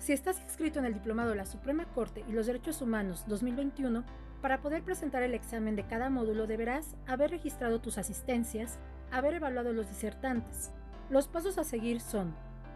Si 0.00 0.12
estás 0.14 0.40
inscrito 0.40 0.78
en 0.78 0.86
el 0.86 0.94
Diplomado 0.94 1.28
de 1.30 1.36
la 1.36 1.44
Suprema 1.44 1.84
Corte 1.84 2.24
y 2.26 2.32
los 2.32 2.46
Derechos 2.46 2.80
Humanos 2.80 3.26
2021, 3.28 4.02
para 4.40 4.62
poder 4.62 4.82
presentar 4.82 5.22
el 5.22 5.34
examen 5.34 5.76
de 5.76 5.86
cada 5.86 6.08
módulo 6.08 6.46
deberás 6.46 6.96
haber 7.06 7.30
registrado 7.30 7.82
tus 7.82 7.98
asistencias, 7.98 8.78
haber 9.12 9.34
evaluado 9.34 9.74
los 9.74 9.90
disertantes. 9.90 10.72
Los 11.10 11.28
pasos 11.28 11.58
a 11.58 11.64
seguir 11.64 12.00
son 12.00 12.34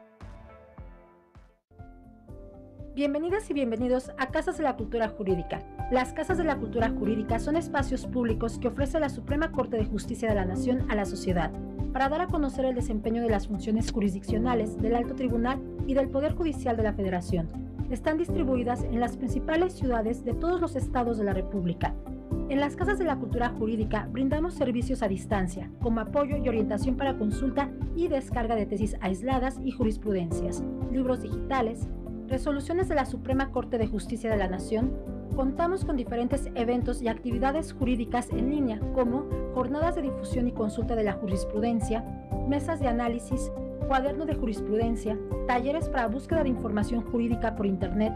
Bienvenidas 2.97 3.49
y 3.51 3.53
bienvenidos 3.53 4.11
a 4.19 4.31
Casas 4.33 4.57
de 4.57 4.65
la 4.65 4.75
Cultura 4.75 5.09
Jurídica. 5.09 5.63
Las 5.93 6.13
Casas 6.13 6.39
de 6.39 6.45
la 6.45 6.57
Cultura 6.57 6.91
Jurídica 6.91 7.39
son 7.39 7.55
espacios 7.55 8.05
públicos 8.05 8.59
que 8.59 8.69
ofrece 8.69 8.99
la 8.99 9.11
Suprema 9.11 9.53
Corte 9.53 9.77
de 9.77 9.85
Justicia 9.85 10.29
de 10.29 10.35
la 10.35 10.45
Nación 10.45 10.91
a 10.91 10.97
la 10.97 11.05
sociedad, 11.05 11.53
para 11.97 12.11
dar 12.11 12.21
a 12.21 12.27
conocer 12.27 12.67
el 12.67 12.75
desempeño 12.75 13.23
de 13.23 13.31
las 13.31 13.49
funciones 13.49 13.91
jurisdiccionales 13.91 14.77
del 14.77 14.97
Alto 14.97 15.15
Tribunal 15.15 15.63
y 15.87 15.95
del 15.95 16.11
Poder 16.11 16.35
Judicial 16.35 16.77
de 16.77 16.83
la 16.83 16.93
Federación. 16.93 17.49
Están 17.91 18.19
distribuidas 18.19 18.85
en 18.85 19.01
las 19.01 19.17
principales 19.17 19.73
ciudades 19.73 20.23
de 20.23 20.35
todos 20.35 20.61
los 20.61 20.77
estados 20.77 21.17
de 21.17 21.25
la 21.25 21.33
República. 21.33 21.95
En 22.51 22.61
las 22.61 22.77
Casas 22.77 22.99
de 22.99 23.07
la 23.07 23.17
Cultura 23.17 23.49
Jurídica 23.49 24.11
brindamos 24.13 24.53
servicios 24.53 25.03
a 25.03 25.09
distancia, 25.09 25.71
como 25.81 26.01
apoyo 26.01 26.37
y 26.37 26.47
orientación 26.47 26.99
para 26.99 27.17
consulta 27.17 27.71
y 27.95 28.09
descarga 28.09 28.57
de 28.57 28.67
tesis 28.67 28.95
aisladas 29.01 29.59
y 29.65 29.71
jurisprudencias, 29.71 30.63
libros 30.93 31.23
digitales, 31.23 31.89
resoluciones 32.29 32.91
de 32.91 32.95
la 32.95 33.07
Suprema 33.07 33.53
Corte 33.53 33.79
de 33.79 33.87
Justicia 33.87 34.29
de 34.29 34.37
la 34.37 34.49
Nación, 34.49 34.93
contamos 35.35 35.85
con 35.85 35.97
diferentes 35.97 36.49
eventos 36.55 37.03
y 37.03 37.09
actividades 37.09 37.73
jurídicas 37.73 38.31
en 38.31 38.51
línea, 38.51 38.81
como 38.95 39.25
jornadas 39.55 39.97
de 39.97 40.03
difusión 40.03 40.49
y 40.49 40.53
consulta 40.53 40.95
de 40.95 41.05
la 41.05 41.15
jurisprudencia, 41.15 42.05
mesas 42.49 42.81
de 42.81 42.89
análisis, 42.89 43.51
cuaderno 43.89 44.27
de 44.27 44.35
jurisprudencia, 44.35 45.19
talleres 45.47 45.89
para 45.89 46.09
búsqueda 46.09 46.43
de 46.43 46.51
información 46.51 47.03
jurídica 47.11 47.57
por 47.57 47.67
Internet, 47.67 48.13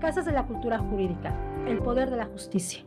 Casas 0.00 0.24
de 0.24 0.32
la 0.32 0.46
Cultura 0.46 0.78
Jurídica, 0.78 1.38
el 1.66 1.78
poder 1.78 2.10
de 2.10 2.16
la 2.16 2.26
justicia. 2.26 2.84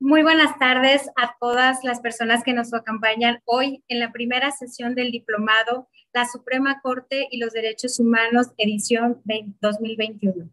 Muy 0.00 0.22
buenas 0.22 0.56
tardes 0.60 1.10
a 1.16 1.34
todas 1.40 1.82
las 1.82 1.98
personas 1.98 2.44
que 2.44 2.52
nos 2.52 2.72
acompañan 2.72 3.40
hoy 3.44 3.82
en 3.88 3.98
la 3.98 4.12
primera 4.12 4.52
sesión 4.52 4.94
del 4.94 5.10
diplomado 5.10 5.88
La 6.12 6.24
Suprema 6.24 6.80
Corte 6.80 7.26
y 7.32 7.38
los 7.38 7.52
Derechos 7.52 7.98
Humanos, 7.98 8.46
edición 8.58 9.20
2021. 9.60 10.48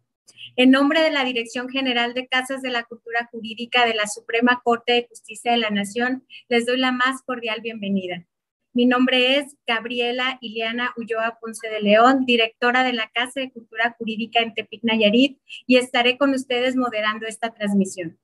En 0.56 0.72
nombre 0.72 1.02
de 1.02 1.12
la 1.12 1.24
Dirección 1.24 1.70
General 1.70 2.16
de 2.16 2.28
Casas 2.28 2.64
de 2.64 2.72
la 2.72 2.86
Cultura 2.86 3.30
Jurídica 3.32 3.86
de 3.86 3.94
la 3.94 4.08
Suprema 4.08 4.62
Corte 4.64 4.94
de 4.94 5.08
Justicia 5.08 5.52
de 5.52 5.60
la 5.60 5.70
Nación, 5.70 6.26
les 6.50 6.66
doy 6.66 6.80
la 6.80 6.92
más 6.92 7.22
cordial 7.22 7.62
bienvenida. 7.62 8.26
Mi 8.74 8.88
nombre 8.88 9.38
es 9.38 9.56
Gabriela 9.68 10.40
Ileana 10.42 10.92
Ulloa 10.98 11.38
Ponce 11.40 11.70
de 11.70 11.82
León, 11.82 12.26
directora 12.26 12.84
de 12.84 12.94
la 12.94 13.12
Casa 13.14 13.42
de 13.42 13.52
Cultura 13.52 13.96
Jurídica 13.96 14.40
en 14.40 14.56
Tepic 14.56 14.84
Nayarit, 14.84 15.40
y 15.68 15.78
estaré 15.78 16.18
con 16.18 16.32
ustedes 16.32 16.76
moderando 16.76 17.28
esta 17.28 17.54
transmisión. 17.54 18.18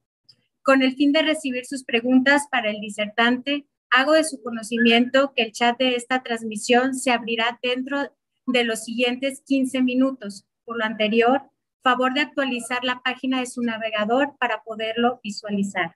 Con 0.63 0.83
el 0.83 0.95
fin 0.95 1.11
de 1.11 1.23
recibir 1.23 1.65
sus 1.65 1.83
preguntas 1.83 2.47
para 2.51 2.69
el 2.69 2.79
disertante, 2.79 3.65
hago 3.89 4.13
de 4.13 4.23
su 4.23 4.41
conocimiento 4.43 5.33
que 5.35 5.43
el 5.43 5.51
chat 5.51 5.77
de 5.77 5.95
esta 5.95 6.21
transmisión 6.21 6.93
se 6.93 7.11
abrirá 7.11 7.59
dentro 7.63 8.15
de 8.45 8.63
los 8.63 8.83
siguientes 8.83 9.41
15 9.45 9.81
minutos. 9.81 10.45
Por 10.63 10.77
lo 10.77 10.85
anterior, 10.85 11.41
favor 11.81 12.13
de 12.13 12.21
actualizar 12.21 12.83
la 12.83 13.01
página 13.03 13.39
de 13.39 13.47
su 13.47 13.61
navegador 13.63 14.37
para 14.39 14.61
poderlo 14.63 15.19
visualizar. 15.23 15.95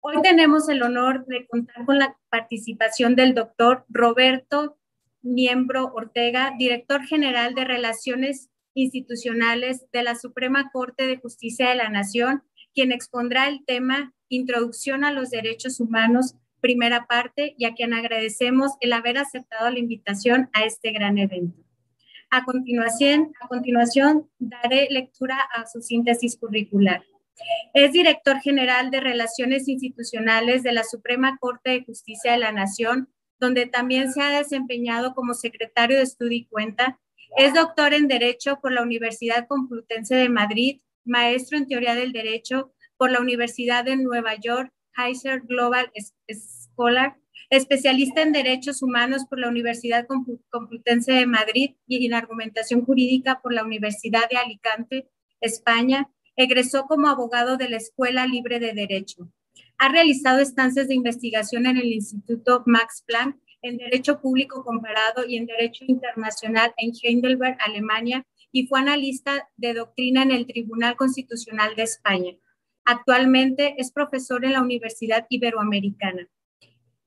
Hoy 0.00 0.22
tenemos 0.22 0.68
el 0.68 0.82
honor 0.82 1.26
de 1.26 1.46
contar 1.48 1.84
con 1.84 1.98
la 1.98 2.16
participación 2.30 3.16
del 3.16 3.34
doctor 3.34 3.84
Roberto 3.88 4.78
Miembro 5.22 5.92
Ortega, 5.92 6.54
director 6.56 7.04
general 7.04 7.54
de 7.54 7.64
Relaciones 7.64 8.48
Institucionales 8.74 9.90
de 9.90 10.04
la 10.04 10.14
Suprema 10.14 10.70
Corte 10.72 11.08
de 11.08 11.16
Justicia 11.16 11.68
de 11.68 11.74
la 11.74 11.88
Nación 11.88 12.44
quien 12.78 12.92
expondrá 12.92 13.48
el 13.48 13.64
tema 13.64 14.14
Introducción 14.28 15.02
a 15.02 15.10
los 15.10 15.30
Derechos 15.30 15.80
Humanos, 15.80 16.36
primera 16.60 17.08
parte, 17.08 17.56
y 17.58 17.64
a 17.64 17.74
quien 17.74 17.92
agradecemos 17.92 18.74
el 18.80 18.92
haber 18.92 19.18
aceptado 19.18 19.68
la 19.68 19.80
invitación 19.80 20.48
a 20.52 20.62
este 20.62 20.92
gran 20.92 21.18
evento. 21.18 21.60
A 22.30 22.44
continuación, 22.44 23.32
a 23.42 23.48
continuación 23.48 24.30
daré 24.38 24.86
lectura 24.92 25.40
a 25.56 25.66
su 25.66 25.82
síntesis 25.82 26.36
curricular. 26.38 27.02
Es 27.74 27.90
director 27.90 28.38
general 28.38 28.92
de 28.92 29.00
Relaciones 29.00 29.66
Institucionales 29.66 30.62
de 30.62 30.70
la 30.70 30.84
Suprema 30.84 31.36
Corte 31.40 31.70
de 31.70 31.84
Justicia 31.84 32.30
de 32.30 32.38
la 32.38 32.52
Nación, 32.52 33.08
donde 33.40 33.66
también 33.66 34.12
se 34.12 34.22
ha 34.22 34.38
desempeñado 34.38 35.16
como 35.16 35.34
secretario 35.34 35.96
de 35.96 36.04
Estudio 36.04 36.38
y 36.38 36.44
Cuenta. 36.44 37.00
Es 37.36 37.54
doctor 37.54 37.92
en 37.92 38.06
Derecho 38.06 38.60
por 38.60 38.70
la 38.70 38.82
Universidad 38.82 39.48
Complutense 39.48 40.14
de 40.14 40.28
Madrid 40.28 40.80
maestro 41.08 41.58
en 41.58 41.66
teoría 41.66 41.94
del 41.94 42.12
derecho 42.12 42.72
por 42.96 43.10
la 43.10 43.20
Universidad 43.20 43.84
de 43.84 43.96
Nueva 43.96 44.34
York, 44.36 44.72
Heiser 44.96 45.40
Global 45.42 45.90
Scholar, 46.30 47.16
especialista 47.50 48.22
en 48.22 48.32
derechos 48.32 48.82
humanos 48.82 49.24
por 49.28 49.38
la 49.38 49.48
Universidad 49.48 50.06
Complutense 50.50 51.12
de 51.12 51.26
Madrid 51.26 51.76
y 51.86 52.04
en 52.04 52.14
argumentación 52.14 52.84
jurídica 52.84 53.40
por 53.40 53.52
la 53.52 53.64
Universidad 53.64 54.28
de 54.28 54.36
Alicante, 54.36 55.08
España. 55.40 56.10
Egresó 56.36 56.84
como 56.84 57.08
abogado 57.08 57.56
de 57.56 57.68
la 57.68 57.78
Escuela 57.78 58.26
Libre 58.26 58.60
de 58.60 58.72
Derecho. 58.72 59.28
Ha 59.78 59.88
realizado 59.88 60.40
estancias 60.40 60.88
de 60.88 60.94
investigación 60.94 61.66
en 61.66 61.78
el 61.78 61.92
Instituto 61.92 62.62
Max 62.66 63.02
Planck 63.06 63.36
en 63.62 63.76
Derecho 63.76 64.20
Público 64.20 64.64
Comparado 64.64 65.26
y 65.26 65.36
en 65.36 65.46
Derecho 65.46 65.84
Internacional 65.86 66.72
en 66.76 66.92
Heidelberg, 67.02 67.56
Alemania, 67.60 68.24
y 68.52 68.66
fue 68.66 68.80
analista 68.80 69.48
de 69.56 69.74
doctrina 69.74 70.22
en 70.22 70.30
el 70.30 70.46
Tribunal 70.46 70.96
Constitucional 70.96 71.76
de 71.76 71.82
España. 71.82 72.32
Actualmente 72.84 73.74
es 73.78 73.92
profesor 73.92 74.44
en 74.44 74.54
la 74.54 74.62
Universidad 74.62 75.26
Iberoamericana. 75.28 76.28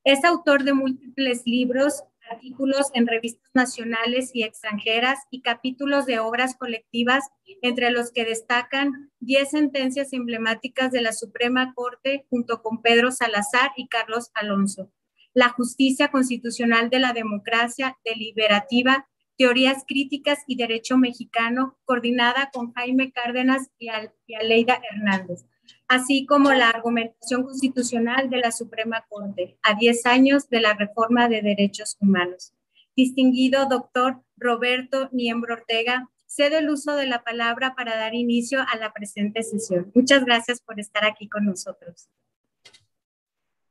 Es 0.03 0.23
autor 0.23 0.63
de 0.63 0.73
múltiples 0.73 1.43
libros, 1.45 2.03
artículos 2.31 2.91
en 2.93 3.07
revistas 3.07 3.49
nacionales 3.53 4.31
y 4.33 4.43
extranjeras 4.43 5.19
y 5.29 5.41
capítulos 5.41 6.05
de 6.05 6.19
obras 6.19 6.55
colectivas, 6.55 7.23
entre 7.61 7.91
los 7.91 8.11
que 8.11 8.25
destacan 8.25 9.11
10 9.19 9.49
sentencias 9.49 10.13
emblemáticas 10.13 10.91
de 10.91 11.01
la 11.01 11.13
Suprema 11.13 11.73
Corte 11.73 12.25
junto 12.29 12.61
con 12.61 12.81
Pedro 12.81 13.11
Salazar 13.11 13.71
y 13.75 13.87
Carlos 13.87 14.31
Alonso. 14.33 14.91
La 15.33 15.49
justicia 15.49 16.09
constitucional 16.09 16.89
de 16.89 16.99
la 16.99 17.13
democracia 17.13 17.97
deliberativa, 18.03 19.07
teorías 19.41 19.85
críticas 19.87 20.37
y 20.45 20.55
derecho 20.55 20.99
mexicano, 20.99 21.75
coordinada 21.83 22.51
con 22.53 22.73
Jaime 22.73 23.11
Cárdenas 23.11 23.71
y, 23.79 23.89
Aleida 23.89 24.79
Hernández 24.91 25.45
así 25.87 26.27
como 26.27 26.51
la 26.53 26.69
argumentación 26.69 27.43
constitucional 27.43 28.29
de 28.29 28.37
la 28.37 28.51
Suprema 28.51 29.03
Corte 29.09 29.57
a 29.63 29.73
10 29.73 30.05
años 30.05 30.47
de 30.49 30.61
la 30.61 30.73
reforma 30.73 31.27
de 31.27 31.41
derechos 31.41 31.97
humanos. 31.99 32.53
Distinguido 32.95 33.65
doctor 33.65 34.21
Roberto 34.37 35.09
Niembro 35.11 35.55
Ortega, 35.55 36.09
cedo 36.27 36.59
el 36.59 36.69
uso 36.69 36.95
de 36.95 37.07
la 37.07 37.23
palabra 37.23 37.73
para 37.75 37.97
dar 37.97 38.13
inicio 38.13 38.61
a 38.61 38.77
la 38.77 38.93
presente 38.93 39.41
sesión. 39.41 39.91
Muchas 39.95 40.23
gracias 40.23 40.61
por 40.61 40.79
estar 40.79 41.03
aquí 41.03 41.27
con 41.27 41.45
nosotros. 41.45 42.07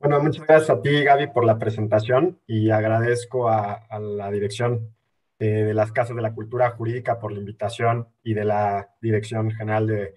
Bueno, 0.01 0.23
muchas 0.23 0.47
gracias 0.47 0.71
a 0.71 0.81
ti, 0.81 1.05
Gaby, 1.05 1.29
por 1.29 1.45
la 1.45 1.59
presentación 1.59 2.41
y 2.47 2.71
agradezco 2.71 3.49
a, 3.49 3.87
la 4.01 4.31
dirección 4.31 4.95
eh, 5.41 5.65
de 5.65 5.75
las 5.75 5.91
Casas 5.91 6.15
de 6.15 6.23
la 6.23 6.35
Cultura 6.35 6.71
Jurídica 6.71 7.19
por 7.19 7.33
la 7.33 7.41
invitación 7.41 8.07
y 8.23 8.35
de 8.35 8.45
la 8.45 8.91
Dirección 9.01 9.51
General 9.51 9.87
de 9.89 10.15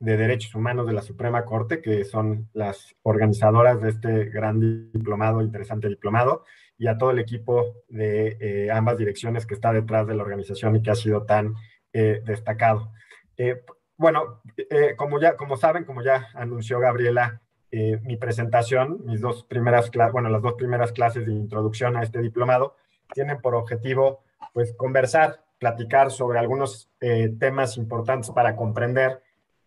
de 0.00 0.16
Derechos 0.16 0.54
Humanos 0.54 0.86
de 0.86 0.94
la 0.94 1.02
Suprema 1.02 1.44
Corte, 1.44 1.82
que 1.82 2.04
son 2.04 2.48
las 2.54 2.96
organizadoras 3.02 3.80
de 3.82 3.90
este 3.90 4.24
gran 4.30 4.58
diplomado, 4.92 5.42
interesante 5.42 5.88
diplomado, 5.88 6.44
y 6.78 6.86
a 6.86 6.96
todo 6.96 7.10
el 7.10 7.18
equipo 7.18 7.84
de 7.88 8.38
eh, 8.40 8.70
ambas 8.72 8.96
direcciones 8.96 9.44
que 9.44 9.52
está 9.52 9.72
detrás 9.72 10.06
de 10.06 10.14
la 10.14 10.22
organización 10.22 10.74
y 10.74 10.82
que 10.82 10.90
ha 10.90 10.94
sido 10.94 11.24
tan 11.24 11.54
eh, 11.92 12.22
destacado. 12.24 12.92
Bueno, 13.96 14.42
como, 14.96 15.20
ya, 15.20 15.36
como 15.36 15.58
saben, 15.58 15.84
como 15.84 16.02
ya 16.02 16.28
anunció 16.34 16.78
Gabriela, 16.78 17.42
mi 17.70 18.16
presentación, 18.16 19.00
mis 19.04 19.20
dos 19.20 19.44
primeras 19.44 19.90
bueno, 20.12 20.30
las 20.30 20.42
dos 20.42 20.54
primeras 20.54 20.92
clases 20.92 21.26
de 21.26 21.32
introducción 21.32 21.96
a 21.96 22.02
este 22.02 22.20
diplomado, 22.20 22.76
tienen 23.12 23.40
por 23.40 23.54
objetivo, 23.54 24.24
pues, 24.52 24.74
conversar, 24.74 25.44
platicar 25.58 26.10
sobre 26.10 26.38
algunos 26.38 26.90
temas 27.38 27.76
importantes 27.76 28.30
para 28.30 28.56
comprender 28.56 29.22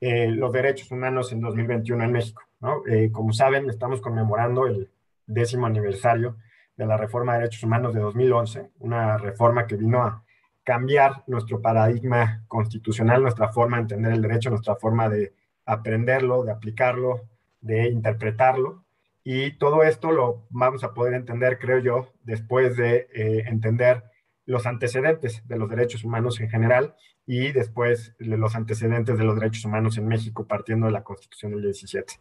eh, 0.05 0.27
los 0.27 0.51
derechos 0.51 0.91
humanos 0.91 1.31
en 1.31 1.39
2021 1.39 2.03
en 2.03 2.11
México. 2.11 2.41
¿no? 2.59 2.85
Eh, 2.87 3.09
como 3.09 3.31
saben, 3.31 3.69
estamos 3.69 4.01
conmemorando 4.01 4.67
el 4.67 4.91
décimo 5.25 5.65
aniversario 5.65 6.35
de 6.75 6.85
la 6.85 6.97
reforma 6.97 7.31
de 7.31 7.39
derechos 7.39 7.63
humanos 7.63 7.93
de 7.93 8.01
2011, 8.01 8.71
una 8.79 9.17
reforma 9.17 9.65
que 9.65 9.77
vino 9.77 10.03
a 10.03 10.21
cambiar 10.65 11.23
nuestro 11.27 11.61
paradigma 11.61 12.43
constitucional, 12.49 13.21
nuestra 13.21 13.53
forma 13.53 13.77
de 13.77 13.83
entender 13.83 14.11
el 14.11 14.21
derecho, 14.21 14.49
nuestra 14.49 14.75
forma 14.75 15.07
de 15.07 15.33
aprenderlo, 15.65 16.43
de 16.43 16.51
aplicarlo, 16.51 17.21
de 17.61 17.87
interpretarlo. 17.87 18.83
Y 19.23 19.57
todo 19.57 19.83
esto 19.83 20.11
lo 20.11 20.47
vamos 20.49 20.83
a 20.83 20.93
poder 20.93 21.13
entender, 21.13 21.59
creo 21.59 21.79
yo, 21.79 22.09
después 22.23 22.75
de 22.75 23.07
eh, 23.13 23.45
entender 23.47 24.03
los 24.45 24.65
antecedentes 24.65 25.47
de 25.47 25.57
los 25.57 25.69
derechos 25.69 26.03
humanos 26.03 26.39
en 26.39 26.49
general 26.49 26.95
y 27.25 27.51
después 27.51 28.15
los 28.19 28.55
antecedentes 28.55 29.17
de 29.17 29.23
los 29.23 29.35
derechos 29.35 29.65
humanos 29.65 29.97
en 29.97 30.07
México 30.07 30.45
partiendo 30.45 30.87
de 30.87 30.91
la 30.91 31.03
Constitución 31.03 31.51
del 31.51 31.63
17. 31.63 32.13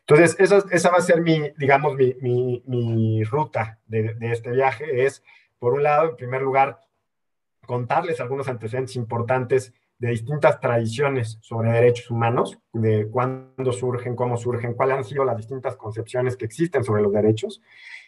Entonces, 0.00 0.36
esa, 0.38 0.64
esa 0.70 0.90
va 0.90 0.98
a 0.98 1.02
ser 1.02 1.20
mi, 1.20 1.40
digamos, 1.58 1.94
mi, 1.94 3.22
ruta 3.24 3.78
de, 3.86 4.14
de, 4.14 4.32
este 4.32 4.50
viaje. 4.50 5.04
Es, 5.04 5.22
por 5.58 5.74
un 5.74 5.82
lado, 5.82 6.10
en 6.10 6.16
primer 6.16 6.42
lugar, 6.42 6.80
contarles 7.66 8.20
algunos 8.20 8.48
antecedentes 8.48 8.96
importantes 8.96 9.74
de 9.98 10.10
distintas 10.10 10.60
tradiciones 10.60 11.38
sobre 11.40 11.72
derechos 11.72 12.10
humanos, 12.10 12.58
de 12.72 13.08
cuándo 13.10 13.72
surgen, 13.72 14.14
cómo 14.14 14.36
surgen, 14.36 14.74
cuáles 14.74 14.96
han 14.96 15.04
sido 15.04 15.24
las 15.24 15.36
distintas 15.36 15.76
concepciones 15.76 16.36
que 16.36 16.44
existen 16.44 16.84
sobre 16.84 17.02
los 17.02 17.12
derechos, 17.12 17.60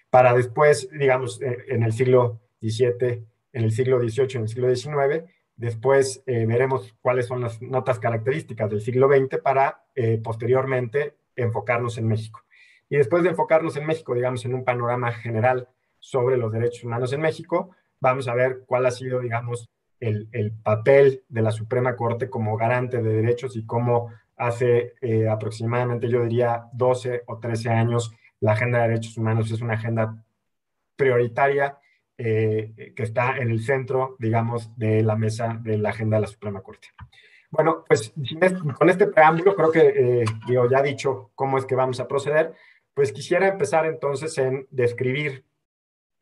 para 0.09 0.33
después, 0.35 0.89
digamos, 0.91 1.43
eh, 1.43 1.59
en 1.69 1.83
el 1.83 1.93
siglo 1.93 2.41
XVII, 2.61 3.25
en 3.53 3.65
el 3.65 3.73
siglo 3.73 3.99
XVIII, 3.99 4.37
en 4.37 4.43
el 4.43 4.49
siglo 4.49 4.75
XIX, 4.75 5.25
Después 5.61 6.23
eh, 6.25 6.47
veremos 6.47 6.97
cuáles 7.03 7.27
son 7.27 7.43
las 7.43 7.61
notas 7.61 7.99
características 7.99 8.71
del 8.71 8.81
siglo 8.81 9.09
XX 9.09 9.43
para 9.43 9.85
eh, 9.95 10.19
posteriormente 10.25 11.17
enfocarnos 11.37 11.99
en 11.99 12.09
México. 12.09 12.41
Y 12.89 12.97
después 12.97 13.23
de 13.23 13.29
enfocarnos 13.29 13.77
en 13.77 13.85
México, 13.85 14.15
digamos, 14.15 14.43
en 14.47 14.55
un 14.55 14.65
panorama 14.65 15.13
general 15.13 15.69
sobre 15.99 16.39
los 16.39 16.51
derechos 16.51 16.85
humanos 16.85 17.13
en 17.13 17.21
México, 17.21 17.73
vamos 18.01 18.27
a 18.27 18.35
ver 18.35 18.63
cuál 18.65 18.87
ha 18.87 18.91
sido, 18.91 19.21
digamos, 19.21 19.69
el, 20.01 20.31
papel 20.63 21.25
de 21.29 21.43
la 21.43 21.51
Suprema 21.51 21.95
Corte 21.95 22.31
como 22.31 22.57
garante 22.57 23.03
de 23.03 23.13
derechos 23.13 23.55
y 23.55 23.67
cómo 23.67 24.11
hace 24.39 24.95
eh, 25.03 25.29
aproximadamente, 25.29 26.09
yo 26.09 26.23
diría, 26.23 26.71
12 26.73 27.25
o 27.27 27.39
13 27.39 27.69
años, 27.69 28.15
la 28.41 28.53
agenda 28.53 28.81
de 28.81 28.89
derechos 28.89 29.19
humanos 29.19 29.51
es 29.51 29.61
una 29.61 29.75
agenda 29.75 30.25
prioritaria 30.97 31.77
eh, 32.23 32.93
que 32.95 33.03
está 33.03 33.39
en 33.39 33.51
el 33.51 33.63
centro, 33.63 34.15
digamos, 34.19 34.77
de 34.77 35.03
la 35.03 35.17
mesa 35.17 35.59
de 35.63 35.79
la 35.79 35.89
agenda 35.89 36.19
de 36.19 36.21
la 36.21 36.27
Suprema 36.27 36.61
Corte. 36.61 36.89
Bueno, 37.51 37.83
pues 37.89 38.13
con 38.79 38.91
este 38.91 39.07
preámbulo, 39.07 39.57
creo 39.57 39.73
que, 39.73 39.81
eh, 39.81 40.25
digo, 40.47 40.69
ya 40.69 40.83
dicho 40.83 41.31
cómo 41.35 41.57
es 41.57 41.65
que 41.65 41.75
vamos 41.75 41.99
a 41.99 42.07
proceder, 42.07 42.53
pues 42.93 43.13
quisiera 43.13 43.49
empezar 43.49 43.87
entonces 43.87 44.37
en 44.37 44.67
describir 44.71 45.47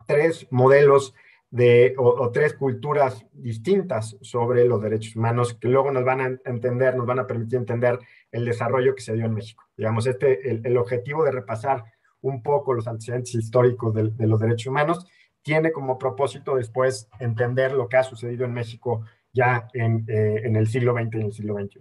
tres 0.06 0.46
modelos 0.52 1.14
de, 1.50 1.94
o, 1.98 2.30
tres 2.30 2.54
culturas 2.54 3.26
distintas 3.32 4.16
sobre 4.20 4.66
los 4.66 4.80
derechos 4.80 5.16
humanos 5.16 5.54
que 5.54 5.66
luego 5.66 5.90
nos 5.90 6.04
van 6.04 6.20
a 6.20 6.38
entender, 6.48 6.94
nos 6.94 7.06
van 7.06 7.18
a 7.18 7.26
permitir 7.26 7.58
entender 7.58 7.98
el 8.30 8.44
desarrollo 8.44 8.94
que 8.94 9.02
se 9.02 9.14
dio 9.14 9.24
en 9.24 9.34
México. 9.34 9.64
Digamos, 9.76 10.06
este, 10.06 10.48
el, 10.48 10.76
objetivo 10.76 11.24
de 11.24 11.32
repasar 11.32 11.82
un 12.20 12.40
poco 12.40 12.72
los 12.72 12.86
antecedentes 12.86 13.34
históricos 13.34 13.92
de 13.94 14.26
los 14.28 14.38
derechos 14.38 14.68
humanos 14.68 15.04
tiene 15.48 15.72
como 15.72 15.98
propósito 15.98 16.56
después 16.56 17.08
entender 17.20 17.72
lo 17.72 17.88
que 17.88 17.96
ha 17.96 18.02
sucedido 18.02 18.44
en 18.44 18.52
México 18.52 19.06
ya 19.32 19.66
en, 19.72 20.04
eh, 20.06 20.42
en 20.44 20.56
el 20.56 20.66
siglo 20.66 20.92
XX 20.92 21.14
y 21.14 21.16
en 21.16 21.22
el 21.22 21.32
siglo 21.32 21.54
XXI. 21.54 21.80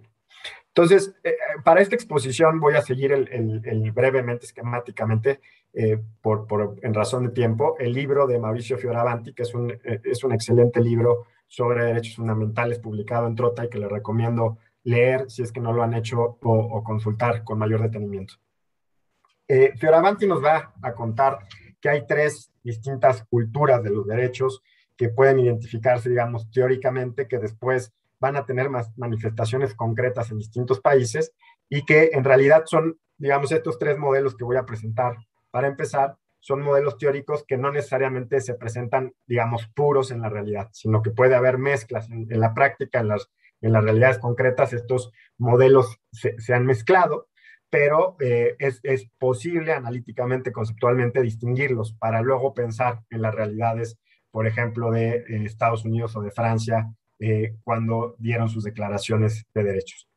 Entonces, 0.69 1.13
eh, 1.21 1.35
para 1.65 1.81
esta 1.81 1.95
exposición 1.95 2.61
voy 2.61 2.75
a 2.75 2.81
seguir 2.81 3.11
el, 3.11 3.27
el, 3.29 3.91
brevemente, 3.91 4.45
esquemáticamente, 4.45 5.41
eh, 5.73 5.99
por, 6.21 6.47
por, 6.47 6.77
en 6.81 6.93
razón 6.93 7.25
de 7.25 7.33
tiempo, 7.33 7.75
el 7.77 7.91
libro 7.91 8.25
de 8.25 8.39
Mauricio 8.39 8.77
Fioravanti, 8.77 9.33
que 9.33 9.43
es 9.43 9.53
un, 9.53 9.77
es 9.83 10.23
un 10.23 10.31
excelente 10.31 10.79
libro 10.79 11.25
sobre 11.45 11.83
derechos 11.83 12.15
fundamentales 12.15 12.79
publicado 12.79 13.27
en 13.27 13.35
Trota 13.35 13.65
y 13.65 13.69
que 13.69 13.79
le 13.79 13.89
recomiendo 13.89 14.59
leer 14.85 15.29
si 15.29 15.41
es 15.41 15.51
que 15.51 15.59
no 15.59 15.73
lo 15.73 15.83
han 15.83 15.93
hecho 15.93 16.21
o, 16.21 16.53
o 16.53 16.83
consultar 16.85 17.43
con 17.43 17.59
mayor 17.59 17.81
detenimiento. 17.81 18.35
Fioravanti 19.77 20.25
nos 20.25 20.41
va 20.41 20.73
a 20.81 20.93
contar 20.93 21.39
que 21.81 21.89
hay 21.89 22.05
tres 22.07 22.51
distintas 22.63 23.23
culturas 23.29 23.83
de 23.83 23.91
los 23.91 24.05
derechos 24.07 24.61
que 24.95 25.09
pueden 25.09 25.39
identificarse, 25.39 26.09
digamos, 26.09 26.49
teóricamente, 26.51 27.27
que 27.27 27.37
después 27.37 27.93
van 28.19 28.35
a 28.35 28.45
tener 28.45 28.69
más 28.69 28.97
manifestaciones 28.97 29.75
concretas 29.75 30.31
en 30.31 30.39
distintos 30.39 30.79
países 30.81 31.33
y 31.69 31.85
que 31.85 32.11
en 32.13 32.23
realidad 32.23 32.63
son, 32.65 32.99
digamos, 33.17 33.51
estos 33.51 33.77
tres 33.77 33.97
modelos 33.97 34.35
que 34.35 34.43
voy 34.43 34.57
a 34.57 34.65
presentar. 34.65 35.15
Para 35.51 35.67
empezar, 35.67 36.17
son 36.39 36.61
modelos 36.61 36.97
teóricos 36.97 37.43
que 37.47 37.57
no 37.57 37.71
necesariamente 37.71 38.41
se 38.41 38.55
presentan, 38.55 39.13
digamos, 39.27 39.67
puros 39.75 40.11
en 40.11 40.21
la 40.21 40.29
realidad, 40.29 40.69
sino 40.71 41.01
que 41.01 41.11
puede 41.11 41.35
haber 41.35 41.57
mezclas 41.57 42.09
en, 42.09 42.27
la 42.39 42.53
práctica, 42.53 42.99
en 42.99 43.09
las, 43.09 43.29
en 43.61 43.73
las 43.73 43.83
realidades 43.83 44.19
concretas, 44.19 44.73
estos 44.73 45.11
modelos 45.37 45.99
se, 46.11 46.39
se 46.39 46.53
han 46.53 46.65
mezclado 46.65 47.27
pero 47.69 48.15
eh, 48.19 48.55
es, 48.59 48.79
es, 48.83 49.09
posible 49.19 49.73
analíticamente, 49.73 50.51
conceptualmente 50.51 51.21
distinguirlos 51.21 51.93
para 51.93 52.21
luego 52.21 52.53
pensar 52.53 53.01
en 53.09 53.21
las 53.21 53.35
realidades, 53.35 53.99
por 54.31 54.47
ejemplo, 54.47 54.91
de 54.91 55.17
eh, 55.17 55.43
Estados 55.45 55.83
Unidos 55.83 56.15
o 56.15 56.21
de 56.21 56.31
Francia 56.31 56.89
eh, 57.19 57.55
cuando 57.63 58.15
dieron 58.19 58.49
sus 58.49 58.63
declaraciones 58.63 59.45
de 59.53 59.63
derechos. 59.63 60.07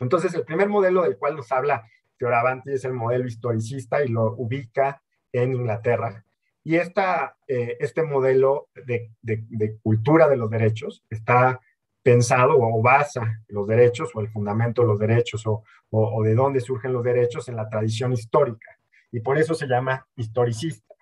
Entonces, 0.00 0.34
el 0.34 0.44
primer 0.44 0.68
modelo 0.68 1.02
del 1.02 1.16
cual 1.16 1.36
nos 1.36 1.50
habla 1.52 1.86
Fioravanti 2.18 2.72
es 2.72 2.84
el 2.84 2.92
modelo 2.92 3.26
historicista 3.26 4.04
y 4.04 4.08
lo 4.08 4.34
ubica 4.36 5.02
en 5.32 5.54
Inglaterra. 5.54 6.24
Y 6.64 6.76
esta, 6.76 7.36
este 7.48 8.04
modelo 8.04 8.68
de, 8.86 9.10
de, 9.20 9.44
de 9.48 9.78
cultura 9.78 10.28
de 10.28 10.36
los 10.36 10.48
derechos 10.48 11.04
está 11.10 11.60
pensado 12.02 12.56
o 12.58 12.82
basa 12.82 13.42
los 13.48 13.66
derechos 13.66 14.10
o 14.14 14.20
el 14.20 14.28
fundamento 14.28 14.82
de 14.82 14.88
los 14.88 14.98
derechos 14.98 15.46
o, 15.46 15.62
o, 15.90 16.22
de 16.22 16.34
dónde 16.34 16.60
surgen 16.60 16.92
los 16.92 17.04
derechos 17.04 17.48
en 17.48 17.56
la 17.56 17.68
tradición 17.68 18.12
histórica. 18.12 18.78
Y 19.10 19.20
por 19.20 19.38
eso 19.38 19.54
se 19.54 19.66
llama 19.66 20.06
historicista. 20.16 20.92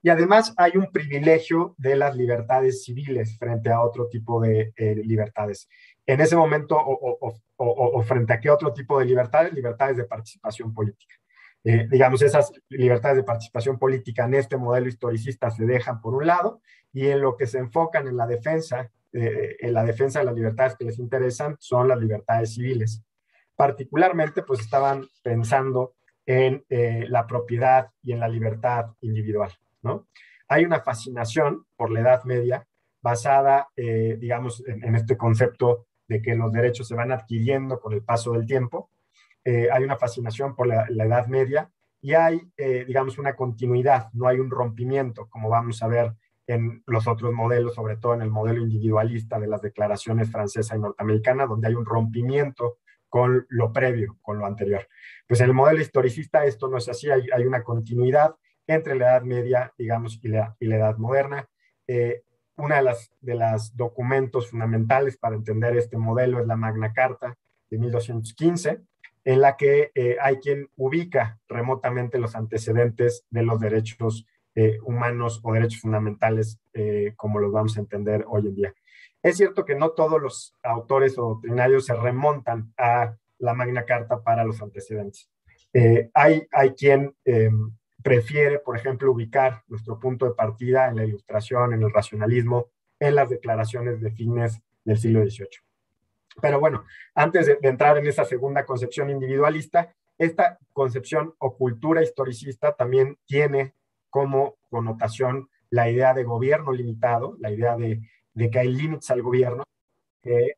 Y 0.00 0.10
además 0.10 0.54
hay 0.56 0.72
un 0.76 0.92
privilegio 0.92 1.74
de 1.76 1.96
las 1.96 2.14
libertades 2.14 2.84
civiles 2.84 3.36
frente 3.36 3.70
a 3.70 3.82
otro 3.82 4.08
tipo 4.08 4.40
de 4.40 4.72
eh, 4.76 4.94
libertades. 4.94 5.68
En 6.06 6.20
ese 6.20 6.36
momento, 6.36 6.76
o, 6.78 8.02
frente 8.02 8.32
a 8.32 8.40
qué 8.40 8.48
otro 8.48 8.72
tipo 8.72 8.98
de 8.98 9.06
libertades, 9.06 9.52
libertades 9.52 9.96
de 9.96 10.04
participación 10.04 10.72
política. 10.72 11.16
Eh, 11.64 11.88
digamos, 11.90 12.22
esas 12.22 12.52
libertades 12.68 13.16
de 13.16 13.24
participación 13.24 13.78
política 13.78 14.24
en 14.24 14.34
este 14.34 14.56
modelo 14.56 14.86
historicista 14.86 15.50
se 15.50 15.66
dejan 15.66 16.00
por 16.00 16.14
un 16.14 16.26
lado 16.26 16.62
y 16.92 17.08
en 17.08 17.20
lo 17.20 17.36
que 17.36 17.46
se 17.46 17.58
enfocan 17.58 18.06
en 18.06 18.16
la 18.16 18.26
defensa, 18.26 18.90
eh, 19.12 19.56
en 19.60 19.72
la 19.72 19.84
defensa 19.84 20.18
de 20.18 20.26
las 20.26 20.34
libertades 20.34 20.76
que 20.76 20.84
les 20.84 20.98
interesan 20.98 21.56
son 21.58 21.88
las 21.88 21.98
libertades 21.98 22.54
civiles. 22.54 23.02
Particularmente, 23.56 24.42
pues 24.42 24.60
estaban 24.60 25.06
pensando 25.22 25.94
en 26.24 26.62
la 26.68 27.26
propiedad 27.26 27.88
y 28.02 28.12
en 28.12 28.20
la 28.20 28.28
libertad 28.28 28.90
individual. 29.00 29.50
Hay 30.48 30.64
una 30.64 30.80
fascinación 30.80 31.66
por 31.76 31.90
la 31.90 32.00
Edad 32.00 32.24
Media 32.24 32.66
basada, 33.00 33.68
eh, 33.76 34.16
digamos, 34.18 34.62
en, 34.66 34.94
este 34.94 35.16
concepto 35.16 35.86
de 36.08 36.20
que 36.22 36.34
los 36.34 36.52
derechos 36.52 36.88
se 36.88 36.94
van 36.94 37.12
adquiriendo 37.12 37.80
con 37.80 37.92
el 37.92 38.02
paso 38.02 38.32
del 38.32 38.46
tiempo. 38.46 38.90
Eh, 39.44 39.68
hay 39.70 39.84
una 39.84 39.96
fascinación 39.96 40.56
por 40.56 40.66
la, 40.66 40.86
Edad 40.88 41.26
Media 41.26 41.70
y 42.00 42.14
hay, 42.14 42.40
eh, 42.56 42.84
digamos, 42.86 43.18
una 43.18 43.34
continuidad, 43.36 44.08
no 44.12 44.26
hay 44.26 44.38
un 44.40 44.50
rompimiento, 44.50 45.28
como 45.28 45.48
vamos 45.48 45.82
a 45.82 45.88
ver 45.88 46.14
en 46.48 46.82
los 46.86 47.06
otros 47.06 47.32
modelos, 47.32 47.74
sobre 47.74 47.98
todo 47.98 48.14
en 48.14 48.22
el 48.22 48.30
modelo 48.30 48.62
individualista 48.62 49.38
de 49.38 49.46
las 49.46 49.60
declaraciones 49.60 50.32
francesa 50.32 50.74
y 50.74 50.80
norteamericana, 50.80 51.46
donde 51.46 51.68
hay 51.68 51.74
un 51.74 51.84
rompimiento 51.84 52.78
con 53.08 53.46
lo 53.50 53.72
previo, 53.72 54.18
con 54.22 54.38
lo 54.38 54.46
anterior. 54.46 54.88
Pues 55.26 55.40
en 55.40 55.46
el 55.46 55.54
modelo 55.54 55.80
historicista 55.80 56.44
esto 56.46 56.68
no 56.68 56.78
es 56.78 56.88
así, 56.88 57.10
hay, 57.10 57.26
hay 57.34 57.44
una 57.44 57.62
continuidad 57.62 58.34
entre 58.66 58.94
la 58.94 59.12
Edad 59.12 59.22
Media, 59.22 59.72
digamos, 59.76 60.18
y 60.22 60.28
la, 60.28 60.56
y 60.58 60.66
la 60.66 60.76
Edad 60.76 60.96
Moderna. 60.96 61.46
Eh, 61.86 62.22
una 62.56 62.76
de 62.76 62.82
las, 62.82 63.10
de 63.20 63.34
las 63.34 63.76
documentos 63.76 64.48
fundamentales 64.48 65.18
para 65.18 65.36
entender 65.36 65.76
este 65.76 65.98
modelo 65.98 66.40
es 66.40 66.46
la 66.46 66.56
Magna 66.56 66.94
Carta 66.94 67.36
de 67.70 67.78
1215, 67.78 68.80
en 69.24 69.40
la 69.42 69.56
que 69.56 69.90
eh, 69.94 70.16
hay 70.20 70.38
quien 70.38 70.70
ubica 70.76 71.38
remotamente 71.46 72.18
los 72.18 72.34
antecedentes 72.34 73.26
de 73.28 73.42
los 73.42 73.60
derechos 73.60 74.26
eh, 74.58 74.78
humanos 74.82 75.40
o 75.42 75.52
derechos 75.52 75.80
fundamentales 75.80 76.58
como 77.16 77.40
los 77.40 77.52
vamos 77.52 77.76
a 77.76 77.80
entender 77.80 78.24
hoy 78.28 78.46
en 78.46 78.54
día. 78.54 78.74
Es 79.22 79.36
cierto 79.36 79.64
que 79.64 79.74
no 79.74 79.90
todos 79.90 80.22
los 80.22 80.54
autores 80.62 81.18
o 81.18 81.30
doctrinarios 81.30 81.86
se 81.86 81.94
remontan 81.94 82.72
a 82.76 83.16
la 83.38 83.54
Magna 83.54 83.84
Carta 83.84 84.22
para 84.22 84.44
los 84.44 84.62
antecedentes. 84.62 85.28
hay, 86.14 86.46
hay 86.52 86.70
quien 86.74 87.14
em, 87.24 87.72
prefiere, 88.02 88.58
por 88.58 88.76
ejemplo, 88.76 89.12
ubicar 89.12 89.62
nuestro 89.68 89.98
punto 89.98 90.26
de 90.26 90.34
partida 90.34 90.88
en 90.88 90.96
la 90.96 91.04
ilustración, 91.04 91.72
en 91.72 91.82
el 91.82 91.92
racionalismo, 91.92 92.68
en 92.98 93.14
las 93.14 93.28
declaraciones 93.28 94.00
de 94.00 94.10
fines 94.10 94.60
del 94.84 94.98
siglo 94.98 95.20
XVIII. 95.22 95.58
Pero 96.40 96.60
bueno, 96.60 96.84
antes 97.14 97.46
de, 97.46 97.58
entrar 97.62 97.98
en 97.98 98.06
esa 98.06 98.24
segunda 98.24 98.64
concepción 98.64 99.10
individualista, 99.10 99.94
esta 100.16 100.58
concepción 100.72 101.34
o 101.38 101.56
cultura 101.56 102.02
historicista 102.02 102.72
también 102.72 103.18
tiene 103.26 103.74
como 104.10 104.56
connotación 104.70 105.48
la 105.70 105.90
idea 105.90 106.14
de 106.14 106.24
gobierno 106.24 106.72
limitado, 106.72 107.36
la 107.40 107.50
idea 107.50 107.76
de, 107.76 108.00
que 108.50 108.58
hay 108.58 108.68
límites 108.68 109.10
al 109.10 109.22
gobierno, 109.22 109.64
que 110.22 110.54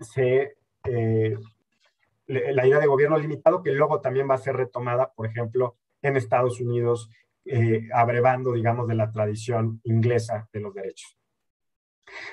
se, 0.00 0.56
eh, 0.84 1.36
la 2.26 2.66
idea 2.66 2.78
de 2.78 2.86
gobierno 2.86 3.18
limitado 3.18 3.62
que 3.62 3.72
luego 3.72 4.00
también 4.00 4.28
va 4.28 4.34
a 4.34 4.38
ser 4.38 4.56
retomada, 4.56 5.12
por 5.12 5.26
ejemplo, 5.26 5.76
en 6.02 6.16
Estados 6.16 6.60
Unidos, 6.60 7.10
eh, 7.44 7.88
abrevando, 7.92 8.52
digamos, 8.52 8.88
de 8.88 8.94
la 8.94 9.10
tradición 9.10 9.80
inglesa 9.84 10.48
de 10.52 10.60
los 10.60 10.74
derechos. 10.74 11.16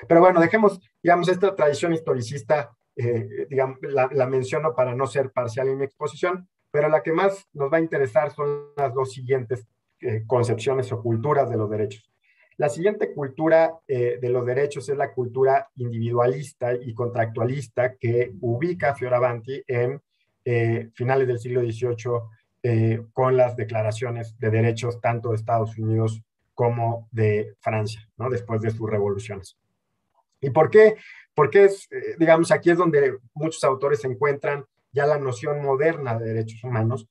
Pero 0.08 0.20
bueno, 0.20 0.40
dejemos, 0.40 0.80
digamos, 1.02 1.28
esta 1.28 1.54
tradición 1.54 1.92
historicista, 1.92 2.76
eh, 2.96 3.46
digamos, 3.48 3.78
la, 3.82 4.26
menciono 4.26 4.74
para 4.74 4.94
no 4.94 5.06
ser 5.06 5.30
parcial 5.30 5.68
en 5.68 5.78
mi 5.78 5.84
exposición, 5.84 6.48
pero 6.70 6.88
la 6.88 7.02
que 7.02 7.12
más 7.12 7.48
nos 7.52 7.72
va 7.72 7.76
a 7.76 7.80
interesar 7.80 8.32
son 8.32 8.72
las 8.76 8.92
dos 8.92 9.12
siguientes 9.12 9.66
eh, 10.04 10.24
concepciones 10.26 10.92
o 10.92 11.02
culturas 11.02 11.48
de 11.50 11.56
los 11.56 11.70
derechos. 11.70 12.10
La 12.56 12.68
siguiente 12.68 13.12
cultura 13.12 13.72
de 13.88 14.28
los 14.28 14.46
derechos 14.46 14.88
es 14.88 14.96
la 14.96 15.12
cultura 15.12 15.68
individualista 15.74 16.72
y 16.72 16.94
contractualista 16.94 17.96
que 17.96 18.32
ubica 18.42 18.94
Fioravanti 18.94 19.60
en 19.66 20.00
finales 20.94 21.26
del 21.26 21.40
siglo 21.40 21.62
XVIII 21.62 22.20
eh, 22.66 23.02
con 23.12 23.36
las 23.36 23.56
declaraciones 23.56 24.38
de 24.38 24.48
derechos 24.48 24.98
tanto 24.98 25.28
de 25.28 25.34
Estados 25.34 25.76
Unidos 25.76 26.22
como 26.54 27.10
de 27.12 27.56
Francia, 27.60 28.08
¿no? 28.16 28.30
después 28.30 28.62
de 28.62 28.70
sus 28.70 28.88
revoluciones. 28.88 29.58
¿Y 30.40 30.48
por 30.48 30.70
qué? 30.70 30.96
Porque 31.34 31.64
es, 31.64 31.86
eh, 31.92 32.16
digamos, 32.18 32.50
aquí 32.50 32.70
es 32.70 32.78
donde 32.78 33.18
muchos 33.34 33.62
autores 33.64 34.02
encuentran 34.06 34.64
ya 34.92 35.04
la 35.04 35.18
noción 35.18 35.62
moderna 35.62 36.18
de 36.18 36.32
derechos 36.32 36.64
humanos 36.64 37.06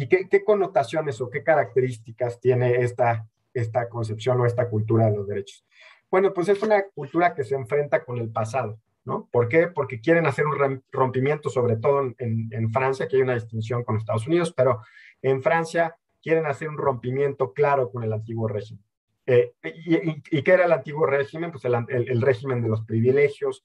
y 0.00 0.06
qué, 0.06 0.44
connotaciones 0.44 1.20
o 1.20 1.28
qué 1.28 1.42
características 1.42 2.40
tiene 2.40 2.82
esta, 2.82 3.26
esta 3.52 3.88
concepción 3.88 4.40
o 4.40 4.46
esta 4.46 4.68
cultura 4.68 5.06
de 5.06 5.16
los 5.16 5.26
derechos. 5.26 5.64
Bueno, 6.08 6.32
pues 6.32 6.48
es 6.48 6.62
una 6.62 6.84
cultura 6.94 7.34
que 7.34 7.42
se 7.42 7.56
enfrenta 7.56 8.04
con 8.04 8.18
el 8.18 8.30
pasado, 8.30 8.78
¿no? 9.04 9.28
¿Por 9.32 9.48
qué? 9.48 9.66
Porque 9.66 10.00
quieren 10.00 10.26
hacer 10.26 10.46
un 10.46 10.82
rompimiento, 10.92 11.50
sobre 11.50 11.76
todo 11.76 12.14
en, 12.16 12.72
Francia, 12.72 13.08
que 13.08 13.16
hay 13.16 13.22
una 13.22 13.34
distinción 13.34 13.82
con 13.82 13.96
Estados 13.96 14.28
Unidos, 14.28 14.54
pero 14.56 14.82
en 15.20 15.42
Francia 15.42 15.96
quieren 16.22 16.46
hacer 16.46 16.68
un 16.68 16.78
rompimiento 16.78 17.52
claro 17.52 17.90
con 17.90 18.04
el 18.04 18.12
antiguo 18.12 18.46
régimen. 18.46 18.84
Eh, 19.26 19.52
y, 19.64 20.42
qué 20.42 20.52
era 20.52 20.66
el 20.66 20.72
antiguo 20.72 21.06
régimen? 21.06 21.50
Pues 21.50 21.64
el, 21.64 22.22
régimen 22.22 22.62
de 22.62 22.68
los 22.68 22.82
privilegios, 22.84 23.64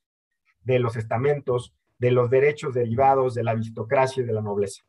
de 0.64 0.80
los 0.80 0.96
estamentos, 0.96 1.76
de 2.00 2.10
los 2.10 2.32
derechos 2.32 2.74
derivados 2.74 3.36
de 3.36 3.44
la 3.44 3.52
aristocracia 3.52 4.24
y 4.24 4.26
de 4.26 4.34
la 4.34 4.42
nobleza. 4.42 4.84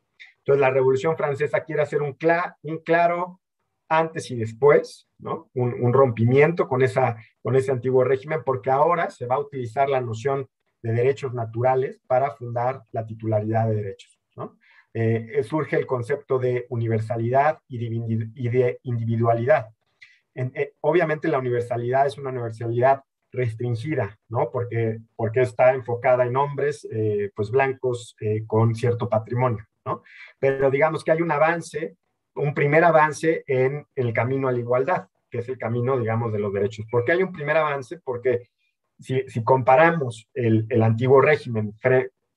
Entonces, 0.45 0.61
la 0.61 0.71
Revolución 0.71 1.17
Francesa 1.17 1.65
quiere 1.65 1.81
hacer 1.81 2.03
un, 2.03 2.13
claro 2.13 3.41
antes 3.89 4.31
y 4.31 4.37
después. 4.37 5.09
Un, 5.55 5.93
rompimiento 5.95 6.69
con, 6.69 6.83
ese 6.83 7.71
antiguo 7.71 8.05
régimen, 8.05 8.43
porque 8.45 8.71
ahora 8.71 9.09
se 9.09 9.25
va 9.25 9.37
a 9.37 9.41
utilizar 9.41 9.89
la 9.89 10.03
noción 10.03 10.47
de 10.83 10.93
derechos 10.93 11.33
naturales 11.33 11.99
para 12.07 12.33
fundar 12.33 12.83
la 12.93 13.07
titularidad 13.07 13.69
de 13.69 13.77
derechos. 13.77 14.21
Eh, 14.93 15.43
surge 15.43 15.77
el 15.77 15.87
concepto 15.87 16.39
de 16.39 16.67
universalidad 16.69 17.59
y 17.67 17.79
de, 17.79 18.79
individualidad. 18.83 19.69
Eh, 20.35 20.75
obviamente 20.81 21.29
la 21.29 21.39
universalidad 21.39 22.07
es 22.07 22.19
una 22.19 22.31
universalidad 22.31 23.03
restringida, 23.33 24.19
porque 24.29 25.01
está 25.37 25.73
enfocada 25.73 26.27
en 26.27 26.37
hombres, 26.37 26.87
eh, 26.93 27.31
pues 27.35 27.51
blancos, 27.51 28.15
con 28.47 28.75
cierto 28.75 29.09
patrimonio, 29.09 29.65
¿no? 29.85 30.03
Pero 30.39 30.71
digamos 30.71 31.05
que 31.05 31.13
hay 31.13 31.23
un 31.23 31.33
avance 31.33 31.97
un 32.35 32.55
primer 32.55 32.85
avance 32.85 33.45
en 33.47 33.87
el 33.95 34.13
camino 34.13 34.49
a 34.49 34.53
la 34.53 34.59
igualdad, 34.59 35.09
que 35.31 35.39
es 35.39 35.49
el 35.49 35.59
camino, 35.59 35.99
digamos, 35.99 36.33
de 36.33 36.39
los 36.39 36.53
derechos. 36.53 36.87
¿Por 36.91 37.05
qué 37.05 37.13
hay 37.13 37.23
un 37.23 37.33
primer 37.33 37.57
avance? 37.57 37.99
Porque 38.03 38.49
si, 38.99 39.25
comparamos 39.45 40.29
el, 40.35 40.67
antiguo 40.83 41.21
régimen 41.21 41.75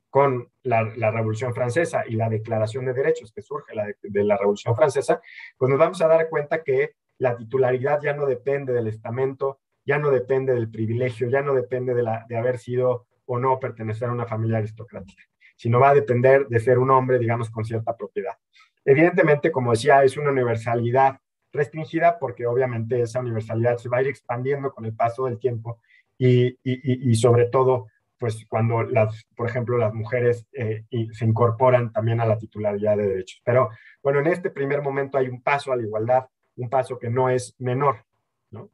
con 0.09 0.49
la, 0.63 0.83
Revolución 1.11 1.53
Francesa 1.53 2.03
y 2.07 2.15
la 2.15 2.29
Declaración 2.29 2.85
de 2.85 2.93
Derechos 2.93 3.31
que 3.31 3.41
surge 3.41 3.73
de, 4.03 4.23
la 4.23 4.37
Revolución 4.37 4.75
Francesa, 4.75 5.21
pues 5.57 5.69
nos 5.69 5.79
vamos 5.79 6.01
a 6.01 6.07
dar 6.07 6.29
cuenta 6.29 6.63
que 6.63 6.95
la 7.19 7.35
titularidad 7.35 7.99
ya 8.01 8.13
no 8.13 8.25
depende 8.25 8.73
del 8.73 8.87
estamento, 8.87 9.59
ya 9.83 9.97
no 9.97 10.11
depende 10.11 10.53
del 10.53 10.69
privilegio, 10.69 11.29
ya 11.29 11.41
no 11.41 11.53
depende 11.55 11.95
de, 11.95 12.37
haber 12.37 12.59
sido 12.59 13.07
o 13.25 13.39
no 13.39 13.59
pertenecer 13.59 14.09
a 14.09 14.13
una 14.13 14.25
familia 14.25 14.59
aristocrática, 14.59 15.23
sino 15.57 15.79
va 15.79 15.89
a 15.89 15.95
depender 15.95 16.47
de 16.47 16.59
ser 16.59 16.79
un 16.79 16.91
hombre, 16.91 17.19
digamos, 17.19 17.49
con 17.49 17.65
cierta 17.65 17.97
propiedad. 17.97 18.37
Evidentemente, 18.85 19.51
como 19.51 19.71
decía, 19.71 20.03
es 20.03 20.15
una 20.15 20.31
universalidad 20.31 21.19
restringida 21.51 22.17
porque 22.19 22.45
obviamente 22.45 23.01
esa 23.01 23.19
universalidad 23.19 23.77
se 23.77 23.89
va 23.89 23.97
a 23.97 24.01
ir 24.01 24.07
expandiendo 24.07 24.71
con 24.71 24.85
el 24.85 24.93
paso 24.93 25.25
del 25.25 25.39
tiempo 25.39 25.81
y, 26.17 26.57
y, 26.63 27.15
sobre 27.15 27.45
todo, 27.45 27.87
pues 28.17 28.45
cuando, 28.47 28.81
las, 28.83 29.25
por 29.35 29.47
ejemplo, 29.47 29.77
las 29.77 29.93
mujeres 29.93 30.47
eh, 30.53 30.85
se 31.11 31.25
incorporan 31.25 31.91
también 31.91 32.19
a 32.21 32.25
la 32.25 32.37
titularidad 32.37 32.97
de 32.97 33.07
derechos. 33.07 33.41
Pero 33.43 33.69
bueno, 34.01 34.19
en 34.19 34.27
este 34.27 34.49
primer 34.49 34.81
momento 34.81 35.17
hay 35.17 35.27
un 35.27 35.41
paso 35.41 35.71
a 35.71 35.75
la 35.75 35.83
igualdad, 35.83 36.25
un 36.55 36.69
paso 36.69 36.97
que 36.97 37.09
no 37.09 37.29
es 37.29 37.55
menor. 37.59 38.03
¿no? 38.49 38.71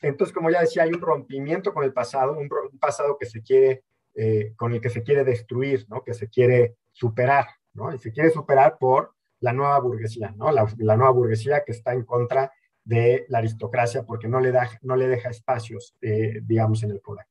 Entonces, 0.00 0.34
como 0.34 0.50
ya 0.50 0.60
decía, 0.60 0.82
hay 0.82 0.90
un 0.90 1.00
rompimiento 1.00 1.72
con 1.72 1.84
el 1.84 1.92
pasado, 1.92 2.36
un, 2.36 2.50
pasado 2.78 3.16
que 3.18 3.26
se 3.26 3.42
quiere, 3.42 3.84
eh, 4.14 4.52
con 4.56 4.72
el 4.72 4.80
que 4.80 4.90
se 4.90 5.02
quiere 5.02 5.24
destruir, 5.24 5.86
¿no? 5.88 6.02
que 6.02 6.14
se 6.14 6.28
quiere 6.28 6.76
superar. 6.90 7.46
Y 7.94 7.98
se 7.98 8.12
quiere 8.12 8.30
superar 8.30 8.76
por 8.78 9.14
la 9.40 9.52
nueva 9.52 9.78
burguesía, 9.80 10.32
¿no? 10.36 10.52
La, 10.52 10.66
nueva 10.96 11.10
burguesía 11.10 11.64
que 11.64 11.72
está 11.72 11.94
en 11.94 12.04
contra 12.04 12.52
de 12.84 13.24
la 13.28 13.38
aristocracia 13.38 14.04
porque 14.04 14.28
no 14.28 14.40
le, 14.40 14.52
da, 14.52 14.68
no 14.82 14.94
le 14.94 15.08
deja 15.08 15.30
espacios, 15.30 15.96
eh, 16.02 16.40
digamos, 16.42 16.82
en 16.82 16.90
el 16.90 17.00
poder. 17.00 17.26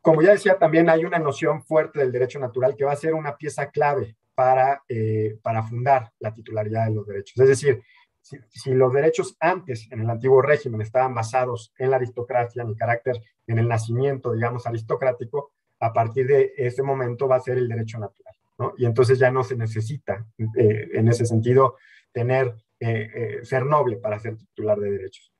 Como 0.00 0.22
ya 0.22 0.30
decía, 0.30 0.58
también 0.58 0.88
hay 0.88 1.04
una 1.04 1.18
noción 1.18 1.62
fuerte 1.64 1.98
del 1.98 2.12
derecho 2.12 2.38
natural 2.38 2.76
que 2.76 2.84
va 2.84 2.92
a 2.92 2.96
ser 2.96 3.14
una 3.14 3.36
pieza 3.36 3.70
clave 3.70 4.16
para, 4.34 4.82
eh, 4.88 5.36
para 5.42 5.62
fundar 5.64 6.12
la 6.20 6.32
titularidad 6.32 6.86
de 6.86 6.94
los 6.94 7.06
derechos. 7.06 7.38
Es 7.38 7.48
decir, 7.48 7.82
si, 8.20 8.72
los 8.72 8.92
derechos 8.92 9.36
antes, 9.40 9.88
en 9.90 10.00
el 10.00 10.10
antiguo 10.10 10.42
régimen, 10.42 10.80
estaban 10.82 11.14
basados 11.14 11.72
en 11.78 11.90
la 11.90 11.96
aristocracia, 11.96 12.62
en 12.62 12.68
el 12.68 12.76
carácter, 12.76 13.20
en 13.46 13.58
el 13.58 13.68
nacimiento, 13.68 14.32
digamos, 14.32 14.66
aristocrático, 14.66 15.52
a 15.80 15.92
partir 15.92 16.26
de 16.26 16.52
ese 16.56 16.82
momento 16.82 17.26
va 17.26 17.36
a 17.36 17.40
ser 17.40 17.58
el 17.58 17.68
derecho 17.68 17.98
natural. 17.98 18.34
Y 18.76 18.84
entonces 18.84 19.18
ya 19.18 19.30
no 19.30 19.42
se 19.42 19.56
necesita, 19.56 20.26
eh, 20.56 20.88
en 20.92 21.08
ese 21.08 21.24
sentido, 21.24 21.76
tener, 22.12 22.54
eh, 22.78 23.08
eh, 23.14 23.38
ser 23.44 23.64
noble 23.64 23.96
para 23.96 24.18
ser 24.18 24.36
titular 24.36 24.78
de 24.78 24.90
derechos. 24.90 25.32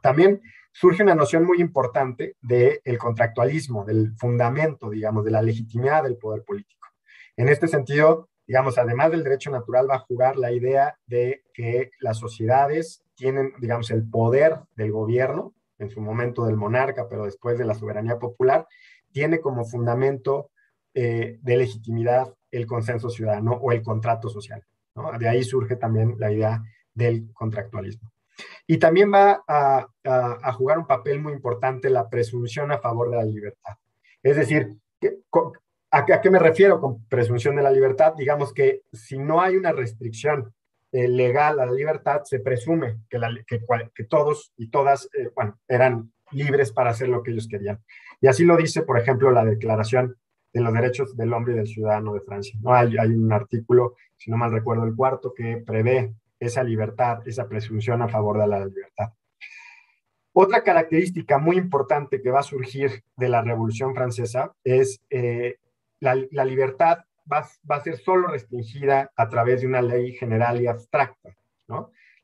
También 0.00 0.42
surge 0.72 1.04
una 1.04 1.14
noción 1.14 1.44
muy 1.44 1.60
importante 1.60 2.36
del 2.40 2.98
contractualismo, 2.98 3.84
del 3.84 4.12
fundamento, 4.16 4.90
digamos, 4.90 5.24
de 5.24 5.30
la 5.30 5.42
legitimidad 5.42 6.02
del 6.02 6.16
poder 6.16 6.42
político. 6.42 6.88
En 7.36 7.48
este 7.48 7.68
sentido, 7.68 8.28
digamos, 8.46 8.78
además 8.78 9.10
del 9.10 9.24
derecho 9.24 9.50
natural, 9.50 9.88
va 9.88 9.96
a 9.96 10.06
jugar 10.06 10.36
la 10.36 10.52
idea 10.52 10.98
de 11.06 11.42
que 11.54 11.90
las 12.00 12.18
sociedades 12.18 13.02
tienen, 13.14 13.52
digamos, 13.60 13.90
el 13.90 14.08
poder 14.08 14.60
del 14.76 14.92
gobierno, 14.92 15.54
en 15.78 15.90
su 15.90 16.00
momento 16.00 16.44
del 16.44 16.56
monarca, 16.56 17.08
pero 17.08 17.24
después 17.24 17.58
de 17.58 17.64
la 17.64 17.74
soberanía 17.74 18.18
popular, 18.18 18.66
tiene 19.10 19.40
como 19.40 19.64
fundamento 19.64 20.50
eh, 20.94 21.38
de 21.42 21.56
legitimidad 21.56 22.34
el 22.50 22.66
consenso 22.66 23.10
ciudadano 23.10 23.52
o 23.52 23.72
el 23.72 23.82
contrato 23.82 24.28
social. 24.28 24.64
De 25.18 25.28
ahí 25.28 25.42
surge 25.42 25.76
también 25.76 26.16
la 26.18 26.30
idea 26.30 26.62
del 26.94 27.32
contractualismo. 27.32 28.12
Y 28.66 28.78
también 28.78 29.12
va 29.12 29.42
a, 29.46 29.86
a, 30.04 30.52
jugar 30.52 30.78
un 30.78 30.86
papel 30.86 31.20
muy 31.20 31.32
importante 31.32 31.90
la 31.90 32.08
presunción 32.08 32.72
a 32.72 32.78
favor 32.78 33.10
de 33.10 33.16
la 33.16 33.24
libertad. 33.24 33.74
Es 34.22 34.36
decir, 34.36 34.76
¿A 35.94 36.06
qué, 36.06 36.30
me 36.30 36.38
refiero 36.38 36.80
con 36.80 37.04
presunción 37.04 37.54
de 37.56 37.62
la 37.62 37.70
libertad? 37.70 38.14
Digamos 38.16 38.54
que 38.54 38.80
si 38.94 39.18
no 39.18 39.42
hay 39.42 39.56
una 39.56 39.72
restricción 39.72 40.54
eh, 40.90 41.06
legal 41.06 41.60
a 41.60 41.66
la 41.66 41.72
libertad, 41.72 42.22
se 42.24 42.40
presume 42.40 43.00
que, 43.10 44.04
todos 44.08 44.54
y 44.56 44.68
todas 44.68 45.10
eh, 45.12 45.28
eran 45.68 46.10
libres 46.30 46.72
para 46.72 46.90
hacer 46.90 47.10
lo 47.10 47.22
que 47.22 47.32
ellos 47.32 47.46
querían. 47.46 47.78
Y 48.22 48.26
así 48.26 48.42
lo 48.42 48.56
dice, 48.56 48.82
por 48.82 48.98
ejemplo, 48.98 49.30
la 49.32 49.44
Declaración 49.44 50.16
de 50.54 50.60
los 50.62 50.72
Derechos 50.72 51.14
del 51.14 51.34
Hombre 51.34 51.52
y 51.52 51.56
del 51.56 51.66
Ciudadano 51.66 52.14
de 52.14 52.22
Francia. 52.22 52.58
¿no? 52.62 52.72
Hay, 52.72 52.96
hay 52.96 53.10
un 53.10 53.30
artículo, 53.30 53.96
si 54.16 54.30
no 54.30 54.38
mal 54.38 54.50
recuerdo, 54.50 54.84
el 54.84 54.96
cuarto, 54.96 55.34
que 55.34 55.58
prevé 55.58 56.14
esa 56.40 56.64
libertad, 56.64 57.18
esa 57.26 57.46
presunción 57.46 58.00
a 58.00 58.08
favor 58.08 58.38
de 58.38 58.46
la 58.46 58.64
libertad. 58.64 59.12
Otra 60.32 60.62
característica 60.62 61.36
muy 61.36 61.58
importante 61.58 62.22
que 62.22 62.30
va 62.30 62.40
a 62.40 62.44
surgir 62.44 63.04
de 63.14 63.28
la 63.28 63.42
Revolución 63.42 63.94
Francesa 63.94 64.54
es 64.64 64.98
eh, 65.10 65.56
la, 66.02 66.44
libertad 66.44 66.98
va, 67.30 67.46
a 67.68 67.80
ser 67.80 67.96
solo 67.96 68.28
restringida 68.28 69.10
a 69.16 69.28
través 69.28 69.60
de 69.60 69.68
una 69.68 69.80
ley 69.80 70.12
general 70.12 70.60
y 70.60 70.66
abstracta. 70.66 71.30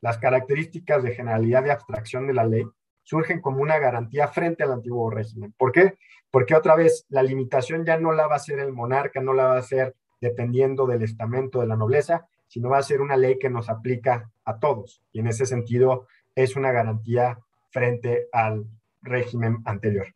Las 0.01 0.17
características 0.17 1.01
de 1.01 1.15
generalidad 1.15 1.65
y 1.65 1.69
abstracción 1.69 2.27
de 2.27 2.33
la 2.33 2.45
ley 2.45 2.63
surgen 3.03 3.41
como 3.41 3.61
una 3.61 3.79
garantía 3.79 4.27
frente 4.27 4.63
al 4.63 4.73
antiguo 4.73 5.09
régimen. 5.09 5.53
¿Por 5.57 5.71
qué? 5.71 5.97
Porque 6.29 6.55
otra 6.55 6.75
vez 6.75 7.05
la 7.09 7.23
limitación 7.23 7.85
ya 7.85 7.97
no 7.97 8.11
la 8.11 8.27
va 8.27 8.33
a 8.33 8.37
hacer 8.37 8.59
el 8.59 8.73
monarca, 8.73 9.21
no 9.21 9.33
la 9.33 9.45
va 9.45 9.55
a 9.55 9.59
hacer 9.59 9.95
dependiendo 10.21 10.85
del 10.85 11.01
estamento 11.01 11.61
de 11.61 11.67
la 11.67 11.77
nobleza, 11.77 12.27
sino 12.47 12.69
va 12.69 12.77
a 12.79 12.83
ser 12.83 13.01
una 13.01 13.17
ley 13.17 13.39
que 13.39 13.49
nos 13.49 13.69
aplica 13.69 14.29
a 14.43 14.59
todos. 14.59 15.01
Y 15.11 15.21
en 15.21 15.27
ese 15.27 15.45
sentido 15.45 16.07
es 16.35 16.55
una 16.55 16.71
garantía 16.71 17.39
frente 17.71 18.27
al 18.31 18.65
régimen 19.01 19.59
anterior. 19.65 20.07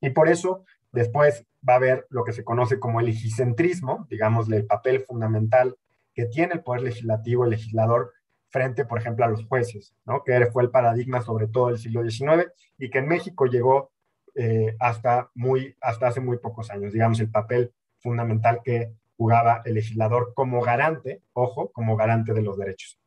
Y 0.00 0.10
por 0.10 0.28
eso 0.28 0.64
después 0.96 1.46
va 1.68 1.74
a 1.74 1.76
haber 1.76 2.06
lo 2.10 2.24
que 2.24 2.32
se 2.32 2.44
conoce 2.44 2.80
como 2.80 3.00
el 3.00 3.06
legicentrismo, 3.06 4.06
digamos, 4.10 4.50
el 4.50 4.66
papel 4.66 5.00
fundamental 5.00 5.76
que 6.14 6.26
tiene 6.26 6.54
el 6.54 6.62
poder 6.62 6.82
legislativo, 6.82 7.44
el 7.44 7.50
legislador, 7.50 8.12
frente, 8.48 8.84
por 8.84 8.98
ejemplo, 8.98 9.24
a 9.24 9.28
los 9.28 9.44
jueces, 9.44 9.94
¿no? 10.06 10.22
que 10.24 10.46
fue 10.46 10.62
el 10.62 10.70
paradigma 10.70 11.20
sobre 11.20 11.46
todo 11.46 11.68
del 11.68 11.78
siglo 11.78 12.08
XIX 12.08 12.50
y 12.78 12.88
que 12.88 12.98
en 12.98 13.08
México 13.08 13.46
llegó 13.46 13.90
eh, 14.34 14.74
hasta, 14.80 15.30
muy, 15.34 15.76
hasta 15.80 16.08
hace 16.08 16.20
muy 16.20 16.38
pocos 16.38 16.70
años, 16.70 16.92
digamos, 16.92 17.20
el 17.20 17.30
papel 17.30 17.72
fundamental 17.98 18.60
que 18.64 18.92
jugaba 19.16 19.62
el 19.64 19.74
legislador 19.74 20.32
como 20.34 20.62
garante, 20.62 21.22
ojo, 21.32 21.70
como 21.72 21.96
garante 21.96 22.32
de 22.32 22.42
los 22.42 22.56
derechos. 22.56 22.98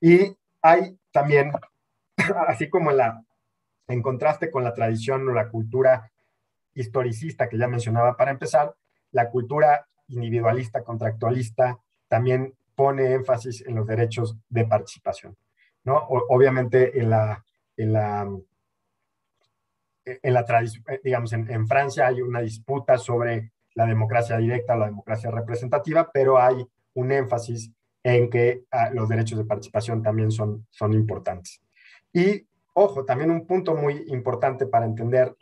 Y 0.00 0.36
hay 0.60 0.98
también, 1.10 1.52
así 2.46 2.68
como 2.68 2.92
la, 2.92 3.24
en 3.88 4.02
contraste 4.02 4.50
con 4.50 4.64
la 4.64 4.74
tradición 4.74 5.28
o 5.28 5.32
la 5.32 5.48
cultura 5.48 6.12
historicista 6.74 7.48
que 7.48 7.58
ya 7.58 7.68
mencionaba 7.68 8.16
para 8.16 8.30
empezar, 8.30 8.74
la 9.10 9.30
cultura 9.30 9.86
individualista, 10.08 10.82
contractualista, 10.82 11.78
también 12.08 12.54
pone 12.74 13.12
énfasis 13.12 13.64
en 13.66 13.76
los 13.76 13.86
derechos 13.86 14.36
de 14.48 14.64
participación. 14.64 15.36
¿no? 15.84 15.96
obviamente 16.08 16.98
en 16.98 17.10
la, 17.10 17.44
en 17.76 17.92
la, 17.92 18.28
en 20.04 20.34
la 20.34 20.40
eh, 20.88 21.00
digamos, 21.02 21.32
en, 21.32 21.66
Francia 21.66 22.06
hay 22.06 22.22
una 22.22 22.40
disputa 22.40 22.98
sobre 22.98 23.52
la 23.74 23.86
democracia 23.86 24.36
directa 24.36 24.76
la 24.76 24.86
democracia 24.86 25.30
representativa, 25.30 26.10
pero 26.12 26.38
hay 26.38 26.64
un 26.94 27.10
énfasis 27.10 27.70
en 28.02 28.28
que 28.28 28.64
ah, 28.70 28.90
los 28.92 29.08
derechos 29.08 29.38
de 29.38 29.44
participación 29.44 30.02
también 30.02 30.30
son, 30.30 30.66
son 30.70 30.92
importantes. 30.92 31.60
Y 32.12 32.46
Ojo, 32.74 33.04
también 33.04 33.30
un 33.30 33.46
punto 33.46 33.74
muy 33.74 34.04
importante 34.08 34.66
para 34.66 34.86
entender 34.86 35.36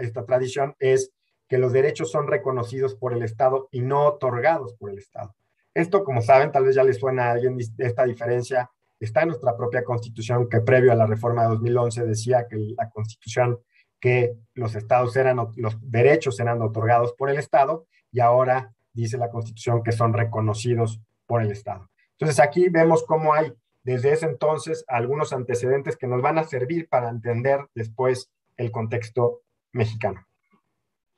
esta 0.00 0.24
tradición 0.24 0.74
es 0.78 1.12
que 1.48 1.58
los 1.58 1.72
derechos 1.72 2.10
son 2.10 2.26
reconocidos 2.26 2.94
por 2.94 3.12
el 3.12 3.22
Estado 3.22 3.68
y 3.70 3.80
no 3.80 4.06
otorgados 4.06 4.74
por 4.74 4.90
el 4.90 4.98
Estado. 4.98 5.34
Esto, 5.74 6.02
como 6.02 6.22
saben, 6.22 6.50
tal 6.50 6.64
vez 6.64 6.74
ya 6.74 6.82
les 6.82 6.98
suena 6.98 7.26
a 7.26 7.32
alguien 7.32 7.56
esta 7.78 8.04
diferencia, 8.04 8.70
está 8.98 9.22
en 9.22 9.28
nuestra 9.28 9.56
propia 9.56 9.84
constitución 9.84 10.48
que 10.48 10.60
previo 10.60 10.92
a 10.92 10.96
la 10.96 11.06
reforma 11.06 11.42
de 11.42 11.48
2011 11.50 12.04
decía 12.04 12.46
que 12.48 12.56
la 12.56 12.90
constitución 12.90 13.58
que 14.00 14.34
los 14.54 14.74
estados 14.74 15.14
eran, 15.16 15.36
los 15.56 15.76
derechos 15.82 16.40
eran 16.40 16.60
otorgados 16.62 17.12
por 17.14 17.30
el 17.30 17.38
Estado 17.38 17.86
y 18.10 18.20
ahora 18.20 18.72
dice 18.92 19.18
la 19.18 19.30
constitución 19.30 19.82
que 19.82 19.92
son 19.92 20.12
reconocidos 20.12 21.00
por 21.26 21.42
el 21.42 21.50
Estado. 21.52 21.88
Entonces 22.12 22.40
aquí 22.40 22.68
vemos 22.68 23.04
cómo 23.04 23.32
hay 23.32 23.52
desde 23.82 24.12
ese 24.12 24.26
entonces 24.26 24.84
algunos 24.88 25.32
antecedentes 25.32 25.96
que 25.96 26.06
nos 26.06 26.22
van 26.22 26.38
a 26.38 26.44
servir 26.44 26.88
para 26.88 27.08
entender 27.08 27.66
después 27.74 28.30
el 28.56 28.70
contexto 28.70 29.42
mexicano. 29.72 30.26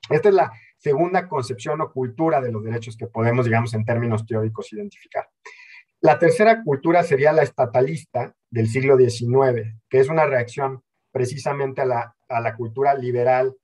Esta 0.09 0.29
es 0.29 0.35
la 0.35 0.51
segunda 0.77 1.27
concepción 1.27 1.81
o 1.81 1.91
cultura 1.91 2.41
de 2.41 2.51
los 2.51 2.63
derechos 2.63 2.97
que 2.97 3.07
podemos, 3.07 3.45
digamos, 3.45 3.73
en 3.73 3.85
términos 3.85 4.25
teóricos 4.25 4.73
identificar. 4.73 5.29
La 6.01 6.19
tercera 6.19 6.61
cultura 6.63 7.03
sería 7.03 7.31
la 7.31 7.43
estatalista 7.43 8.35
del 8.49 8.67
siglo 8.67 8.97
XIX, 8.97 9.75
que 9.89 9.99
es 9.99 10.09
una 10.09 10.25
reacción 10.25 10.83
precisamente 11.11 11.81
a 11.81 11.85
la, 11.85 12.15
a 12.27 12.41
la 12.41 12.55
cultura 12.55 12.93
liberal, 12.95 13.55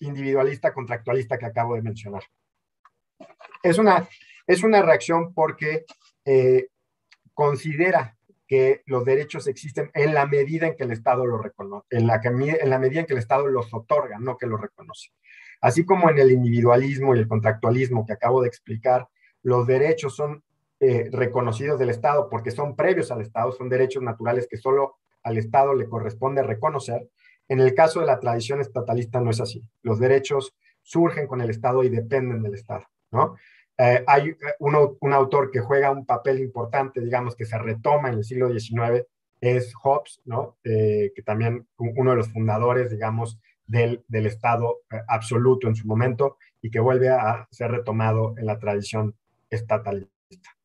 individualista, 0.00 0.72
contractualista 0.72 1.38
que 1.38 1.46
acabo 1.46 1.76
de 1.76 1.82
mencionar. 1.82 2.24
Es 3.62 3.78
una, 3.78 4.08
es 4.46 4.62
una 4.64 4.82
reacción 4.82 5.32
porque 5.32 5.84
eh, 6.24 6.68
considera 7.34 8.16
que 8.46 8.82
los 8.86 9.04
derechos 9.04 9.46
existen 9.46 9.90
en 9.94 10.14
la 10.14 10.26
medida 10.26 10.66
en 10.66 10.76
que 10.76 10.84
el 10.84 10.92
Estado 10.92 11.26
los 11.26 11.42
reconoce, 11.42 11.86
en 11.90 12.06
la, 12.06 12.78
medida 12.78 13.00
en 13.00 13.06
que 13.06 13.14
el 13.14 13.18
Estado 13.18 13.46
los 13.46 13.72
otorga, 13.72 14.18
no 14.18 14.36
que 14.36 14.46
los 14.46 14.60
reconoce. 14.60 15.10
Así 15.60 15.84
como 15.84 16.10
en 16.10 16.18
el 16.18 16.30
individualismo 16.30 17.14
y 17.14 17.18
el 17.18 17.28
contractualismo 17.28 18.06
que 18.06 18.12
acabo 18.12 18.42
de 18.42 18.48
explicar, 18.48 19.08
los 19.42 19.66
derechos 19.66 20.14
son 20.14 20.42
eh, 20.80 21.08
reconocidos 21.10 21.78
del 21.78 21.90
Estado 21.90 22.28
porque 22.28 22.50
son 22.50 22.76
previos 22.76 23.10
al 23.10 23.22
Estado, 23.22 23.52
son 23.52 23.68
derechos 23.68 24.02
naturales 24.02 24.46
que 24.48 24.56
solo 24.56 24.96
al 25.22 25.38
Estado 25.38 25.74
le 25.74 25.88
corresponde 25.88 26.42
reconocer. 26.42 27.08
En 27.48 27.60
el 27.60 27.74
caso 27.74 28.00
de 28.00 28.06
la 28.06 28.20
tradición 28.20 28.60
estatalista 28.60 29.20
no 29.20 29.30
es 29.30 29.40
así. 29.40 29.62
Los 29.82 29.98
derechos 29.98 30.54
surgen 30.82 31.26
con 31.26 31.40
el 31.40 31.50
Estado 31.50 31.82
y 31.82 31.88
dependen 31.88 32.42
del 32.42 32.54
Estado, 32.54 32.84
¿no? 33.10 33.36
Eh, 33.76 34.04
hay 34.06 34.28
eh, 34.28 34.36
un 34.60 35.12
autor 35.12 35.50
que 35.50 35.60
juega 35.60 35.90
un 35.90 36.06
papel 36.06 36.38
importante, 36.40 37.00
digamos, 37.00 37.34
que 37.34 37.44
se 37.44 37.58
retoma 37.58 38.08
en 38.08 38.16
el 38.16 38.24
siglo 38.24 38.48
XIX, 38.48 39.04
es 39.40 39.74
Hobbes, 39.74 40.20
¿no? 40.24 40.56
Eh, 40.64 41.12
que 41.14 41.22
también 41.22 41.66
uno 41.76 42.10
de 42.12 42.16
los 42.16 42.28
fundadores, 42.28 42.90
digamos, 42.90 43.38
del, 43.66 44.04
del 44.08 44.26
Estado 44.26 44.80
absoluto 45.08 45.68
en 45.68 45.74
su 45.74 45.86
momento 45.86 46.36
y 46.62 46.70
que 46.70 46.80
vuelve 46.80 47.08
a 47.08 47.48
ser 47.50 47.70
retomado 47.70 48.34
en 48.38 48.46
la 48.46 48.58
tradición 48.58 49.14
estatalista. 49.50 50.12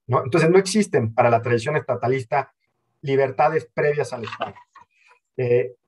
¿no? 0.08 0.24
Entonces, 0.24 0.50
no 0.50 0.58
existen 0.58 1.14
para 1.14 1.30
la 1.30 1.42
tradición 1.42 1.78
estatalista 1.78 2.54
libertades 3.02 3.70
previas 3.74 4.12
al 4.12 4.26
Estado. 4.26 4.54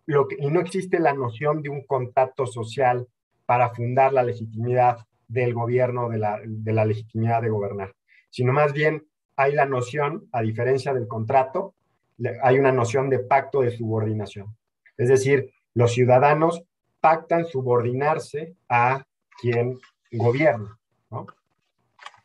lo 0.05 0.27
que, 0.27 0.38
y 0.39 0.47
no 0.47 0.62
existe 0.62 0.99
la 0.99 1.13
noción 1.13 1.62
de 1.62 1.69
un 1.69 1.86
contacto 1.86 2.45
social 2.45 3.07
para 3.45 3.73
fundar 3.73 4.13
la 4.13 4.23
legitimidad 4.23 5.05
del 5.32 5.54
gobierno, 5.54 6.10
de 6.10 6.17
la, 6.17 6.86
legitimidad 6.86 7.41
de 7.41 7.50
gobernar, 7.50 7.96
sino 8.30 8.52
más 8.52 8.74
bien 8.74 9.06
hay 9.36 9.54
la 9.54 9.65
noción, 9.65 10.28
a 10.32 10.41
diferencia 10.41 10.94
del 10.94 11.08
contrato, 11.08 11.74
hay 12.44 12.60
una 12.60 12.72
noción 12.72 13.10
de 13.10 13.20
pacto 13.20 13.62
de 13.62 13.72
subordinación. 13.72 14.56
Es 14.98 15.10
decir, 15.10 15.52
los 15.74 15.94
ciudadanos 15.94 16.63
pactan 17.00 17.46
subordinarse 17.46 18.56
a 18.70 19.06
quien 19.41 19.80
gobierna. 20.12 20.78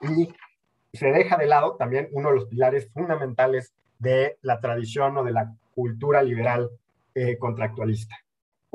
Y 0.03 0.29
se 0.93 1.07
deja 1.07 1.37
de 1.37 1.47
lado 1.47 1.77
también 1.77 2.09
uno 2.13 2.31
de 2.31 2.35
los 2.35 2.47
pilares 2.47 2.91
fundamentales 2.93 3.73
de 3.99 4.37
la 4.43 4.61
tradición 4.61 5.17
o 5.17 5.25
de 5.25 5.33
la 5.33 5.55
cultura 5.75 6.23
liberal 6.23 6.71
eh, 7.15 7.39
contractualista. 7.39 8.17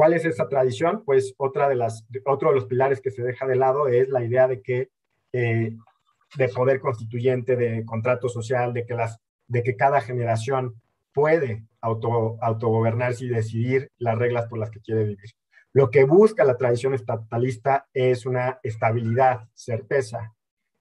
¿Cuál 0.02 0.16
es 0.16 0.26
esa 0.26 0.50
tradición? 0.50 1.04
Pues 1.06 1.36
otra 1.38 1.70
de 1.70 1.76
las, 1.76 2.08
otro 2.26 2.50
de 2.50 2.56
los 2.56 2.66
pilares 2.66 3.02
que 3.02 3.12
se 3.12 3.22
deja 3.22 3.46
de 3.46 3.56
lado 3.56 3.88
es 3.88 4.10
la 4.10 4.24
idea 4.24 4.48
de 4.48 4.60
que 4.64 4.90
eh, 5.32 5.78
de 6.36 6.50
poder 6.50 6.80
constituyente, 6.80 7.56
de 7.56 7.86
contrato 7.86 8.28
social, 8.28 8.74
de 8.74 8.88
que, 8.88 8.96
las, 8.96 9.20
de 9.46 9.62
que 9.62 9.76
cada 9.76 10.02
generación 10.02 10.82
puede 11.14 11.68
auto, 11.82 12.40
autogobernarse 12.42 13.26
y 13.26 13.30
decidir 13.30 13.92
las 14.00 14.18
reglas 14.18 14.48
por 14.48 14.58
las 14.58 14.72
que 14.72 14.80
quiere 14.80 15.04
vivir. 15.04 15.30
Lo 15.72 15.92
que 15.92 16.04
busca 16.04 16.46
la 16.46 16.58
tradición 16.58 16.96
estatalista 16.96 17.86
es 17.94 18.26
una 18.26 18.60
estabilidad, 18.64 19.50
certeza, 19.54 20.34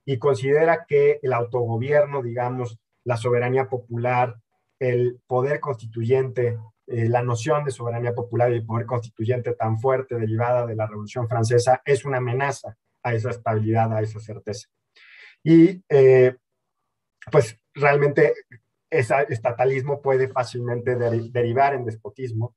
y 0.07 0.17
considera 0.17 0.87
que 0.89 1.21
el 1.23 1.35
autogobierno, 1.35 2.23
digamos, 2.23 2.79
la 3.05 3.19
soberanía 3.19 3.69
popular, 3.69 4.37
el 4.79 5.21
poder 5.27 5.61
constituyente, 5.61 6.57
eh, 6.93 7.09
la 7.09 7.23
noción 7.23 7.63
de 7.65 7.71
soberanía 7.71 8.13
popular 8.13 8.53
y 8.53 8.63
poder 8.63 8.85
constituyente 8.85 9.53
tan 9.55 9.79
fuerte 9.79 10.17
derivada 10.17 10.67
de 10.67 10.75
la 10.75 10.89
Revolución 10.89 11.29
Francesa 11.29 11.81
es 11.85 12.05
una 12.05 12.17
amenaza 12.17 12.77
a 13.05 13.15
esa 13.15 13.31
estabilidad, 13.31 13.93
a 13.97 14.01
esa 14.01 14.19
certeza. 14.19 14.69
Y 15.45 15.85
eh, 15.89 16.35
pues 17.31 17.57
realmente 17.75 18.35
ese 18.91 19.15
estatalismo 19.29 20.03
puede 20.03 20.27
fácilmente 20.27 20.97
derivar 20.97 21.75
en 21.75 21.85
despotismo 21.85 22.57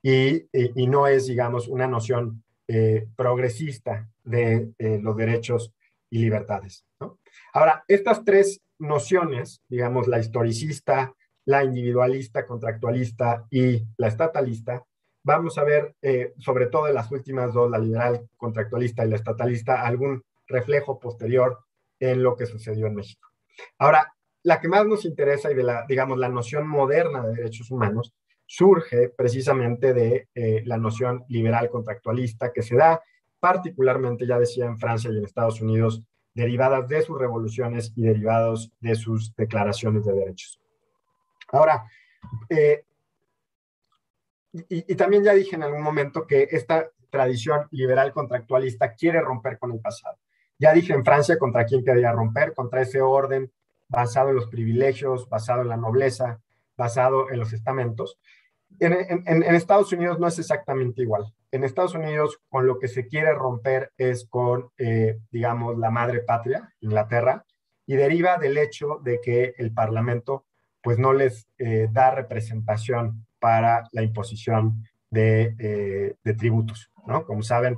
y, 0.00 0.46
no 0.86 1.08
es, 1.08 1.26
digamos, 1.26 1.66
una 1.66 1.88
noción 1.88 2.44
eh, 2.68 3.08
progresista 3.16 4.08
de 4.22 4.72
los 4.78 5.16
derechos 5.16 5.74
y 6.08 6.18
libertades. 6.18 6.86
Ahora, 7.52 7.84
estas 7.88 8.24
tres 8.24 8.62
nociones, 8.78 9.60
digamos, 9.68 10.06
la 10.06 10.20
historicista, 10.20 11.14
la 11.44 11.64
individualista, 11.64 12.46
contractualista 12.46 13.46
y 13.50 13.82
la 13.96 14.08
estatalista, 14.08 14.84
vamos 15.24 15.58
a 15.58 15.64
ver, 15.64 15.94
eh, 16.02 16.34
sobre 16.38 16.66
todo 16.66 16.88
en 16.88 16.94
las 16.94 17.10
últimas 17.10 17.52
dos, 17.52 17.70
la 17.70 17.78
liberal 17.78 18.28
contractualista 18.36 19.04
y 19.04 19.10
la 19.10 19.16
estatalista, 19.16 19.82
algún 19.82 20.22
reflejo 20.46 20.98
posterior 20.98 21.58
en 21.98 22.22
lo 22.22 22.36
que 22.36 22.46
sucedió 22.46 22.86
en 22.86 22.94
México. 22.94 23.28
Ahora, 23.78 24.12
la 24.44 24.60
que 24.60 24.68
más 24.68 24.86
nos 24.86 25.04
interesa 25.04 25.50
y 25.50 25.54
de 25.54 25.62
la, 25.62 25.86
digamos, 25.88 26.18
la 26.18 26.28
noción 26.28 26.66
moderna 26.66 27.22
de 27.22 27.36
derechos 27.36 27.70
humanos 27.70 28.12
surge 28.46 29.08
precisamente 29.08 29.94
de 29.94 30.28
eh, 30.34 30.62
la 30.66 30.76
noción 30.76 31.24
liberal 31.28 31.70
contractualista 31.70 32.52
que 32.52 32.62
se 32.62 32.76
da 32.76 33.00
particularmente, 33.40 34.26
ya 34.26 34.38
decía, 34.38 34.66
en 34.66 34.78
Francia 34.78 35.10
y 35.10 35.16
en 35.16 35.24
Estados 35.24 35.60
Unidos, 35.60 36.02
derivadas 36.34 36.88
de 36.88 37.02
sus 37.02 37.18
revoluciones 37.18 37.92
y 37.96 38.02
derivados 38.02 38.70
de 38.80 38.94
sus 38.94 39.34
declaraciones 39.36 40.04
de 40.04 40.12
derechos. 40.12 40.61
Ahora, 41.52 41.84
eh, 42.48 42.84
y, 44.52 44.94
también 44.96 45.24
ya 45.24 45.32
dije 45.32 45.56
en 45.56 45.62
algún 45.62 45.82
momento 45.82 46.26
que 46.26 46.48
esta 46.50 46.90
tradición 47.10 47.68
liberal 47.70 48.12
contractualista 48.12 48.94
quiere 48.94 49.20
romper 49.20 49.58
con 49.58 49.72
el 49.72 49.80
pasado. 49.80 50.18
Ya 50.58 50.72
dije 50.72 50.92
en 50.92 51.04
Francia 51.04 51.38
contra 51.38 51.64
quién 51.64 51.84
quería 51.84 52.12
romper, 52.12 52.54
contra 52.54 52.82
ese 52.82 53.00
orden 53.00 53.50
basado 53.88 54.30
en 54.30 54.36
los 54.36 54.48
privilegios, 54.48 55.28
basado 55.28 55.62
en 55.62 55.68
la 55.68 55.76
nobleza, 55.76 56.40
basado 56.76 57.30
en 57.30 57.38
los 57.38 57.52
estamentos. 57.52 58.18
En, 58.80 59.42
Estados 59.54 59.92
Unidos 59.92 60.18
no 60.18 60.26
es 60.26 60.38
exactamente 60.38 61.02
igual. 61.02 61.34
En 61.50 61.64
Estados 61.64 61.94
Unidos, 61.94 62.40
con 62.48 62.66
lo 62.66 62.78
que 62.78 62.88
se 62.88 63.06
quiere 63.06 63.34
romper 63.34 63.92
es 63.98 64.26
con, 64.26 64.70
eh, 64.78 65.18
digamos, 65.30 65.78
la 65.78 65.90
madre 65.90 66.20
patria, 66.20 66.72
Inglaterra, 66.80 67.44
y 67.86 67.96
deriva 67.96 68.38
del 68.38 68.56
hecho 68.56 69.00
de 69.02 69.20
que 69.20 69.54
el 69.58 69.74
Parlamento, 69.74 70.46
pues, 70.82 70.98
no 70.98 71.12
les 71.12 71.46
eh, 71.58 71.88
da 71.90 72.10
representación 72.10 73.26
para 73.38 73.88
la 73.92 74.02
imposición 74.02 74.84
de, 75.10 75.54
eh, 75.58 76.34
tributos, 76.34 76.90
¿no? 77.06 77.24
Como 77.26 77.42
saben, 77.42 77.76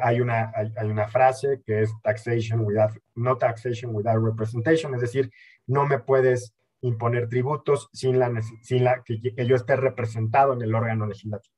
hay, 0.00 0.20
una, 0.20 0.52
hay, 0.54 0.88
una 0.88 1.08
frase 1.08 1.60
que 1.66 1.82
es 1.82 1.90
taxation 2.00 2.60
without, 2.60 2.92
no 3.16 3.36
taxation 3.36 3.92
without 3.92 4.24
representation, 4.24 4.94
es 4.94 5.00
decir, 5.00 5.28
no 5.66 5.86
me 5.86 5.98
puedes 5.98 6.54
imponer 6.80 7.28
tributos 7.28 7.88
sin, 7.92 8.18
la, 8.18 8.30
sin 8.62 8.84
que, 9.04 9.46
yo 9.46 9.56
esté 9.56 9.76
representado 9.76 10.52
en 10.52 10.62
el 10.62 10.74
órgano 10.74 11.06
legislativo. 11.06 11.54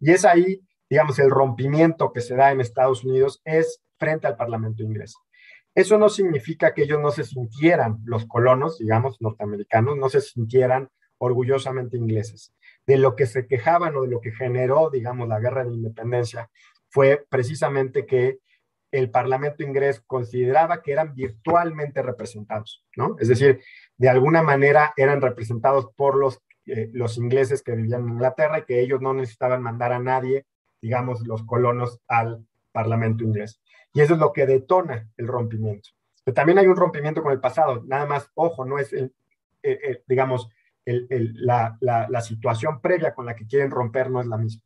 Y 0.00 0.12
es 0.12 0.24
ahí, 0.24 0.60
digamos, 0.88 1.18
el 1.18 1.30
rompimiento 1.30 2.12
que 2.12 2.20
se 2.20 2.36
da 2.36 2.52
en 2.52 2.60
Estados 2.60 3.04
Unidos 3.04 3.40
es 3.44 3.82
frente 3.98 4.26
al 4.26 4.36
Parlamento 4.36 4.82
inglés. 4.82 5.14
Eso 5.76 5.98
no 5.98 6.08
significa 6.08 6.72
que 6.72 6.84
ellos 6.84 6.98
no 7.00 7.10
se 7.10 7.22
sintieran, 7.22 7.98
los 8.06 8.24
colonos, 8.24 8.78
digamos, 8.78 9.20
norteamericanos, 9.20 9.98
no 9.98 10.08
se 10.08 10.22
sintieran 10.22 10.88
orgullosamente 11.18 11.98
ingleses. 11.98 12.54
De 12.86 12.96
lo 12.96 13.14
que 13.14 13.26
se 13.26 13.46
quejaban 13.46 13.94
o 13.94 14.02
de 14.02 14.08
lo 14.08 14.22
que 14.22 14.32
generó, 14.32 14.88
digamos, 14.88 15.28
la 15.28 15.38
guerra 15.38 15.64
de 15.64 15.74
independencia 15.74 16.50
fue 16.88 17.26
precisamente 17.28 18.06
que 18.06 18.38
el 18.90 19.10
Parlamento 19.10 19.62
inglés 19.62 20.02
consideraba 20.06 20.80
que 20.80 20.92
eran 20.92 21.14
virtualmente 21.14 22.00
representados, 22.00 22.82
¿no? 22.96 23.16
Es 23.18 23.28
decir, 23.28 23.60
de 23.98 24.08
alguna 24.08 24.42
manera 24.42 24.94
eran 24.96 25.20
representados 25.20 25.88
por 25.94 26.16
los, 26.16 26.40
eh, 26.64 26.90
ingleses 27.18 27.62
que 27.62 27.76
vivían 27.76 28.04
en 28.04 28.14
Inglaterra 28.14 28.60
y 28.60 28.64
que 28.64 28.80
ellos 28.80 29.02
no 29.02 29.12
necesitaban 29.12 29.62
mandar 29.62 29.92
a 29.92 29.98
nadie, 29.98 30.46
digamos, 30.80 31.20
los 31.26 31.44
colonos 31.44 32.00
al 32.08 32.46
Parlamento 32.72 33.24
inglés. 33.24 33.60
Y 33.96 34.02
eso 34.02 34.12
es 34.12 34.20
lo 34.20 34.30
que 34.30 34.44
detona 34.44 35.08
el 35.16 35.26
rompimiento. 35.26 35.88
Pero 36.22 36.34
también 36.34 36.58
hay 36.58 36.66
un 36.66 36.76
rompimiento 36.76 37.22
con 37.22 37.32
el 37.32 37.40
pasado, 37.40 37.82
nada 37.86 38.04
más, 38.04 38.30
ojo, 38.34 38.66
no 38.66 38.78
es, 38.78 38.92
el, 38.92 39.14
digamos, 40.06 40.50
el, 40.84 41.34
la, 41.46 41.78
la, 41.80 42.20
situación 42.20 42.82
previa 42.82 43.14
con 43.14 43.24
la 43.24 43.34
que 43.34 43.46
quieren 43.46 43.70
romper 43.70 44.10
no 44.10 44.20
es 44.20 44.26
la 44.26 44.36
misma. 44.36 44.62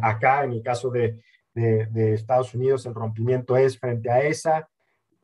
Acá, 0.00 0.44
en 0.44 0.52
el 0.52 0.62
caso 0.62 0.88
de, 0.88 1.20
de, 1.52 2.14
Estados 2.14 2.54
Unidos, 2.54 2.86
el 2.86 2.94
rompimiento 2.94 3.54
es 3.58 3.78
frente 3.78 4.10
a 4.10 4.22
esa 4.22 4.70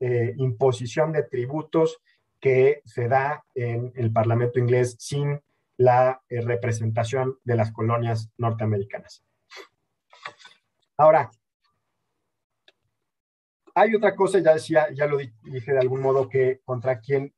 eh, 0.01 0.35
imposición 0.37 1.11
de 1.11 1.23
tributos 1.23 1.99
que 2.41 2.83
se 2.85 3.09
da 3.09 3.43
en 3.55 3.91
el 3.95 4.13
Parlamento 4.13 4.59
inglés 4.59 4.97
sin 4.99 5.41
la 5.79 6.21
eh, 6.29 6.43
representación 6.43 7.39
de 7.45 7.57
las 7.57 7.73
colonias 7.73 8.31
norteamericanas. 8.37 9.25
Ahora, 10.99 11.31
hay 13.75 13.95
otra 13.95 14.15
cosa, 14.15 14.39
ya 14.39 14.55
decía, 14.55 14.89
ya 14.93 15.07
lo 15.07 15.19
dije 15.19 15.73
de 15.73 15.79
algún 15.79 16.01
modo, 16.01 16.29
que 16.29 16.61
contra 16.65 17.01
quien 17.01 17.33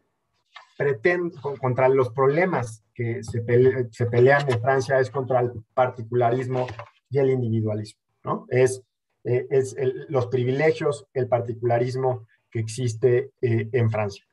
pretende, 0.76 1.36
contra 1.60 1.88
los 1.88 2.10
problemas 2.10 2.84
que 2.94 3.22
se, 3.22 3.44
se 3.90 4.06
pelean 4.06 4.50
en 4.50 4.60
Francia 4.60 4.98
es 4.98 5.10
contra 5.10 5.40
el 5.40 5.52
particularismo 5.74 6.66
y 7.10 7.18
el 7.18 7.30
individualismo, 7.30 8.00
¿no? 8.24 8.46
Es, 8.48 8.82
eh, 9.24 9.46
es 9.50 9.76
los 10.08 10.26
privilegios, 10.26 11.06
el 11.12 11.28
particularismo 11.28 12.26
que 12.50 12.60
existe 12.60 13.32
eh, 13.40 13.68
en 13.72 13.90
Francia. 13.90 14.24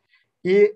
Y 0.41 0.55
eh, 0.55 0.75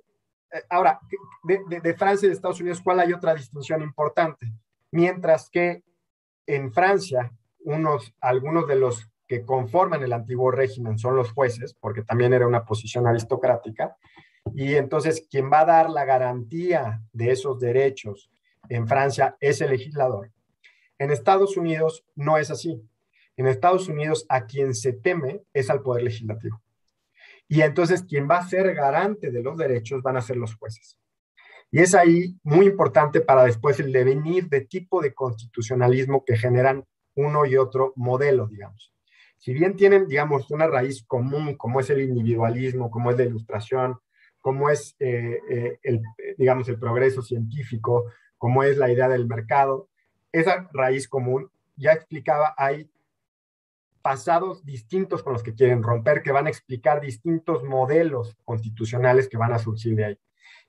ahora, 0.69 0.99
de, 1.43 1.93
Francia 1.95 2.25
y 2.25 2.29
de 2.29 2.35
Estados 2.35 2.59
Unidos, 2.59 2.81
¿cuál 2.81 2.99
hay 2.99 3.13
otra 3.13 3.33
distinción 3.33 3.81
importante? 3.81 4.51
Mientras 4.91 5.49
que 5.49 5.83
en 6.45 6.73
Francia, 6.73 7.31
unos, 7.59 8.13
algunos 8.19 8.67
de 8.67 8.75
los 8.75 9.09
conforman 9.41 10.03
el 10.03 10.13
antiguo 10.13 10.51
régimen 10.51 10.97
son 10.97 11.15
los 11.15 11.31
jueces, 11.31 11.73
porque 11.73 12.03
también 12.03 12.33
era 12.33 12.47
una 12.47 12.63
posición 12.63 13.07
aristocrática, 13.07 13.97
y 14.53 14.75
entonces 14.75 15.25
quien 15.29 15.51
va 15.51 15.61
a 15.61 15.65
dar 15.65 15.89
la 15.89 16.05
garantía 16.05 17.01
de 17.11 17.31
esos 17.31 17.59
derechos 17.59 18.29
en 18.69 18.87
Francia 18.87 19.35
es 19.39 19.61
el 19.61 19.71
legislador. 19.71 20.31
En 20.99 21.11
Estados 21.11 21.57
Unidos 21.57 22.05
no 22.15 22.37
es 22.37 22.51
así. 22.51 22.81
En 23.35 23.47
Estados 23.47 23.87
Unidos 23.87 24.25
a 24.29 24.45
quien 24.45 24.75
se 24.75 24.93
teme 24.93 25.41
es 25.53 25.69
al 25.69 25.81
poder 25.81 26.03
legislativo. 26.03 26.61
Y 27.47 27.61
entonces 27.61 28.03
quien 28.03 28.29
va 28.29 28.37
a 28.37 28.47
ser 28.47 28.73
garante 28.73 29.31
de 29.31 29.41
los 29.41 29.57
derechos 29.57 30.01
van 30.01 30.17
a 30.17 30.21
ser 30.21 30.37
los 30.37 30.55
jueces. 30.55 30.99
Y 31.71 31.79
es 31.79 31.95
ahí 31.95 32.37
muy 32.43 32.67
importante 32.67 33.21
para 33.21 33.45
después 33.45 33.79
el 33.79 33.91
devenir 33.91 34.47
de 34.47 34.61
tipo 34.61 35.01
de 35.01 35.13
constitucionalismo 35.13 36.23
que 36.23 36.37
generan 36.37 36.85
uno 37.15 37.45
y 37.45 37.57
otro 37.57 37.93
modelo, 37.95 38.47
digamos. 38.47 38.92
Si 39.43 39.51
bien 39.53 39.75
tienen, 39.75 40.07
digamos, 40.07 40.49
una 40.51 40.67
raíz 40.67 41.03
común, 41.03 41.57
como 41.57 41.81
es 41.81 41.89
el 41.89 41.99
individualismo, 41.99 42.89
como 42.89 43.11
es 43.11 43.17
la 43.17 43.25
ilustración, 43.25 43.99
como 44.39 44.69
es, 44.69 44.95
eh, 44.99 45.37
eh, 45.49 45.79
el, 45.83 46.01
digamos, 46.37 46.69
el 46.69 46.79
progreso 46.79 47.21
científico, 47.21 48.05
como 48.37 48.63
es 48.63 48.77
la 48.77 48.89
idea 48.89 49.09
del 49.09 49.27
mercado, 49.27 49.89
esa 50.31 50.69
raíz 50.71 51.09
común, 51.09 51.51
ya 51.75 51.91
explicaba, 51.91 52.55
hay 52.57 52.89
pasados 54.01 54.63
distintos 54.63 55.21
con 55.21 55.33
los 55.33 55.43
que 55.43 55.55
quieren 55.55 55.83
romper, 55.83 56.23
que 56.23 56.31
van 56.31 56.47
a 56.47 56.49
explicar 56.49 57.01
distintos 57.01 57.65
modelos 57.65 58.37
constitucionales 58.45 59.27
que 59.27 59.35
van 59.35 59.51
a 59.51 59.59
surgir 59.59 59.97
de 59.97 60.05
ahí. 60.05 60.19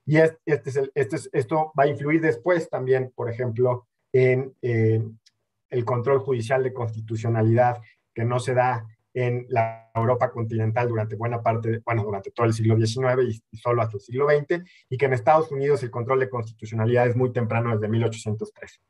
Y 0.05 0.17
este, 0.17 0.69
es 0.69 0.75
el, 0.75 0.91
este 0.95 1.15
es, 1.15 1.29
esto 1.31 1.71
va 1.79 1.85
a 1.85 1.87
influir 1.87 2.19
después 2.19 2.69
también, 2.69 3.13
por 3.15 3.31
ejemplo, 3.31 3.87
en 4.11 4.53
el 4.61 5.85
control 5.85 6.19
judicial 6.19 6.61
de 6.61 6.73
constitucionalidad 6.73 7.81
que 8.15 8.25
no 8.25 8.39
se 8.39 8.55
da 8.55 8.87
en 9.13 9.45
la 9.49 9.91
Europa 9.95 10.29
continental 10.31 10.89
durante 10.89 11.15
buena 11.15 11.41
parte, 11.41 11.81
bueno, 11.85 12.03
durante 12.03 12.31
todo 12.31 12.45
el 12.45 12.53
siglo 12.53 12.75
XIX 12.75 13.41
y, 13.51 13.57
solo 13.57 13.81
hasta 13.81 13.97
el 13.97 14.01
siglo 14.01 14.27
XX, 14.27 14.61
y 14.89 14.97
que 14.97 15.05
en 15.05 15.13
Estados 15.13 15.51
Unidos 15.51 15.83
el 15.83 15.91
control 15.91 16.19
de 16.19 16.29
constitucionalidad 16.29 17.07
es 17.07 17.15
muy 17.15 17.31
temprano, 17.31 17.71
desde 17.71 17.87
1803. 17.87 18.81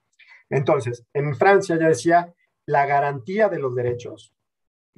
Entonces, 0.49 1.05
en 1.13 1.35
Francia 1.35 1.77
ya 1.79 1.88
decía, 1.88 2.33
la 2.65 2.85
garantía 2.85 3.49
de 3.49 3.59
los 3.59 3.75
derechos 3.75 4.33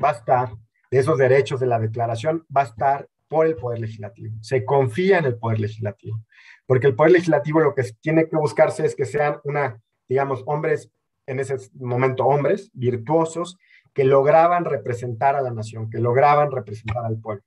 va 0.01 0.11
a 0.11 0.13
estar, 0.13 0.49
de 0.91 0.99
esos 0.99 1.17
derechos 1.17 1.59
de 1.59 1.67
la 1.67 1.79
declaración, 1.79 2.45
va 2.55 2.61
a 2.61 2.65
estar 2.65 3.09
por 3.27 3.47
el 3.47 3.55
Poder 3.55 3.79
Legislativo. 3.79 4.33
Se 4.41 4.63
confía 4.63 5.17
en 5.17 5.25
el 5.25 5.37
Poder 5.37 5.59
Legislativo, 5.59 6.23
porque 6.65 6.87
el 6.87 6.95
Poder 6.95 7.11
Legislativo 7.11 7.59
lo 7.59 7.75
que 7.75 7.83
tiene 7.99 8.29
que 8.29 8.37
buscarse 8.37 8.85
es 8.85 8.95
que 8.95 9.05
sean 9.05 9.39
una, 9.43 9.81
digamos, 10.07 10.43
hombres, 10.45 10.89
en 11.25 11.41
ese 11.41 11.57
momento 11.73 12.25
hombres, 12.25 12.71
virtuosos, 12.73 13.57
que 13.97 14.03
lograban 14.03 14.63
representar 14.63 15.35
a 15.35 15.41
la 15.41 15.49
nación, 15.49 15.89
que 15.89 15.97
lograban 15.97 16.51
representar 16.51 17.03
al 17.03 17.17
pueblo. 17.17 17.41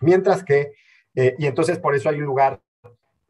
Mientras 0.00 0.42
que, 0.42 0.72
eh, 1.14 1.34
y 1.38 1.44
entonces 1.44 1.78
por 1.78 1.94
eso 1.94 2.08
hay 2.08 2.16
un 2.16 2.24
lugar 2.24 2.62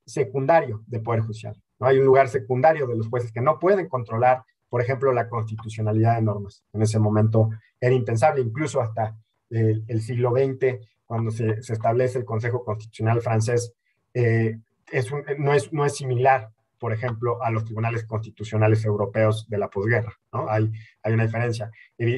secundario 0.07 0.85
de 0.87 1.01
Poder 1.01 1.23
Judicial, 1.23 1.61
¿no? 1.81 1.89
Hay 1.89 1.99
un 1.99 2.07
lugar 2.07 2.29
secundario 2.29 2.87
de 2.87 2.95
los 2.95 3.09
jueces 3.09 3.33
que 3.33 3.41
no 3.41 3.59
pueden 3.59 3.89
controlar, 3.89 4.45
por 4.69 4.81
ejemplo, 4.81 5.13
la 5.13 5.29
constitucionalidad 5.29 6.15
de 6.15 6.23
normas. 6.23 6.63
En 6.73 6.83
ese 6.83 7.01
momento 7.01 7.51
era 7.81 7.97
impensable, 7.97 8.43
incluso 8.43 8.81
hasta 8.81 9.17
el, 9.49 10.01
siglo 10.01 10.31
XX, 10.31 10.87
cuando 11.07 11.33
se, 11.33 11.59
establece 11.59 12.19
el 12.19 12.25
Consejo 12.25 12.65
Constitucional 12.65 13.21
francés, 13.23 13.73
eh, 14.15 14.57
es 14.93 15.11
no, 15.37 15.53
es, 15.53 15.73
no 15.73 15.85
es 15.85 15.97
similar 15.97 16.49
por 16.81 16.95
ejemplo, 16.95 17.43
a 17.43 17.51
los 17.51 17.65
tribunales 17.67 18.05
constitucionales 18.05 18.85
europeos 18.87 19.47
de 19.49 19.59
la 19.59 19.69
posguerra. 19.69 20.19
¿no? 20.33 20.49
Hay, 20.49 20.73
hay 21.03 21.13
una 21.13 21.25
diferencia. 21.25 21.71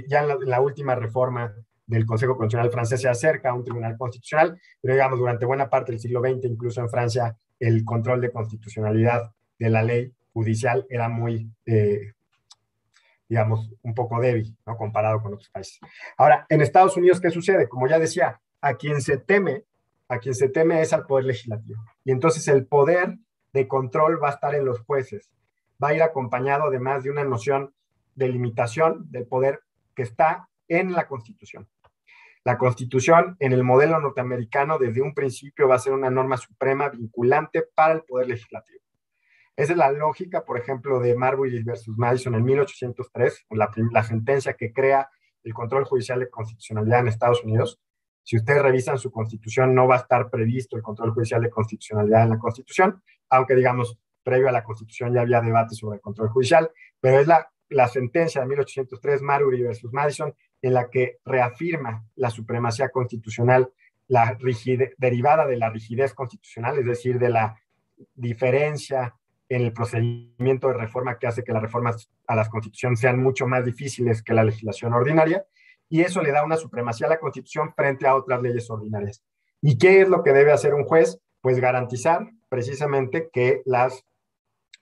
ya 0.09 0.22
en 0.22 0.48
la, 0.48 0.61
última 0.61 0.94
reforma 0.94 1.53
del 1.85 2.07
Consejo 2.07 2.37
Constitucional 2.37 2.70
francés 2.70 3.03
se 3.03 3.09
acerca 3.09 3.51
a 3.51 3.55
un 3.55 3.64
tribunal 3.64 3.98
constitucional, 3.98 4.59
pero 4.81 4.94
digamos, 4.94 5.18
durante 5.18 5.44
buena 5.44 5.68
parte 5.68 5.90
del 5.90 6.01
siglo 6.01 6.20
XX, 6.20 6.44
incluso 6.44 6.81
en 6.81 6.88
Francia, 6.88 7.37
el 7.59 7.85
control 7.85 8.20
de 8.20 8.31
constitucionalidad 8.31 9.33
de 9.59 9.68
la 9.68 9.83
ley 9.83 10.12
judicial 10.33 10.87
era 10.88 11.09
muy, 11.09 11.51
eh, 11.66 12.12
digamos, 13.29 13.68
un 13.83 13.94
poco 13.94 14.20
débil, 14.20 14.57
¿no? 14.64 14.77
Comparado 14.77 15.20
con 15.20 15.35
otros 15.35 15.51
países. 15.51 15.81
Ahora, 16.16 16.46
en 16.48 16.61
Estados 16.61 16.96
Unidos, 16.96 17.20
¿qué 17.20 17.31
sucede? 17.31 17.68
Como 17.68 17.88
ya 17.88 17.98
decía, 17.98 18.40
a 18.61 18.75
quien 18.75 19.03
se 19.03 19.16
teme, 19.16 19.64
a 20.09 20.18
quien 20.18 20.37
se 20.37 20.48
teme 20.48 20.81
es 20.81 20.92
al 20.92 21.05
poder 21.05 21.25
legislativo. 21.25 21.83
Y 22.05 22.12
entonces 22.12 22.46
el 22.46 22.64
poder 22.64 23.18
de 23.53 23.69
control 23.69 24.23
va 24.23 24.29
a 24.29 24.33
estar 24.33 24.55
en 24.55 24.65
los 24.65 24.81
jueces. 24.81 25.31
Va 25.83 25.88
a 25.88 25.95
ir 25.95 26.03
acompañado 26.03 26.65
además 26.65 27.03
de 27.05 27.11
una 27.11 27.25
noción 27.25 27.75
de 28.15 28.29
limitación 28.29 29.11
del 29.11 29.27
poder 29.27 29.61
que 29.95 30.03
está 30.03 30.49
en 30.69 30.93
la 30.93 31.07
Constitución. 31.07 31.69
La 32.45 32.59
Constitución 32.59 33.37
en 33.38 33.53
el 33.53 33.62
modelo 33.62 34.01
norteamericano 34.01 34.79
desde 34.79 35.01
un 35.01 35.15
principio 35.15 35.69
va 35.69 35.77
a 35.77 35.81
ser 35.81 35.93
una 35.93 36.11
norma 36.11 36.37
suprema 36.37 36.88
vinculante 36.88 37.65
para 37.75 37.95
el 37.95 38.03
poder 38.03 38.29
legislativo. 38.29 38.81
Esa 39.55 39.73
es 39.73 39.79
la 39.79 39.93
lógica, 39.93 40.45
por 40.45 40.59
ejemplo, 40.59 40.99
de 40.99 41.15
Marbury 41.15 41.62
versus 41.62 41.97
Madison 41.97 42.35
en 42.35 42.43
1803, 42.43 43.47
la, 43.51 43.71
la 43.93 44.03
sentencia 44.03 44.55
que 44.55 44.73
crea 44.73 45.11
el 45.45 45.53
control 45.53 45.85
judicial 45.85 46.21
de 46.21 46.31
constitucionalidad 46.31 47.01
en 47.01 47.09
Estados 47.09 47.45
Unidos, 47.45 47.81
si 48.22 48.37
ustedes 48.37 48.62
revisan 48.62 48.98
su 48.98 49.11
constitución, 49.11 49.74
no 49.74 49.87
va 49.87 49.96
a 49.96 49.98
estar 49.98 50.30
previsto 50.30 50.76
el 50.76 50.82
control 50.82 51.11
judicial 51.11 51.42
de 51.42 51.50
constitucionalidad 51.50 52.22
en 52.24 52.30
la 52.30 52.38
constitución, 52.38 53.02
aunque 53.28 53.54
digamos, 53.54 53.98
previo 54.22 54.48
a 54.48 54.52
la 54.52 54.62
constitución 54.62 55.12
ya 55.12 55.22
había 55.22 55.40
debate 55.40 55.74
sobre 55.74 55.96
el 55.96 56.00
control 56.00 56.28
judicial, 56.28 56.70
pero 57.00 57.20
es 57.20 57.26
la, 57.26 57.48
sentencia 57.88 58.42
de 58.42 58.46
1803, 58.48 59.22
Marbury 59.22 59.62
versus 59.62 59.92
Madison, 59.92 60.35
en 60.61 60.74
la 60.74 60.88
que 60.90 61.18
reafirma 61.24 62.04
la 62.16 62.30
supremacía 62.30 62.90
constitucional, 62.90 63.72
la 64.08 64.37
derivada 64.98 65.46
de 65.46 65.56
la 65.56 65.70
rigidez 65.70 66.12
constitucional, 66.12 66.78
es 66.78 66.85
decir, 66.85 67.18
de 67.18 67.30
la 67.30 67.56
diferencia 68.14 69.16
en 69.48 69.62
el 69.62 69.72
procedimiento 69.72 70.68
de 70.68 70.74
reforma 70.74 71.18
que 71.18 71.26
hace 71.26 71.42
que 71.42 71.52
las 71.52 71.62
reformas 71.62 72.11
a 72.26 72.37
las 72.37 72.48
constituciones 72.48 73.00
sean 73.00 73.18
mucho 73.18 73.46
más 73.46 73.64
difíciles 73.64 74.22
que 74.22 74.35
la 74.35 74.44
legislación 74.44 74.92
ordinaria, 74.92 75.44
y 75.92 76.00
eso 76.00 76.22
le 76.22 76.33
da 76.33 76.42
una 76.42 76.57
supremacía 76.57 77.07
a 77.07 77.11
la 77.11 77.20
Constitución 77.20 77.74
frente 77.74 78.07
a 78.07 78.16
otras 78.16 78.40
leyes 78.40 78.70
ordinarias. 78.70 79.22
¿Y 79.61 79.76
qué 79.76 80.00
es 80.00 80.09
lo 80.09 80.22
que 80.22 80.33
debe 80.33 80.50
hacer 80.50 80.72
un 80.72 80.85
juez? 80.85 81.20
Pues 81.42 81.61
garantizar 81.61 82.31
precisamente 82.48 83.28
que 83.31 83.61
la 83.66 83.92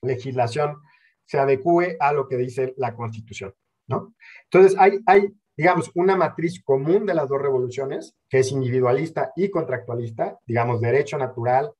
legislación 0.02 0.80
se 1.26 1.40
adecue 1.40 1.96
a 1.98 2.12
lo 2.12 2.28
que 2.28 2.36
dice 2.36 2.74
la 2.76 2.94
Constitución, 2.94 3.52
¿no? 3.88 4.14
Entonces, 4.44 4.78
hay, 4.78 5.00
hay, 5.04 5.34
digamos, 5.56 5.90
una 5.96 6.14
matriz 6.14 6.62
común 6.62 7.06
de 7.06 7.14
las 7.14 7.28
dos 7.28 7.42
revoluciones, 7.42 8.14
que 8.28 8.38
es 8.38 8.52
individualista 8.52 9.32
y 9.34 9.50
contractualista, 9.50 10.38
digamos, 10.46 10.80
derecho 10.80 11.18
natural, 11.18 11.72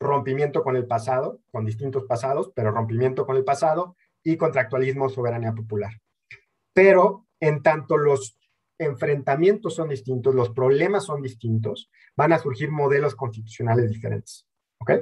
rompimiento 0.00 0.64
con 0.64 0.74
el 0.74 0.88
pasado, 0.88 1.38
con 1.52 1.64
distintos 1.64 2.02
pasados, 2.06 2.50
pero 2.52 2.72
rompimiento 2.72 3.26
con 3.26 3.36
el 3.36 3.44
pasado, 3.44 3.94
y 4.24 4.36
contractualismo, 4.36 5.08
soberanía 5.08 5.52
popular. 5.52 5.92
Pero 6.74 7.26
en 7.38 7.62
tanto 7.62 7.96
los 7.96 8.36
enfrentamientos 8.78 9.74
son 9.74 9.88
distintos, 9.88 10.34
los 10.34 10.50
problemas 10.50 11.04
son 11.04 11.22
distintos, 11.22 11.90
van 12.16 12.32
a 12.32 12.38
surgir 12.38 12.70
modelos 12.70 13.14
constitucionales 13.14 13.90
diferentes. 13.90 14.46
¿Ok? 14.78 14.92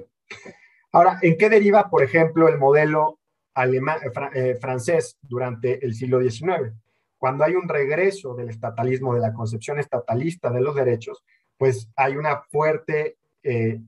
Ahora, 0.93 1.19
¿en 1.23 1.37
qué 1.37 1.51
deriva, 1.51 1.91
por 1.91 2.03
ejemplo, 2.03 2.49
el 2.49 2.59
modelo 2.59 3.19
alemán, 3.55 3.99
eh, 4.05 4.11
eh, 4.35 4.55
francés 4.61 5.19
durante 5.23 5.85
el 5.85 5.95
siglo 5.95 6.21
XIX? 6.21 6.73
Cuando 7.19 7.45
hay 7.45 7.55
un 7.55 7.69
regreso 7.69 8.35
del 8.35 8.51
estatalismo, 8.51 9.15
de 9.15 9.21
la 9.21 9.33
concepción 9.33 9.79
estatalista 9.79 10.51
de 10.51 10.61
los 10.61 10.75
derechos, 10.75 11.25
pues 11.57 11.91
hay 11.97 12.17
una 12.17 12.43
fuerte 12.43 13.17
eh, 13.43 13.81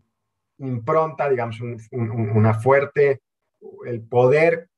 impronta, 0.58 1.28
digamos, 1.28 1.60
una 1.90 2.54
fuerte, 2.54 3.20
el 3.84 4.00
poder 4.02 4.68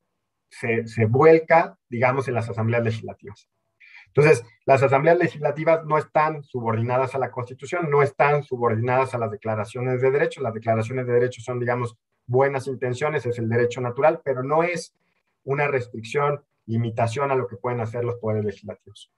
se, 0.50 0.86
se 0.86 1.06
vuelca, 1.06 1.78
digamos, 1.88 2.28
en 2.28 2.34
las 2.34 2.48
asambleas 2.48 2.82
legislativas. 2.82 3.48
Entonces, 4.08 4.44
las 4.66 4.82
asambleas 4.82 5.18
legislativas 5.18 5.84
no 5.84 5.96
están 5.96 6.42
subordinadas 6.42 7.14
a 7.14 7.18
la 7.18 7.30
Constitución, 7.30 7.88
no 7.90 8.02
están 8.02 8.42
subordinadas 8.42 9.14
a 9.14 9.18
las 9.18 9.30
declaraciones 9.30 10.00
de 10.02 10.10
derechos. 10.10 10.42
Las 10.42 10.54
declaraciones 10.54 11.06
de 11.06 11.12
derechos 11.12 11.44
son, 11.44 11.60
digamos, 11.60 11.96
buenas 12.26 12.66
intenciones, 12.66 13.26
es 13.26 13.38
el 13.38 13.48
derecho 13.48 13.80
natural, 13.80 14.20
pero 14.24 14.42
no 14.42 14.62
es 14.62 14.94
una 15.44 15.66
restricción, 15.68 16.44
limitación 16.66 17.30
a 17.30 17.34
lo 17.34 17.46
que 17.46 17.56
pueden 17.56 17.80
hacer 17.80 18.04
los 18.04 18.16
poderes 18.16 18.44
legislativos. 18.44 19.10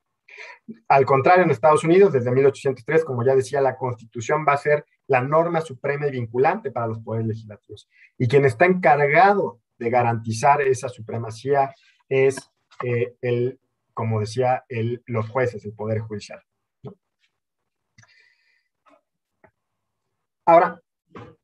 Al 0.88 1.04
contrario, 1.04 1.44
en 1.44 1.50
Estados 1.50 1.82
Unidos, 1.82 2.12
desde 2.12 2.30
1803, 2.30 3.04
como 3.04 3.24
ya 3.24 3.34
decía, 3.34 3.60
la 3.60 3.76
Constitución 3.76 4.44
va 4.48 4.52
a 4.52 4.58
ser 4.58 4.84
la 5.08 5.20
norma 5.20 5.60
suprema 5.60 6.06
y 6.06 6.12
vinculante 6.12 6.70
para 6.70 6.86
los 6.86 7.00
poderes 7.00 7.26
legislativos. 7.26 7.88
Y 8.16 8.28
quien 8.28 8.44
está 8.44 8.66
encargado 8.66 9.60
de 9.76 9.90
garantizar 9.90 10.62
esa 10.62 10.88
supremacía 10.88 11.74
es 12.08 12.36
eh, 12.84 13.14
el 13.20 13.58
como 14.00 14.18
decía 14.18 14.64
el, 14.70 15.02
los 15.04 15.28
jueces, 15.28 15.62
el 15.66 15.74
Poder 15.74 15.98
Judicial. 15.98 16.42
Ahora, 20.46 20.80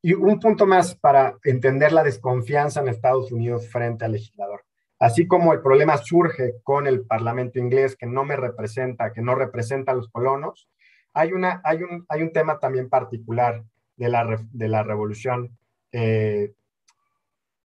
y 0.01 0.15
un 0.15 0.41
punto 0.41 0.65
más 0.65 0.95
para 0.95 1.37
entender 1.45 1.93
la 1.93 2.03
desconfianza 2.03 2.81
en 2.81 2.89
Estados 2.89 3.31
Unidos 3.31 3.69
frente 3.69 4.07
al 4.07 4.13
legislador. 4.13 4.65
Así 4.99 5.27
como 5.27 5.53
el 5.53 5.61
problema 5.61 5.99
surge 5.99 6.55
con 6.63 6.87
el 6.87 7.05
Parlamento 7.05 7.59
inglés 7.59 7.95
que 7.95 8.07
no 8.07 8.25
me 8.25 8.37
representa, 8.37 9.13
que 9.13 9.21
no 9.21 9.35
representa 9.35 9.93
a 9.93 9.95
los 9.95 10.09
colonos, 10.09 10.67
hay, 11.13 11.35
una, 11.35 11.61
hay, 11.63 11.83
un, 11.83 12.07
hay 12.09 12.23
un 12.23 12.33
tema 12.33 12.59
también 12.59 12.89
particular 12.89 13.65
de 13.97 14.09
la, 14.09 14.43
de 14.51 14.69
la 14.69 14.83
revolución 14.83 15.59
eh, 15.93 16.55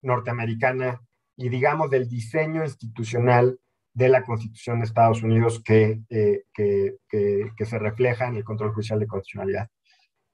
norteamericana 0.02 1.00
y 1.36 1.48
digamos 1.48 1.90
del 1.90 2.08
diseño 2.08 2.64
institucional 2.64 3.60
de 4.00 4.08
la 4.08 4.24
Constitución 4.24 4.78
de 4.78 4.86
Estados 4.86 5.22
Unidos 5.22 5.62
que, 5.62 6.00
eh, 6.08 6.44
que, 6.54 6.96
que, 7.06 7.66
se 7.66 7.78
refleja 7.78 8.28
en 8.28 8.36
el 8.36 8.44
control 8.44 8.72
judicial 8.72 8.98
de 8.98 9.06
constitucionalidad. 9.06 9.68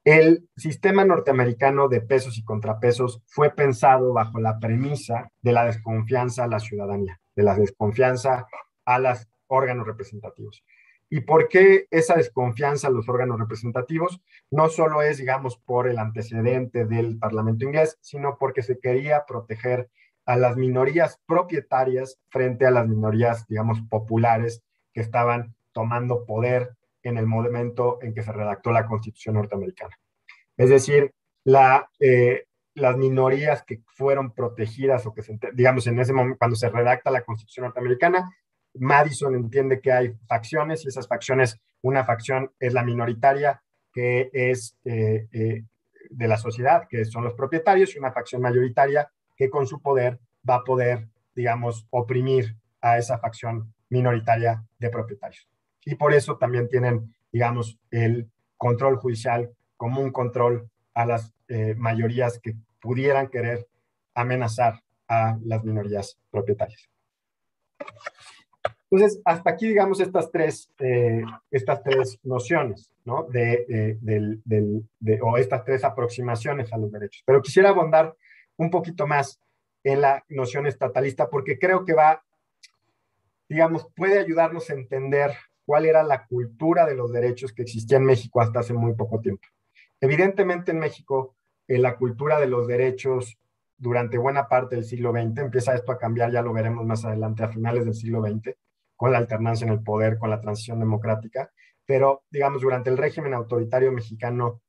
El 0.05 0.49
sistema 0.57 1.05
norteamericano 1.05 1.89
de 1.89 2.01
pesos 2.01 2.39
y 2.39 2.45
contrapesos 2.45 3.25
fue 3.27 3.51
pensado 3.51 4.13
bajo 4.13 4.39
la 4.39 4.61
premisa 4.61 5.33
de 5.43 5.53
la 5.53 5.65
desconfianza 5.65 6.45
a 6.45 6.47
la 6.47 6.61
ciudadanía, 6.61 7.21
de 7.35 7.43
la 7.43 7.57
desconfianza 7.57 8.47
a 8.85 8.99
los 9.01 9.27
órganos 9.49 9.85
representativos. 9.85 10.63
¿Y 11.11 11.23
por 11.23 11.49
qué 11.49 11.89
esa 11.91 12.15
desconfianza 12.15 12.87
a 12.87 12.93
los 12.93 13.09
órganos 13.09 13.41
representativos? 13.41 14.21
No 14.49 14.69
solo 14.69 15.03
es, 15.03 15.19
digamos, 15.19 15.57
por 15.59 15.89
el 15.89 15.99
antecedente 15.99 16.85
del 16.85 17.19
Parlamento 17.19 17.65
inglés, 17.65 17.99
sino 18.01 18.39
porque 18.39 18.63
se 18.63 18.79
quería 18.79 19.25
proteger 19.27 19.89
a 20.27 20.37
las 20.37 20.57
minorías 20.57 21.21
propietarias 21.27 22.19
frente 22.29 22.67
a 22.67 22.71
las 22.73 22.87
minorías, 22.87 23.47
digamos, 23.47 23.81
populares 23.89 24.63
que 24.93 25.01
estaban 25.01 25.55
tomando 25.73 26.27
poder 26.27 26.75
en 27.03 27.17
el 27.17 27.27
momento 27.27 27.99
en 28.03 28.13
que 28.13 28.23
se 28.23 28.33
redactó 28.33 28.73
la 28.73 28.87
Constitución 28.87 29.37
norteamericana. 29.37 29.97
Es 30.57 30.69
decir, 30.69 31.13
eh, 32.01 32.45
las 32.75 32.97
minorías 32.97 33.63
que 33.63 33.81
fueron 33.87 34.33
protegidas 34.33 35.07
o 35.07 35.15
que, 35.15 35.23
se, 35.23 35.39
digamos, 35.55 35.87
en 35.87 36.01
ese 36.01 36.13
momento, 36.13 36.39
cuando 36.39 36.57
se 36.57 36.71
redacta 36.71 37.11
la 37.11 37.23
Constitución 37.23 37.67
norteamericana, 37.67 38.29
Madison 38.75 39.35
entiende 39.35 39.81
que 39.81 39.93
hay 39.93 40.15
facciones 40.27 40.85
y 40.85 40.89
esas 40.89 41.07
facciones 41.07 41.61
Una 41.83 42.05
facción 42.05 42.51
es 42.59 42.73
la 42.73 42.83
minoritaria, 42.83 43.63
que 43.93 44.29
es 44.33 44.77
eh, 44.85 45.29
eh, 45.31 45.63
de 46.11 46.29
la 46.29 46.37
sociedad, 46.37 46.89
que 46.89 47.05
son 47.05 47.23
los 47.23 47.35
propietarios, 47.35 47.95
y 47.95 47.99
una 47.99 48.13
facción 48.13 48.43
mayoritaria 48.43 49.09
que 49.37 49.51
con 49.51 49.67
su 49.67 49.81
poder 49.81 50.19
va 50.49 50.57
a 50.57 50.65
poder, 50.65 51.09
digamos, 51.35 51.87
oprimir 51.91 52.57
a 52.81 52.99
esa 52.99 53.19
facción 53.19 53.73
minoritaria 53.91 54.65
de 54.79 54.91
propietarios. 54.91 55.49
Y 55.85 55.95
por 55.95 56.13
eso 56.13 56.37
también 56.37 56.69
tienen, 56.69 57.15
digamos, 57.33 57.79
el 57.91 58.29
control 58.57 58.97
judicial 58.97 59.51
como 59.77 60.01
un 60.01 60.11
control 60.11 60.69
a 60.95 61.07
las 61.07 61.33
eh, 61.49 61.75
mayorías 61.77 62.41
que 62.41 62.55
pudieran 62.81 63.29
querer 63.29 63.67
amenazar 64.15 64.83
a 65.09 65.39
las 65.45 65.63
minorías 65.63 66.19
propietarias. 66.31 66.89
Entonces, 68.91 69.21
hasta 69.25 69.51
aquí, 69.51 69.69
digamos, 69.69 70.01
estas 70.01 70.31
tres, 70.31 70.71
eh, 70.79 71.23
estas 71.51 71.83
tres 71.83 72.19
nociones, 72.23 72.91
¿no? 73.05 73.25
De, 73.25 73.99
de, 74.01 75.21
o 75.23 75.37
estas 75.37 75.65
tres 75.65 75.85
aproximaciones 75.85 76.73
a 76.73 76.79
los 76.79 76.91
derechos. 76.91 77.23
Pero 77.27 77.43
quisiera 77.43 77.71
abondar 77.71 78.15
un 78.57 78.71
poquito 78.71 79.07
más 79.07 79.41
en 79.85 80.01
la 80.01 80.25
noción 80.29 80.67
estatalista 80.67 81.29
porque 81.29 81.59
creo 81.59 81.85
que 81.85 81.95
va, 81.95 82.25
digamos, 83.49 83.89
puede 83.95 84.19
ayudarnos 84.19 84.69
a 84.71 84.75
entender 84.75 85.33
cuál 85.65 85.87
era 85.87 86.03
la 86.03 86.27
cultura 86.27 86.87
de 86.87 86.95
los 86.95 87.13
derechos 87.13 87.53
que 87.53 87.63
existía 87.63 87.99
en 87.99 88.05
México 88.05 88.41
hasta 88.41 88.61
hace 88.61 88.73
muy 88.73 88.95
poco 88.95 89.21
tiempo. 89.21 89.47
Evidentemente 90.01 90.73
en 90.73 90.79
México, 90.79 91.37
eh, 91.69 91.79
la 91.79 91.97
cultura 91.97 92.39
de 92.39 92.47
los 92.47 92.67
derechos 92.67 93.39
durante 93.79 94.19
buena 94.19 94.49
parte 94.49 94.77
del 94.77 94.85
siglo 94.85 95.13
XX, 95.13 95.39
empieza 95.39 95.75
esto 95.75 95.93
a 95.93 95.99
cambiar, 95.99 96.33
ya 96.33 96.43
lo 96.43 96.53
veremos 96.53 96.85
más 96.87 97.05
adelante, 97.05 97.43
a 97.43 97.49
finales 97.49 97.85
del 97.85 97.95
siglo 97.95 98.23
XX, 98.23 98.57
con 98.97 99.13
la 99.13 99.19
alternancia 99.19 99.67
en 99.67 99.73
el 99.73 99.83
poder, 99.83 100.19
con 100.19 100.31
la 100.31 100.41
transición 100.41 100.81
democrática, 100.81 101.51
pero 101.85 102.25
digamos, 102.31 102.63
durante 102.63 102.91
el 102.91 102.97
régimen 102.97 103.35
autoritario 103.35 103.93
mexicano 103.93 104.63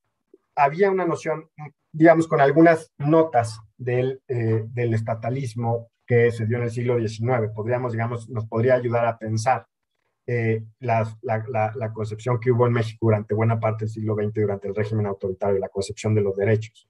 había 0.54 0.90
una 0.90 1.06
noción, 1.06 1.48
digamos, 1.92 2.28
con 2.28 2.40
algunas 2.40 2.92
notas 2.98 3.60
del, 3.76 4.22
eh, 4.28 4.64
del 4.68 4.94
estatalismo 4.94 5.90
que 6.06 6.30
se 6.30 6.46
dio 6.46 6.56
en 6.58 6.64
el 6.64 6.70
siglo 6.70 6.98
XIX. 6.98 7.50
Podríamos, 7.54 7.92
digamos, 7.92 8.28
nos 8.28 8.46
podría 8.46 8.74
ayudar 8.74 9.06
a 9.06 9.18
pensar 9.18 9.66
eh, 10.26 10.62
la, 10.80 11.06
la, 11.22 11.92
concepción 11.94 12.38
que 12.38 12.50
hubo 12.50 12.66
en 12.66 12.74
México 12.74 13.06
durante 13.06 13.34
buena 13.34 13.58
parte 13.58 13.84
del 13.84 13.90
siglo 13.90 14.14
XX, 14.14 14.34
durante 14.34 14.68
el 14.68 14.74
régimen 14.74 15.06
autoritario, 15.06 15.58
la 15.58 15.70
concepción 15.70 16.14
de 16.14 16.20
los 16.20 16.36
derechos. 16.36 16.86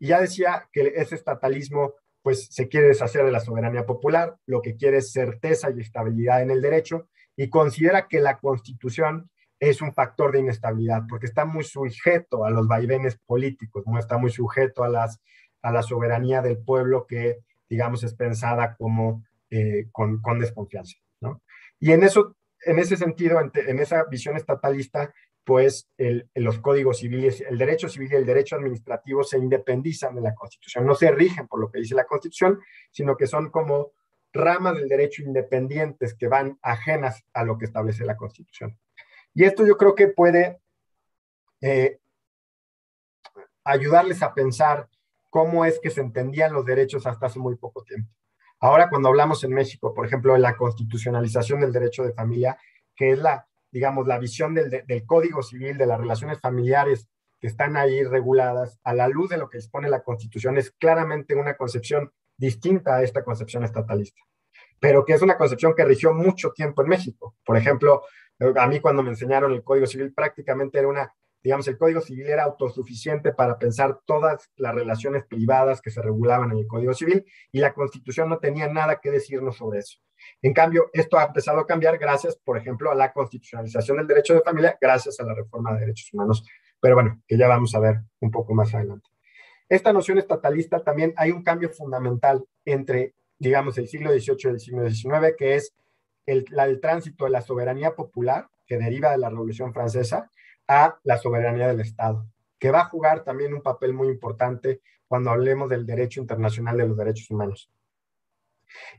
Y 0.00 0.08
ya 0.08 0.20
decía 0.20 0.68
que 0.72 0.92
ese 0.96 1.14
estatalismo 1.14 1.94
pues 2.22 2.48
se 2.50 2.68
quiere 2.68 2.88
deshacer 2.88 3.24
de 3.24 3.30
la 3.30 3.38
soberanía 3.38 3.84
popular, 3.84 4.36
lo 4.46 4.62
que 4.62 4.76
quiere 4.76 4.96
es 4.96 5.12
certeza 5.12 5.70
y 5.70 5.80
estabilidad 5.80 6.42
en 6.42 6.50
el 6.50 6.62
derecho, 6.62 7.08
y 7.36 7.50
considera 7.50 8.08
que 8.08 8.18
la 8.18 8.38
constitución 8.38 9.30
es 9.60 9.80
un 9.80 9.92
factor 9.92 10.32
de 10.32 10.40
inestabilidad, 10.40 11.02
porque 11.08 11.26
está 11.26 11.44
muy 11.44 11.64
sujeto 11.64 12.44
a 12.44 12.50
los 12.50 12.66
vaivenes 12.66 13.18
políticos, 13.26 13.84
¿no? 13.86 13.98
está 13.98 14.18
muy 14.18 14.30
sujeto 14.30 14.84
a, 14.84 14.88
las, 14.88 15.20
a 15.62 15.72
la 15.72 15.82
soberanía 15.82 16.42
del 16.42 16.58
pueblo 16.58 17.06
que, 17.06 17.38
digamos, 17.68 18.04
es 18.04 18.14
pensada 18.14 18.76
como 18.76 19.24
eh, 19.50 19.86
con, 19.92 20.20
con 20.20 20.38
desconfianza. 20.38 20.96
¿no? 21.20 21.42
Y 21.78 21.92
en, 21.92 22.02
eso, 22.02 22.36
en 22.64 22.78
ese 22.78 22.96
sentido, 22.96 23.40
en, 23.40 23.78
esa 23.78 24.04
visión 24.04 24.36
estatalista, 24.36 25.12
pues 25.44 25.90
los 26.34 26.58
códigos 26.58 26.98
civiles, 26.98 27.42
el 27.42 27.58
derecho 27.58 27.88
civil 27.88 28.08
y 28.12 28.16
el 28.16 28.26
derecho 28.26 28.56
administrativo 28.56 29.22
se 29.22 29.38
independizan 29.38 30.14
de 30.14 30.22
la 30.22 30.34
Constitución, 30.34 30.86
no 30.86 30.94
se 30.94 31.10
rigen 31.10 31.46
por 31.46 31.60
lo 31.60 31.70
que 31.70 31.80
dice 31.80 31.94
la 31.94 32.06
Constitución, 32.06 32.60
sino 32.90 33.16
que 33.16 33.26
son 33.26 33.50
como 33.50 33.92
ramas 34.32 34.76
del 34.76 34.88
derecho 34.88 35.22
independientes 35.22 36.14
que 36.14 36.28
van 36.28 36.58
ajenas 36.62 37.24
a 37.32 37.44
lo 37.44 37.56
que 37.56 37.66
establece 37.66 38.04
la 38.04 38.16
Constitución. 38.16 38.78
Y 39.34 39.44
esto 39.44 39.66
yo 39.66 39.76
creo 39.76 39.94
que 39.94 40.08
puede 40.08 40.60
eh, 41.60 41.98
ayudarles 43.64 44.22
a 44.22 44.32
pensar 44.32 44.88
cómo 45.30 45.64
es 45.64 45.80
que 45.80 45.90
se 45.90 46.00
entendían 46.00 46.52
los 46.52 46.64
derechos 46.64 47.06
hasta 47.06 47.26
hace 47.26 47.40
muy 47.40 47.56
poco 47.56 47.82
tiempo. 47.82 48.10
Ahora 48.60 48.88
cuando 48.88 49.08
hablamos 49.08 49.42
en 49.44 49.52
México, 49.52 49.92
por 49.92 50.06
ejemplo, 50.06 50.34
de 50.34 50.38
la 50.38 50.56
constitucionalización 50.56 51.60
del 51.60 51.72
derecho 51.72 52.04
de 52.04 52.12
familia, 52.12 52.56
que 52.94 53.10
es 53.10 53.18
la, 53.18 53.46
digamos, 53.70 54.06
la 54.06 54.18
visión 54.18 54.54
del, 54.54 54.84
del 54.86 55.04
Código 55.04 55.42
Civil, 55.42 55.76
de 55.76 55.86
las 55.86 55.98
relaciones 55.98 56.40
familiares 56.40 57.08
que 57.40 57.48
están 57.48 57.76
ahí 57.76 58.04
reguladas 58.04 58.78
a 58.84 58.94
la 58.94 59.08
luz 59.08 59.28
de 59.30 59.36
lo 59.36 59.50
que 59.50 59.58
dispone 59.58 59.90
la 59.90 60.02
Constitución, 60.02 60.56
es 60.56 60.70
claramente 60.70 61.34
una 61.34 61.56
concepción 61.56 62.12
distinta 62.36 62.96
a 62.96 63.02
esta 63.02 63.24
concepción 63.24 63.64
estatalista, 63.64 64.22
pero 64.80 65.04
que 65.04 65.14
es 65.14 65.22
una 65.22 65.36
concepción 65.36 65.74
que 65.74 65.84
rigió 65.84 66.12
mucho 66.14 66.52
tiempo 66.52 66.82
en 66.82 66.88
México. 66.88 67.36
Por 67.44 67.56
ejemplo, 67.56 68.02
a 68.38 68.66
mí 68.66 68.80
cuando 68.80 69.02
me 69.02 69.10
enseñaron 69.10 69.52
el 69.52 69.62
Código 69.62 69.86
Civil 69.86 70.12
prácticamente 70.12 70.78
era 70.78 70.88
una 70.88 71.14
digamos, 71.44 71.68
el 71.68 71.76
Código 71.76 72.00
Civil 72.00 72.26
era 72.26 72.44
autosuficiente 72.44 73.32
para 73.32 73.58
pensar 73.58 74.00
todas 74.06 74.50
las 74.56 74.74
relaciones 74.74 75.26
privadas 75.26 75.82
que 75.82 75.90
se 75.90 76.00
regulaban 76.00 76.50
en 76.52 76.58
el 76.58 76.66
Código 76.66 76.94
Civil 76.94 77.22
y 77.52 77.60
la 77.60 77.74
Constitución 77.74 78.30
no 78.30 78.38
tenía 78.38 78.66
nada 78.66 78.98
que 78.98 79.10
decirnos 79.10 79.58
sobre 79.58 79.80
eso. 79.80 79.98
En 80.40 80.54
cambio, 80.54 80.88
esto 80.94 81.18
ha 81.18 81.24
empezado 81.24 81.60
a 81.60 81.66
cambiar 81.66 81.98
gracias, 81.98 82.34
por 82.36 82.56
ejemplo, 82.56 82.90
a 82.90 82.94
la 82.94 83.12
constitucionalización 83.12 83.98
del 83.98 84.06
derecho 84.06 84.32
de 84.32 84.40
familia, 84.40 84.78
gracias 84.80 85.20
a 85.20 85.24
la 85.24 85.34
reforma 85.34 85.74
de 85.74 85.80
derechos 85.80 86.08
humanos, 86.14 86.46
pero 86.80 86.94
bueno, 86.94 87.20
que 87.28 87.36
ya 87.36 87.46
vamos 87.46 87.74
a 87.74 87.80
ver 87.80 88.00
un 88.20 88.30
poco 88.30 88.54
más 88.54 88.74
adelante. 88.74 89.10
Esta 89.68 89.92
noción 89.92 90.16
estatalista 90.16 90.82
también 90.82 91.12
hay 91.18 91.30
un 91.30 91.42
cambio 91.42 91.68
fundamental 91.68 92.42
entre, 92.64 93.14
digamos, 93.38 93.76
el 93.76 93.86
siglo 93.86 94.10
XVIII 94.10 94.38
y 94.44 94.48
el 94.48 94.60
siglo 94.60 94.88
XIX, 94.88 95.34
que 95.36 95.56
es 95.56 95.74
el, 96.26 96.44
la 96.50 96.68
tránsito 96.80 97.24
de 97.24 97.30
la 97.30 97.42
soberanía 97.42 97.94
popular, 97.94 98.48
que 98.66 98.78
deriva 98.78 99.10
de 99.10 99.18
la 99.18 99.30
Revolución 99.30 99.72
Francesa, 99.72 100.30
a 100.66 100.98
la 101.04 101.18
soberanía 101.18 101.68
del 101.68 101.80
Estado, 101.80 102.26
que 102.58 102.70
va 102.70 102.80
a 102.80 102.88
jugar 102.88 103.24
también 103.24 103.52
un 103.54 103.62
papel 103.62 103.92
muy 103.92 104.08
importante 104.08 104.80
cuando 105.06 105.30
hablemos 105.30 105.68
del 105.68 105.86
derecho 105.86 106.20
internacional 106.20 106.76
de 106.76 106.88
los 106.88 106.96
derechos 106.96 107.30
humanos. 107.30 107.70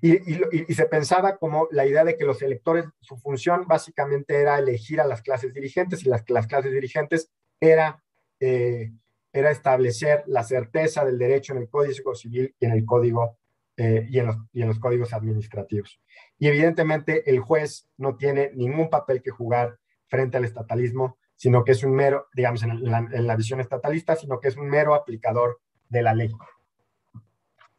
Y, 0.01 0.73
se 0.73 0.85
pensaba 0.85 1.38
como 1.38 1.67
la 1.71 1.85
idea 1.85 2.03
de 2.03 2.15
que 2.15 2.25
los 2.25 2.41
electores, 2.41 2.85
su 3.01 3.17
función 3.17 3.65
básicamente 3.67 4.39
era 4.39 4.57
elegir 4.57 5.01
a 5.01 5.07
las 5.07 5.21
clases 5.21 5.53
dirigentes 5.53 6.05
y 6.05 6.09
las, 6.09 6.23
las 6.29 6.47
clases 6.47 6.71
dirigentes 6.71 7.29
era, 7.59 8.01
eh, 8.39 8.91
era 9.33 9.51
establecer 9.51 10.23
la 10.27 10.43
certeza 10.43 11.03
del 11.03 11.17
derecho 11.17 11.53
en 11.53 11.59
el 11.59 11.69
Código 11.69 12.15
Civil 12.15 12.55
y 12.59 12.65
en 12.65 12.71
el 12.71 12.85
Código 12.85 13.38
eh, 13.77 14.07
y, 14.09 14.19
en 14.19 14.27
los, 14.27 14.38
y 14.53 14.61
en 14.61 14.69
los 14.69 14.79
códigos 14.79 15.13
administrativos. 15.13 15.99
Y 16.38 16.47
evidentemente 16.47 17.29
el 17.29 17.39
juez 17.39 17.89
no 17.97 18.15
tiene 18.15 18.51
ningún 18.53 18.89
papel 18.89 19.21
que 19.21 19.31
jugar 19.31 19.77
frente 20.07 20.38
al 20.38 20.45
estatalismo, 20.45 21.17
sino 21.35 21.63
que 21.63 21.73
es 21.73 21.83
un 21.83 21.93
mero, 21.93 22.27
digamos, 22.33 22.63
en 22.63 22.81
la, 23.27 23.35
visión 23.35 23.59
estatalista, 23.59 24.15
sino 24.15 24.39
que 24.39 24.47
es 24.47 24.57
un 24.57 24.69
mero 24.69 24.95
aplicador 24.95 25.59
de 25.89 26.01
la 26.01 26.13
ley. 26.13 26.31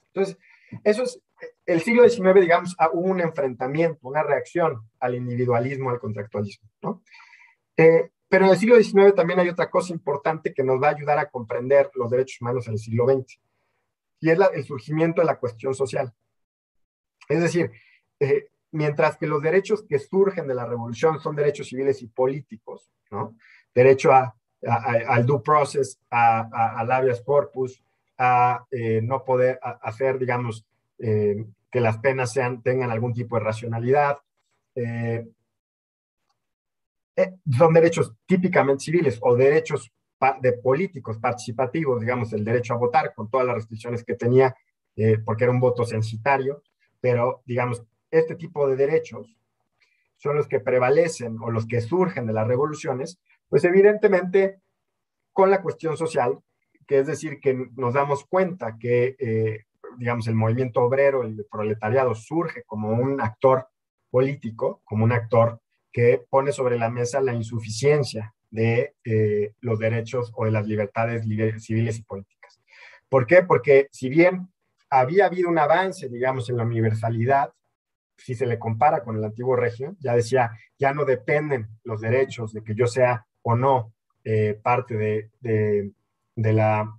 Entonces, 0.08 0.38
eso 0.84 1.04
es, 1.04 1.22
el 1.64 1.80
siglo 1.80 2.08
XIX, 2.08 2.40
digamos, 2.40 2.76
ah, 2.78 2.90
hubo 2.92 3.08
un 3.08 3.20
enfrentamiento, 3.20 4.08
una 4.08 4.22
reacción 4.22 4.82
al 5.00 5.14
individualismo, 5.14 5.90
al 5.90 5.98
contractualismo, 5.98 6.68
¿no? 6.82 7.02
Eh, 7.76 8.10
pero 8.28 8.46
en 8.46 8.50
el 8.50 8.58
siglo 8.58 8.76
XIX 8.76 9.14
también 9.14 9.38
hay 9.38 9.48
otra 9.48 9.70
cosa 9.70 9.92
importante 9.92 10.52
que 10.52 10.64
nos 10.64 10.82
va 10.82 10.88
a 10.88 10.94
ayudar 10.94 11.18
a 11.18 11.30
comprender 11.30 11.90
los 11.94 12.10
derechos 12.10 12.40
humanos 12.40 12.66
en 12.66 12.74
el 12.74 12.78
siglo 12.78 13.06
XX, 13.06 13.40
y 14.26 14.30
es 14.30 14.38
el 14.54 14.64
surgimiento 14.64 15.20
de 15.20 15.26
la 15.26 15.38
cuestión 15.38 15.72
social. 15.72 16.12
Es 17.28 17.40
decir, 17.40 17.70
eh, 18.18 18.48
mientras 18.72 19.16
que 19.16 19.28
los 19.28 19.40
derechos 19.40 19.84
que 19.88 20.00
surgen 20.00 20.48
de 20.48 20.54
la 20.54 20.66
revolución 20.66 21.20
son 21.20 21.36
derechos 21.36 21.68
civiles 21.68 22.02
y 22.02 22.08
políticos, 22.08 22.90
¿no? 23.12 23.36
Derecho 23.72 24.12
a, 24.12 24.34
al 25.08 25.24
due 25.24 25.40
process, 25.42 26.00
a, 26.10 26.80
habeas 26.80 27.20
corpus, 27.20 27.80
a 28.18 28.66
eh, 28.72 29.00
no 29.00 29.24
poder 29.24 29.60
hacer, 29.62 30.18
digamos, 30.18 30.66
eh, 30.98 31.44
que 31.70 31.80
las 31.80 31.98
penas 31.98 32.32
sean, 32.32 32.62
tengan 32.62 32.90
algún 32.90 33.12
tipo 33.12 33.36
de 33.36 33.44
racionalidad. 33.44 34.18
Son 37.56 37.72
derechos 37.72 38.12
típicamente 38.26 38.84
civiles 38.84 39.18
o 39.22 39.36
derechos 39.36 39.92
de 40.40 40.52
políticos 40.54 41.18
participativos, 41.18 42.00
digamos, 42.00 42.32
el 42.32 42.44
derecho 42.44 42.74
a 42.74 42.78
votar 42.78 43.14
con 43.14 43.28
todas 43.28 43.46
las 43.46 43.56
restricciones 43.56 44.04
que 44.04 44.14
tenía, 44.14 44.54
porque 45.24 45.44
era 45.44 45.52
un 45.52 45.60
voto 45.60 45.84
censitario, 45.84 46.62
pero, 47.00 47.42
digamos, 47.44 47.82
este 48.10 48.34
tipo 48.34 48.66
de 48.66 48.76
derechos 48.76 49.36
son 50.16 50.36
los 50.36 50.48
que 50.48 50.60
prevalecen 50.60 51.36
o 51.40 51.50
los 51.50 51.66
que 51.66 51.80
surgen 51.80 52.26
de 52.26 52.32
las 52.32 52.46
revoluciones, 52.46 53.18
pues 53.48 53.64
evidentemente 53.64 54.60
con 55.32 55.50
la 55.50 55.60
cuestión 55.60 55.96
social, 55.96 56.38
que 56.86 57.00
es 57.00 57.06
decir, 57.06 57.40
que 57.40 57.68
nos 57.76 57.94
damos 57.94 58.24
cuenta 58.24 58.78
que, 58.78 59.16
eh, 59.18 59.64
digamos, 59.98 60.26
el 60.28 60.34
movimiento 60.34 60.80
obrero, 60.80 61.22
el 61.22 61.46
proletariado, 61.50 62.14
surge 62.14 62.62
como 62.64 62.90
un 62.90 63.20
actor 63.20 63.68
político, 64.10 64.80
como 64.84 65.04
un 65.04 65.12
actor 65.12 65.60
que 65.92 66.24
pone 66.30 66.52
sobre 66.52 66.78
la 66.78 66.90
mesa 66.90 67.20
la 67.20 67.34
insuficiencia 67.34 68.34
de 68.56 68.94
eh, 69.04 69.52
los 69.60 69.78
derechos 69.78 70.32
o 70.34 70.46
de 70.46 70.50
las 70.50 70.66
libertades 70.66 71.24
civiles 71.62 71.98
y 71.98 72.02
políticas. 72.02 72.58
¿Por 73.08 73.26
qué? 73.26 73.42
Porque 73.42 73.88
si 73.92 74.08
bien 74.08 74.48
había 74.88 75.26
habido 75.26 75.50
un 75.50 75.58
avance, 75.58 76.08
digamos, 76.08 76.48
en 76.48 76.56
la 76.56 76.64
universalidad 76.64 77.52
si 78.16 78.34
se 78.34 78.46
le 78.46 78.58
compara 78.58 79.02
con 79.04 79.16
el 79.16 79.24
antiguo 79.24 79.56
régimen, 79.56 79.94
ya 80.00 80.14
decía, 80.14 80.50
ya 80.78 80.94
no 80.94 81.04
dependen 81.04 81.68
los 81.84 82.00
derechos 82.00 82.54
de 82.54 82.64
que 82.64 82.74
yo 82.74 82.86
sea 82.86 83.26
o 83.42 83.54
no 83.54 83.92
eh, 84.24 84.58
parte 84.60 84.96
de, 84.96 85.30
de, 86.34 86.52
la, 86.54 86.98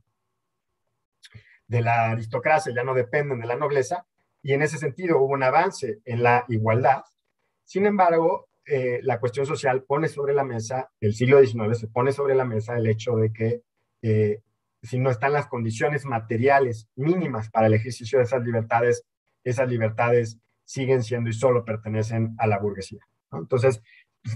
de 1.68 1.82
la 1.82 2.12
aristocracia, 2.12 2.72
ya 2.72 2.84
no 2.84 2.94
dependen 2.94 3.40
de 3.40 3.48
la 3.48 3.56
nobleza, 3.56 4.06
y 4.44 4.54
en 4.54 4.62
ese 4.62 4.78
sentido 4.78 5.18
hubo 5.18 5.34
un 5.34 5.42
avance 5.42 6.02
en 6.06 6.22
la 6.22 6.46
igualdad. 6.50 7.02
Sin 7.64 7.88
embargo, 7.88 8.47
eh, 8.70 9.00
la 9.02 9.18
cuestión 9.22 9.46
social 9.46 9.84
pone 9.84 10.10
sobre 10.10 10.34
la 10.34 10.44
mesa, 10.44 10.92
el 11.00 11.14
siglo 11.14 11.40
XIX 11.40 11.80
se 11.80 11.88
pone 11.88 12.12
sobre 12.12 12.36
la 12.36 12.44
mesa 12.44 12.78
el 12.78 12.86
hecho 12.88 13.16
de 13.16 13.32
que 13.32 13.62
eh, 14.02 14.42
si 14.84 15.00
no 15.00 15.10
están 15.10 15.32
las 15.32 15.48
condiciones 15.48 16.06
materiales 16.06 16.90
mínimas 16.98 17.50
para 17.50 17.68
el 17.68 17.74
ejercicio 17.76 18.18
de 18.20 18.26
esas 18.26 18.44
libertades, 18.44 19.06
esas 19.46 19.70
libertades 19.70 20.40
siguen 20.66 21.02
siendo 21.02 21.30
y 21.30 21.34
solo 21.34 21.64
pertenecen 21.64 22.36
a 22.38 22.46
la 22.46 22.60
burguesía. 22.60 23.00
Entonces, 23.32 23.82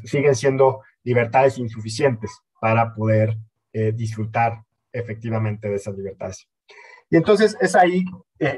siguen 0.05 0.35
siendo 0.35 0.79
libertades 1.03 1.57
insuficientes 1.57 2.31
para 2.61 2.93
poder 2.93 3.37
eh, 3.73 3.91
disfrutar 3.91 4.63
efectivamente 4.93 5.67
de 5.67 5.75
esas 5.75 5.93
libertades. 5.97 6.47
Y 7.09 7.17
entonces 7.17 7.57
es 7.59 7.75
ahí 7.75 8.05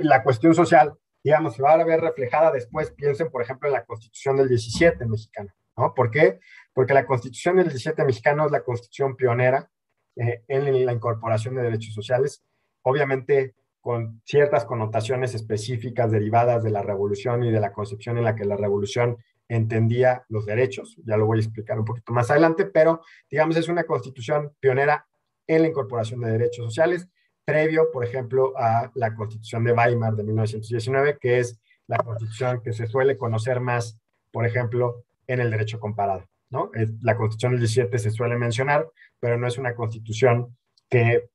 la 0.02 0.22
cuestión 0.22 0.54
social, 0.54 0.94
digamos, 1.24 1.56
se 1.56 1.64
va 1.64 1.74
a 1.74 1.84
ver 1.84 2.00
reflejada 2.00 2.52
después, 2.52 2.92
piensen 2.92 3.32
por 3.32 3.42
ejemplo 3.42 3.68
en 3.68 3.74
la 3.74 3.86
constitución 3.86 4.38
del 4.38 4.50
17 4.50 5.04
mexicano, 5.08 5.52
¿no? 5.78 5.94
¿Por 5.94 6.12
qué? 6.12 6.40
Porque 6.74 6.94
la 6.94 7.06
constitución 7.06 7.58
del 7.58 7.66
17 7.68 8.04
mexicano 8.06 8.46
es 8.46 8.52
la 8.52 8.64
constitución 8.64 9.16
pionera 9.16 9.70
eh, 10.16 10.44
en 10.48 10.86
la 10.86 10.94
incorporación 10.94 11.56
de 11.56 11.64
derechos 11.64 11.94
sociales, 11.94 12.44
obviamente 12.84 13.56
con 13.82 14.22
ciertas 14.26 14.64
connotaciones 14.64 15.36
específicas 15.36 16.10
derivadas 16.10 16.64
de 16.64 16.72
la 16.72 16.82
revolución 16.82 17.44
y 17.44 17.52
de 17.52 17.60
la 17.60 17.74
concepción 17.74 18.18
en 18.18 18.24
la 18.24 18.36
que 18.36 18.46
la 18.46 18.56
revolución 18.56 19.18
entendía 19.50 20.24
los 20.30 20.46
derechos. 20.46 20.98
Ya 21.06 21.18
lo 21.18 21.26
voy 21.26 21.40
a 21.40 21.42
explicar 21.42 21.78
un 21.80 21.86
poquito 21.86 22.14
más 22.14 22.32
adelante, 22.32 22.66
pero 22.66 23.02
digamos 23.30 23.58
es 23.58 23.68
una 23.68 23.84
constitución 23.84 24.54
pionera 24.60 25.06
en 25.48 25.64
la 25.64 25.68
incorporación 25.68 26.22
de 26.22 26.32
derechos 26.32 26.66
sociales, 26.66 27.10
previo, 27.44 27.92
por 27.92 28.06
ejemplo, 28.06 28.54
a 28.58 28.90
la 28.96 29.14
constitución 29.16 29.64
de 29.66 29.74
Weimar 29.74 30.16
de 30.16 30.24
1919, 30.24 31.18
que 31.20 31.40
es 31.40 31.60
la 31.88 31.98
constitución 31.98 32.62
que 32.64 32.72
se 32.72 32.88
suele 32.88 33.18
conocer 33.18 33.60
más, 33.60 34.00
por 34.32 34.46
ejemplo, 34.46 35.04
en 35.28 35.40
el 35.40 35.52
derecho 35.52 35.80
comparado. 35.80 36.26
¿no? 36.50 36.72
La 37.02 37.16
constitución 37.16 37.54
del 37.54 37.62
17 37.62 37.98
se 37.98 38.12
suele 38.12 38.38
mencionar, 38.38 38.88
pero 39.20 39.38
no 39.38 39.48
es 39.48 39.58
una 39.58 39.74
constitución 39.76 40.56
que 40.90 41.30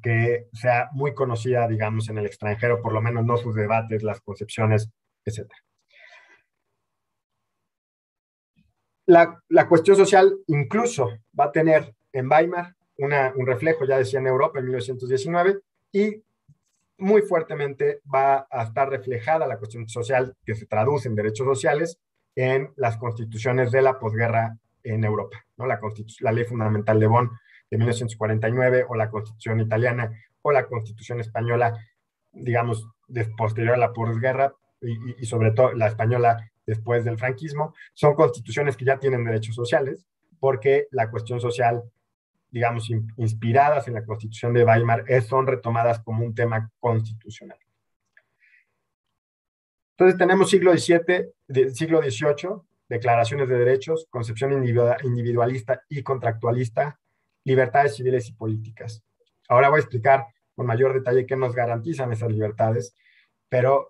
que 0.00 0.48
sea 0.52 0.88
muy 0.92 1.14
conocida, 1.14 1.66
digamos, 1.68 2.08
en 2.08 2.18
el 2.18 2.26
extranjero, 2.26 2.80
por 2.80 2.92
lo 2.92 3.02
menos 3.02 3.24
no 3.24 3.36
sus 3.36 3.54
debates, 3.54 4.02
las 4.02 4.20
concepciones, 4.20 4.90
etc. 5.24 5.50
La, 9.06 9.42
la 9.48 9.68
cuestión 9.68 9.96
social 9.96 10.32
incluso 10.46 11.10
va 11.38 11.46
a 11.46 11.52
tener 11.52 11.94
en 12.12 12.30
Weimar 12.30 12.74
una, 12.98 13.32
un 13.36 13.46
reflejo, 13.46 13.84
ya 13.84 13.98
decía 13.98 14.20
en 14.20 14.26
Europa 14.26 14.58
en 14.58 14.66
1919, 14.66 15.60
y 15.92 16.22
muy 16.98 17.22
fuertemente 17.22 18.00
va 18.12 18.46
a 18.50 18.62
estar 18.64 18.88
reflejada 18.88 19.46
la 19.46 19.58
cuestión 19.58 19.88
social 19.88 20.34
que 20.44 20.54
se 20.54 20.66
traduce 20.66 21.08
en 21.08 21.16
derechos 21.16 21.46
sociales 21.46 21.98
en 22.34 22.72
las 22.76 22.96
constituciones 22.96 23.70
de 23.70 23.82
la 23.82 23.98
posguerra 23.98 24.56
en 24.82 25.04
Europa, 25.04 25.44
la, 25.56 26.32
ley 26.32 26.44
fundamental 26.44 26.98
de 26.98 27.06
Bonn 27.06 27.30
de 27.70 27.78
1949 27.78 28.86
o 28.88 28.94
la 28.94 29.10
Constitución 29.10 29.60
italiana 29.60 30.10
o 30.42 30.52
la 30.52 30.66
Constitución 30.66 31.20
española, 31.20 31.78
digamos, 32.32 32.88
de, 33.06 33.24
posterior 33.36 33.74
a 33.74 33.78
la 33.78 33.92
posguerra 33.92 34.52
y, 34.80 35.24
sobre 35.26 35.52
todo 35.52 35.72
la 35.72 35.86
española 35.86 36.50
después 36.66 37.04
del 37.04 37.18
franquismo, 37.18 37.74
son 37.94 38.14
constituciones 38.14 38.76
que 38.76 38.84
ya 38.84 38.98
tienen 38.98 39.24
derechos 39.24 39.54
sociales 39.54 40.06
porque 40.40 40.88
la 40.90 41.10
cuestión 41.10 41.40
social, 41.40 41.84
digamos, 42.50 42.90
inspiradas 43.16 43.86
en 43.86 43.94
la 43.94 44.04
Constitución 44.04 44.52
de 44.52 44.64
Weimar, 44.64 45.04
es, 45.06 45.26
son 45.26 45.46
retomadas 45.46 46.00
como 46.00 46.24
un 46.24 46.34
tema 46.34 46.68
constitucional. 46.80 47.58
Entonces 49.92 50.18
tenemos 50.18 50.50
siglo 50.50 50.76
XVII, 50.76 51.72
siglo 51.74 52.02
XVIII, 52.02 52.62
declaraciones 52.88 53.48
de 53.48 53.58
derechos, 53.58 54.06
concepción 54.10 54.52
individualista 54.52 55.82
y 55.88 56.02
contractualista, 56.02 56.98
libertades 57.44 57.96
civiles 57.96 58.28
y 58.28 58.32
políticas. 58.32 59.02
Ahora 59.48 59.68
voy 59.68 59.78
a 59.78 59.80
explicar 59.80 60.26
con 60.54 60.66
mayor 60.66 60.94
detalle 60.94 61.26
qué 61.26 61.36
nos 61.36 61.54
garantizan 61.54 62.12
esas 62.12 62.30
libertades, 62.30 62.94
pero 63.48 63.88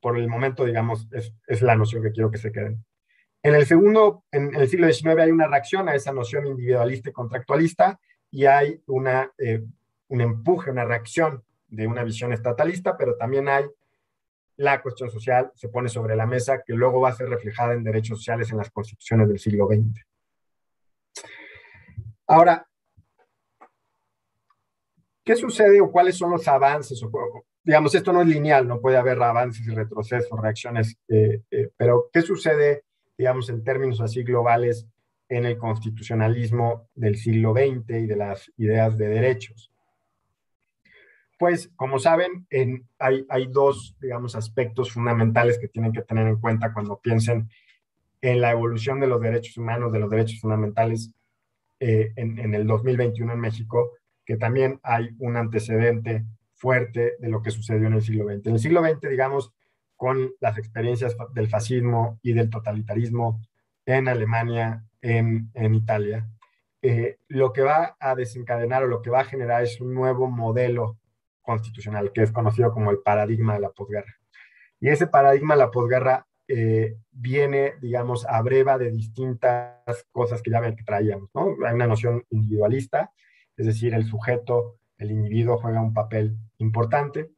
por 0.00 0.18
el 0.18 0.28
momento, 0.28 0.64
digamos, 0.64 1.08
es, 1.12 1.62
la 1.62 1.76
noción 1.76 2.02
que 2.02 2.12
quiero 2.12 2.30
que 2.30 2.38
se 2.38 2.52
queden. 2.52 2.84
En 3.42 3.54
el 3.54 3.66
segundo, 3.66 4.24
en 4.32 4.54
el 4.54 4.68
siglo 4.68 4.92
XIX 4.92 5.18
hay 5.18 5.30
una 5.30 5.46
reacción 5.46 5.88
a 5.88 5.94
esa 5.94 6.12
noción 6.12 6.46
individualista 6.46 7.10
y 7.10 7.12
contractualista 7.12 8.00
y 8.30 8.46
hay 8.46 8.82
una, 8.86 9.32
eh, 9.38 9.64
un 10.08 10.20
empuje, 10.20 10.70
una 10.70 10.84
reacción 10.84 11.42
de 11.68 11.86
una 11.86 12.02
visión 12.02 12.32
estatalista, 12.32 12.96
pero 12.96 13.16
también 13.16 13.48
hay 13.48 13.64
la 14.58 14.82
cuestión 14.82 15.10
social, 15.10 15.50
se 15.54 15.68
pone 15.68 15.88
sobre 15.88 16.14
la 16.14 16.26
mesa, 16.26 16.62
que 16.64 16.74
luego 16.74 17.00
va 17.00 17.08
a 17.08 17.14
ser 17.14 17.28
reflejada 17.28 17.72
en 17.72 17.82
derechos 17.82 18.18
sociales 18.18 18.50
en 18.50 18.58
las 18.58 18.70
constituciones 18.70 19.28
del 19.28 19.38
siglo 19.38 19.66
XX. 19.66 20.04
Ahora, 22.26 22.68
¿Qué 25.28 25.36
sucede 25.36 25.78
o 25.82 25.92
cuáles 25.92 26.16
son 26.16 26.30
los 26.30 26.48
avances? 26.48 27.04
digamos, 27.62 27.94
esto 27.94 28.14
no 28.14 28.22
es 28.22 28.28
lineal, 28.28 28.66
no 28.66 28.80
puede 28.80 28.96
haber 28.96 29.22
avances 29.22 29.66
y 29.66 29.74
retrocesos, 29.74 30.40
reacciones, 30.40 30.96
eh, 31.06 31.42
eh, 31.50 31.68
pero 31.76 32.08
¿qué 32.10 32.22
sucede, 32.22 32.84
digamos, 33.18 33.50
en 33.50 33.62
términos 33.62 34.00
así 34.00 34.22
globales 34.22 34.88
en 35.28 35.44
el 35.44 35.58
constitucionalismo 35.58 36.88
del 36.94 37.16
siglo 37.16 37.52
XX 37.52 37.90
y 37.90 38.06
de 38.06 38.16
las 38.16 38.50
ideas 38.56 38.96
de 38.96 39.08
derechos? 39.08 39.67
Pues, 41.38 41.70
como 41.76 41.98
saben, 41.98 42.46
hay, 42.98 43.24
hay, 43.28 43.46
dos, 43.46 43.96
digamos, 44.00 44.34
aspectos 44.34 44.92
fundamentales 44.92 45.58
que 45.58 45.68
tienen 45.68 45.92
que 45.92 46.02
tener 46.02 46.26
en 46.26 46.40
cuenta 46.40 46.72
cuando 46.72 47.00
piensen 47.00 47.48
en 48.20 48.40
la 48.40 48.50
evolución 48.50 48.98
de 48.98 49.06
los 49.06 49.20
derechos 49.20 49.56
humanos, 49.56 49.92
de 49.92 50.00
los 50.00 50.10
derechos 50.10 50.40
fundamentales 50.40 51.12
eh, 51.78 52.12
en, 52.16 52.38
en, 52.40 52.54
el 52.54 52.66
2021 52.66 53.32
en 53.32 53.40
México 53.40 53.92
que 54.28 54.36
también 54.36 54.78
hay 54.82 55.08
un 55.20 55.38
antecedente 55.38 56.26
fuerte 56.54 57.14
de 57.18 57.28
lo 57.30 57.40
que 57.40 57.50
sucedió 57.50 57.86
en 57.86 57.94
el 57.94 58.02
siglo 58.02 58.26
XX. 58.26 58.46
En 58.48 58.52
el 58.52 58.58
siglo 58.58 58.84
XX, 58.84 59.08
digamos, 59.08 59.54
con 59.96 60.32
las 60.40 60.58
experiencias 60.58 61.16
del 61.32 61.48
fascismo 61.48 62.18
y 62.20 62.34
del 62.34 62.50
totalitarismo 62.50 63.40
en 63.86 64.06
Alemania, 64.06 64.84
en, 65.00 65.50
en 65.54 65.74
Italia, 65.74 66.28
eh, 66.82 67.16
lo 67.28 67.54
que 67.54 67.62
va 67.62 67.96
a 67.98 68.14
desencadenar 68.14 68.84
o 68.84 68.86
lo 68.86 69.00
que 69.00 69.08
va 69.08 69.20
a 69.20 69.24
generar 69.24 69.62
es 69.62 69.80
un 69.80 69.94
nuevo 69.94 70.28
modelo 70.30 70.97
constitucional 71.48 72.12
que 72.12 72.22
es 72.22 72.30
conocido 72.30 72.70
como 72.74 72.90
el 72.90 72.98
paradigma 72.98 73.54
de 73.54 73.60
la 73.60 73.70
posguerra. 73.70 74.14
Y 74.80 74.90
ese 74.90 75.06
paradigma 75.06 75.54
de 75.54 75.60
la 75.60 75.70
posguerra 75.70 76.26
eh, 76.46 76.96
viene, 77.10 77.74
digamos, 77.80 78.26
a 78.26 78.42
breva 78.42 78.76
de 78.76 78.90
distintas 78.90 80.04
cosas 80.12 80.42
que 80.42 80.50
ya 80.50 80.60
traíamos, 80.84 81.30
¿no? 81.34 81.56
Hay 81.66 81.74
una 81.74 81.86
noción 81.86 82.22
individualista, 82.28 83.10
es 83.56 83.64
decir, 83.64 83.94
el 83.94 84.04
sujeto, 84.04 84.76
el 84.98 85.10
individuo 85.10 85.56
juega 85.58 85.80
un 85.80 85.94
papel 85.94 86.36
importante. 86.58 87.30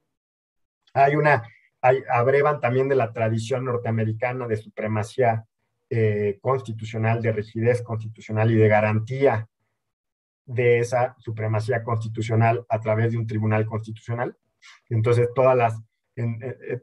Hay 0.93 1.15
una, 1.15 1.45
hay, 1.81 2.03
abrevan 2.11 2.61
también 2.61 2.89
de 2.89 2.97
la 2.97 3.13
tradición 3.13 3.65
norteamericana 3.65 4.49
de 4.49 4.57
supremacía 4.57 5.45
eh, 5.89 6.39
constitucional, 6.43 7.23
de 7.23 7.31
rigidez 7.33 7.83
constitucional 7.83 8.51
y 8.51 8.57
de 8.57 8.69
garantía 8.69 9.49
de 10.51 10.81
esa 10.81 11.15
supremacía 11.19 11.85
constitucional 11.85 12.67
a 12.69 12.81
través 12.81 13.13
de 13.13 13.19
un 13.19 13.27
tribunal 13.27 13.67
constitucional. 13.67 14.37
Entonces, 14.89 15.29
todas 15.35 15.57
las, 15.57 15.81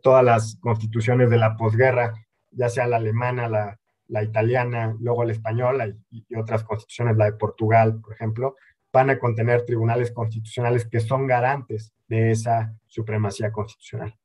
todas 0.01 0.23
las 0.23 0.57
constituciones 0.61 1.29
de 1.29 1.37
la 1.37 1.55
posguerra, 1.57 2.13
ya 2.51 2.69
sea 2.69 2.87
la 2.87 2.97
alemana, 2.97 3.49
la, 3.49 4.23
italiana, 4.23 4.95
luego 4.99 5.25
la 5.25 5.33
española 5.33 5.87
y, 5.87 6.25
y, 6.29 6.35
otras 6.35 6.63
constituciones, 6.63 7.17
la 7.17 7.25
de 7.25 7.33
Portugal, 7.33 7.99
por 8.01 8.13
ejemplo, 8.13 8.55
van 8.93 9.09
a 9.09 9.19
contener 9.19 9.65
tribunales 9.65 10.11
constitucionales 10.11 10.87
que 10.87 11.01
son 11.01 11.27
garantes 11.27 11.93
de 12.07 12.31
esa 12.31 12.73
supremacía 12.85 13.51
constitucional. 13.51 14.15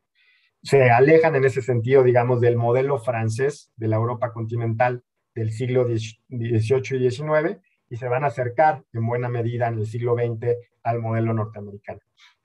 Se 0.62 0.88
alejan 0.88 1.34
en 1.34 1.44
ese 1.44 1.62
sentido, 1.62 2.04
digamos, 2.04 2.40
del 2.40 2.56
modelo 2.56 3.00
francés 3.00 3.72
de 3.74 3.88
la 3.88 3.96
Europa 3.96 4.32
continental 4.32 5.02
del 5.34 5.50
siglo 5.50 5.84
XVIII 5.84 7.06
y 7.06 7.10
XIX 7.10 7.60
y 7.92 7.96
se 7.96 8.08
van 8.08 8.24
a 8.24 8.28
acercar 8.28 8.82
en 8.92 9.06
buena 9.06 9.28
medida 9.28 9.68
en 9.68 9.74
el 9.74 9.86
siglo 9.86 10.14
XX 10.14 10.56
al 10.82 11.00
modelo 11.00 11.32
norteamericano. 11.34 12.00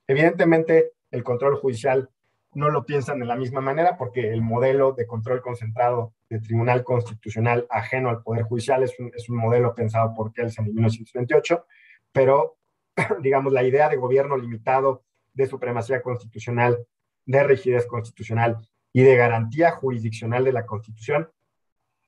Evidentemente, 0.06 0.92
el 1.10 1.24
control 1.24 1.56
judicial 1.56 2.10
no 2.54 2.70
lo 2.70 2.86
piensan 2.86 3.20
de 3.20 3.26
la 3.26 3.36
misma 3.36 3.62
manera 3.62 3.98
porque 3.98 4.32
el 4.32 4.42
modelo 4.42 4.92
de 4.92 5.08
control 5.08 5.42
concentrado 5.42 6.14
de 6.30 6.40
tribunal 6.40 6.84
constitucional 6.84 7.66
ajeno 7.70 8.10
al 8.10 8.22
Poder 8.22 8.44
Judicial 8.44 8.84
es 8.84 9.00
un, 9.00 9.12
es 9.16 9.30
un 9.30 9.38
modelo 9.38 9.74
pensado 9.74 10.14
por 10.14 10.34
Kelsen 10.34 10.66
en 10.66 10.74
1928 10.76 11.66
pero 12.12 12.58
digamos, 13.22 13.54
la 13.54 13.64
idea 13.64 13.90
de 13.90 13.96
gobierno 13.96 14.38
limitado, 14.38 15.04
de 15.34 15.46
supremacía 15.46 16.02
constitucional, 16.02 16.84
de 17.26 17.44
rigidez 17.44 17.86
constitucional 17.86 18.58
y 18.92 19.04
de 19.04 19.16
garantía 19.16 19.72
jurisdiccional 19.72 20.44
de 20.44 20.52
la 20.52 20.66
Constitución 20.66 21.30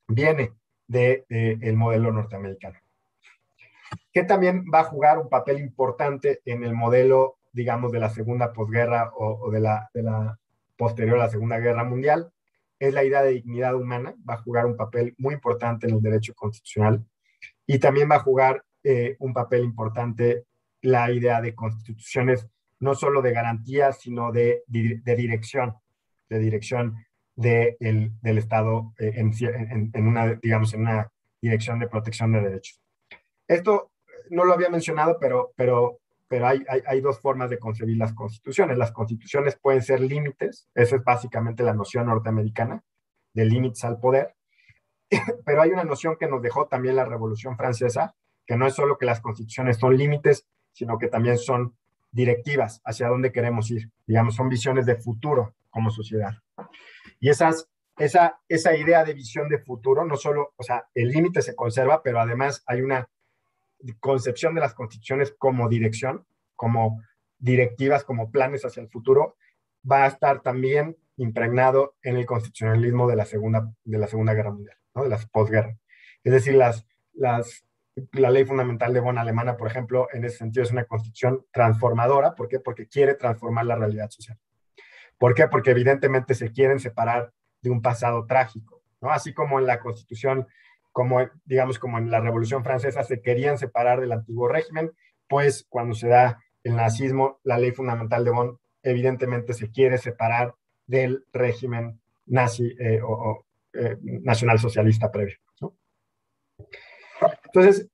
viene 0.07 0.53
del 0.87 1.25
de, 1.29 1.73
modelo 1.75 2.11
norteamericano. 2.11 2.79
Que 4.11 4.23
también 4.23 4.65
va 4.73 4.81
a 4.81 4.85
jugar 4.85 5.17
un 5.17 5.29
papel 5.29 5.59
importante 5.59 6.41
en 6.45 6.63
el 6.63 6.73
modelo, 6.73 7.37
digamos, 7.51 7.91
de 7.91 7.99
la 7.99 8.09
segunda 8.09 8.53
posguerra 8.53 9.11
o, 9.15 9.49
de, 9.51 9.59
la, 9.59 9.89
de 9.93 10.03
la 10.03 10.39
posterior 10.77 11.17
a 11.17 11.23
la 11.25 11.29
Segunda 11.29 11.59
Guerra 11.59 11.83
Mundial, 11.83 12.31
es 12.79 12.93
la 12.93 13.03
idea 13.03 13.21
de 13.21 13.31
dignidad 13.31 13.75
humana, 13.75 14.15
va 14.27 14.35
a 14.35 14.41
jugar 14.41 14.65
un 14.65 14.77
papel 14.77 15.13
muy 15.17 15.33
importante 15.33 15.87
en 15.87 15.95
el 15.95 16.01
derecho 16.01 16.33
constitucional 16.33 17.03
y 17.67 17.79
también 17.79 18.09
va 18.09 18.15
a 18.15 18.19
jugar 18.19 18.63
eh, 18.83 19.17
un 19.19 19.33
papel 19.33 19.65
importante 19.65 20.45
la 20.81 21.11
idea 21.11 21.41
de 21.41 21.53
constituciones 21.53 22.47
no 22.79 22.95
solo 22.95 23.21
de 23.21 23.33
garantía, 23.33 23.91
sino 23.91 24.31
de, 24.31 24.63
de 24.67 25.15
dirección, 25.15 25.75
de 26.29 26.39
dirección 26.39 26.95
de 27.35 27.75
el, 27.79 28.11
del 28.21 28.37
Estado 28.37 28.93
eh, 28.99 29.11
en, 29.15 29.91
en, 29.93 30.07
una, 30.07 30.35
digamos, 30.35 30.73
en 30.73 30.81
una 30.81 31.11
dirección 31.41 31.79
de 31.79 31.87
protección 31.87 32.31
de 32.31 32.41
derechos. 32.41 32.81
Esto 33.49 33.91
no 34.29 34.45
lo 34.45 34.53
había 34.53 34.69
mencionado, 34.69 35.17
pero, 35.19 35.51
pero, 35.55 35.99
pero 36.27 36.47
hay, 36.47 36.63
hay, 36.69 36.81
hay, 36.85 37.01
dos 37.01 37.19
formas 37.19 37.49
de 37.49 37.57
concebir 37.57 37.97
las 37.97 38.13
constituciones. 38.13 38.77
Las 38.77 38.91
constituciones 38.91 39.57
pueden 39.59 39.81
ser 39.81 39.99
límites, 39.99 40.69
esa 40.75 40.95
es 40.95 41.03
básicamente 41.03 41.63
la 41.63 41.73
noción 41.73 42.05
norteamericana 42.05 42.83
de 43.33 43.45
límites 43.45 43.83
al 43.83 43.99
poder, 43.99 44.35
pero 45.45 45.63
hay 45.63 45.71
una 45.71 45.83
noción 45.83 46.15
que 46.17 46.27
nos 46.27 46.41
dejó 46.41 46.67
también 46.67 46.95
la 46.95 47.05
Revolución 47.05 47.57
Francesa, 47.57 48.15
que 48.45 48.55
no 48.55 48.67
es 48.67 48.75
solo 48.75 48.97
que 48.97 49.05
las 49.05 49.19
constituciones 49.19 49.77
son 49.77 49.97
límites, 49.97 50.45
sino 50.71 50.99
que 50.99 51.07
también 51.07 51.39
son 51.39 51.75
directivas 52.11 52.81
hacia 52.85 53.07
dónde 53.07 53.31
queremos 53.31 53.69
ir. 53.71 53.89
Digamos, 54.05 54.35
son 54.35 54.49
visiones 54.49 54.85
de 54.85 54.95
futuro 54.95 55.55
como 55.71 55.89
sociedad. 55.89 56.33
Y 57.19 57.29
esas, 57.29 57.67
esa, 57.97 58.39
esa 58.47 58.75
idea 58.75 59.03
de 59.03 59.13
visión 59.13 59.49
de 59.49 59.59
futuro, 59.59 60.05
no 60.05 60.17
solo, 60.17 60.53
o 60.55 60.63
sea, 60.63 60.87
el 60.93 61.09
límite 61.09 61.41
se 61.41 61.55
conserva, 61.55 62.01
pero 62.03 62.19
además 62.19 62.63
hay 62.67 62.81
una 62.81 63.07
concepción 63.99 64.55
de 64.55 64.61
las 64.61 64.73
constituciones 64.73 65.33
como 65.37 65.69
dirección, 65.69 66.25
como 66.55 67.01
directivas, 67.37 68.03
como 68.03 68.31
planes 68.31 68.65
hacia 68.65 68.81
el 68.81 68.89
futuro, 68.89 69.37
va 69.89 70.03
a 70.03 70.07
estar 70.07 70.41
también 70.41 70.97
impregnado 71.17 71.95
en 72.01 72.17
el 72.17 72.25
constitucionalismo 72.25 73.07
de 73.07 73.15
la 73.15 73.25
Segunda, 73.25 73.71
de 73.83 73.97
la 73.97 74.07
segunda 74.07 74.33
Guerra 74.33 74.51
Mundial, 74.51 74.77
de 74.95 75.09
las 75.09 75.25
posguerras. 75.27 75.77
Es 76.23 76.33
decir, 76.33 76.55
las, 76.55 76.85
las, 77.13 77.65
la 78.13 78.29
ley 78.29 78.45
fundamental 78.45 78.93
de 78.93 78.99
Bonn 78.99 79.17
alemana, 79.17 79.57
por 79.57 79.67
ejemplo, 79.67 80.07
en 80.13 80.25
ese 80.25 80.37
sentido 80.37 80.63
es 80.63 80.71
una 80.71 80.85
constitución 80.85 81.45
transformadora. 81.51 82.35
¿Por 82.35 82.47
qué? 82.47 82.59
Porque 82.59 82.87
quiere 82.87 83.15
transformar 83.15 83.65
la 83.65 83.75
realidad 83.75 84.09
social. 84.09 84.37
¿Por 85.17 85.33
qué? 85.33 85.47
Porque 85.47 85.71
evidentemente 85.71 86.33
se 86.33 86.51
quieren 86.51 86.79
separar 86.79 87.33
de 87.61 87.69
un 87.69 87.81
pasado 87.81 88.25
trágico, 88.25 88.81
¿no? 89.01 89.11
Así 89.11 89.33
como 89.33 89.59
en 89.59 89.65
la 89.65 89.79
constitución, 89.79 90.47
como 90.91 91.19
digamos 91.45 91.79
como 91.79 91.97
en 91.97 92.09
la 92.11 92.19
Revolución 92.19 92.63
Francesa 92.63 93.03
se 93.03 93.21
querían 93.21 93.57
separar 93.57 94.01
del 94.01 94.11
antiguo 94.11 94.47
régimen, 94.47 94.91
pues 95.27 95.65
cuando 95.69 95.95
se 95.95 96.07
da 96.07 96.39
el 96.63 96.75
nazismo, 96.75 97.39
la 97.43 97.57
ley 97.57 97.71
fundamental 97.71 98.25
de 98.25 98.31
Bonn 98.31 98.59
evidentemente 98.83 99.53
se 99.53 99.71
quiere 99.71 99.97
separar 99.97 100.55
del 100.85 101.25
régimen 101.31 101.99
nazi 102.25 102.75
eh, 102.79 102.99
o, 103.03 103.45
eh, 103.73 103.97
nacional 104.01 104.59
socialista 104.59 105.11
previo. 105.11 105.37
Entonces, 107.45 107.87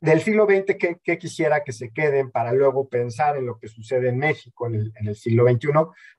del 0.00 0.20
siglo 0.20 0.46
XX, 0.46 0.76
¿qué, 1.02 1.18
quisiera 1.18 1.64
que 1.64 1.72
se 1.72 1.90
queden 1.90 2.30
para 2.30 2.52
luego 2.52 2.88
pensar 2.88 3.36
en 3.36 3.46
lo 3.46 3.58
que 3.58 3.68
sucede 3.68 4.08
en 4.08 4.18
México 4.18 4.66
en 4.66 4.92
el 5.06 5.16
siglo 5.16 5.48
XXI? 5.48 5.68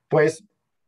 Pues 0.08 0.44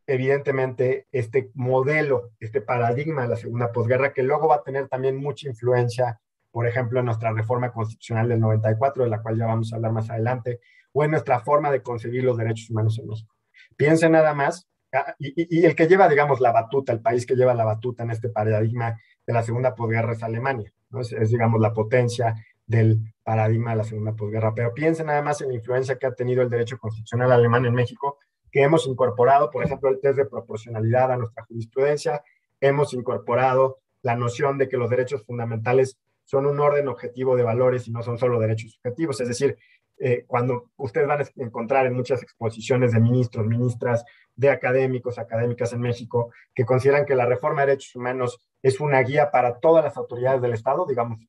evidentemente 0.06 1.06
este 1.12 1.50
modelo, 1.54 2.30
este 2.40 2.60
paradigma 2.60 3.22
de 3.22 3.28
la 3.28 3.36
segunda 3.36 3.72
posguerra, 3.72 4.12
que 4.12 4.22
luego 4.22 4.48
va 4.48 4.56
a 4.56 4.62
tener 4.62 4.88
también 4.88 5.16
mucha 5.16 5.48
influencia, 5.48 6.20
por 6.50 6.66
ejemplo, 6.66 7.00
en 7.00 7.06
nuestra 7.06 7.32
reforma 7.32 7.72
constitucional 7.72 8.28
del 8.28 8.40
94, 8.40 9.04
de 9.04 9.10
la 9.10 9.22
cual 9.22 9.38
ya 9.38 9.46
vamos 9.46 9.72
a 9.72 9.76
hablar 9.76 9.92
más 9.92 10.10
adelante, 10.10 10.60
o 10.92 11.04
en 11.04 11.12
nuestra 11.12 11.40
forma 11.40 11.70
de 11.70 11.82
concebir 11.82 12.24
los 12.24 12.36
derechos 12.36 12.70
humanos 12.70 12.98
en 12.98 13.08
México. 13.08 13.34
Piensen 13.76 14.12
nada 14.12 14.34
más, 14.34 14.68
ah, 14.92 15.14
y, 15.18 15.64
el 15.64 15.74
que 15.74 15.86
lleva, 15.86 16.08
digamos, 16.08 16.40
la 16.40 16.52
batuta, 16.52 16.92
el 16.92 17.00
país 17.00 17.26
que 17.26 17.36
lleva 17.36 17.54
la 17.54 17.64
batuta 17.64 18.02
en 18.02 18.10
este 18.10 18.28
paradigma 18.28 18.98
de 19.26 19.32
la 19.32 19.42
segunda 19.42 19.74
posguerra 19.74 20.12
es 20.12 20.22
Alemania. 20.22 20.72
Es, 21.00 21.30
digamos, 21.30 21.60
la 21.60 21.72
potencia 21.72 22.34
del 22.66 23.00
paradigma 23.22 23.70
de 23.70 23.76
la 23.78 23.84
segunda 23.84 24.12
posguerra. 24.14 24.52
Pero 24.54 24.74
piensen 24.74 25.06
nada 25.06 25.22
más 25.22 25.40
en 25.40 25.48
la 25.48 25.54
influencia 25.54 25.96
que 25.96 26.06
ha 26.06 26.12
tenido 26.12 26.42
el 26.42 26.50
derecho 26.50 26.78
constitucional 26.78 27.32
alemán 27.32 27.64
en 27.64 27.74
México, 27.74 28.18
que 28.52 28.62
hemos 28.62 28.86
incorporado, 28.86 29.50
por 29.50 29.64
ejemplo, 29.64 29.88
el 29.88 29.98
test 29.98 30.18
de 30.18 30.26
proporcionalidad 30.26 31.10
a 31.10 31.16
nuestra 31.16 31.44
jurisprudencia, 31.44 32.22
hemos 32.60 32.92
incorporado 32.92 33.78
la 34.02 34.14
noción 34.14 34.58
de 34.58 34.68
que 34.68 34.76
los 34.76 34.90
derechos 34.90 35.24
fundamentales 35.24 35.98
son 36.24 36.46
un 36.46 36.60
orden 36.60 36.86
objetivo 36.88 37.34
de 37.34 37.42
valores 37.42 37.88
y 37.88 37.90
no 37.90 38.02
son 38.02 38.18
solo 38.18 38.38
derechos 38.38 38.72
subjetivos. 38.72 39.20
Es 39.20 39.28
decir, 39.28 39.56
eh, 39.98 40.24
cuando 40.26 40.70
ustedes 40.76 41.06
van 41.06 41.22
a 41.22 41.24
encontrar 41.36 41.86
en 41.86 41.94
muchas 41.94 42.22
exposiciones 42.22 42.92
de 42.92 43.00
ministros, 43.00 43.46
ministras, 43.46 44.04
de 44.34 44.50
académicos, 44.50 45.18
académicas 45.18 45.72
en 45.72 45.80
México, 45.80 46.32
que 46.54 46.64
consideran 46.64 47.06
que 47.06 47.14
la 47.14 47.26
reforma 47.26 47.62
de 47.62 47.68
derechos 47.68 47.96
humanos 47.96 48.38
es 48.62 48.80
una 48.80 49.00
guía 49.00 49.30
para 49.30 49.58
todas 49.60 49.84
las 49.84 49.96
autoridades 49.96 50.42
del 50.42 50.52
Estado, 50.54 50.86
digamos, 50.86 51.20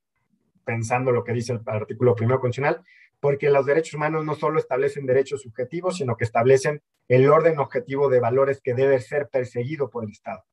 pensando 0.66 1.12
lo 1.12 1.24
que 1.24 1.34
dice 1.34 1.54
el 1.54 1.62
artículo 1.66 2.16
primero 2.16 2.40
constitucional, 2.40 2.84
porque 3.24 3.50
los 3.50 3.66
derechos 3.66 3.94
humanos 3.94 4.26
no 4.26 4.36
solo 4.36 4.60
establecen 4.60 5.06
derechos 5.06 5.44
subjetivos, 5.44 5.96
sino 5.96 6.18
que 6.18 6.26
establecen 6.26 6.82
el 7.08 7.30
orden 7.30 7.58
objetivo 7.58 8.10
de 8.10 8.20
valores 8.20 8.60
que 8.62 8.74
debe 8.74 9.00
ser 9.00 9.30
perseguido 9.30 9.90
por 9.90 10.04
el 10.04 10.12
Estado. 10.12 10.44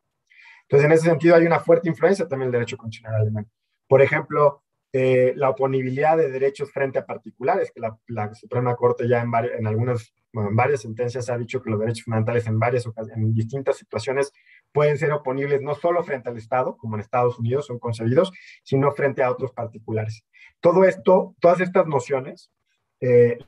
Entonces, 0.62 0.86
en 0.86 0.92
ese 0.92 1.08
sentido, 1.08 1.34
hay 1.34 1.46
una 1.46 1.58
fuerte 1.58 1.88
influencia 1.88 2.28
también 2.28 2.46
del 2.52 2.60
derecho 2.60 2.76
constitucional 2.76 3.22
alemán. 3.22 3.50
Por 3.88 4.02
ejemplo, 4.02 4.62
eh, 4.92 5.32
la 5.34 5.50
oponibilidad 5.50 6.16
de 6.16 6.30
derechos 6.30 6.70
frente 6.70 7.00
a 7.00 7.06
particulares, 7.06 7.72
que 7.74 7.80
la, 7.80 8.34
Suprema 8.34 8.76
Corte 8.76 9.08
ya 9.08 9.20
en, 9.20 9.32
en 9.34 9.66
algunas 9.66 10.14
en 10.32 10.54
varias 10.54 10.82
sentencias 10.82 11.28
ha 11.28 11.36
dicho 11.36 11.60
que 11.60 11.70
los 11.70 11.80
derechos 11.80 12.04
fundamentales 12.04 12.46
en 12.46 12.60
varias 12.60 12.88
en 13.16 13.34
distintas 13.34 13.78
situaciones 13.78 14.32
pueden 14.70 14.96
ser 14.96 15.10
oponibles 15.10 15.60
no 15.60 15.74
solo 15.74 16.04
frente 16.04 16.28
al 16.28 16.36
Estado, 16.36 16.76
como 16.76 16.94
en 16.94 17.00
Estados 17.00 17.36
Unidos 17.40 17.66
son 17.66 17.80
concebidos, 17.80 18.30
sino 18.62 18.92
frente 18.92 19.24
a 19.24 19.30
otros 19.32 19.50
particulares. 19.50 20.24
Todo 20.60 20.84
esto, 20.84 21.34
todas 21.40 21.60
estas 21.60 21.88
nociones, 21.88 22.52
eh, 23.00 23.38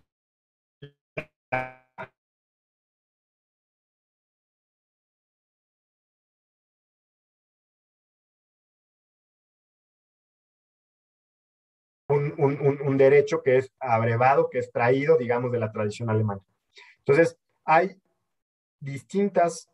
un, 12.08 12.34
un, 12.38 12.80
un, 12.82 12.96
derecho 12.98 13.42
que 13.42 13.58
es 13.58 13.72
abrevado, 13.80 14.48
que 14.50 14.58
es 14.58 14.70
traído, 14.70 15.16
digamos, 15.16 15.52
de 15.52 15.58
la 15.58 15.72
tradición 15.72 16.10
alemana. 16.10 16.42
Entonces, 16.98 17.38
hay 17.64 17.96
distintas 18.80 19.68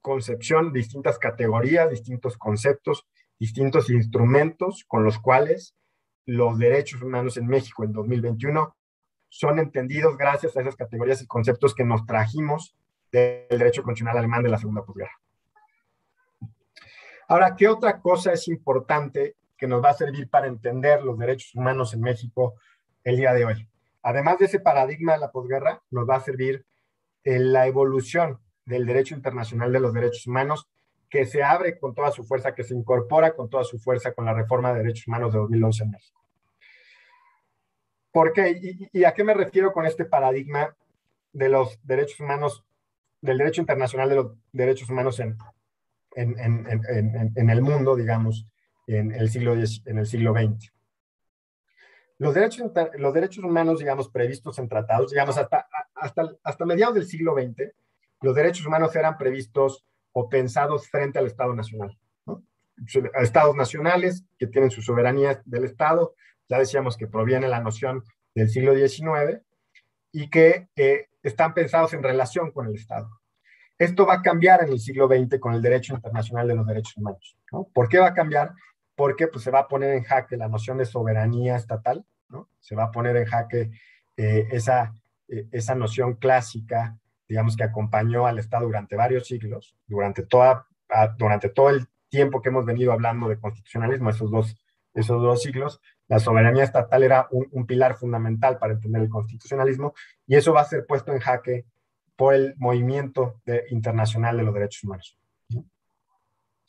concepción, 0.00 0.72
distintas 0.72 1.18
categorías, 1.18 1.90
distintos 1.90 2.36
conceptos, 2.36 3.06
distintos 3.38 3.90
instrumentos 3.90 4.84
con 4.86 5.04
los 5.04 5.18
cuales 5.18 5.74
los 6.30 6.58
derechos 6.58 7.02
humanos 7.02 7.36
en 7.38 7.48
México 7.48 7.82
en 7.82 7.92
2021 7.92 8.76
son 9.28 9.58
entendidos 9.58 10.16
gracias 10.16 10.56
a 10.56 10.60
esas 10.60 10.76
categorías 10.76 11.20
y 11.22 11.26
conceptos 11.26 11.74
que 11.74 11.82
nos 11.82 12.06
trajimos 12.06 12.76
del 13.10 13.48
derecho 13.48 13.82
constitucional 13.82 14.18
alemán 14.18 14.44
de 14.44 14.48
la 14.48 14.58
segunda 14.58 14.84
posguerra. 14.84 15.10
Ahora, 17.26 17.56
¿qué 17.56 17.66
otra 17.66 18.00
cosa 18.00 18.32
es 18.32 18.46
importante 18.46 19.34
que 19.58 19.66
nos 19.66 19.82
va 19.82 19.90
a 19.90 19.94
servir 19.94 20.30
para 20.30 20.46
entender 20.46 21.02
los 21.02 21.18
derechos 21.18 21.52
humanos 21.56 21.94
en 21.94 22.00
México 22.00 22.54
el 23.02 23.16
día 23.16 23.32
de 23.32 23.46
hoy? 23.46 23.68
Además 24.02 24.38
de 24.38 24.44
ese 24.44 24.60
paradigma 24.60 25.14
de 25.14 25.18
la 25.18 25.32
posguerra, 25.32 25.82
nos 25.90 26.08
va 26.08 26.16
a 26.16 26.20
servir 26.20 26.64
en 27.24 27.52
la 27.52 27.66
evolución 27.66 28.38
del 28.64 28.86
derecho 28.86 29.16
internacional 29.16 29.72
de 29.72 29.80
los 29.80 29.92
derechos 29.92 30.28
humanos, 30.28 30.68
que 31.08 31.26
se 31.26 31.42
abre 31.42 31.76
con 31.76 31.92
toda 31.92 32.12
su 32.12 32.22
fuerza, 32.22 32.54
que 32.54 32.62
se 32.62 32.74
incorpora 32.74 33.34
con 33.34 33.50
toda 33.50 33.64
su 33.64 33.80
fuerza 33.80 34.12
con 34.12 34.26
la 34.26 34.32
reforma 34.32 34.72
de 34.72 34.78
derechos 34.78 35.08
humanos 35.08 35.32
de 35.32 35.40
2011 35.40 35.82
en 35.82 35.90
México. 35.90 36.19
¿Por 38.12 38.32
qué? 38.32 38.88
¿Y, 38.92 39.04
a 39.04 39.14
qué 39.14 39.24
me 39.24 39.34
refiero 39.34 39.72
con 39.72 39.86
este 39.86 40.04
paradigma 40.04 40.74
de 41.32 41.48
los 41.48 41.78
derechos 41.84 42.20
humanos, 42.20 42.64
del 43.20 43.38
derecho 43.38 43.60
internacional 43.60 44.08
de 44.08 44.14
los 44.16 44.32
derechos 44.52 44.90
humanos 44.90 45.20
en, 45.20 45.36
en, 46.16 46.38
en, 46.38 47.32
en 47.34 47.50
el 47.50 47.62
mundo, 47.62 47.94
digamos, 47.94 48.46
en 48.86 49.12
el 49.12 49.30
siglo, 49.30 49.54
en 49.54 49.98
el 49.98 50.06
siglo 50.06 50.32
XX? 50.32 50.72
Los 52.18 52.34
derechos, 52.34 52.70
los 52.98 53.14
derechos 53.14 53.42
humanos, 53.44 53.78
digamos, 53.78 54.10
previstos 54.10 54.58
en 54.58 54.68
tratados, 54.68 55.10
digamos, 55.10 55.38
hasta, 55.38 55.66
hasta, 55.94 56.30
hasta 56.42 56.66
mediados 56.66 56.94
del 56.94 57.06
siglo 57.06 57.34
XX, 57.34 57.72
los 58.20 58.34
derechos 58.34 58.66
humanos 58.66 58.94
eran 58.94 59.16
previstos 59.16 59.86
o 60.12 60.28
pensados 60.28 60.88
frente 60.88 61.18
al 61.18 61.26
Estado 61.26 61.54
Nacional. 61.54 61.96
Estados 63.14 63.56
nacionales 63.56 64.24
que 64.38 64.46
tienen 64.46 64.70
su 64.70 64.82
soberanía 64.82 65.40
del 65.46 65.64
Estado, 65.64 66.14
ya 66.50 66.58
decíamos 66.58 66.96
que 66.96 67.06
proviene 67.06 67.48
la 67.48 67.60
noción 67.60 68.04
del 68.34 68.50
siglo 68.50 68.74
XIX 68.74 69.40
y 70.12 70.28
que 70.28 70.68
eh, 70.76 71.06
están 71.22 71.54
pensados 71.54 71.94
en 71.94 72.02
relación 72.02 72.50
con 72.50 72.66
el 72.66 72.74
Estado. 72.74 73.08
Esto 73.78 74.04
va 74.04 74.14
a 74.14 74.22
cambiar 74.22 74.62
en 74.64 74.70
el 74.70 74.80
siglo 74.80 75.06
XX 75.06 75.38
con 75.38 75.54
el 75.54 75.62
derecho 75.62 75.94
internacional 75.94 76.48
de 76.48 76.56
los 76.56 76.66
derechos 76.66 76.96
humanos. 76.96 77.38
¿no? 77.52 77.68
¿Por 77.72 77.88
qué 77.88 77.98
va 77.98 78.08
a 78.08 78.14
cambiar? 78.14 78.52
Porque 78.96 79.28
pues, 79.28 79.44
se 79.44 79.50
va 79.50 79.60
a 79.60 79.68
poner 79.68 79.94
en 79.94 80.02
jaque 80.02 80.36
la 80.36 80.48
noción 80.48 80.76
de 80.76 80.84
soberanía 80.84 81.56
estatal, 81.56 82.04
¿no? 82.28 82.48
se 82.58 82.74
va 82.74 82.84
a 82.84 82.90
poner 82.90 83.16
en 83.16 83.26
jaque 83.26 83.70
eh, 84.16 84.48
esa, 84.50 84.92
eh, 85.28 85.46
esa 85.52 85.76
noción 85.76 86.16
clásica, 86.16 86.98
digamos, 87.28 87.56
que 87.56 87.62
acompañó 87.62 88.26
al 88.26 88.40
Estado 88.40 88.66
durante 88.66 88.96
varios 88.96 89.28
siglos, 89.28 89.76
durante, 89.86 90.24
toda, 90.24 90.66
durante 91.16 91.48
todo 91.48 91.70
el 91.70 91.86
tiempo 92.08 92.42
que 92.42 92.48
hemos 92.48 92.66
venido 92.66 92.92
hablando 92.92 93.28
de 93.28 93.38
constitucionalismo, 93.38 94.10
esos 94.10 94.30
dos, 94.32 94.56
esos 94.92 95.22
dos 95.22 95.42
siglos, 95.42 95.80
la 96.10 96.18
soberanía 96.18 96.64
estatal 96.64 97.04
era 97.04 97.28
un, 97.30 97.66
pilar 97.66 97.94
fundamental 97.94 98.58
para 98.58 98.72
entender 98.72 99.02
el 99.02 99.08
constitucionalismo 99.08 99.94
y 100.26 100.34
eso 100.34 100.52
va 100.52 100.62
a 100.62 100.64
ser 100.64 100.84
puesto 100.84 101.12
en 101.12 101.20
jaque 101.20 101.66
por 102.16 102.34
el 102.34 102.54
movimiento 102.56 103.40
internacional 103.70 104.36
de 104.36 104.42
los 104.42 104.52
derechos 104.52 104.82
humanos. 104.82 105.16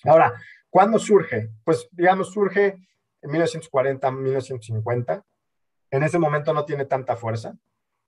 Ahora, 0.04 0.34
¿cuándo 0.70 1.00
surge? 1.00 1.50
Pues 1.64 1.90
digamos, 1.92 2.32
surge 2.32 2.78
en 3.20 3.32
1940, 3.32 4.12
1950. 4.12 5.26
En 5.90 6.04
ese 6.04 6.20
momento 6.20 6.54
no 6.54 6.64
tiene 6.64 6.86
tanta 6.86 7.16
fuerza. 7.16 7.58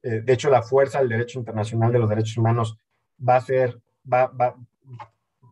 Eh, 0.03 0.21
de 0.23 0.33
hecho, 0.33 0.51
la 0.51 0.61
fuerza 0.61 0.99
del 0.99 1.09
derecho 1.09 1.39
internacional 1.39 1.91
de 1.91 1.97
los 1.97 2.09
derechos 2.09 2.37
humanos 2.37 2.77
va 3.27 3.37
a 3.37 3.41
ser, 3.41 3.81
va, 4.05 4.27
va, 4.27 4.55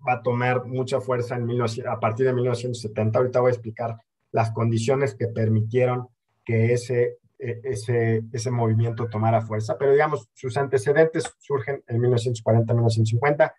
va 0.07 0.13
a 0.13 0.21
tomar 0.21 0.63
mucha 0.65 1.01
fuerza 1.01 1.37
en 1.37 1.49
a 1.87 1.99
partir 1.99 2.27
de 2.27 2.33
1970. 2.33 3.17
Ahorita 3.17 3.39
voy 3.39 3.49
a 3.49 3.53
explicar 3.53 3.97
las 4.31 4.51
condiciones 4.51 5.15
que 5.15 5.27
permitieron 5.27 6.07
que 6.43 6.73
ese, 6.73 7.17
e, 7.39 7.59
ese, 7.63 8.23
ese 8.31 8.51
movimiento 8.51 9.07
tomara 9.09 9.41
fuerza, 9.41 9.77
pero 9.77 9.91
digamos, 9.91 10.29
sus 10.33 10.57
antecedentes 10.57 11.33
surgen 11.39 11.83
en 11.87 12.01
1940-1950. 12.01 13.53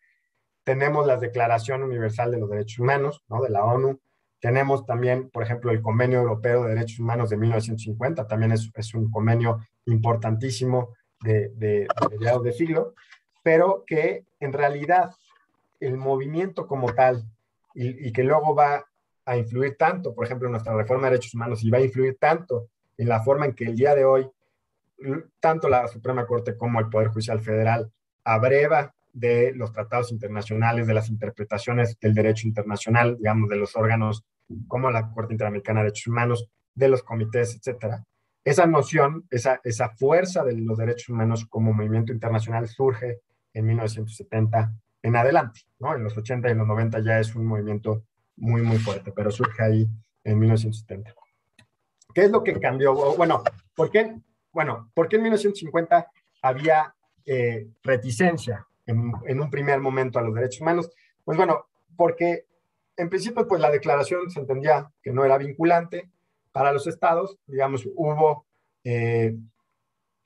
Tenemos 0.64 1.06
la 1.06 1.16
Declaración 1.16 1.82
Universal 1.82 2.30
de 2.30 2.38
los 2.38 2.50
Derechos 2.50 2.78
Humanos, 2.78 3.24
¿no? 3.28 3.42
De 3.42 3.50
la 3.50 3.64
ONU. 3.64 4.00
Tenemos 4.40 4.86
también, 4.86 5.30
por 5.30 5.42
ejemplo, 5.42 5.70
el 5.70 5.82
Convenio 5.82 6.20
Europeo 6.20 6.64
de 6.64 6.74
Derechos 6.74 7.00
Humanos 7.00 7.30
de 7.30 7.36
1950, 7.36 8.26
también 8.26 8.52
es, 8.52 8.70
es 8.74 8.94
un 8.94 9.10
convenio 9.10 9.58
importantísimo 9.86 10.94
de, 11.22 11.50
de, 11.50 11.86
de 12.18 12.40
de 12.42 12.52
siglo, 12.52 12.94
pero 13.42 13.84
que 13.86 14.24
en 14.40 14.52
realidad 14.52 15.10
el 15.80 15.96
movimiento 15.96 16.66
como 16.66 16.92
tal 16.94 17.24
y, 17.74 18.08
y, 18.08 18.12
que 18.12 18.24
luego 18.24 18.54
va 18.54 18.84
a 19.24 19.36
influir 19.36 19.76
tanto, 19.76 20.14
por 20.14 20.24
ejemplo, 20.24 20.48
en 20.48 20.52
nuestra 20.52 20.74
reforma 20.74 21.06
de 21.06 21.12
derechos 21.12 21.34
humanos 21.34 21.62
y 21.62 21.70
va 21.70 21.78
a 21.78 21.82
influir 21.82 22.16
tanto 22.18 22.68
en 22.96 23.08
la 23.08 23.22
forma 23.22 23.46
en 23.46 23.54
que 23.54 23.64
el 23.64 23.76
día 23.76 23.94
de 23.94 24.04
hoy, 24.04 24.28
tanto 25.40 25.68
la 25.68 25.88
Suprema 25.88 26.26
Corte 26.26 26.56
como 26.56 26.80
el 26.80 26.88
Poder 26.88 27.08
Judicial 27.08 27.40
Federal 27.40 27.90
abreva 28.24 28.94
de 29.12 29.52
los 29.54 29.72
tratados 29.72 30.10
internacionales, 30.12 30.86
de 30.86 30.94
las 30.94 31.08
interpretaciones 31.08 31.98
del 32.00 32.14
derecho 32.14 32.46
internacional, 32.46 33.16
digamos, 33.18 33.48
de 33.48 33.56
los 33.56 33.76
órganos 33.76 34.24
como 34.68 34.90
la 34.90 35.10
Corte 35.10 35.34
Interamericana 35.34 35.80
de 35.80 35.84
Derechos 35.84 36.06
Humanos, 36.08 36.48
de 36.74 36.88
los 36.88 37.02
comités, 37.02 37.56
etcétera. 37.56 38.04
Esa 38.44 38.66
noción, 38.66 39.26
esa, 39.30 39.60
esa 39.62 39.90
fuerza 39.90 40.44
de 40.44 40.56
los 40.56 40.78
derechos 40.78 41.10
humanos 41.10 41.46
como 41.48 41.72
movimiento 41.72 42.12
internacional 42.12 42.68
surge 42.68 43.20
en 43.54 43.66
1970 43.66 44.72
en 45.02 45.16
adelante, 45.16 45.60
¿no? 45.78 45.94
En 45.94 46.04
los 46.04 46.16
80 46.16 46.48
y 46.48 46.52
en 46.52 46.58
los 46.58 46.66
90 46.66 47.00
ya 47.00 47.18
es 47.18 47.34
un 47.34 47.46
movimiento 47.46 48.04
muy, 48.36 48.62
muy 48.62 48.78
fuerte, 48.78 49.12
pero 49.12 49.30
surge 49.30 49.62
ahí 49.62 49.88
en 50.24 50.38
1970. 50.38 51.14
¿Qué 52.14 52.24
es 52.24 52.30
lo 52.30 52.42
que 52.44 52.58
cambió? 52.58 52.94
Bueno, 53.16 53.42
¿por 53.74 53.90
qué, 53.90 54.16
bueno, 54.52 54.90
¿por 54.94 55.08
qué 55.08 55.16
en 55.16 55.22
1950 55.22 56.10
había 56.42 56.94
eh, 57.24 57.68
reticencia 57.82 58.66
en, 58.86 59.40
un 59.40 59.50
primer 59.50 59.80
momento 59.80 60.18
a 60.18 60.22
los 60.22 60.34
derechos 60.34 60.60
humanos? 60.60 60.90
Pues 61.24 61.36
bueno, 61.36 61.66
porque 61.96 62.46
en 62.96 63.08
principio 63.08 63.46
pues 63.46 63.60
la 63.60 63.70
declaración 63.70 64.30
se 64.30 64.40
entendía 64.40 64.90
que 65.02 65.12
no 65.12 65.24
era 65.24 65.38
vinculante 65.38 66.10
para 66.52 66.72
los 66.72 66.86
estados, 66.86 67.38
digamos, 67.46 67.86
hubo 67.94 68.44
eh, 68.84 69.34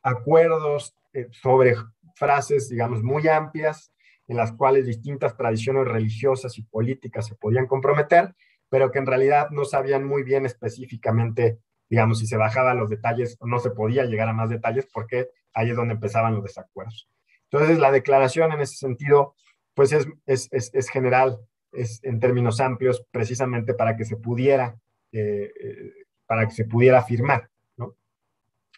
acuerdos 0.03 0.97
eh, 1.13 1.29
sobre 1.31 1.75
frases, 2.15 2.69
digamos, 2.69 3.03
muy 3.03 3.29
amplias 3.29 3.93
en 4.29 4.37
las 4.37 4.53
cuales 4.53 4.87
distintas 4.87 5.37
tradiciones 5.37 5.87
religiosas 5.87 6.59
y 6.59 6.63
políticas 6.63 7.27
se 7.27 7.35
podían 7.37 7.67
comprometer, 7.67 8.35
pero 8.69 8.91
que 8.91 8.99
en 8.99 9.07
realidad 9.07 9.49
no 9.51 9.65
sabían 9.65 10.05
muy 10.05 10.23
bien 10.23 10.47
específicamente, 10.47 11.59
digamos, 11.89 12.19
si 12.19 12.27
se 12.27 12.37
bajaban 12.37 12.79
los 12.79 12.91
detalles 12.91 13.37
o 13.41 13.47
no 13.47 13.59
se 13.59 13.71
podía 13.71 14.05
llegar 14.05 14.29
a 14.29 14.33
más 14.33 14.51
detalles, 14.51 14.89
porque 14.93 15.29
ahí 15.55 15.71
es 15.71 15.77
donde 15.77 15.95
empezaban 15.95 16.35
los 16.35 16.43
desacuerdos. 16.43 17.09
Entonces, 17.51 17.79
la 17.79 17.93
declaración 17.93 18.53
en 18.53 18.61
ese 18.61 18.77
sentido, 18.77 19.37
pues 19.75 19.93
es, 19.93 20.09
es, 20.27 20.49
es, 20.51 20.71
es 20.75 20.89
general, 20.89 21.39
es 21.73 22.01
en 22.03 22.19
términos 22.19 22.61
amplios, 22.61 23.05
precisamente 23.11 23.75
para 23.75 23.97
que 23.97 24.05
se 24.05 24.17
pudiera, 24.17 24.77
eh, 25.13 25.53
eh, 25.61 25.93
para 26.27 26.47
que 26.47 26.53
se 26.53 26.65
pudiera 26.65 27.03
firmar, 27.03 27.49
¿no? 27.77 27.95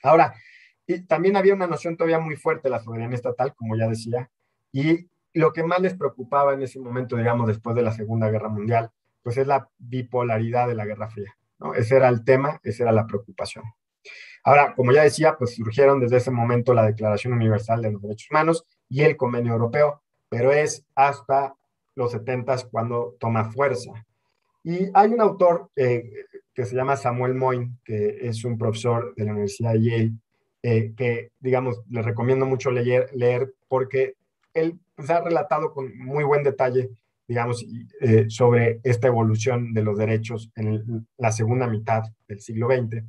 Ahora, 0.02 0.34
también 1.06 1.36
había 1.36 1.54
una 1.54 1.66
noción 1.66 1.96
todavía 1.96 2.18
muy 2.18 2.36
fuerte 2.36 2.64
de 2.64 2.70
la 2.70 2.80
soberanía 2.80 3.16
estatal, 3.16 3.54
como 3.54 3.76
ya 3.76 3.88
decía, 3.88 4.30
y 4.72 5.08
lo 5.38 5.52
que 5.52 5.62
más 5.62 5.80
les 5.80 5.94
preocupaba 5.94 6.52
en 6.54 6.62
ese 6.62 6.80
momento, 6.80 7.16
digamos, 7.16 7.46
después 7.46 7.76
de 7.76 7.82
la 7.82 7.92
Segunda 7.92 8.28
Guerra 8.28 8.48
Mundial, 8.48 8.90
pues 9.22 9.36
es 9.36 9.46
la 9.46 9.68
bipolaridad 9.78 10.66
de 10.66 10.74
la 10.74 10.84
Guerra 10.84 11.08
Fría. 11.08 11.36
¿no? 11.60 11.74
Ese 11.74 11.96
era 11.96 12.08
el 12.08 12.24
tema, 12.24 12.60
esa 12.64 12.84
era 12.84 12.92
la 12.92 13.06
preocupación. 13.06 13.64
Ahora, 14.42 14.74
como 14.74 14.92
ya 14.92 15.04
decía, 15.04 15.36
pues 15.38 15.54
surgieron 15.54 16.00
desde 16.00 16.16
ese 16.16 16.32
momento 16.32 16.74
la 16.74 16.86
Declaración 16.86 17.34
Universal 17.34 17.82
de 17.82 17.92
los 17.92 18.02
Derechos 18.02 18.30
Humanos 18.30 18.64
y 18.88 19.02
el 19.02 19.16
Convenio 19.16 19.52
Europeo, 19.52 20.02
pero 20.28 20.52
es 20.52 20.84
hasta 20.96 21.54
los 21.94 22.10
70 22.10 22.56
cuando 22.70 23.16
toma 23.20 23.44
fuerza. 23.52 23.92
Y 24.64 24.90
hay 24.92 25.12
un 25.12 25.20
autor 25.20 25.70
eh, 25.76 26.10
que 26.52 26.64
se 26.64 26.74
llama 26.74 26.96
Samuel 26.96 27.34
Moyn, 27.34 27.78
que 27.84 28.18
es 28.22 28.44
un 28.44 28.58
profesor 28.58 29.14
de 29.14 29.24
la 29.24 29.32
Universidad 29.32 29.74
de 29.74 29.82
Yale, 29.82 30.12
eh, 30.62 30.94
que, 30.96 31.30
digamos, 31.38 31.80
les 31.88 32.04
recomiendo 32.04 32.44
mucho 32.44 32.72
leer, 32.72 33.08
leer 33.14 33.54
porque 33.68 34.14
él 34.52 34.80
pues, 34.98 35.10
ha 35.10 35.20
relatado 35.20 35.72
con 35.72 35.96
muy 35.96 36.24
buen 36.24 36.42
detalle, 36.42 36.90
digamos, 37.28 37.64
eh, 38.00 38.24
sobre 38.28 38.80
esta 38.82 39.06
evolución 39.06 39.72
de 39.72 39.84
los 39.84 39.96
derechos 39.96 40.50
en 40.56 41.06
la 41.16 41.30
segunda 41.30 41.68
mitad 41.68 42.02
del 42.26 42.40
siglo 42.40 42.66
XX. 42.66 43.04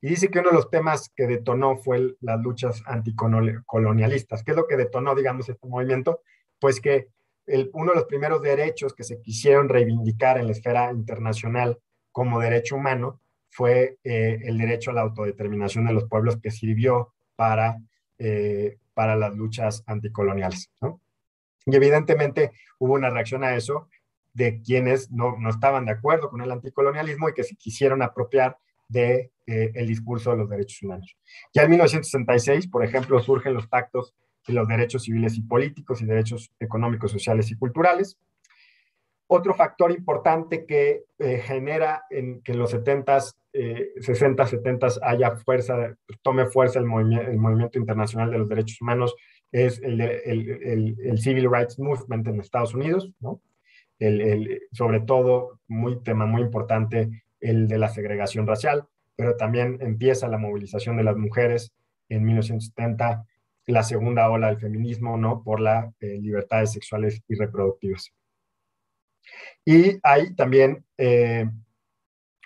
Y 0.00 0.08
dice 0.08 0.30
que 0.30 0.40
uno 0.40 0.50
de 0.50 0.56
los 0.56 0.68
temas 0.68 1.12
que 1.14 1.28
detonó 1.28 1.76
fue 1.76 2.16
las 2.22 2.40
luchas 2.40 2.82
anticolonialistas. 2.86 4.42
¿Qué 4.42 4.50
es 4.50 4.56
lo 4.56 4.66
que 4.66 4.76
detonó, 4.76 5.14
digamos, 5.14 5.48
este 5.48 5.68
movimiento? 5.68 6.22
Pues 6.58 6.80
que 6.80 7.06
el, 7.46 7.70
uno 7.72 7.92
de 7.92 7.98
los 7.98 8.06
primeros 8.06 8.42
derechos 8.42 8.92
que 8.92 9.04
se 9.04 9.20
quisieron 9.20 9.68
reivindicar 9.68 10.38
en 10.38 10.46
la 10.46 10.52
esfera 10.52 10.90
internacional 10.90 11.78
como 12.10 12.40
derecho 12.40 12.74
humano 12.74 13.20
fue 13.48 13.98
eh, 14.02 14.40
el 14.42 14.58
derecho 14.58 14.90
a 14.90 14.94
la 14.94 15.02
autodeterminación 15.02 15.86
de 15.86 15.92
los 15.92 16.08
pueblos 16.08 16.38
que 16.38 16.50
sirvió 16.50 17.14
para, 17.36 17.78
eh, 18.18 18.78
para 18.92 19.14
las 19.14 19.36
luchas 19.36 19.84
anticoloniales. 19.86 20.68
¿no? 20.80 21.00
Y 21.68 21.76
evidentemente 21.76 22.52
hubo 22.78 22.94
una 22.94 23.10
reacción 23.10 23.44
a 23.44 23.54
eso 23.54 23.88
de 24.32 24.62
quienes 24.62 25.10
no, 25.10 25.36
no 25.38 25.50
estaban 25.50 25.84
de 25.84 25.92
acuerdo 25.92 26.30
con 26.30 26.40
el 26.40 26.50
anticolonialismo 26.50 27.28
y 27.28 27.34
que 27.34 27.44
se 27.44 27.56
quisieron 27.56 28.02
apropiar 28.02 28.56
de 28.88 29.30
eh, 29.46 29.70
el 29.74 29.86
discurso 29.86 30.30
de 30.30 30.38
los 30.38 30.48
derechos 30.48 30.82
humanos. 30.82 31.14
Ya 31.52 31.64
en 31.64 31.70
1966, 31.70 32.68
por 32.68 32.84
ejemplo, 32.84 33.20
surgen 33.20 33.52
los 33.52 33.66
pactos 33.66 34.14
de 34.46 34.54
los 34.54 34.66
derechos 34.66 35.02
civiles 35.02 35.36
y 35.36 35.42
políticos 35.42 36.00
y 36.00 36.06
derechos 36.06 36.50
económicos, 36.58 37.12
sociales 37.12 37.50
y 37.50 37.56
culturales. 37.56 38.18
Otro 39.26 39.52
factor 39.52 39.92
importante 39.92 40.64
que 40.64 41.04
eh, 41.18 41.42
genera 41.44 42.04
en, 42.08 42.40
que 42.40 42.54
los 42.54 42.72
70s, 42.72 43.34
eh, 43.52 43.90
60, 44.00 44.46
70 44.46 44.86
haya 45.02 45.36
fuerza, 45.36 45.94
tome 46.22 46.46
fuerza 46.46 46.78
el, 46.78 46.86
movimiento, 46.86 47.30
el 47.30 47.38
movimiento 47.38 47.78
internacional 47.78 48.30
de 48.30 48.38
los 48.38 48.48
derechos 48.48 48.80
humanos 48.80 49.14
es 49.52 49.80
el, 49.82 50.00
el, 50.00 50.96
el, 51.02 51.18
Civil 51.18 51.50
Rights 51.50 51.78
Movement 51.78 52.26
en 52.28 52.40
Estados 52.40 52.74
Unidos, 52.74 53.12
¿no? 53.20 53.40
El, 53.98 54.62
sobre 54.72 55.00
todo, 55.00 55.60
muy 55.66 56.00
tema 56.02 56.26
muy 56.26 56.42
importante, 56.42 57.24
el 57.40 57.66
de 57.66 57.78
la 57.78 57.88
segregación 57.88 58.46
racial, 58.46 58.86
pero 59.16 59.36
también 59.36 59.78
empieza 59.80 60.28
la 60.28 60.38
movilización 60.38 60.96
de 60.96 61.04
las 61.04 61.16
mujeres 61.16 61.72
en 62.08 62.24
1970, 62.24 63.24
la 63.66 63.82
segunda 63.82 64.30
ola 64.30 64.48
del 64.48 64.60
feminismo, 64.60 65.16
¿no? 65.16 65.42
Por 65.42 65.60
las 65.60 65.92
eh, 66.00 66.18
libertades 66.20 66.72
sexuales 66.72 67.22
y 67.26 67.34
reproductivas. 67.34 68.12
Y 69.64 69.98
hay 70.02 70.34
también 70.34 70.84
eh, 70.96 71.50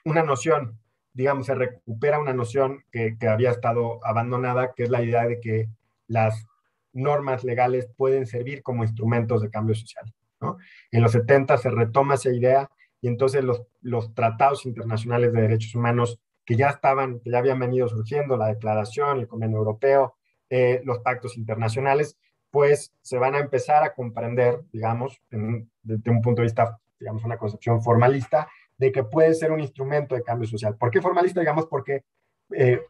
una 0.04 0.22
noción, 0.22 0.78
digamos, 1.12 1.46
se 1.46 1.54
recupera 1.54 2.18
una 2.18 2.32
noción 2.32 2.84
que, 2.90 3.16
que 3.18 3.28
había 3.28 3.50
estado 3.50 4.04
abandonada, 4.04 4.72
que 4.74 4.84
es 4.84 4.90
la 4.90 5.02
idea 5.02 5.26
de 5.26 5.38
que 5.40 5.68
las 6.08 6.46
normas 6.92 7.44
legales 7.44 7.88
pueden 7.96 8.26
servir 8.26 8.62
como 8.62 8.84
instrumentos 8.84 9.42
de 9.42 9.50
cambio 9.50 9.74
social. 9.74 10.12
¿no? 10.40 10.58
En 10.90 11.02
los 11.02 11.12
70 11.12 11.56
se 11.58 11.70
retoma 11.70 12.14
esa 12.14 12.30
idea 12.30 12.70
y 13.00 13.08
entonces 13.08 13.44
los, 13.44 14.14
tratados 14.14 14.64
internacionales 14.64 15.32
de 15.32 15.42
derechos 15.42 15.74
humanos 15.74 16.20
que 16.44 16.56
ya 16.56 16.68
estaban, 16.68 17.20
que 17.20 17.30
ya 17.30 17.38
habían 17.38 17.58
venido 17.58 17.88
surgiendo, 17.88 18.36
la 18.36 18.48
declaración, 18.48 19.18
el 19.18 19.28
convenio 19.28 19.58
europeo, 19.58 20.14
eh, 20.50 20.80
los 20.84 21.00
pactos 21.00 21.36
internacionales, 21.36 22.16
pues 22.50 22.92
se 23.00 23.18
van 23.18 23.34
a 23.34 23.40
empezar 23.40 23.82
a 23.82 23.94
comprender, 23.94 24.60
digamos, 24.72 25.20
desde 25.30 26.10
un 26.10 26.20
punto 26.20 26.42
de 26.42 26.46
vista, 26.46 26.78
digamos, 27.00 27.24
una 27.24 27.38
concepción 27.38 27.82
formalista, 27.82 28.48
de 28.76 28.92
que 28.92 29.04
puede 29.04 29.34
ser 29.34 29.50
un 29.52 29.60
instrumento 29.60 30.14
de 30.14 30.22
cambio 30.22 30.48
social. 30.48 30.76
¿Por 30.76 30.90
qué 30.90 31.00
formalista? 31.00 31.40
Digamos, 31.40 31.66
porque, 31.66 32.04
eh, 32.50 32.82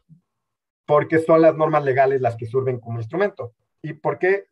porque 0.85 1.19
son 1.19 1.41
las 1.41 1.55
normas 1.55 1.83
legales 1.83 2.19
las 2.21 2.35
que 2.35 2.45
sirven 2.45 2.79
como 2.79 2.99
instrumento. 2.99 3.53
¿Y 3.83 3.93
por 3.93 4.17
qué 4.17 4.47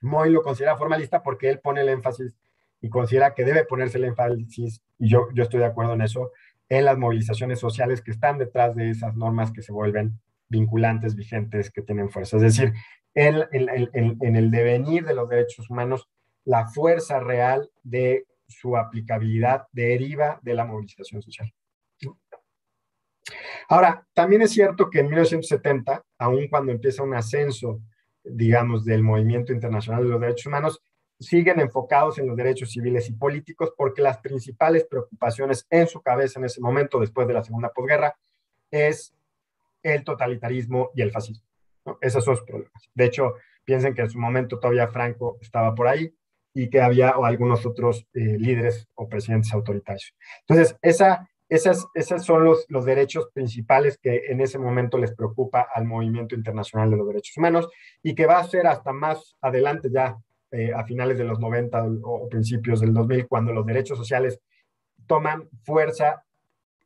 Moy 0.00 0.30
lo 0.30 0.42
considera 0.42 0.76
formalista? 0.76 1.22
Porque 1.22 1.50
él 1.50 1.60
pone 1.60 1.82
el 1.82 1.90
énfasis 1.90 2.34
y 2.80 2.88
considera 2.88 3.34
que 3.34 3.44
debe 3.44 3.64
ponerse 3.64 3.98
el 3.98 4.04
énfasis, 4.04 4.82
y 4.98 5.10
yo, 5.10 5.28
yo 5.34 5.42
estoy 5.42 5.60
de 5.60 5.66
acuerdo 5.66 5.92
en 5.92 6.00
eso, 6.00 6.30
en 6.70 6.86
las 6.86 6.96
movilizaciones 6.96 7.58
sociales 7.58 8.00
que 8.00 8.12
están 8.12 8.38
detrás 8.38 8.74
de 8.74 8.88
esas 8.88 9.14
normas 9.16 9.52
que 9.52 9.60
se 9.60 9.72
vuelven 9.72 10.18
vinculantes, 10.48 11.14
vigentes, 11.14 11.70
que 11.70 11.82
tienen 11.82 12.08
fuerza. 12.08 12.36
Es 12.36 12.42
decir, 12.42 12.72
en, 13.14 13.44
en, 13.52 14.36
el 14.36 14.50
devenir 14.50 15.04
de 15.04 15.14
los 15.14 15.28
derechos 15.28 15.68
humanos, 15.68 16.08
la 16.44 16.68
fuerza 16.68 17.20
real 17.20 17.70
de 17.82 18.26
su 18.46 18.76
aplicabilidad 18.76 19.66
deriva 19.72 20.38
de 20.42 20.54
la 20.54 20.64
movilización 20.64 21.20
social. 21.20 21.52
Ahora, 23.68 24.06
también 24.14 24.42
es 24.42 24.52
cierto 24.52 24.88
que 24.88 25.00
en 25.00 25.06
1970, 25.06 26.04
aun 26.18 26.48
cuando 26.48 26.72
empieza 26.72 27.02
un 27.02 27.14
ascenso, 27.14 27.80
digamos, 28.24 28.84
del 28.84 29.02
movimiento 29.02 29.52
internacional 29.52 30.04
de 30.04 30.10
los 30.10 30.20
derechos 30.20 30.46
humanos, 30.46 30.82
siguen 31.18 31.60
enfocados 31.60 32.18
en 32.18 32.26
los 32.26 32.36
derechos 32.36 32.70
civiles 32.70 33.08
y 33.08 33.12
políticos 33.12 33.72
porque 33.76 34.02
las 34.02 34.18
principales 34.18 34.84
preocupaciones 34.84 35.66
en 35.68 35.86
su 35.86 36.00
cabeza 36.00 36.38
en 36.38 36.46
ese 36.46 36.60
momento, 36.60 36.98
después 36.98 37.28
de 37.28 37.34
la 37.34 37.44
segunda 37.44 37.70
posguerra, 37.70 38.16
es 38.70 39.14
el 39.82 40.02
totalitarismo 40.04 40.90
y 40.94 41.02
el 41.02 41.10
fascismo. 41.10 41.46
Esos 42.00 42.24
son 42.24 42.34
los 42.34 42.44
problemas. 42.44 42.90
De 42.94 43.04
hecho, 43.04 43.34
piensen 43.64 43.94
que 43.94 44.02
en 44.02 44.10
su 44.10 44.18
momento 44.18 44.58
todavía 44.58 44.88
Franco 44.88 45.38
estaba 45.40 45.74
por 45.74 45.88
ahí 45.88 46.14
y 46.54 46.68
que 46.68 46.80
había 46.80 47.16
o 47.16 47.24
algunos 47.24 47.64
otros 47.66 48.06
eh, 48.14 48.36
líderes 48.38 48.88
o 48.94 49.08
presidentes 49.08 49.52
autoritarios. 49.52 50.14
Entonces, 50.40 50.76
esa, 50.82 51.29
esas, 51.50 51.86
esos 51.94 52.24
son 52.24 52.44
los, 52.44 52.64
los 52.68 52.84
derechos 52.84 53.28
principales 53.34 53.98
que 53.98 54.22
en 54.28 54.40
ese 54.40 54.58
momento 54.58 54.96
les 54.98 55.14
preocupa 55.14 55.66
al 55.74 55.84
movimiento 55.84 56.36
internacional 56.36 56.90
de 56.90 56.96
los 56.96 57.08
derechos 57.08 57.36
humanos 57.36 57.68
y 58.02 58.14
que 58.14 58.26
va 58.26 58.38
a 58.38 58.44
ser 58.44 58.68
hasta 58.68 58.92
más 58.92 59.36
adelante 59.40 59.90
ya 59.92 60.16
eh, 60.52 60.72
a 60.72 60.84
finales 60.84 61.18
de 61.18 61.24
los 61.24 61.40
90 61.40 61.86
o, 62.02 62.28
principios 62.28 62.80
del 62.80 62.94
2000, 62.94 63.26
cuando 63.26 63.52
los 63.52 63.66
derechos 63.66 63.98
sociales 63.98 64.40
toman 65.06 65.48
fuerza 65.64 66.24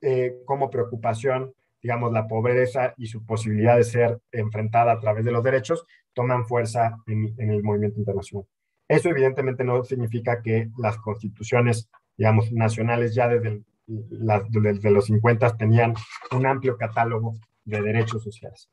eh, 0.01 0.37
como 0.47 0.71
preocupación, 0.71 1.55
digamos, 1.83 2.11
la 2.13 2.27
pobreza 2.27 2.95
y 2.97 3.07
su 3.07 3.25
posibilidad 3.25 3.77
de 3.77 3.85
ser 3.85 4.19
enfrentada 4.33 4.93
a 4.93 5.01
través 5.01 5.27
de 5.27 5.33
los 5.33 5.45
derechos, 5.45 5.87
toman 6.15 6.47
fuerza 6.47 6.97
en, 7.07 7.35
el 7.39 7.63
movimiento 7.63 7.99
internacional. 7.99 8.47
Eso 8.89 9.11
evidentemente 9.11 9.63
no 9.63 9.85
significa 9.85 10.41
que 10.41 10.71
las 10.79 10.97
constituciones, 10.99 11.91
digamos, 12.17 12.53
nacionales 12.53 13.15
ya 13.15 13.29
desde, 13.29 13.63
desde 13.87 14.91
los 14.91 15.07
50 15.07 15.57
tenían 15.57 15.95
un 16.33 16.47
amplio 16.47 16.77
catálogo 16.77 17.35
de 17.65 17.83
derechos 17.83 18.23
sociales. 18.23 18.71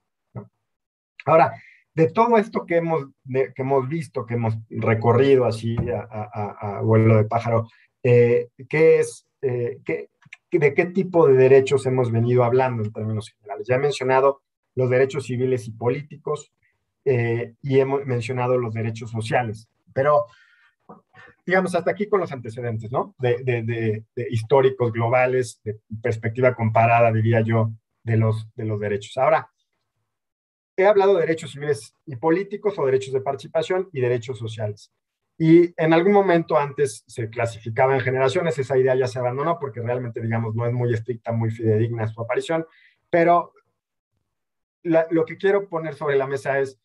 Ahora, 1.25 1.53
de 1.93 2.09
todo 2.09 2.37
esto 2.37 2.65
que 2.65 2.77
hemos, 2.77 3.07
que 3.27 3.53
hemos 3.57 3.87
visto, 3.87 4.25
que 4.25 4.35
hemos 4.35 4.57
recorrido 4.69 5.45
así 5.45 5.75
a, 6.09 6.81
vuelo 6.81 7.17
de 7.17 7.25
pájaro, 7.25 7.67
eh, 8.03 8.49
¿qué 8.69 8.99
es, 8.99 9.27
eh, 9.41 9.79
¿de 9.85 10.73
qué 10.73 10.85
tipo 10.85 11.27
de 11.27 11.33
derechos 11.33 11.85
hemos 11.85 12.11
venido 12.11 12.43
hablando 12.43 12.83
en 12.83 12.93
términos 12.93 13.29
generales? 13.29 13.67
Ya 13.67 13.75
he 13.75 13.79
mencionado 13.79 14.41
los 14.75 14.89
derechos 14.89 15.25
civiles 15.25 15.67
y 15.67 15.71
políticos 15.71 16.51
eh, 17.03 17.55
y 17.61 17.79
hemos 17.79 18.05
mencionado 18.05 18.57
los 18.57 18.73
derechos 18.73 19.11
sociales, 19.11 19.67
pero 19.93 20.25
digamos 21.45 21.75
hasta 21.75 21.91
aquí 21.91 22.07
con 22.07 22.19
los 22.19 22.31
antecedentes, 22.31 22.91
¿no? 22.91 23.15
De, 23.17 23.37
de, 23.43 23.63
de 24.15 24.27
históricos 24.29 24.91
globales, 24.91 25.61
de 25.63 25.79
perspectiva 26.01 26.55
comparada, 26.55 27.11
diría 27.11 27.41
yo, 27.41 27.71
de 28.03 28.17
los, 28.17 28.47
de 28.55 28.65
los 28.65 28.79
derechos. 28.79 29.17
Ahora, 29.17 29.49
he 30.77 30.85
hablado 30.85 31.15
de 31.15 31.21
derechos 31.21 31.51
civiles 31.51 31.95
y 32.05 32.15
políticos 32.15 32.77
o 32.77 32.85
derechos 32.85 33.13
de 33.13 33.21
participación 33.21 33.89
y 33.91 34.01
derechos 34.01 34.39
sociales. 34.39 34.91
Y 35.37 35.73
en 35.81 35.93
algún 35.93 36.13
momento 36.13 36.57
antes 36.57 37.03
se 37.07 37.29
clasificaba 37.29 37.95
en 37.95 38.01
generaciones, 38.01 38.59
esa 38.59 38.77
idea 38.77 38.95
ya 38.95 39.07
se 39.07 39.19
abandonó 39.19 39.57
porque 39.59 39.81
realmente, 39.81 40.21
digamos, 40.21 40.53
no 40.55 40.67
es 40.67 40.73
muy 40.73 40.93
estricta, 40.93 41.31
muy 41.31 41.49
fidedigna 41.49 42.07
su 42.07 42.21
aparición, 42.21 42.65
pero 43.09 43.53
lo 44.83 45.25
que 45.25 45.37
quiero 45.37 45.67
poner 45.67 45.95
sobre 45.95 46.15
la 46.15 46.27
mesa 46.27 46.59
es 46.59 46.79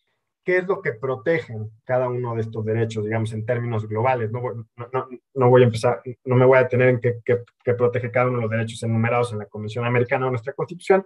qué 0.46 0.58
es 0.58 0.66
lo 0.68 0.80
que 0.80 0.92
protegen 0.92 1.72
cada 1.84 2.08
uno 2.08 2.36
de 2.36 2.42
estos 2.42 2.64
derechos, 2.64 3.04
digamos, 3.04 3.32
en 3.32 3.44
términos 3.44 3.88
globales. 3.88 4.30
No 4.30 4.40
voy, 4.40 5.62
a 5.62 5.64
empezar, 5.64 6.02
no 6.24 6.36
me 6.36 6.46
voy 6.46 6.58
a 6.58 6.62
detener 6.62 6.88
en 6.90 7.00
qué 7.00 7.74
protege 7.74 8.12
cada 8.12 8.28
uno 8.28 8.36
de 8.36 8.42
los 8.42 8.50
derechos 8.52 8.80
enumerados 8.84 9.32
en 9.32 9.40
la 9.40 9.46
Convención 9.46 9.84
Americana 9.84 10.28
o 10.28 10.30
nuestra 10.30 10.52
Constitución, 10.52 11.04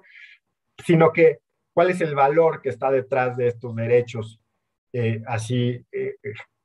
sino 0.84 1.10
que 1.10 1.38
cuál 1.72 1.88
es 1.88 2.02
el 2.02 2.14
valor 2.14 2.60
que 2.60 2.68
está 2.68 2.90
detrás 2.90 3.38
de 3.38 3.46
estos 3.46 3.74
derechos, 3.74 4.38
eh, 4.92 5.22
así 5.26 5.86
eh, 5.90 6.16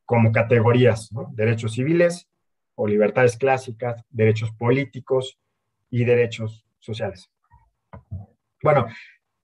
como 0.03 0.33
categorías, 0.33 1.09
derechos 1.31 1.75
civiles 1.75 2.27
o 2.75 2.87
libertades 2.87 3.37
clásicas, 3.37 4.03
derechos 4.09 4.51
políticos 4.51 5.39
y 5.89 6.03
derechos 6.03 6.65
sociales. 6.79 7.31
Bueno, 8.61 8.87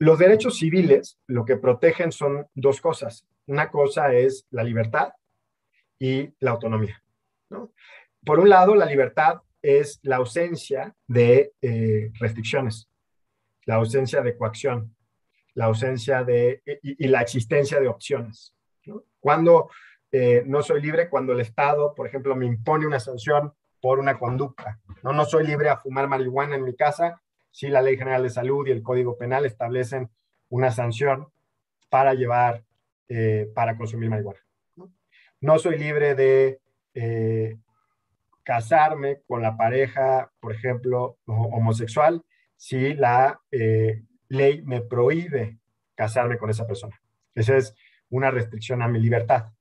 los 0.01 0.17
derechos 0.17 0.57
civiles 0.57 1.19
lo 1.27 1.45
que 1.45 1.57
protegen 1.57 2.11
son 2.11 2.47
dos 2.55 2.81
cosas. 2.81 3.27
Una 3.45 3.69
cosa 3.69 4.11
es 4.13 4.47
la 4.49 4.63
libertad 4.63 5.13
y 5.99 6.33
la 6.39 6.49
autonomía. 6.51 7.03
Por 8.25 8.39
un 8.39 8.49
lado, 8.49 8.73
la 8.73 8.87
libertad 8.87 9.41
es 9.61 9.99
la 10.01 10.15
ausencia 10.15 10.95
de 11.05 11.53
eh, 11.61 12.11
restricciones, 12.19 12.89
la 13.65 13.75
ausencia 13.75 14.23
de 14.23 14.35
coacción, 14.35 14.95
la 15.53 15.65
ausencia 15.65 16.23
de 16.23 16.63
y, 16.81 17.07
la 17.07 17.21
existencia 17.21 17.79
de 17.79 17.87
opciones. 17.87 18.55
Cuando 19.19 19.69
eh, 20.11 20.41
no 20.47 20.63
soy 20.63 20.81
libre, 20.81 21.09
cuando 21.09 21.33
el 21.33 21.41
Estado, 21.41 21.93
por 21.93 22.07
ejemplo, 22.07 22.35
me 22.35 22.47
impone 22.47 22.87
una 22.87 22.99
sanción 22.99 23.53
por 23.79 23.99
una 23.99 24.17
conducta. 24.17 24.79
No, 25.03 25.13
no 25.13 25.25
soy 25.25 25.45
libre 25.45 25.69
a 25.69 25.77
fumar 25.77 26.07
marihuana 26.07 26.55
en 26.55 26.63
mi 26.63 26.75
casa 26.75 27.21
si 27.51 27.67
la 27.67 27.81
Ley 27.81 27.97
General 27.97 28.23
de 28.23 28.29
Salud 28.29 28.67
y 28.67 28.71
el 28.71 28.81
Código 28.81 29.17
Penal 29.17 29.45
establecen 29.45 30.09
una 30.49 30.71
sanción 30.71 31.27
para 31.89 32.13
llevar, 32.13 32.63
eh, 33.09 33.49
para 33.53 33.77
consumir 33.77 34.09
marihuana. 34.09 34.39
No, 35.39 35.59
soy 35.59 35.77
libre 35.77 36.15
de 36.15 36.59
eh, 36.93 37.57
casarme 38.43 39.21
con 39.27 39.41
la 39.41 39.57
pareja, 39.57 40.31
por 40.39 40.53
ejemplo, 40.53 41.17
homosexual, 41.25 42.23
si 42.55 42.93
la 42.93 43.41
ley 44.31 44.61
me 44.61 44.81
prohíbe 44.81 45.59
casarme 45.95 46.37
con 46.37 46.49
esa 46.49 46.65
persona. 46.65 46.99
Esa 47.35 47.57
es 47.57 47.75
una 48.09 48.31
restricción 48.31 48.81
a 48.81 48.87
mi 48.87 48.99
libertad, 48.99 49.51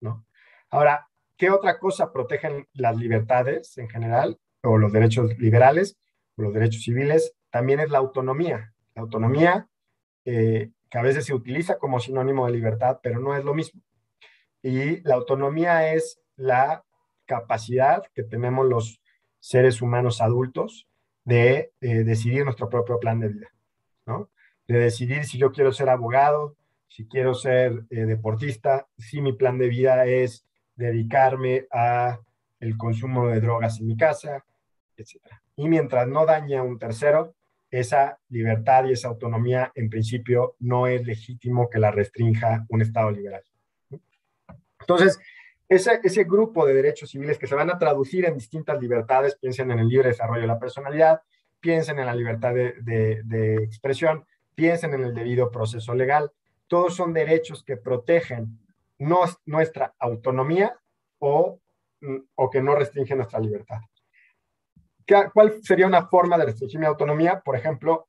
¿no? 0.00 0.26
Ahora, 0.70 1.08
¿qué 1.36 1.50
otra 1.50 1.78
cosa 1.78 2.12
protegen 2.12 2.66
las 2.72 2.96
libertades 2.96 3.78
en 3.78 3.88
general 3.88 4.38
o 4.62 4.78
los 4.78 4.92
derechos 4.92 5.38
liberales 5.38 5.96
o 6.36 6.42
los 6.42 6.54
derechos 6.54 6.82
civiles? 6.82 7.35
También 7.56 7.80
es 7.80 7.88
la 7.88 7.96
autonomía. 7.96 8.74
La 8.94 9.00
autonomía 9.00 9.66
eh, 10.26 10.72
que 10.90 10.98
a 10.98 11.00
veces 11.00 11.24
se 11.24 11.32
utiliza 11.32 11.78
como 11.78 12.00
sinónimo 12.00 12.44
de 12.44 12.52
libertad, 12.52 13.00
pero 13.02 13.18
no 13.18 13.34
es 13.34 13.46
lo 13.46 13.54
mismo. 13.54 13.80
Y 14.60 15.00
la 15.08 15.14
autonomía 15.14 15.94
es 15.94 16.20
la 16.36 16.84
capacidad 17.24 18.02
que 18.12 18.24
tenemos 18.24 18.66
los 18.66 19.00
seres 19.40 19.80
humanos 19.80 20.20
adultos 20.20 20.86
de 21.24 21.72
eh, 21.80 22.04
decidir 22.04 22.44
nuestro 22.44 22.68
propio 22.68 23.00
plan 23.00 23.20
de 23.20 23.28
vida. 23.28 23.48
De 24.68 24.78
decidir 24.78 25.24
si 25.24 25.38
yo 25.38 25.50
quiero 25.50 25.72
ser 25.72 25.88
abogado, 25.88 26.56
si 26.88 27.08
quiero 27.08 27.32
ser 27.32 27.86
eh, 27.88 28.04
deportista, 28.04 28.86
si 28.98 29.22
mi 29.22 29.32
plan 29.32 29.56
de 29.56 29.68
vida 29.68 30.04
es 30.04 30.44
dedicarme 30.74 31.66
a 31.72 32.20
el 32.60 32.76
consumo 32.76 33.28
de 33.28 33.40
drogas 33.40 33.80
en 33.80 33.86
mi 33.86 33.96
casa, 33.96 34.44
etc. 34.98 35.22
Y 35.56 35.70
mientras 35.70 36.06
no 36.06 36.26
dañe 36.26 36.58
a 36.58 36.62
un 36.62 36.78
tercero, 36.78 37.34
esa 37.70 38.18
libertad 38.28 38.84
y 38.84 38.92
esa 38.92 39.08
autonomía 39.08 39.72
en 39.74 39.90
principio 39.90 40.56
no 40.60 40.86
es 40.86 41.04
legítimo 41.06 41.68
que 41.68 41.78
la 41.78 41.90
restrinja 41.90 42.64
un 42.68 42.82
Estado 42.82 43.10
liberal. 43.10 43.42
Entonces, 44.80 45.18
ese, 45.68 46.00
ese 46.04 46.24
grupo 46.24 46.64
de 46.64 46.74
derechos 46.74 47.10
civiles 47.10 47.38
que 47.38 47.46
se 47.46 47.54
van 47.54 47.70
a 47.70 47.78
traducir 47.78 48.24
en 48.24 48.34
distintas 48.34 48.80
libertades, 48.80 49.36
piensen 49.36 49.70
en 49.72 49.80
el 49.80 49.88
libre 49.88 50.08
desarrollo 50.08 50.42
de 50.42 50.46
la 50.46 50.60
personalidad, 50.60 51.22
piensen 51.60 51.98
en 51.98 52.06
la 52.06 52.14
libertad 52.14 52.54
de, 52.54 53.56
expresión, 53.64 54.24
piensen 54.54 54.94
en 54.94 55.02
el 55.02 55.14
debido 55.14 55.50
proceso 55.50 55.94
legal. 55.94 56.30
Todos 56.68 56.94
son 56.94 57.12
derechos 57.12 57.64
que 57.64 57.76
protegen 57.76 58.60
nuestra 58.98 59.94
autonomía 59.98 60.78
o, 61.18 61.60
o 62.34 62.50
que 62.50 62.62
no 62.62 62.76
restringen 62.76 63.18
nuestra 63.18 63.40
libertad. 63.40 63.80
¿Cuál 65.32 65.62
sería 65.62 65.86
una 65.86 66.06
forma 66.06 66.36
de 66.36 66.46
restringir 66.46 66.80
mi 66.80 66.86
autonomía? 66.86 67.40
Por 67.44 67.56
ejemplo, 67.56 68.08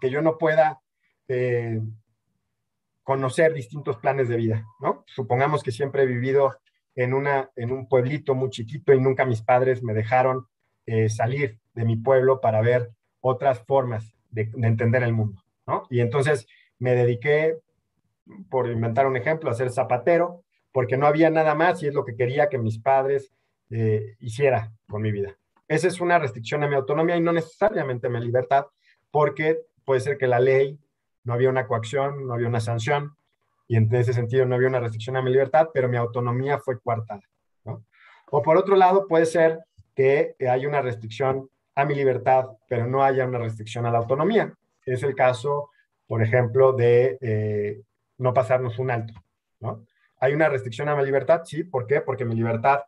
que 0.00 0.10
yo 0.10 0.22
no 0.22 0.38
pueda 0.38 0.80
eh, 1.28 1.80
conocer 3.02 3.52
distintos 3.52 3.98
planes 3.98 4.28
de 4.28 4.36
vida, 4.36 4.64
¿no? 4.80 5.04
Supongamos 5.06 5.62
que 5.62 5.72
siempre 5.72 6.02
he 6.02 6.06
vivido 6.06 6.56
en, 6.94 7.14
una, 7.14 7.50
en 7.56 7.72
un 7.72 7.88
pueblito 7.88 8.34
muy 8.34 8.50
chiquito 8.50 8.92
y 8.92 9.00
nunca 9.00 9.24
mis 9.24 9.42
padres 9.42 9.82
me 9.82 9.94
dejaron 9.94 10.46
eh, 10.86 11.08
salir 11.08 11.58
de 11.74 11.84
mi 11.84 11.96
pueblo 11.96 12.40
para 12.40 12.60
ver 12.60 12.90
otras 13.20 13.60
formas 13.60 14.14
de, 14.30 14.50
entender 14.62 15.02
el 15.02 15.12
mundo, 15.12 15.42
¿no? 15.66 15.84
Y 15.90 16.00
entonces 16.00 16.46
me 16.78 16.94
dediqué, 16.94 17.58
por 18.50 18.70
inventar 18.70 19.06
un 19.06 19.16
ejemplo, 19.16 19.50
a 19.50 19.54
ser 19.54 19.70
zapatero, 19.70 20.44
porque 20.72 20.96
no 20.96 21.06
había 21.06 21.30
nada 21.30 21.54
más 21.54 21.82
y 21.82 21.86
es 21.86 21.94
lo 21.94 22.04
que 22.04 22.16
quería 22.16 22.48
que 22.48 22.58
mis 22.58 22.78
padres 22.78 23.32
eh, 23.70 24.16
hiciera 24.20 24.72
con 24.88 25.02
mi 25.02 25.12
vida. 25.12 25.36
Esa 25.68 25.86
es 25.88 26.00
una 26.00 26.18
restricción 26.18 26.64
a 26.64 26.68
mi 26.68 26.74
autonomía 26.74 27.16
y 27.16 27.20
no 27.20 27.32
necesariamente 27.32 28.06
a 28.06 28.10
mi 28.10 28.20
libertad, 28.20 28.66
porque 29.10 29.60
puede 29.84 30.00
ser 30.00 30.18
que 30.18 30.26
la 30.26 30.40
ley 30.40 30.78
no 31.24 31.34
había 31.34 31.50
una 31.50 31.66
coacción, 31.66 32.26
no 32.26 32.34
había 32.34 32.48
una 32.48 32.60
sanción, 32.60 33.14
y 33.68 33.76
en 33.76 33.94
ese 33.94 34.14
sentido 34.14 34.46
no 34.46 34.54
había 34.54 34.68
una 34.68 34.80
restricción 34.80 35.16
a 35.16 35.22
mi 35.22 35.30
libertad, 35.30 35.68
pero 35.74 35.88
mi 35.88 35.98
autonomía 35.98 36.58
fue 36.58 36.80
coartada. 36.80 37.22
O 38.30 38.42
por 38.42 38.56
otro 38.56 38.76
lado, 38.76 39.06
puede 39.06 39.26
ser 39.26 39.60
que 39.94 40.34
hay 40.48 40.66
una 40.66 40.80
restricción 40.80 41.50
a 41.74 41.84
mi 41.84 41.94
libertad, 41.94 42.46
pero 42.68 42.86
no 42.86 43.04
haya 43.04 43.26
una 43.26 43.38
restricción 43.38 43.86
a 43.86 43.90
la 43.90 43.98
autonomía. 43.98 44.52
Es 44.84 45.02
el 45.02 45.14
caso, 45.14 45.70
por 46.06 46.22
ejemplo, 46.22 46.72
de 46.72 47.18
eh, 47.20 47.82
no 48.18 48.34
pasarnos 48.34 48.78
un 48.78 48.90
alto. 48.90 49.14
¿no? 49.60 49.84
Hay 50.20 50.34
una 50.34 50.48
restricción 50.48 50.88
a 50.88 50.96
mi 50.96 51.04
libertad, 51.04 51.42
sí, 51.44 51.64
¿por 51.64 51.86
qué? 51.86 52.00
Porque 52.00 52.24
mi 52.24 52.34
libertad, 52.34 52.80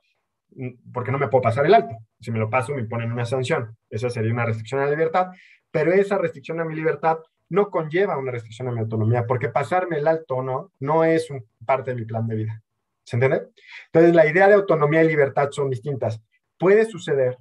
porque 0.93 1.13
no 1.13 1.19
me 1.19 1.29
puedo 1.29 1.43
pasar 1.43 1.67
el 1.67 1.75
alto. 1.75 1.97
Si 2.21 2.31
me 2.31 2.39
lo 2.39 2.51
paso, 2.51 2.75
me 2.75 2.85
ponen 2.85 3.13
una 3.13 3.25
sanción. 3.25 3.77
Esa 3.89 4.11
sería 4.11 4.33
una 4.33 4.47
restricción 4.47 4.81
a 4.81 4.85
la 4.85 4.91
libertad, 4.91 5.29
pero 5.71 5.93
esa 5.93 6.19
restricción 6.19 6.61
a 6.61 6.65
mi 6.65 6.75
libertad 6.75 7.19
no 7.49 7.71
conlleva 7.71 8.17
una 8.17 8.31
restricción 8.31 8.69
a 8.69 8.73
mi 8.73 8.81
autonomía, 8.81 9.27
porque 9.27 9.49
pasarme 9.49 9.99
el 9.99 10.07
alto 10.07 10.43
no, 10.43 10.73
no 10.79 11.05
es 11.05 11.29
parte 11.67 11.91
de 11.91 11.97
mi 11.97 12.05
plan 12.05 12.27
de 12.27 12.37
vida. 12.37 12.63
¿Se 13.05 13.17
entiende? 13.17 13.49
Entonces, 13.87 14.15
la 14.15 14.27
idea 14.27 14.47
de 14.47 14.55
autonomía 14.55 15.03
y 15.03 15.09
libertad 15.09 15.49
son 15.51 15.69
distintas. 15.69 16.23
Puede 16.59 16.85
suceder 16.85 17.39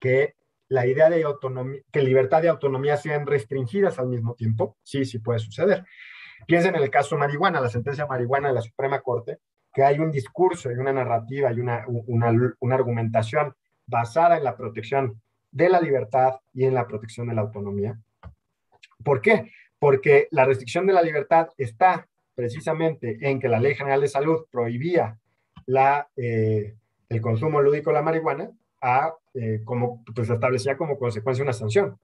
que 0.00 0.34
la 0.68 0.86
idea 0.86 1.08
de 1.08 1.22
autonomía, 1.22 1.80
que 1.92 2.02
libertad 2.02 2.42
y 2.42 2.48
autonomía 2.48 2.96
sean 2.96 3.26
restringidas 3.26 3.98
al 3.98 4.08
mismo 4.08 4.34
tiempo. 4.34 4.76
Sí, 4.82 5.04
sí 5.04 5.20
puede 5.20 5.38
suceder. 5.38 5.84
Piensen 6.46 6.74
en 6.74 6.82
el 6.82 6.90
caso 6.90 7.16
marihuana, 7.16 7.60
la 7.60 7.68
sentencia 7.68 8.06
marihuana 8.06 8.48
de 8.48 8.54
la 8.54 8.62
Suprema 8.62 9.00
Corte, 9.00 9.38
que 9.74 9.82
hay 9.82 9.98
un 9.98 10.12
discurso 10.12 10.70
y 10.70 10.76
una 10.76 10.92
narrativa 10.92 11.52
y 11.52 11.58
una, 11.58 11.84
una, 11.88 12.74
argumentación 12.74 13.54
basada 13.86 14.38
en 14.38 14.44
la 14.44 14.56
protección 14.56 15.20
de 15.50 15.68
la 15.68 15.80
libertad 15.80 16.36
y 16.54 16.64
en 16.64 16.74
la 16.74 16.86
protección 16.86 17.26
de 17.28 17.34
la 17.34 17.42
autonomía. 17.42 17.98
¿Por 19.02 19.20
qué? 19.20 19.50
Porque 19.80 20.28
la 20.30 20.44
restricción 20.44 20.86
de 20.86 20.92
la 20.92 21.02
libertad 21.02 21.48
está 21.58 22.06
precisamente 22.36 23.18
en 23.20 23.40
que 23.40 23.48
la 23.48 23.58
Ley 23.60 23.74
General 23.74 24.00
de 24.00 24.08
Salud 24.08 24.46
prohibía 24.50 25.18
la, 25.66 26.08
eh, 26.16 26.76
el 27.08 27.20
consumo 27.20 27.60
lúdico 27.60 27.90
de 27.90 27.94
la 27.94 28.02
marihuana, 28.02 28.50
eh, 29.34 29.62
como, 29.64 30.04
pues 30.14 30.30
establecía 30.30 30.76
como 30.76 30.98
consecuencia 30.98 31.42
una 31.42 31.52
sanción. 31.52 31.98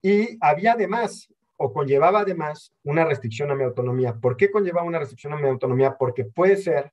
Y 0.00 0.38
había 0.40 0.72
además, 0.72 1.28
o 1.58 1.72
conllevaba 1.72 2.20
además, 2.20 2.72
una 2.82 3.04
restricción 3.04 3.50
a 3.50 3.54
mi 3.54 3.64
autonomía. 3.64 4.14
¿Por 4.14 4.36
qué 4.36 4.50
conllevaba 4.50 4.86
una 4.86 5.00
restricción 5.00 5.34
a 5.34 5.36
mi 5.36 5.46
autonomía? 5.46 5.98
Porque 5.98 6.24
puede 6.24 6.56
ser, 6.56 6.92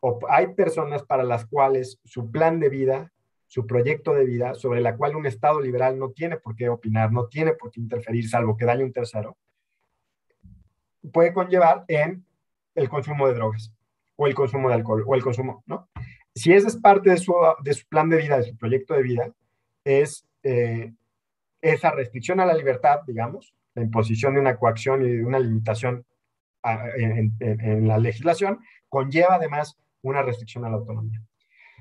o 0.00 0.18
hay 0.28 0.48
personas 0.48 1.02
para 1.02 1.22
las 1.24 1.46
cuales 1.46 1.98
su 2.04 2.30
plan 2.30 2.60
de 2.60 2.68
vida 2.68 3.12
su 3.46 3.66
proyecto 3.66 4.14
de 4.14 4.24
vida 4.24 4.54
sobre 4.54 4.80
la 4.80 4.96
cual 4.96 5.16
un 5.16 5.26
Estado 5.26 5.60
liberal 5.60 5.98
no 5.98 6.10
tiene 6.10 6.36
por 6.36 6.56
qué 6.56 6.68
opinar, 6.68 7.12
no 7.12 7.26
tiene 7.28 7.52
por 7.52 7.70
qué 7.70 7.80
interferir, 7.80 8.28
salvo 8.28 8.56
que 8.56 8.64
dañe 8.64 8.84
un 8.84 8.92
tercero, 8.92 9.36
puede 11.12 11.32
conllevar 11.32 11.84
en 11.88 12.24
el 12.74 12.88
consumo 12.88 13.28
de 13.28 13.34
drogas 13.34 13.72
o 14.16 14.26
el 14.26 14.34
consumo 14.34 14.68
de 14.68 14.74
alcohol 14.74 15.04
o 15.06 15.14
el 15.14 15.22
consumo, 15.22 15.62
¿no? 15.66 15.88
Si 16.34 16.52
esa 16.52 16.68
es 16.68 16.76
parte 16.76 17.10
de 17.10 17.16
su, 17.16 17.34
de 17.62 17.72
su 17.72 17.86
plan 17.86 18.10
de 18.10 18.18
vida, 18.18 18.36
de 18.36 18.44
su 18.44 18.56
proyecto 18.56 18.94
de 18.94 19.02
vida, 19.02 19.32
es 19.84 20.26
eh, 20.42 20.92
esa 21.62 21.92
restricción 21.92 22.40
a 22.40 22.46
la 22.46 22.52
libertad, 22.52 23.00
digamos, 23.06 23.54
la 23.76 23.82
imposición 23.82 24.34
de 24.34 24.40
una 24.40 24.56
coacción 24.56 25.04
y 25.04 25.16
de 25.18 25.24
una 25.24 25.38
limitación 25.38 26.04
en 26.64 27.86
la 27.86 27.98
legislación, 27.98 28.58
conlleva 28.88 29.36
además 29.36 29.78
una 30.02 30.22
restricción 30.22 30.64
a 30.64 30.70
la 30.70 30.76
autonomía. 30.76 31.22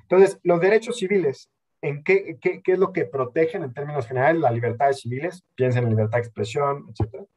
Entonces, 0.03 0.39
los 0.43 0.61
derechos 0.61 0.97
civiles 0.97 1.49
en 1.81 2.03
qué, 2.03 2.37
qué, 2.39 2.61
es 2.65 2.79
lo 2.79 2.93
que 2.93 3.05
protegen 3.05 3.63
en 3.63 3.73
términos 3.73 4.07
generales 4.07 4.41
las 4.41 4.53
libertades 4.53 5.01
civiles, 5.01 5.43
piensen 5.55 5.83
en 5.83 5.91
libertad 5.91 6.17
de 6.17 6.23
expresión, 6.23 6.85
etc. 6.89 7.27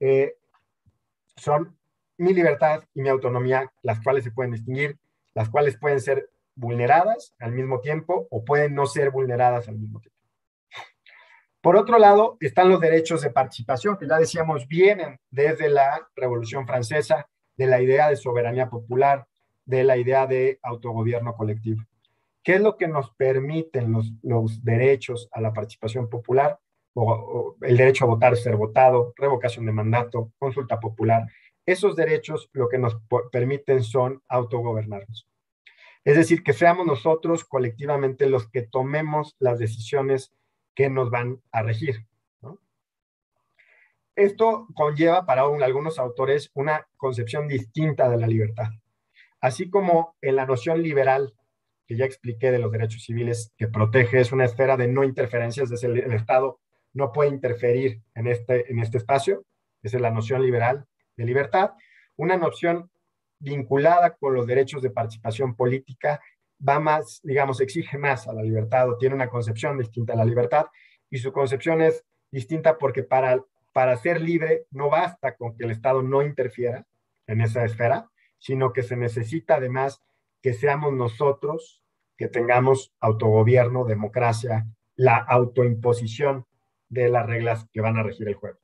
Eh, 0.00 0.36
son 1.36 1.76
mi 2.16 2.32
libertad 2.32 2.84
y 2.94 3.02
mi 3.02 3.08
autonomía, 3.08 3.72
las 3.82 4.00
cuales 4.00 4.24
se 4.24 4.30
pueden 4.30 4.52
distinguir, 4.52 4.98
las 5.34 5.48
cuales 5.48 5.76
pueden 5.78 6.00
ser 6.00 6.30
vulneradas 6.54 7.34
al 7.40 7.52
mismo 7.52 7.80
tiempo 7.80 8.28
o 8.30 8.44
pueden 8.44 8.74
no 8.74 8.86
ser 8.86 9.10
vulneradas 9.10 9.68
al 9.68 9.78
mismo 9.78 10.00
tiempo. 10.00 10.21
Por 11.62 11.76
otro 11.76 12.00
lado, 12.00 12.38
están 12.40 12.68
los 12.68 12.80
derechos 12.80 13.22
de 13.22 13.30
participación, 13.30 13.96
que 13.96 14.08
ya 14.08 14.18
decíamos 14.18 14.66
vienen 14.66 15.20
desde 15.30 15.70
la 15.70 16.08
Revolución 16.16 16.66
Francesa, 16.66 17.28
de 17.56 17.66
la 17.66 17.80
idea 17.80 18.08
de 18.08 18.16
soberanía 18.16 18.68
popular, 18.68 19.28
de 19.64 19.84
la 19.84 19.96
idea 19.96 20.26
de 20.26 20.58
autogobierno 20.60 21.36
colectivo. 21.36 21.82
¿Qué 22.42 22.54
es 22.54 22.60
lo 22.60 22.76
que 22.76 22.88
nos 22.88 23.12
permiten 23.12 23.92
los, 24.22 24.64
derechos 24.64 25.28
a 25.30 25.40
la 25.40 25.52
participación 25.52 26.08
popular? 26.10 26.58
O, 26.94 27.56
el 27.60 27.76
derecho 27.76 28.06
a 28.06 28.08
votar, 28.08 28.36
ser 28.36 28.56
votado, 28.56 29.14
revocación 29.16 29.64
de 29.64 29.72
mandato, 29.72 30.32
consulta 30.40 30.80
popular. 30.80 31.28
Esos 31.64 31.94
derechos 31.94 32.50
lo 32.54 32.68
que 32.68 32.78
nos 32.78 32.98
permiten 33.30 33.84
son 33.84 34.20
autogobernarnos. 34.28 35.28
Es 36.04 36.16
decir, 36.16 36.42
que 36.42 36.52
seamos 36.52 36.84
nosotros 36.86 37.44
colectivamente 37.44 38.26
los 38.26 38.48
que 38.48 38.62
tomemos 38.62 39.36
las 39.38 39.60
decisiones 39.60 40.32
que 40.74 40.90
nos 40.90 41.10
van 41.10 41.40
a 41.52 41.62
regir. 41.62 42.06
Esto 44.14 44.66
conlleva 44.74 45.24
para 45.24 45.42
algunos 45.42 45.98
autores 45.98 46.50
una 46.54 46.86
concepción 46.96 47.48
distinta 47.48 48.10
de 48.10 48.18
la 48.18 48.26
libertad. 48.26 48.68
Así 49.40 49.70
como 49.70 50.16
en 50.20 50.36
la 50.36 50.46
noción 50.46 50.82
liberal 50.82 51.34
que 51.86 51.96
ya 51.96 52.04
expliqué 52.04 52.50
de 52.50 52.58
los 52.58 52.70
derechos 52.70 53.02
civiles 53.02 53.52
que 53.56 53.68
protege, 53.68 54.20
es 54.20 54.30
una 54.30 54.44
esfera 54.44 54.76
de 54.76 54.86
no 54.86 55.02
interferencias, 55.02 55.70
es 55.70 55.82
el, 55.82 55.98
el 55.98 56.12
Estado 56.12 56.60
no 56.92 57.12
puede 57.12 57.30
interferir 57.30 58.02
en 58.14 58.26
este, 58.26 58.70
en 58.70 58.78
este 58.78 58.98
espacio, 58.98 59.44
esa 59.82 59.96
es 59.96 60.02
la 60.02 60.10
noción 60.10 60.42
liberal 60.42 60.86
de 61.16 61.24
libertad, 61.24 61.72
una 62.16 62.36
noción 62.36 62.90
vinculada 63.38 64.14
con 64.14 64.34
los 64.34 64.46
derechos 64.46 64.82
de 64.82 64.90
participación 64.90 65.56
política, 65.56 66.20
va 66.66 66.80
más, 66.80 67.20
digamos, 67.22 67.60
exige 67.60 67.98
más 67.98 68.28
a 68.28 68.32
la 68.32 68.42
libertad 68.42 68.88
o 68.88 68.96
tiene 68.96 69.14
una 69.14 69.28
concepción 69.28 69.78
distinta 69.78 70.12
a 70.12 70.16
la 70.16 70.24
libertad 70.24 70.66
y 71.10 71.18
su 71.18 71.32
concepción 71.32 71.82
es 71.82 72.04
distinta 72.30 72.78
porque 72.78 73.02
para, 73.02 73.44
para 73.72 73.96
ser 73.96 74.20
libre 74.20 74.66
no 74.70 74.90
basta 74.90 75.36
con 75.36 75.56
que 75.56 75.64
el 75.64 75.70
Estado 75.70 76.02
no 76.02 76.22
interfiera 76.22 76.86
en 77.26 77.40
esa 77.40 77.64
esfera, 77.64 78.08
sino 78.38 78.72
que 78.72 78.82
se 78.82 78.96
necesita 78.96 79.56
además 79.56 80.02
que 80.40 80.52
seamos 80.52 80.92
nosotros 80.92 81.82
que 82.16 82.28
tengamos 82.28 82.92
autogobierno, 83.00 83.84
democracia, 83.84 84.66
la 84.96 85.16
autoimposición 85.16 86.46
de 86.88 87.08
las 87.08 87.26
reglas 87.26 87.66
que 87.72 87.80
van 87.80 87.96
a 87.96 88.02
regir 88.02 88.28
el 88.28 88.34
juego. 88.34 88.58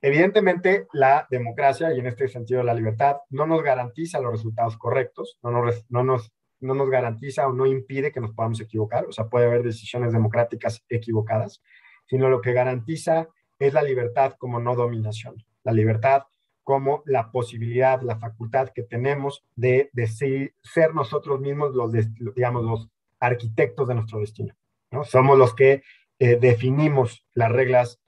Evidentemente, 0.00 0.88
la 0.92 1.26
democracia 1.30 1.92
y 1.92 2.00
en 2.00 2.06
este 2.06 2.28
sentido 2.28 2.62
la 2.62 2.74
libertad 2.74 3.18
no 3.30 3.46
nos 3.46 3.62
garantiza 3.62 4.20
los 4.20 4.32
resultados 4.32 4.76
correctos, 4.76 5.38
no 5.42 5.50
nos, 5.50 5.86
no 5.90 6.02
nos, 6.02 6.32
no 6.62 6.74
nos 6.74 6.88
garantiza 6.88 7.46
o 7.46 7.52
no 7.52 7.66
impide 7.66 8.12
que 8.12 8.20
nos 8.20 8.32
podamos 8.32 8.60
equivocar, 8.60 9.06
o 9.06 9.12
sea, 9.12 9.28
puede 9.28 9.46
haber 9.46 9.62
decisiones 9.62 10.12
democráticas 10.12 10.84
equivocadas, 10.88 11.62
sino 12.06 12.28
lo 12.28 12.40
que 12.40 12.52
garantiza 12.52 13.28
es 13.58 13.72
la 13.72 13.82
libertad 13.82 14.34
como 14.38 14.60
no 14.60 14.74
dominación, 14.74 15.36
la 15.64 15.72
libertad 15.72 16.24
como 16.62 17.02
la 17.06 17.30
posibilidad, 17.30 18.00
la 18.02 18.18
facultad 18.18 18.68
que 18.68 18.82
tenemos 18.82 19.44
de, 19.56 19.90
ser 20.62 20.94
nosotros 20.94 21.40
mismos 21.40 21.74
los, 21.74 21.92
digamos, 22.34 22.64
los 22.64 22.88
arquitectos 23.18 23.88
de 23.88 23.94
nuestro 23.94 24.20
destino. 24.20 24.54
¿no? 24.90 25.04
Somos 25.04 25.38
los 25.38 25.54
que 25.54 25.82
eh, 26.18 26.36
definimos 26.36 27.26
las 27.34 27.50
reglas 27.50 28.00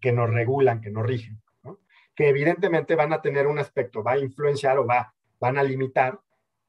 que 0.00 0.12
nos 0.12 0.28
regulan, 0.28 0.80
que 0.80 0.90
nos 0.90 1.06
rigen, 1.06 1.40
que 2.14 2.28
evidentemente 2.28 2.94
van 2.94 3.12
a 3.12 3.22
tener 3.22 3.46
un 3.46 3.58
aspecto, 3.58 4.02
va 4.02 4.12
a 4.12 4.18
influenciar 4.18 4.78
o 4.78 4.86
va, 4.86 5.14
van 5.40 5.58
a 5.58 5.62
limitar 5.62 6.20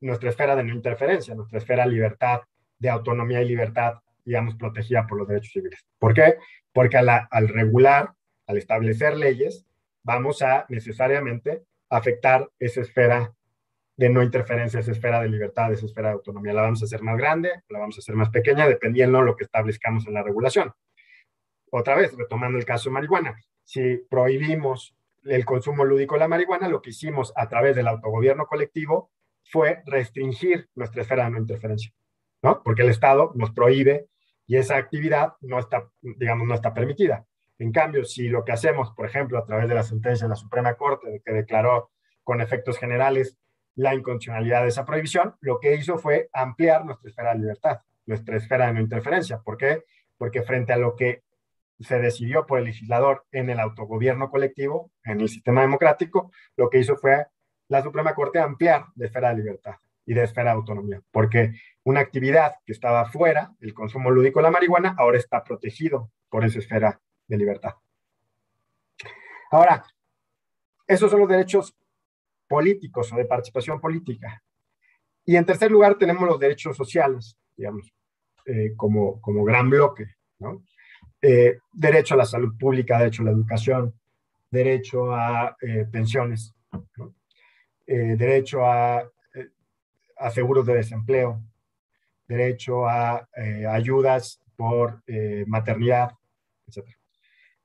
nuestra 0.01 0.29
esfera 0.29 0.55
de 0.55 0.63
no 0.63 0.73
interferencia, 0.73 1.35
nuestra 1.35 1.59
esfera 1.59 1.83
de 1.83 1.91
libertad, 1.91 2.41
de 2.79 2.89
autonomía 2.89 3.41
y 3.41 3.47
libertad, 3.47 3.95
digamos, 4.23 4.55
protegida 4.55 5.07
por 5.07 5.17
los 5.17 5.27
derechos 5.27 5.53
civiles. 5.53 5.85
¿Por 5.99 6.13
qué? 6.13 6.37
Porque 6.73 6.97
al 6.97 7.47
regular, 7.47 8.11
al 8.45 8.57
establecer 8.57 9.17
leyes, 9.17 9.65
vamos 10.03 10.41
a 10.41 10.65
necesariamente 10.69 11.63
afectar 11.89 12.49
esa 12.59 12.81
esfera 12.81 13.33
de 13.95 14.09
no 14.09 14.21
interferencia, 14.21 14.79
esa 14.79 14.91
esfera 14.91 15.21
de 15.21 15.29
libertad, 15.29 15.71
esa 15.71 15.87
esfera 15.87 16.09
de 16.09 16.13
autonomía. 16.15 16.53
La 16.53 16.61
vamos 16.61 16.81
a 16.83 16.85
hacer 16.85 17.01
más 17.01 17.17
grande, 17.17 17.51
la 17.69 17.79
vamos 17.79 17.97
a 17.97 17.99
hacer 17.99 18.15
más 18.15 18.29
pequeña, 18.29 18.67
dependiendo 18.67 19.17
de 19.19 19.25
lo 19.25 19.35
que 19.35 19.43
establezcamos 19.45 20.05
en 20.05 20.13
la 20.13 20.23
regulación. 20.23 20.71
Otra 21.71 21.95
vez, 21.95 22.15
retomando 22.15 22.57
el 22.57 22.65
caso 22.65 22.89
de 22.89 22.93
marihuana, 22.93 23.41
si 23.63 23.97
prohibimos 24.09 24.95
el 25.23 25.43
consumo 25.43 25.83
lúdico 25.83 26.15
de 26.15 26.19
la 26.19 26.27
marihuana, 26.27 26.69
lo 26.69 26.81
que 26.81 26.91
hicimos 26.91 27.33
a 27.35 27.49
través 27.49 27.75
del 27.75 27.87
autogobierno 27.87 28.45
colectivo 28.45 29.11
fue 29.49 29.81
restringir 29.85 30.69
nuestra 30.75 31.01
esfera 31.01 31.25
de 31.25 31.31
no 31.31 31.39
interferencia, 31.39 31.91
¿no? 32.41 32.61
Porque 32.63 32.81
el 32.81 32.89
Estado 32.89 33.31
nos 33.35 33.51
prohíbe 33.51 34.07
y 34.45 34.57
esa 34.57 34.77
actividad 34.77 35.33
no 35.41 35.59
está, 35.59 35.89
digamos, 36.01 36.47
no 36.47 36.55
está 36.55 36.73
permitida. 36.73 37.25
En 37.59 37.71
cambio, 37.71 38.05
si 38.05 38.29
lo 38.29 38.43
que 38.43 38.51
hacemos, 38.51 38.91
por 38.91 39.05
ejemplo, 39.05 39.37
a 39.37 39.45
través 39.45 39.67
de 39.67 39.75
la 39.75 39.83
sentencia 39.83 40.25
de 40.25 40.29
la 40.29 40.35
Suprema 40.35 40.75
Corte 40.75 41.21
que 41.25 41.33
declaró 41.33 41.91
con 42.23 42.41
efectos 42.41 42.77
generales 42.77 43.37
la 43.75 43.93
inconstitucionalidad 43.93 44.63
de 44.63 44.69
esa 44.69 44.85
prohibición, 44.85 45.35
lo 45.41 45.59
que 45.59 45.75
hizo 45.75 45.97
fue 45.97 46.29
ampliar 46.33 46.85
nuestra 46.85 47.09
esfera 47.09 47.33
de 47.33 47.39
libertad, 47.39 47.79
nuestra 48.05 48.37
esfera 48.37 48.67
de 48.67 48.73
no 48.73 48.81
interferencia. 48.81 49.39
¿Por 49.39 49.57
qué? 49.57 49.83
Porque 50.17 50.41
frente 50.41 50.73
a 50.73 50.77
lo 50.77 50.95
que 50.95 51.23
se 51.79 51.99
decidió 51.99 52.45
por 52.45 52.59
el 52.59 52.65
legislador 52.65 53.25
en 53.31 53.49
el 53.49 53.59
autogobierno 53.59 54.29
colectivo, 54.29 54.91
en 55.03 55.21
el 55.21 55.29
sistema 55.29 55.61
democrático, 55.61 56.31
lo 56.55 56.69
que 56.69 56.79
hizo 56.79 56.95
fue 56.95 57.27
la 57.69 57.83
Suprema 57.83 58.13
Corte 58.13 58.39
ampliar 58.39 58.85
de 58.95 59.07
esfera 59.07 59.29
de 59.29 59.37
libertad 59.37 59.75
y 60.05 60.13
de 60.13 60.23
esfera 60.23 60.51
de 60.51 60.57
autonomía, 60.57 61.01
porque 61.11 61.53
una 61.83 61.99
actividad 61.99 62.55
que 62.65 62.71
estaba 62.71 63.05
fuera, 63.05 63.53
el 63.59 63.73
consumo 63.73 64.09
lúdico 64.09 64.39
de 64.39 64.43
la 64.43 64.51
marihuana, 64.51 64.95
ahora 64.97 65.17
está 65.17 65.43
protegido 65.43 66.11
por 66.29 66.45
esa 66.45 66.59
esfera 66.59 66.99
de 67.27 67.37
libertad. 67.37 67.73
Ahora, 69.51 69.83
esos 70.85 71.11
son 71.11 71.21
los 71.21 71.29
derechos 71.29 71.75
políticos 72.47 73.11
o 73.11 73.17
de 73.17 73.25
participación 73.25 73.79
política. 73.79 74.41
Y 75.25 75.35
en 75.35 75.45
tercer 75.45 75.69
lugar 75.69 75.97
tenemos 75.97 76.27
los 76.27 76.39
derechos 76.39 76.77
sociales, 76.77 77.37
digamos, 77.55 77.93
eh, 78.45 78.73
como, 78.77 79.19
como 79.19 79.43
gran 79.43 79.69
bloque, 79.69 80.05
¿no? 80.39 80.63
Eh, 81.21 81.57
derecho 81.73 82.13
a 82.13 82.17
la 82.17 82.25
salud 82.25 82.57
pública, 82.57 82.97
derecho 82.97 83.23
a 83.23 83.25
la 83.25 83.31
educación, 83.31 83.93
derecho 84.49 85.13
a 85.13 85.57
eh, 85.61 85.85
pensiones, 85.91 86.53
derecho 87.87 88.65
a, 88.65 89.09
a, 90.17 90.31
seguros 90.31 90.65
de 90.65 90.75
desempleo, 90.75 91.41
derecho 92.27 92.87
a 92.87 93.27
ayudas 93.69 94.41
por 94.55 95.01
maternidad, 95.47 96.11
etc. 96.67 96.85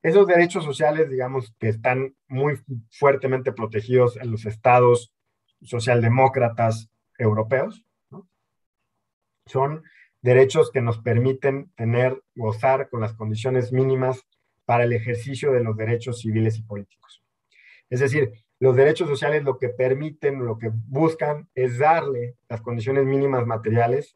Esos 0.01 0.27
derechos 0.27 0.63
sociales, 0.63 1.09
digamos, 1.09 1.53
que 1.59 1.69
están 1.69 2.15
muy 2.27 2.59
fuertemente 2.89 3.51
protegidos 3.51 4.17
en 4.17 4.31
los 4.31 4.45
estados 4.45 5.13
socialdemócratas 5.61 6.89
europeos, 7.17 7.85
son 9.45 9.83
derechos 10.21 10.71
que 10.71 10.81
nos 10.81 10.99
permiten 10.99 11.69
tener, 11.75 12.21
gozar 12.35 12.89
con 12.89 13.01
las 13.01 13.13
condiciones 13.13 13.71
mínimas 13.71 14.25
para 14.65 14.85
el 14.85 14.93
ejercicio 14.93 15.51
de 15.51 15.63
los 15.63 15.75
derechos 15.75 16.19
civiles 16.19 16.57
y 16.57 16.63
políticos. 16.63 17.23
Es 17.89 17.99
decir, 17.99 18.42
los 18.63 18.77
derechos 18.77 19.09
sociales 19.09 19.43
lo 19.43 19.57
que 19.59 19.67
permiten, 19.67 20.45
lo 20.45 20.57
que 20.57 20.71
buscan 20.73 21.49
es 21.53 21.79
darle 21.79 22.37
las 22.47 22.61
condiciones 22.61 23.03
mínimas 23.03 23.45
materiales, 23.45 24.15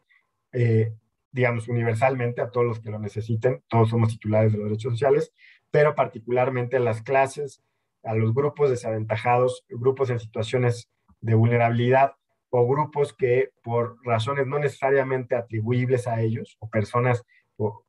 eh, 0.54 0.94
digamos, 1.34 1.68
universalmente 1.68 2.40
a 2.40 2.50
todos 2.50 2.66
los 2.66 2.80
que 2.80 2.90
lo 2.90 2.98
necesiten, 2.98 3.62
todos 3.68 3.90
somos 3.90 4.08
titulares 4.08 4.54
de 4.54 4.60
los 4.60 4.70
derechos 4.70 4.94
sociales, 4.94 5.34
pero 5.70 5.96
particularmente 5.96 6.78
a 6.78 6.80
las 6.80 7.02
clases, 7.02 7.62
a 8.04 8.16
los 8.16 8.34
grupos 8.34 8.70
desaventajados, 8.70 9.66
grupos 9.68 10.12
en 10.12 10.20
situaciones 10.22 10.90
de 11.20 11.34
vulnerabilidad 11.34 12.14
o 12.50 12.66
grupos 12.66 13.12
que 13.12 13.50
por 13.62 13.98
razones 14.06 14.48
no 14.48 14.60
necesariamente 14.60 15.36
atribuibles 15.36 16.08
a 16.08 16.22
ellos 16.22 16.56
o 16.60 16.70
personas 16.70 17.26
o 17.58 17.84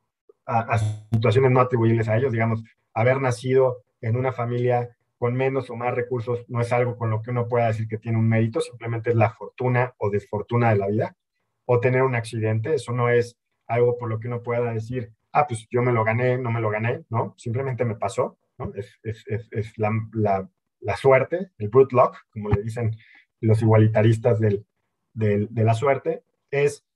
a, 0.44 0.76
situaciones 1.12 1.52
no 1.52 1.60
atribuibles 1.60 2.08
a 2.08 2.16
ellos, 2.16 2.32
digamos, 2.32 2.64
haber 2.94 3.20
nacido 3.20 3.84
en 4.00 4.16
una 4.16 4.32
familia 4.32 4.97
con 5.18 5.34
menos 5.34 5.68
o 5.68 5.76
más 5.76 5.94
recursos 5.94 6.44
no 6.48 6.60
es 6.60 6.72
algo 6.72 6.96
con 6.96 7.10
lo 7.10 7.22
que 7.22 7.30
uno 7.30 7.48
pueda 7.48 7.66
decir 7.66 7.88
que 7.88 7.98
tiene 7.98 8.18
un 8.18 8.28
mérito, 8.28 8.60
simplemente 8.60 9.10
es 9.10 9.16
la 9.16 9.30
fortuna 9.30 9.94
o 9.98 10.10
desfortuna 10.10 10.70
de 10.70 10.76
la 10.76 10.86
vida, 10.86 11.16
o 11.64 11.80
tener 11.80 12.02
un 12.02 12.14
accidente, 12.14 12.74
eso 12.74 12.92
no 12.92 13.10
es 13.10 13.36
algo 13.66 13.98
por 13.98 14.08
lo 14.08 14.20
que 14.20 14.28
uno 14.28 14.42
pueda 14.42 14.72
decir, 14.72 15.12
ah, 15.32 15.46
pues 15.46 15.66
yo 15.70 15.82
me 15.82 15.92
lo 15.92 16.04
gané, 16.04 16.38
no 16.38 16.50
me 16.50 16.60
lo 16.60 16.70
gané, 16.70 17.04
¿no? 17.10 17.34
Simplemente 17.36 17.84
me 17.84 17.96
pasó, 17.96 18.38
¿no? 18.56 18.72
Es, 18.74 18.98
es, 19.02 19.24
es, 19.50 19.76
la, 19.76 19.90
la, 20.12 20.48
la, 20.80 20.96
suerte, 20.96 21.50
el 21.58 21.68
brute 21.68 21.94
luck, 21.94 22.16
como 22.30 22.48
le 22.48 22.62
dicen 22.62 22.96
los 23.40 23.60
igualitaristas 23.60 24.40
del, 24.40 24.64
del, 25.12 25.48
de 25.50 25.64
la 25.64 25.74
suerte, 25.74 26.22
es 26.50 26.86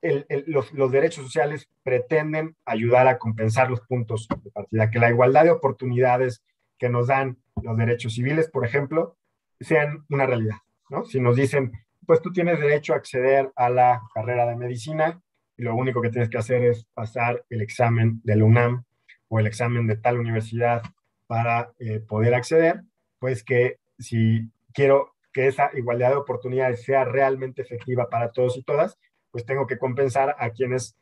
el, 0.00 0.24
el, 0.28 0.44
los, 0.46 0.72
los, 0.72 0.90
derechos 0.90 1.24
sociales 1.24 1.68
pretenden 1.82 2.56
ayudar 2.64 3.08
a 3.08 3.18
compensar 3.18 3.70
los 3.70 3.80
puntos 3.82 4.28
de 4.28 4.50
partida, 4.50 4.90
que 4.90 4.98
la 4.98 5.10
igualdad 5.10 5.44
de 5.44 5.50
oportunidades 5.50 6.42
que 6.78 6.88
nos 6.88 7.08
dan 7.08 7.38
los 7.62 7.76
derechos 7.76 8.14
civiles, 8.14 8.48
por 8.50 8.64
ejemplo, 8.64 9.16
sean 9.60 10.04
una 10.10 10.26
realidad, 10.26 10.56
¿no? 10.90 11.04
Si 11.04 11.20
nos 11.20 11.36
dicen, 11.36 11.72
pues 12.06 12.20
tú 12.20 12.32
tienes 12.32 12.60
derecho 12.60 12.92
a 12.92 12.96
acceder 12.96 13.50
a 13.56 13.70
la 13.70 14.02
carrera 14.14 14.46
de 14.46 14.56
medicina 14.56 15.20
y 15.56 15.62
lo 15.62 15.74
único 15.74 16.02
que 16.02 16.10
tienes 16.10 16.28
que 16.28 16.38
hacer 16.38 16.62
es 16.64 16.86
pasar 16.94 17.44
el 17.50 17.62
examen 17.62 18.20
del 18.22 18.42
UNAM 18.42 18.84
o 19.28 19.40
el 19.40 19.46
examen 19.46 19.86
de 19.86 19.96
tal 19.96 20.18
universidad 20.18 20.82
para 21.26 21.72
eh, 21.78 22.00
poder 22.00 22.34
acceder, 22.34 22.82
pues 23.18 23.42
que 23.42 23.78
si 23.98 24.50
quiero 24.72 25.14
que 25.32 25.48
esa 25.48 25.70
igualdad 25.74 26.10
de 26.10 26.16
oportunidades 26.16 26.84
sea 26.84 27.04
realmente 27.04 27.62
efectiva 27.62 28.08
para 28.08 28.30
todos 28.30 28.56
y 28.56 28.62
todas, 28.62 28.98
pues 29.30 29.44
tengo 29.44 29.66
que 29.66 29.78
compensar 29.78 30.36
a 30.38 30.50
quienes 30.50 30.96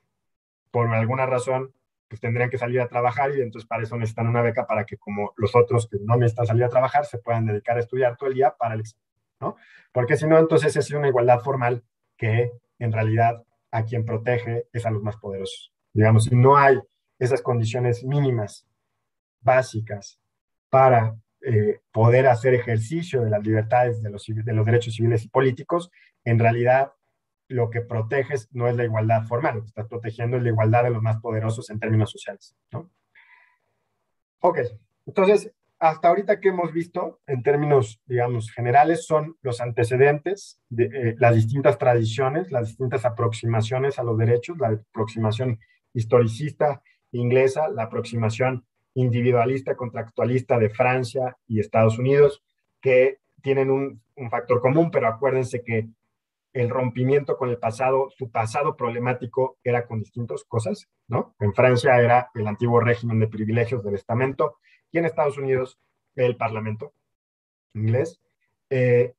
por 0.71 0.89
alguna 0.89 1.27
razón 1.27 1.73
pues 2.15 2.21
tendrían 2.21 2.49
que 2.49 2.59
salir 2.59 2.81
a 2.81 2.87
trabajar 2.87 3.37
y 3.37 3.43
entonces 3.43 3.67
para 3.67 3.83
eso 3.83 3.97
necesitan 3.97 4.29
una 4.29 4.41
beca 4.41 4.69
para 4.69 4.85
que 4.85 4.97
como 4.97 5.33
los 5.37 5.57
otros 5.57 5.89
que 5.89 5.99
no 6.01 6.17
necesitan 6.17 6.47
salir 6.47 6.63
a 6.63 6.69
trabajar 6.69 7.05
se 7.05 7.19
puedan 7.19 7.45
dedicar 7.47 7.77
a 7.77 7.81
estudiar 7.81 8.17
todo 8.17 8.29
el 8.29 8.37
día 8.37 8.55
para 8.57 8.75
el 8.75 8.81
examen, 8.81 9.05
¿no? 9.41 9.57
Porque 9.91 10.17
si 10.17 10.25
no, 10.27 10.39
entonces 10.39 10.77
es 10.77 10.89
una 10.93 11.09
igualdad 11.09 11.41
formal 11.41 11.83
que 12.17 12.53
en 12.79 12.93
realidad 12.93 13.43
a 13.73 13.83
quien 13.83 14.05
protege 14.05 14.69
es 14.73 14.87
a 14.87 14.93
los 14.93 15.03
más 15.03 15.17
poderosos. 15.17 15.73
Digamos, 15.93 16.25
si 16.25 16.37
no 16.37 16.57
hay 16.57 16.79
esas 17.19 17.43
condiciones 17.43 18.05
mínimas, 18.05 18.65
básicas, 19.41 20.21
para 20.71 21.17
eh, 21.41 21.81
poder 21.91 22.29
hacer 22.29 22.55
ejercicio 22.55 23.23
de 23.23 23.31
las 23.31 23.43
libertades, 23.43 24.01
de 24.03 24.11
los, 24.11 24.25
de 24.25 24.53
los 24.53 24.65
derechos 24.65 24.95
civiles 24.95 25.25
y 25.25 25.29
políticos, 25.29 25.91
en 26.25 26.39
realidad 26.39 26.93
lo 27.49 27.71
que 27.71 27.81
proteges 27.81 28.49
no 28.53 28.69
es 28.69 28.77
la 28.77 28.85
igualdad 28.85 29.25
formal, 29.27 29.59
lo 29.59 29.65
estás 29.65 29.87
protegiendo 29.87 30.39
la 30.39 30.49
igualdad 30.49 30.85
de 30.85 30.91
los 30.91 31.03
más 31.03 31.21
poderosos 31.21 31.71
en 31.71 31.79
términos 31.79 32.11
sociales. 32.11 32.57
¿no? 32.73 32.91
Ok, 34.41 34.59
entonces, 35.07 35.53
hasta 35.79 36.09
ahorita 36.09 36.41
que 36.41 36.49
hemos 36.49 36.73
visto 36.73 37.21
en 37.27 37.43
términos, 37.43 38.01
digamos, 38.07 38.51
generales, 38.51 39.07
son 39.07 39.37
los 39.43 39.61
antecedentes 39.61 40.61
de 40.69 40.85
eh, 40.85 41.17
las 41.19 41.35
distintas 41.35 41.77
tradiciones, 41.79 42.51
las 42.51 42.69
distintas 42.69 43.05
aproximaciones 43.05 43.99
a 43.99 44.03
los 44.03 44.17
derechos, 44.17 44.59
la 44.59 44.69
aproximación 44.69 45.59
historicista 45.93 46.83
inglesa, 47.13 47.69
la 47.69 47.85
aproximación 47.85 48.65
individualista, 48.95 49.77
contractualista 49.77 50.59
de 50.59 50.71
Francia 50.71 51.37
y 51.47 51.61
Estados 51.61 51.99
Unidos, 51.99 52.43
que 52.81 53.19
tienen 53.43 53.71
un, 53.71 54.03
factor 54.31 54.61
común, 54.61 54.93
pero 54.93 55.09
acuérdense 55.09 55.63
que 55.65 55.89
el 56.55 56.71
rompimiento 56.71 57.37
con 57.37 57.51
el 57.51 57.59
pasado, 57.59 58.09
su 58.17 58.31
pasado 58.31 58.77
problemático 58.77 59.59
era 59.65 59.87
con 59.87 59.99
distintas 59.99 60.45
cosas, 60.45 60.89
¿no? 61.09 61.35
En 61.41 61.53
Francia 61.53 61.99
era 62.01 62.31
el 62.33 62.47
antiguo 62.47 62.81
régimen 62.81 63.19
de 63.19 63.27
privilegios 63.27 63.83
del 63.83 63.97
estamento 63.97 64.59
y 64.93 64.99
en 64.99 65.05
Estados 65.05 65.37
Unidos 65.37 65.81
el 66.15 66.37
parlamento 66.37 66.95
inglés. 67.75 68.21
Eh, 68.71 69.15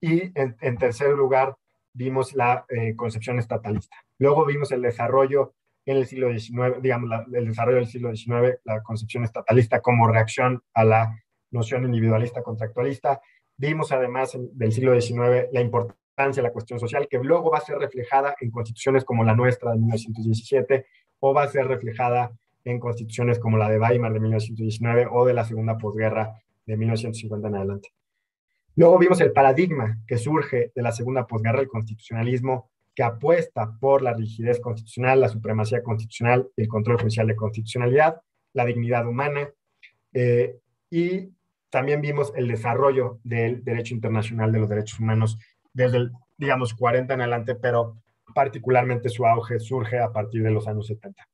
y 0.00 0.32
en, 0.34 0.78
tercer 0.78 1.10
lugar 1.10 1.56
vimos 1.92 2.34
la 2.34 2.64
eh, 2.68 2.96
concepción 2.96 3.38
estatalista. 3.38 3.96
Luego 4.18 4.44
vimos 4.44 4.72
el 4.72 4.82
desarrollo 4.82 5.54
en 5.86 5.96
el 5.96 6.06
siglo 6.06 6.36
XIX, 6.36 6.82
digamos, 6.82 7.08
el 7.32 7.46
desarrollo 7.46 7.76
del 7.78 7.86
siglo 7.86 8.14
XIX, 8.14 8.58
la 8.64 8.82
concepción 8.82 9.22
estatalista 9.22 9.80
como 9.80 10.08
reacción 10.08 10.62
a 10.74 10.84
la 10.84 11.22
noción 11.52 11.84
individualista 11.84 12.42
contractualista. 12.42 13.20
Vimos 13.56 13.92
además 13.92 14.36
del 14.54 14.72
siglo 14.72 15.00
XIX 15.00 15.48
la 15.52 15.60
importancia 15.60 15.99
la 16.16 16.52
cuestión 16.52 16.78
social, 16.78 17.08
que 17.08 17.18
luego 17.18 17.50
va 17.50 17.58
a 17.58 17.62
ser 17.62 17.78
reflejada 17.78 18.34
en 18.40 18.50
constituciones 18.50 19.04
como 19.04 19.24
la 19.24 19.34
nuestra 19.34 19.72
de 19.72 19.78
1917 19.78 20.86
o 21.20 21.32
va 21.32 21.44
a 21.44 21.48
ser 21.48 21.66
reflejada 21.66 22.30
en 22.64 22.78
constituciones 22.78 23.38
como 23.38 23.56
la 23.56 23.70
de 23.70 23.78
Weimar 23.78 24.12
de 24.12 24.20
1919 24.20 25.08
o 25.10 25.24
de 25.24 25.32
la 25.32 25.44
segunda 25.44 25.78
posguerra 25.78 26.34
de 26.66 26.76
1950 26.76 27.48
en 27.48 27.54
adelante. 27.56 27.88
Luego 28.76 28.98
vimos 28.98 29.20
el 29.20 29.32
paradigma 29.32 29.98
que 30.06 30.18
surge 30.18 30.72
de 30.74 30.82
la 30.82 30.92
segunda 30.92 31.26
posguerra, 31.26 31.60
el 31.60 31.68
constitucionalismo, 31.68 32.70
que 32.94 33.02
apuesta 33.02 33.72
por 33.80 34.02
la 34.02 34.12
rigidez 34.12 34.60
constitucional, 34.60 35.20
la 35.20 35.28
supremacía 35.28 35.82
constitucional, 35.82 36.48
el 36.56 36.68
control 36.68 36.98
judicial 36.98 37.26
de 37.26 37.36
constitucionalidad, 37.36 38.20
la 38.52 38.66
dignidad 38.66 39.06
humana, 39.06 39.50
eh, 40.12 40.56
y 40.90 41.30
también 41.70 42.00
vimos 42.00 42.32
el 42.36 42.48
desarrollo 42.48 43.20
del 43.22 43.64
derecho 43.64 43.94
internacional 43.94 44.52
de 44.52 44.58
los 44.58 44.68
derechos 44.68 44.98
humanos 45.00 45.38
desde 45.72 45.98
el, 45.98 46.12
digamos, 46.36 46.74
40 46.74 47.14
en 47.14 47.20
adelante, 47.20 47.54
pero 47.54 47.96
particularmente 48.34 49.08
su 49.08 49.26
auge 49.26 49.58
surge 49.58 49.98
a 49.98 50.12
partir 50.12 50.42
de 50.42 50.50
los 50.50 50.66
años 50.68 50.86
70. 50.86 51.26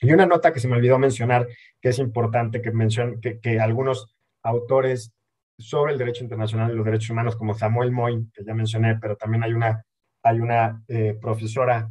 Y 0.00 0.12
una 0.12 0.26
nota 0.26 0.52
que 0.52 0.60
se 0.60 0.68
me 0.68 0.76
olvidó 0.76 0.98
mencionar, 0.98 1.46
que 1.80 1.88
es 1.88 1.98
importante 1.98 2.60
que, 2.60 2.70
mencion, 2.70 3.20
que, 3.20 3.60
algunos 3.60 4.14
autores 4.42 5.12
sobre 5.58 5.92
el 5.92 5.98
derecho 5.98 6.22
internacional 6.22 6.70
y 6.70 6.76
los 6.76 6.84
derechos 6.84 7.10
humanos, 7.10 7.36
como 7.36 7.54
Samuel 7.54 7.92
Moyn, 7.92 8.30
que 8.34 8.44
ya 8.44 8.54
mencioné, 8.54 8.98
pero 9.00 9.16
también 9.16 9.42
hay 9.42 9.54
una, 9.54 9.82
hay 10.22 10.40
una 10.40 10.82
eh, 10.88 11.16
profesora 11.20 11.88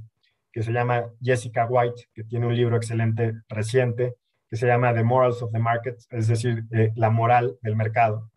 que 0.52 0.62
se 0.62 0.72
llama 0.72 1.06
Jessica 1.22 1.66
White, 1.66 2.04
que 2.14 2.24
tiene 2.24 2.46
un 2.46 2.56
libro 2.56 2.78
excelente 2.78 3.34
reciente, 3.50 4.14
que 4.48 4.56
se 4.56 4.68
llama 4.68 4.94
The 4.94 5.04
Morals 5.04 5.42
of 5.42 5.52
the 5.52 5.60
Market, 5.60 5.98
es 6.12 6.28
decir, 6.28 6.64
eh, 6.72 6.92
la 6.96 7.10
moral 7.10 7.58
del 7.62 7.76
mercado, 7.76 8.30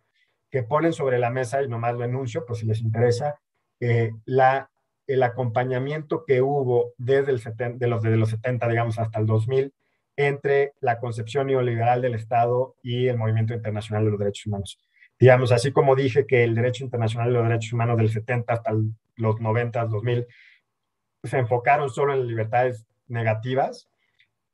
que 0.50 0.62
ponen 0.62 0.92
sobre 0.92 1.18
la 1.18 1.30
mesa, 1.30 1.62
y 1.62 1.68
nomás 1.68 1.94
lo 1.94 2.04
enuncio, 2.04 2.44
pues 2.46 2.60
si 2.60 2.66
les 2.66 2.80
interesa, 2.80 3.38
eh, 3.80 4.12
la, 4.24 4.70
el 5.06 5.22
acompañamiento 5.22 6.24
que 6.24 6.42
hubo 6.42 6.92
desde 6.96 7.32
el 7.32 7.78
de, 7.78 7.86
los, 7.86 8.02
de 8.02 8.16
los 8.16 8.30
70, 8.30 8.68
digamos, 8.68 8.98
hasta 8.98 9.18
el 9.18 9.26
2000, 9.26 9.72
entre 10.16 10.72
la 10.80 10.98
concepción 10.98 11.46
neoliberal 11.46 12.02
del 12.02 12.14
Estado 12.14 12.74
y 12.82 13.06
el 13.06 13.16
movimiento 13.16 13.54
internacional 13.54 14.04
de 14.04 14.10
los 14.10 14.18
derechos 14.18 14.46
humanos. 14.46 14.78
Digamos, 15.18 15.52
así 15.52 15.72
como 15.72 15.94
dije 15.96 16.26
que 16.26 16.44
el 16.44 16.54
derecho 16.54 16.84
internacional 16.84 17.28
de 17.28 17.34
los 17.34 17.48
derechos 17.48 17.72
humanos 17.72 17.96
del 17.96 18.10
70 18.10 18.52
hasta 18.52 18.72
los 19.16 19.40
90, 19.40 19.84
2000, 19.86 20.26
se 21.24 21.38
enfocaron 21.38 21.90
solo 21.90 22.14
en 22.14 22.26
libertades 22.26 22.86
negativas, 23.06 23.88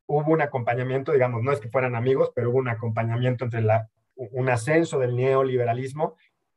hubo 0.07 0.33
un 0.33 0.43
acompañamiento, 0.43 1.13
digamos, 1.13 1.43
no 1.43 1.53
es 1.53 1.61
que 1.61 1.71
fueran 1.71 1.95
amigos, 1.95 2.31
pero 2.35 2.51
hubo 2.51 2.59
un 2.59 2.69
acompañamiento 2.69 3.45
entre 3.45 3.63
la, 3.63 3.89
un 4.17 4.49
ascenso 4.49 4.99
del 4.99 5.17
neoliberalismo 5.17 6.17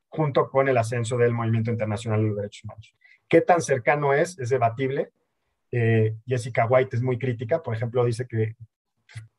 junto 0.09 0.49
con 0.49 0.67
el 0.67 0.77
ascenso 0.77 1.17
del 1.17 1.33
movimiento 1.33 1.71
internacional 1.71 2.21
de 2.21 2.27
los 2.27 2.37
derechos 2.37 2.63
humanos. 2.63 2.95
¿Qué 3.27 3.41
tan 3.41 3.61
cercano 3.61 4.13
es? 4.13 4.39
Es 4.39 4.49
debatible. 4.49 5.11
Eh, 5.71 6.15
Jessica 6.25 6.65
White 6.65 6.95
es 6.95 7.01
muy 7.01 7.17
crítica, 7.17 7.61
por 7.61 7.75
ejemplo, 7.75 8.05
dice 8.05 8.25
que 8.25 8.55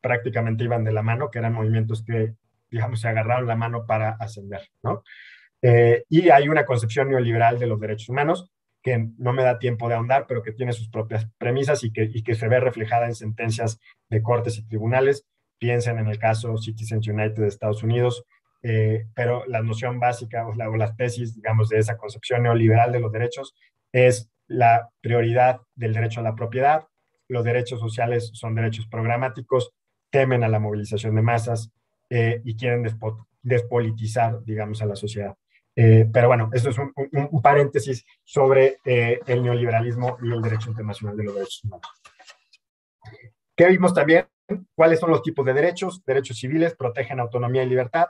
prácticamente 0.01 0.63
iban 0.63 0.83
de 0.83 0.91
la 0.91 1.01
mano, 1.01 1.31
que 1.31 1.39
eran 1.39 1.53
movimientos 1.53 2.03
que, 2.03 2.33
digamos, 2.69 3.01
se 3.01 3.07
agarraron 3.07 3.47
la 3.47 3.55
mano 3.55 3.85
para 3.85 4.11
ascender, 4.11 4.61
¿no? 4.83 5.03
Eh, 5.61 6.05
y 6.07 6.29
hay 6.29 6.47
una 6.47 6.65
concepción 6.65 7.09
neoliberal 7.09 7.59
de 7.59 7.67
los 7.67 7.79
derechos 7.79 8.09
humanos 8.09 8.51
que 8.81 9.09
no 9.17 9.33
me 9.33 9.43
da 9.43 9.59
tiempo 9.59 9.89
de 9.89 9.95
ahondar, 9.95 10.25
pero 10.27 10.41
que 10.41 10.53
tiene 10.53 10.71
sus 10.71 10.89
propias 10.89 11.27
premisas 11.37 11.83
y 11.83 11.91
que 11.91 12.35
se 12.35 12.47
ve 12.47 12.61
reflejada 12.61 13.07
en 13.07 13.15
sentencias 13.15 13.81
de 14.09 14.21
cortes 14.21 14.57
y 14.57 14.65
tribunales. 14.65 15.27
Piensen 15.59 15.99
en 15.99 16.07
el 16.07 16.17
caso 16.17 16.57
Citizens 16.57 17.07
United 17.07 17.41
de 17.41 17.47
Estados 17.47 17.83
Unidos, 17.83 18.23
eh, 18.63 19.05
pero 19.13 19.45
la 19.45 19.61
noción 19.61 19.99
básica 19.99 20.47
o, 20.47 20.55
la, 20.55 20.69
o 20.69 20.75
las 20.75 20.95
tesis, 20.95 21.35
digamos, 21.35 21.69
de 21.69 21.77
esa 21.77 21.97
concepción 21.97 22.43
neoliberal 22.43 22.91
de 22.91 22.99
los 22.99 23.11
derechos 23.11 23.53
es 23.91 24.29
la 24.47 24.89
prioridad 25.01 25.61
del 25.75 25.93
derecho 25.93 26.21
a 26.21 26.23
la 26.23 26.35
propiedad, 26.35 26.87
los 27.29 27.43
derechos 27.43 27.79
sociales 27.79 28.31
son 28.33 28.55
derechos 28.55 28.87
programáticos, 28.87 29.71
temen 30.09 30.43
a 30.43 30.49
la 30.49 30.59
movilización 30.59 31.15
de 31.15 31.21
masas 31.21 31.71
eh, 32.09 32.41
y 32.43 32.55
quieren 32.55 32.83
despolitizar, 33.43 34.43
digamos, 34.43 34.81
a 34.81 34.87
la 34.87 34.95
sociedad. 34.95 35.35
Eh, 35.75 36.09
pero 36.11 36.27
bueno, 36.27 36.49
eso 36.51 36.71
es 36.71 36.77
un, 36.77 37.41
paréntesis 37.41 38.03
sobre 38.23 38.79
eh, 38.83 39.19
el 39.27 39.43
neoliberalismo 39.43 40.17
y 40.21 40.31
el 40.31 40.41
derecho 40.41 40.71
internacional 40.71 41.15
de 41.15 41.23
los 41.23 41.35
derechos 41.35 41.63
humanos. 41.63 41.87
¿Qué 43.55 43.67
vimos 43.67 43.93
también? 43.93 44.25
¿Cuáles 44.75 44.99
son 44.99 45.11
los 45.11 45.21
tipos 45.21 45.45
de 45.45 45.53
derechos? 45.53 46.03
Derechos 46.05 46.37
civiles 46.37 46.75
protegen 46.75 47.19
autonomía 47.19 47.63
y 47.63 47.69
libertad. 47.69 48.07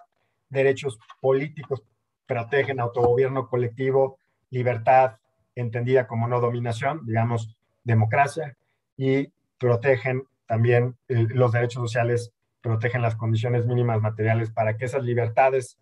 Derechos 0.50 1.00
políticos 1.20 1.84
protegen 2.26 2.80
autogobierno 2.80 3.48
colectivo, 3.48 4.20
libertad 4.50 5.18
entendida 5.56 6.08
como 6.08 6.28
no 6.28 6.40
dominación, 6.40 7.06
digamos, 7.06 7.56
democracia. 7.84 8.56
Y 8.98 9.32
protegen 9.58 10.24
también 10.46 10.98
los 11.08 11.52
derechos 11.52 11.82
sociales, 11.82 12.32
protegen 12.62 13.02
las 13.02 13.16
condiciones 13.16 13.66
mínimas 13.66 14.02
materiales 14.02 14.52
para 14.52 14.78
que 14.78 14.86
esas 14.86 15.04
libertades 15.04 15.78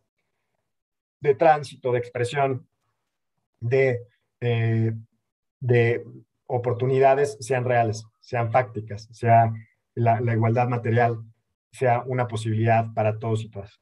de 1.20 1.36
tránsito, 1.36 1.92
de 1.92 2.00
expresión, 2.00 2.68
de, 3.60 4.02
eh, 4.42 4.94
de 5.60 6.06
oportunidades 6.46 7.38
sean 7.40 7.66
reales, 7.66 8.06
sean 8.20 8.52
fácticas, 8.52 9.08
sea 9.12 9.52
la, 9.98 10.34
igualdad 10.34 10.68
material, 10.68 11.24
sea 11.72 12.04
una 12.06 12.28
posibilidad 12.28 12.94
para 12.94 13.18
todos 13.18 13.44
y 13.44 13.50
todas. 13.50 13.80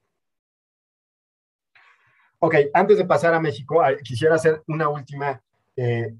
Ok, 2.39 2.55
antes 2.74 2.97
de 2.97 3.05
pasar 3.05 3.34
a 3.34 3.39
México, 3.39 3.82
quisiera 4.03 4.36
hacer 4.36 4.63
una 4.68 4.89
última, 4.89 5.41
eh, 5.76 6.16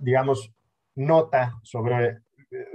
digamos, 0.00 0.52
nota 0.94 1.54
sobre 1.62 2.08
eh, 2.08 2.66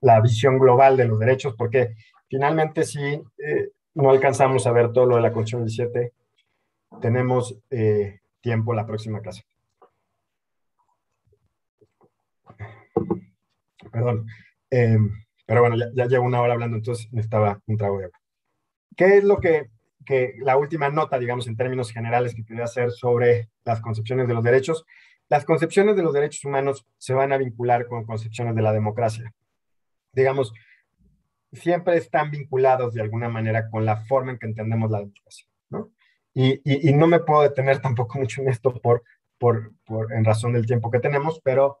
la 0.00 0.20
visión 0.20 0.58
global 0.58 0.96
de 0.96 1.06
los 1.06 1.18
derechos, 1.18 1.54
porque 1.56 1.94
finalmente 2.28 2.84
si 2.84 3.22
no 3.94 4.10
alcanzamos 4.10 4.66
a 4.66 4.72
ver 4.72 4.92
todo 4.92 5.06
lo 5.06 5.16
de 5.16 5.22
la 5.22 5.32
Constitución 5.32 5.66
17, 5.66 6.12
tenemos 7.00 7.56
eh, 7.70 8.20
tiempo 8.40 8.74
la 8.74 8.86
próxima 8.86 9.20
clase. 9.20 9.42
Perdón. 13.92 14.26
Pero 15.50 15.62
bueno, 15.62 15.74
ya, 15.96 16.06
llevo 16.06 16.26
una 16.26 16.40
hora 16.40 16.52
hablando, 16.52 16.76
entonces 16.76 17.12
necesitaba 17.12 17.60
un 17.66 17.76
trago 17.76 17.98
de 17.98 18.04
agua. 18.04 18.20
¿Qué 18.96 19.16
es 19.16 19.24
lo 19.24 19.40
que, 19.40 19.68
que, 20.06 20.34
la 20.42 20.56
última 20.56 20.90
nota, 20.90 21.18
digamos, 21.18 21.48
en 21.48 21.56
términos 21.56 21.90
generales 21.90 22.36
que 22.36 22.44
quería 22.44 22.62
hacer 22.62 22.92
sobre 22.92 23.50
las 23.64 23.80
concepciones 23.80 24.28
de 24.28 24.34
los 24.34 24.44
derechos? 24.44 24.84
Las 25.28 25.44
concepciones 25.44 25.96
de 25.96 26.04
los 26.04 26.12
derechos 26.12 26.44
humanos 26.44 26.86
se 26.98 27.14
van 27.14 27.32
a 27.32 27.36
vincular 27.36 27.88
con 27.88 28.06
concepciones 28.06 28.54
de 28.54 28.62
la 28.62 28.72
democracia. 28.72 29.34
Digamos, 30.12 30.52
siempre 31.50 31.96
están 31.96 32.30
vinculados 32.30 32.94
de 32.94 33.02
alguna 33.02 33.28
manera 33.28 33.68
con 33.70 33.84
la 33.84 33.96
forma 34.04 34.30
en 34.30 34.38
que 34.38 34.46
entendemos 34.46 34.88
la 34.88 35.00
democracia. 35.00 35.48
¿no? 35.68 35.90
Y, 36.32 36.92
no 36.92 37.08
me 37.08 37.18
puedo 37.18 37.42
detener 37.42 37.80
tampoco 37.82 38.20
mucho 38.20 38.40
en 38.40 38.50
esto 38.50 38.72
por, 38.80 39.02
por, 39.36 39.72
por, 39.84 40.12
en 40.12 40.24
razón 40.24 40.52
del 40.52 40.66
tiempo 40.66 40.92
que 40.92 41.00
tenemos, 41.00 41.40
pero 41.42 41.80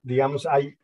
digamos, 0.00 0.46
hay, 0.46 0.78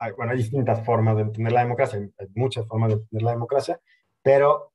hay, 0.00 0.12
bueno, 0.12 0.32
hay 0.32 0.38
distintas 0.38 0.84
formas 0.84 1.14
de 1.16 1.22
entender 1.22 1.52
la 1.52 1.60
democracia, 1.60 1.98
hay, 1.98 2.26
muchas 2.34 2.66
formas 2.66 2.88
de 2.88 2.94
entender 2.94 3.22
la 3.22 3.32
democracia, 3.32 3.80
pero 4.22 4.72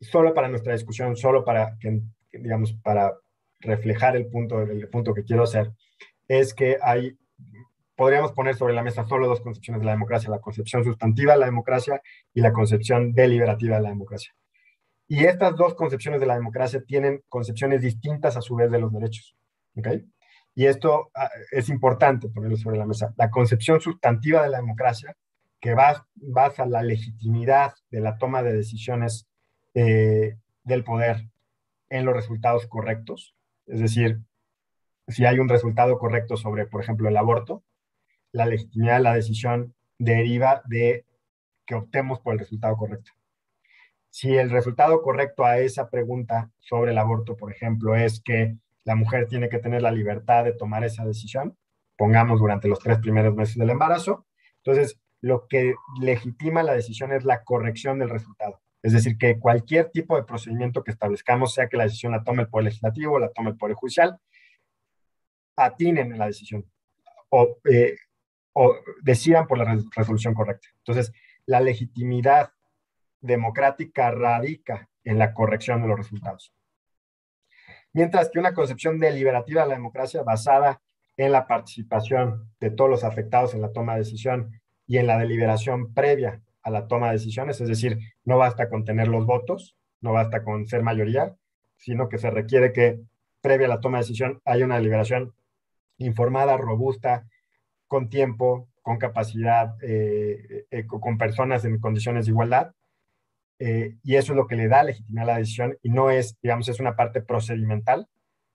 solo 0.00 0.32
para 0.32 0.48
nuestra 0.48 0.72
discusión, 0.72 1.16
solo 1.16 1.44
para, 1.44 1.76
que, 1.78 2.00
digamos, 2.32 2.72
para 2.74 3.12
reflejar 3.58 4.16
el 4.16 4.28
punto, 4.28 4.62
el 4.62 4.88
punto 4.88 5.12
que 5.12 5.24
quiero 5.24 5.42
hacer, 5.42 5.72
es 6.28 6.54
que 6.54 6.78
hay, 6.80 7.18
podríamos 7.96 8.32
poner 8.32 8.54
sobre 8.54 8.72
la 8.72 8.84
mesa 8.84 9.04
solo 9.04 9.26
dos 9.26 9.40
concepciones 9.40 9.80
de 9.80 9.86
la 9.86 9.92
democracia, 9.92 10.30
la 10.30 10.40
concepción 10.40 10.84
sustantiva 10.84 11.32
de 11.32 11.40
la 11.40 11.46
democracia 11.46 12.00
y 12.32 12.40
la 12.40 12.52
concepción 12.52 13.12
deliberativa 13.12 13.76
de 13.76 13.82
la 13.82 13.88
democracia. 13.90 14.32
Y 15.08 15.24
estas 15.24 15.56
dos 15.56 15.74
concepciones 15.74 16.20
de 16.20 16.26
la 16.26 16.34
democracia 16.34 16.80
tienen 16.86 17.24
concepciones 17.28 17.82
distintas 17.82 18.36
a 18.36 18.40
su 18.40 18.54
vez 18.54 18.70
de 18.70 18.78
los 18.78 18.92
derechos. 18.92 19.36
¿okay? 19.74 20.04
Y 20.54 20.66
esto 20.66 21.10
ah, 21.14 21.30
es 21.52 21.68
importante 21.68 22.28
ponerlo 22.28 22.56
sobre 22.56 22.78
la 22.78 22.86
mesa. 22.86 23.14
La 23.16 23.30
concepción 23.30 23.80
sustantiva 23.80 24.42
de 24.42 24.50
la 24.50 24.58
democracia, 24.58 25.16
que 25.60 25.74
basa 25.74 26.66
la 26.66 26.82
legitimidad 26.82 27.74
de 27.90 28.00
la 28.00 28.16
toma 28.16 28.42
de 28.42 28.54
decisiones 28.54 29.28
eh, 29.74 30.36
del 30.64 30.84
poder 30.84 31.28
en 31.90 32.04
los 32.04 32.14
resultados 32.14 32.66
correctos. 32.66 33.34
Es 33.66 33.80
decir, 33.80 34.20
si 35.08 35.26
hay 35.26 35.38
un 35.38 35.48
resultado 35.48 35.98
correcto 35.98 36.36
sobre, 36.36 36.66
por 36.66 36.82
ejemplo, 36.82 37.08
el 37.08 37.16
aborto, 37.16 37.62
la 38.32 38.46
legitimidad 38.46 38.96
de 38.96 39.02
la 39.02 39.14
decisión 39.14 39.74
deriva 39.98 40.62
de 40.66 41.04
que 41.66 41.74
optemos 41.74 42.20
por 42.20 42.32
el 42.32 42.38
resultado 42.38 42.76
correcto. 42.76 43.12
Si 44.08 44.36
el 44.36 44.50
resultado 44.50 45.02
correcto 45.02 45.44
a 45.44 45.58
esa 45.58 45.88
pregunta 45.88 46.50
sobre 46.58 46.92
el 46.92 46.98
aborto, 46.98 47.36
por 47.36 47.52
ejemplo, 47.52 47.94
es 47.94 48.20
que 48.20 48.56
la 48.84 48.94
mujer 48.94 49.26
tiene 49.26 49.48
que 49.48 49.58
tener 49.58 49.82
la 49.82 49.90
libertad 49.90 50.44
de 50.44 50.52
tomar 50.52 50.84
esa 50.84 51.04
decisión, 51.04 51.56
pongamos 51.96 52.40
durante 52.40 52.68
los 52.68 52.78
tres 52.78 52.98
primeros 52.98 53.34
meses 53.34 53.56
del 53.56 53.70
embarazo, 53.70 54.26
entonces 54.64 54.98
lo 55.20 55.46
que 55.48 55.74
legitima 56.00 56.62
la 56.62 56.72
decisión 56.72 57.12
es 57.12 57.24
la 57.24 57.42
corrección 57.44 57.98
del 57.98 58.08
resultado. 58.08 58.60
Es 58.82 58.92
decir, 58.92 59.18
que 59.18 59.38
cualquier 59.38 59.90
tipo 59.90 60.16
de 60.16 60.24
procedimiento 60.24 60.82
que 60.82 60.90
establezcamos, 60.90 61.52
sea 61.52 61.68
que 61.68 61.76
la 61.76 61.84
decisión 61.84 62.12
la 62.12 62.24
tome 62.24 62.42
el 62.42 62.48
Poder 62.48 62.64
Legislativo 62.64 63.14
o 63.14 63.18
la 63.18 63.30
tome 63.30 63.50
el 63.50 63.58
Poder 63.58 63.74
Judicial, 63.74 64.18
atinen 65.56 66.12
en 66.12 66.18
la 66.18 66.26
decisión 66.26 66.64
o, 67.28 67.58
eh, 67.70 67.96
o 68.54 68.74
decidan 69.02 69.46
por 69.46 69.58
la 69.58 69.76
resolución 69.94 70.32
correcta. 70.32 70.68
Entonces, 70.78 71.12
la 71.44 71.60
legitimidad 71.60 72.52
democrática 73.20 74.10
radica 74.10 74.88
en 75.04 75.18
la 75.18 75.34
corrección 75.34 75.82
de 75.82 75.88
los 75.88 75.98
resultados. 75.98 76.54
Mientras 77.92 78.30
que 78.30 78.38
una 78.38 78.54
concepción 78.54 78.98
deliberativa 78.98 79.62
de 79.62 79.68
la 79.68 79.74
democracia 79.74 80.22
basada 80.22 80.80
en 81.16 81.32
la 81.32 81.46
participación 81.46 82.50
de 82.60 82.70
todos 82.70 82.90
los 82.90 83.04
afectados 83.04 83.54
en 83.54 83.62
la 83.62 83.72
toma 83.72 83.94
de 83.94 84.00
decisión 84.00 84.60
y 84.86 84.98
en 84.98 85.06
la 85.06 85.18
deliberación 85.18 85.92
previa 85.92 86.40
a 86.62 86.70
la 86.70 86.86
toma 86.86 87.08
de 87.08 87.14
decisiones, 87.14 87.60
es 87.60 87.68
decir, 87.68 87.98
no 88.24 88.38
basta 88.38 88.68
con 88.68 88.84
tener 88.84 89.08
los 89.08 89.26
votos, 89.26 89.76
no 90.00 90.12
basta 90.12 90.42
con 90.42 90.66
ser 90.66 90.82
mayoría, 90.82 91.34
sino 91.76 92.08
que 92.08 92.18
se 92.18 92.30
requiere 92.30 92.72
que 92.72 93.00
previa 93.40 93.66
a 93.66 93.70
la 93.70 93.80
toma 93.80 93.98
de 93.98 94.04
decisión 94.04 94.40
haya 94.44 94.64
una 94.64 94.76
deliberación 94.76 95.34
informada, 95.98 96.56
robusta, 96.56 97.26
con 97.86 98.08
tiempo, 98.08 98.68
con 98.82 98.98
capacidad, 98.98 99.74
eh, 99.82 100.66
eh, 100.70 100.86
con 100.86 101.18
personas 101.18 101.64
en 101.64 101.78
condiciones 101.80 102.26
de 102.26 102.32
igualdad, 102.32 102.72
eh, 103.60 103.98
y 104.02 104.16
eso 104.16 104.32
es 104.32 104.36
lo 104.36 104.46
que 104.46 104.56
le 104.56 104.68
da 104.68 104.82
legitimidad 104.82 105.28
a 105.28 105.32
la 105.34 105.38
decisión 105.38 105.78
y 105.82 105.90
no 105.90 106.10
es, 106.10 106.36
digamos, 106.42 106.68
es 106.68 106.80
una 106.80 106.96
parte 106.96 107.20
procedimental, 107.20 108.08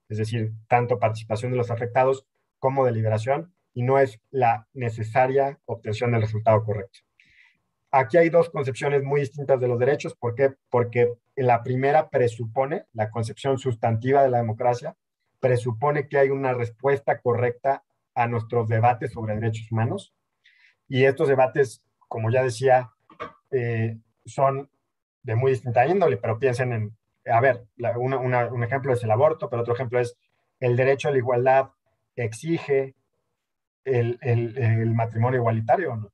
es 0.09 0.17
decir, 0.17 0.51
tanto 0.67 0.99
participación 0.99 1.51
de 1.51 1.57
los 1.57 1.71
afectados 1.71 2.25
como 2.59 2.85
deliberación, 2.85 3.53
y 3.75 3.83
no 3.83 3.99
es 3.99 4.19
la 4.31 4.67
necesaria 4.73 5.59
obtención 5.65 6.11
del 6.11 6.21
resultado 6.21 6.63
correcto. 6.63 6.99
Aquí 7.91 8.17
hay 8.17 8.29
dos 8.29 8.49
concepciones 8.49 9.03
muy 9.03 9.21
distintas 9.21 9.59
de 9.59 9.67
los 9.67 9.77
derechos. 9.77 10.15
¿Por 10.15 10.33
qué? 10.33 10.53
Porque 10.69 11.13
la 11.35 11.61
primera 11.61 12.09
presupone, 12.09 12.85
la 12.93 13.09
concepción 13.09 13.59
sustantiva 13.59 14.23
de 14.23 14.29
la 14.29 14.37
democracia, 14.37 14.95
presupone 15.39 16.07
que 16.07 16.17
hay 16.17 16.29
una 16.29 16.53
respuesta 16.53 17.19
correcta 17.19 17.83
a 18.15 18.27
nuestros 18.27 18.67
debates 18.67 19.11
sobre 19.11 19.35
derechos 19.35 19.71
humanos. 19.71 20.13
Y 20.87 21.03
estos 21.03 21.27
debates, 21.27 21.83
como 22.07 22.31
ya 22.31 22.43
decía, 22.43 22.91
eh, 23.51 23.97
son 24.25 24.69
de 25.25 25.35
muy 25.35 25.51
distinta 25.51 25.85
índole, 25.87 26.17
pero 26.17 26.37
piensen 26.37 26.71
en, 26.71 26.97
a 27.25 27.41
ver, 27.41 27.65
un 27.97 28.63
ejemplo 28.63 28.93
es 28.93 29.03
el 29.03 29.11
aborto, 29.11 29.49
pero 29.49 29.63
otro 29.63 29.73
ejemplo 29.73 29.99
es 29.99 30.15
el 30.59 30.75
derecho 30.75 31.09
a 31.09 31.11
la 31.11 31.17
igualdad 31.17 31.69
exige 32.15 32.95
el, 33.83 34.17
el, 34.21 34.93
matrimonio 34.93 35.39
igualitario 35.39 35.95
no. 35.95 36.11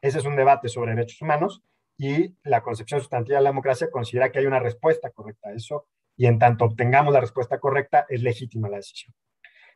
Ese 0.00 0.18
es 0.18 0.24
un 0.24 0.36
debate 0.36 0.68
sobre 0.68 0.94
derechos 0.94 1.22
humanos 1.22 1.62
y 1.96 2.36
la 2.42 2.62
concepción 2.62 3.00
sustantiva 3.00 3.38
de 3.38 3.44
la 3.44 3.50
democracia 3.50 3.90
considera 3.90 4.30
que 4.30 4.40
hay 4.40 4.46
una 4.46 4.58
respuesta 4.58 5.10
correcta 5.10 5.50
a 5.50 5.52
eso 5.52 5.86
y 6.16 6.26
en 6.26 6.38
tanto 6.38 6.64
obtengamos 6.64 7.14
la 7.14 7.20
respuesta 7.20 7.58
correcta 7.58 8.06
es 8.08 8.22
legítima 8.22 8.68
la 8.68 8.76
decisión. 8.76 9.14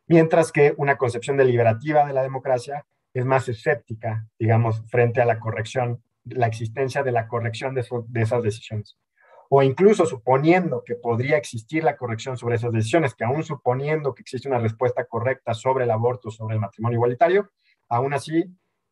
Mientras 0.08 0.52
que 0.52 0.74
una 0.76 0.96
concepción 0.96 1.36
deliberativa 1.36 2.06
de 2.06 2.12
la 2.12 2.22
democracia 2.22 2.86
es 3.12 3.24
más 3.24 3.48
escéptica, 3.48 4.28
digamos, 4.38 4.82
frente 4.88 5.20
a 5.22 5.24
la 5.24 5.38
corrección, 5.38 6.02
la 6.26 6.46
existencia 6.46 7.02
de 7.02 7.12
la 7.12 7.28
corrección 7.28 7.74
de, 7.74 7.84
esas 8.20 8.42
decisiones 8.42 8.98
o 9.48 9.62
incluso 9.62 10.06
suponiendo 10.06 10.82
que 10.84 10.96
podría 10.96 11.36
existir 11.36 11.84
la 11.84 11.96
corrección 11.96 12.36
sobre 12.36 12.56
esas 12.56 12.72
decisiones, 12.72 13.14
que 13.14 13.24
aún 13.24 13.44
suponiendo 13.44 14.12
que 14.12 14.22
existe 14.22 14.48
una 14.48 14.58
respuesta 14.58 15.04
correcta 15.04 15.54
sobre 15.54 15.84
el 15.84 15.92
aborto, 15.92 16.32
sobre 16.32 16.56
el 16.56 16.60
matrimonio 16.60 16.96
igualitario, 16.96 17.50
aún 17.88 18.12
así 18.12 18.44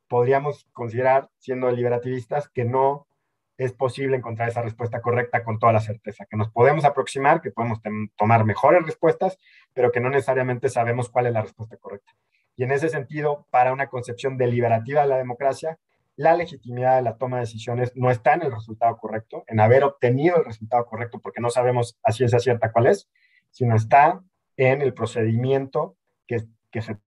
podríamos 0.07 0.69
considerar, 0.73 1.29
siendo 1.39 1.67
deliberativistas, 1.67 2.49
que 2.49 2.65
no 2.65 3.09
es 3.57 3.73
posible 3.73 4.17
encontrar 4.17 4.49
esa 4.49 4.63
respuesta 4.63 5.01
correcta 5.01 5.43
con 5.45 5.59
toda 5.59 5.73
la 5.73 5.81
certeza, 5.81 6.27
que 6.27 6.37
nos 6.37 6.51
podemos 6.51 6.85
aproximar, 6.85 7.41
que 7.41 7.51
podemos 7.51 7.81
tomar 8.17 8.45
mejores 8.45 8.85
respuestas, 8.85 9.39
pero 9.73 9.93
que 9.93 10.01
no 10.01 10.11
necesariamente 10.11 10.69
sabemos 10.69 11.09
cuál 11.09 11.27
es 11.27 11.33
la 11.33 11.43
respuesta 11.43 11.77
correcta. 11.77 12.13
Y 12.57 12.65
en 12.65 12.73
ese 12.73 12.89
sentido, 12.89 13.47
para 13.51 13.73
una 13.73 13.89
concepción 13.89 14.37
deliberativa 14.37 15.03
de 15.03 15.09
la 15.09 15.17
democracia, 15.17 15.79
la 16.17 16.37
legitimidad 16.37 16.97
de 16.97 17.03
la 17.03 17.17
toma 17.17 17.37
de 17.37 17.43
decisiones 17.43 17.93
no 17.97 18.11
está 18.11 18.35
en 18.35 18.43
el 18.43 18.53
resultado 18.53 18.97
correcto, 18.97 19.45
en 19.49 19.61
haber 19.61 19.85
obtenido 19.85 20.37
el 20.37 20.45
resultado 20.45 20.87
correcto, 20.87 21.21
porque 21.21 21.41
no 21.41 21.51
sabemos 21.51 21.99
a 22.03 22.13
ciencia 22.13 22.39
cierta 22.39 22.71
cuál 22.71 22.87
es, 22.87 23.09
sino 23.51 23.75
está 23.75 24.23
en 24.57 24.83
el 24.83 24.95
procedimiento 24.95 25.97
que, 26.27 26.45
que, 26.71 26.83
se, 26.83 26.99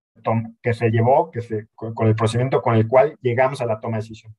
que 0.62 0.74
se 0.74 0.90
llevó, 0.90 1.32
que 1.32 1.42
se, 1.42 1.68
con, 1.76 2.08
el 2.08 2.16
procedimiento 2.16 2.62
con 2.62 2.76
el 2.76 2.88
cual 2.88 3.18
llegamos 3.22 3.62
a 3.62 3.66
la 3.66 3.80
toma 3.80 3.98
de 3.98 4.04
decisión. 4.04 4.36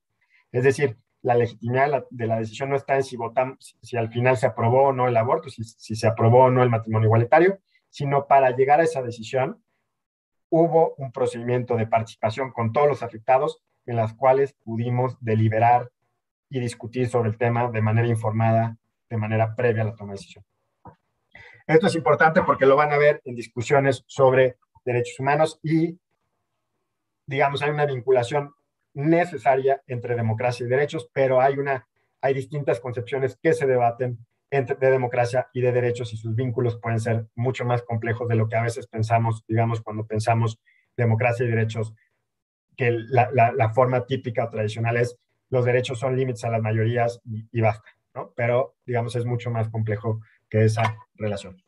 Es 0.53 0.65
decir, 0.65 0.99
la 1.23 1.35
legitimidad 1.35 2.05
de 2.11 2.27
la, 2.27 2.39
decisión 2.39 2.71
no 2.71 2.77
está 2.77 2.97
en 2.97 3.03
si 3.03 3.17
votamos, 3.17 3.77
si 3.83 3.97
al 3.97 4.11
final 4.11 4.37
se 4.37 4.47
aprobó 4.47 4.89
o 4.89 4.93
no 4.93 5.09
el 5.09 5.17
aborto, 5.17 5.49
si, 5.49 5.65
si 5.65 5.97
se 5.97 6.07
aprobó 6.07 6.45
o 6.45 6.51
no 6.51 6.63
el 6.63 6.71
matrimonio 6.71 7.07
igualitario, 7.07 7.59
sino 7.89 8.27
para 8.27 8.51
llegar 8.51 8.81
a 8.81 8.85
esa 8.85 9.03
decisión 9.03 9.63
hubo 10.51 10.95
un 10.97 11.11
procedimiento 11.13 11.77
de 11.77 11.87
participación 11.87 12.53
con 12.53 12.73
todos 12.73 12.89
los 12.89 13.03
afectados 13.03 13.63
en 13.89 13.97
las 13.97 14.13
cuales 14.13 14.53
pudimos 14.53 15.17
deliberar 15.21 15.91
y 16.51 16.61
discutir 16.61 17.09
sobre 17.09 17.31
el 17.31 17.39
tema 17.39 17.71
de 17.71 17.81
manera 17.81 18.07
informada, 18.07 18.77
de 19.09 19.17
manera 19.17 19.57
previa 19.57 19.83
a 19.83 19.87
la 19.87 19.97
toma 19.97 20.13
de 20.13 20.19
decisión. 20.19 20.45
Esto 21.67 21.87
es 21.87 21.95
importante 21.95 22.43
porque 22.43 22.67
lo 22.67 22.77
van 22.77 22.93
a 22.93 22.99
ver 22.99 23.23
en 23.25 23.35
discusiones 23.35 24.05
sobre 24.07 24.57
derechos 24.85 25.19
humanos 25.19 25.59
y, 25.63 25.99
digamos, 27.27 27.63
hay 27.63 27.71
una 27.71 27.87
vinculación 27.87 28.53
necesaria 28.93 29.83
entre 29.87 30.17
democracia 30.17 30.67
y 30.67 30.69
derechos, 30.69 31.09
pero 31.13 31.41
hay, 31.41 31.59
una, 31.59 31.89
hay 32.21 32.35
distintas 32.35 32.81
concepciones 32.81 33.39
que 33.43 33.55
se 33.55 33.67
debaten 33.67 34.19
entre, 34.51 34.77
de 34.77 34.91
democracia 34.91 35.49
y 35.55 35.63
de 35.63 35.73
derechos 35.73 36.13
y 36.13 36.19
sus 36.19 36.35
vínculos 36.35 36.79
pueden 36.79 37.01
ser 37.01 37.27
mucho 37.35 37.65
más 37.65 37.83
complejos 37.83 38.29
de 38.29 38.35
lo 38.35 38.49
que 38.49 38.57
a 38.57 38.63
veces 38.63 38.87
pensamos, 38.87 39.45
digamos, 39.49 39.81
cuando 39.81 40.07
pensamos 40.07 40.61
democracia 40.95 41.47
y 41.47 41.49
derechos 41.49 41.95
que 42.79 42.93
la, 42.93 43.73
forma 43.75 44.07
típica 44.07 44.45
o 44.45 44.51
tradicional 44.51 44.97
es 44.97 45.19
los 45.51 45.65
derechos 45.65 45.99
son 45.99 46.17
límites 46.17 46.45
a 46.45 46.51
las 46.51 46.63
mayorías 46.63 47.21
y, 47.25 47.61
basta, 47.61 47.91
¿no? 48.15 48.33
Pero, 48.37 48.77
digamos, 48.87 49.17
es 49.17 49.25
mucho 49.25 49.51
más 49.51 49.69
complejo 49.69 50.21
que 50.49 50.65
esa 50.65 50.97
relación. 51.17 51.61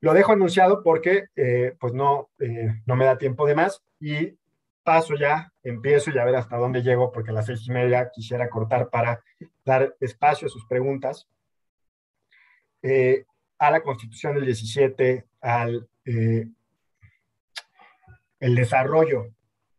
Lo 0.00 0.14
dejo 0.14 0.32
anunciado 0.32 0.82
porque, 0.84 1.24
eh, 1.34 1.74
pues, 1.80 1.94
no, 1.94 2.30
eh, 2.38 2.80
no 2.86 2.94
me 2.94 3.06
da 3.06 3.18
tiempo 3.18 3.44
de 3.44 3.56
más 3.56 3.82
y 3.98 4.38
paso 4.84 5.14
ya, 5.16 5.52
empiezo 5.64 6.12
ya 6.12 6.22
a 6.22 6.26
ver 6.26 6.36
hasta 6.36 6.56
dónde 6.56 6.82
llego, 6.82 7.10
porque 7.10 7.30
a 7.30 7.34
las 7.34 7.46
seis 7.46 7.66
y 7.66 7.72
media 7.72 8.10
quisiera 8.14 8.48
cortar 8.48 8.88
para 8.88 9.20
dar 9.64 9.96
espacio 9.98 10.46
a 10.46 10.50
sus 10.50 10.64
preguntas. 10.66 11.26
Eh, 12.82 13.24
a 13.58 13.70
la 13.72 13.82
Constitución 13.82 14.36
del 14.36 14.46
17, 14.46 15.26
al 15.40 15.88
el 18.40 18.54
desarrollo 18.54 19.26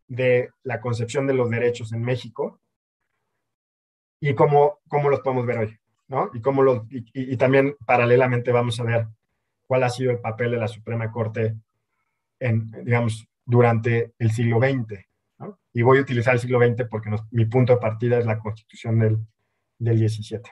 de 0.08 0.50
la 0.62 0.80
concepción 0.80 1.26
de 1.26 1.34
los 1.34 1.50
derechos 1.50 1.92
en 1.92 2.02
México 2.02 2.60
y 4.20 4.34
cómo, 4.34 4.80
cómo 4.88 5.08
los 5.08 5.20
podemos 5.20 5.46
ver 5.46 5.58
hoy, 5.58 5.78
¿no? 6.08 6.30
Y, 6.32 6.40
cómo 6.40 6.62
los, 6.62 6.82
y, 6.90 7.36
también 7.36 7.76
paralelamente 7.86 8.52
vamos 8.52 8.78
a 8.78 8.84
ver 8.84 9.08
cuál 9.66 9.82
ha 9.82 9.90
sido 9.90 10.10
el 10.10 10.20
papel 10.20 10.52
de 10.52 10.58
la 10.58 10.68
Suprema 10.68 11.10
Corte 11.10 11.56
en, 12.38 12.70
digamos, 12.84 13.26
durante 13.44 14.12
el 14.18 14.30
siglo 14.30 14.58
XX. 14.58 15.04
Y 15.74 15.82
voy 15.82 15.98
a 15.98 16.02
utilizar 16.02 16.34
el 16.34 16.40
siglo 16.40 16.60
XX 16.60 16.86
porque 16.88 17.10
mi 17.30 17.46
punto 17.46 17.72
de 17.72 17.80
partida 17.80 18.18
es 18.18 18.26
la 18.26 18.38
Constitución 18.38 18.98
del, 18.98 19.18
del 19.78 19.98
17. 19.98 20.50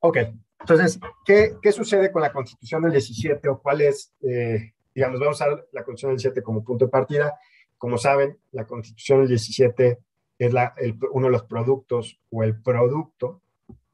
Ok, 0.00 0.18
entonces, 0.60 1.00
¿qué, 1.24 1.56
¿qué, 1.62 1.72
sucede 1.72 2.12
con 2.12 2.22
la 2.22 2.32
Constitución 2.32 2.82
del 2.82 2.92
17 2.92 3.48
o 3.48 3.60
cuál 3.60 3.80
es 3.80 4.12
eh, 4.20 4.74
digamos, 4.98 5.20
vamos 5.20 5.40
a 5.40 5.44
usar 5.46 5.68
la 5.70 5.84
Constitución 5.84 6.10
del 6.10 6.16
17 6.16 6.42
como 6.42 6.64
punto 6.64 6.86
de 6.86 6.90
partida. 6.90 7.38
Como 7.76 7.98
saben, 7.98 8.36
la 8.50 8.66
Constitución 8.66 9.20
del 9.20 9.28
17 9.28 9.96
es 10.40 10.52
la, 10.52 10.74
uno 11.12 11.26
de 11.26 11.32
los 11.32 11.44
productos 11.44 12.18
o 12.30 12.42
el 12.42 12.60
producto 12.60 13.40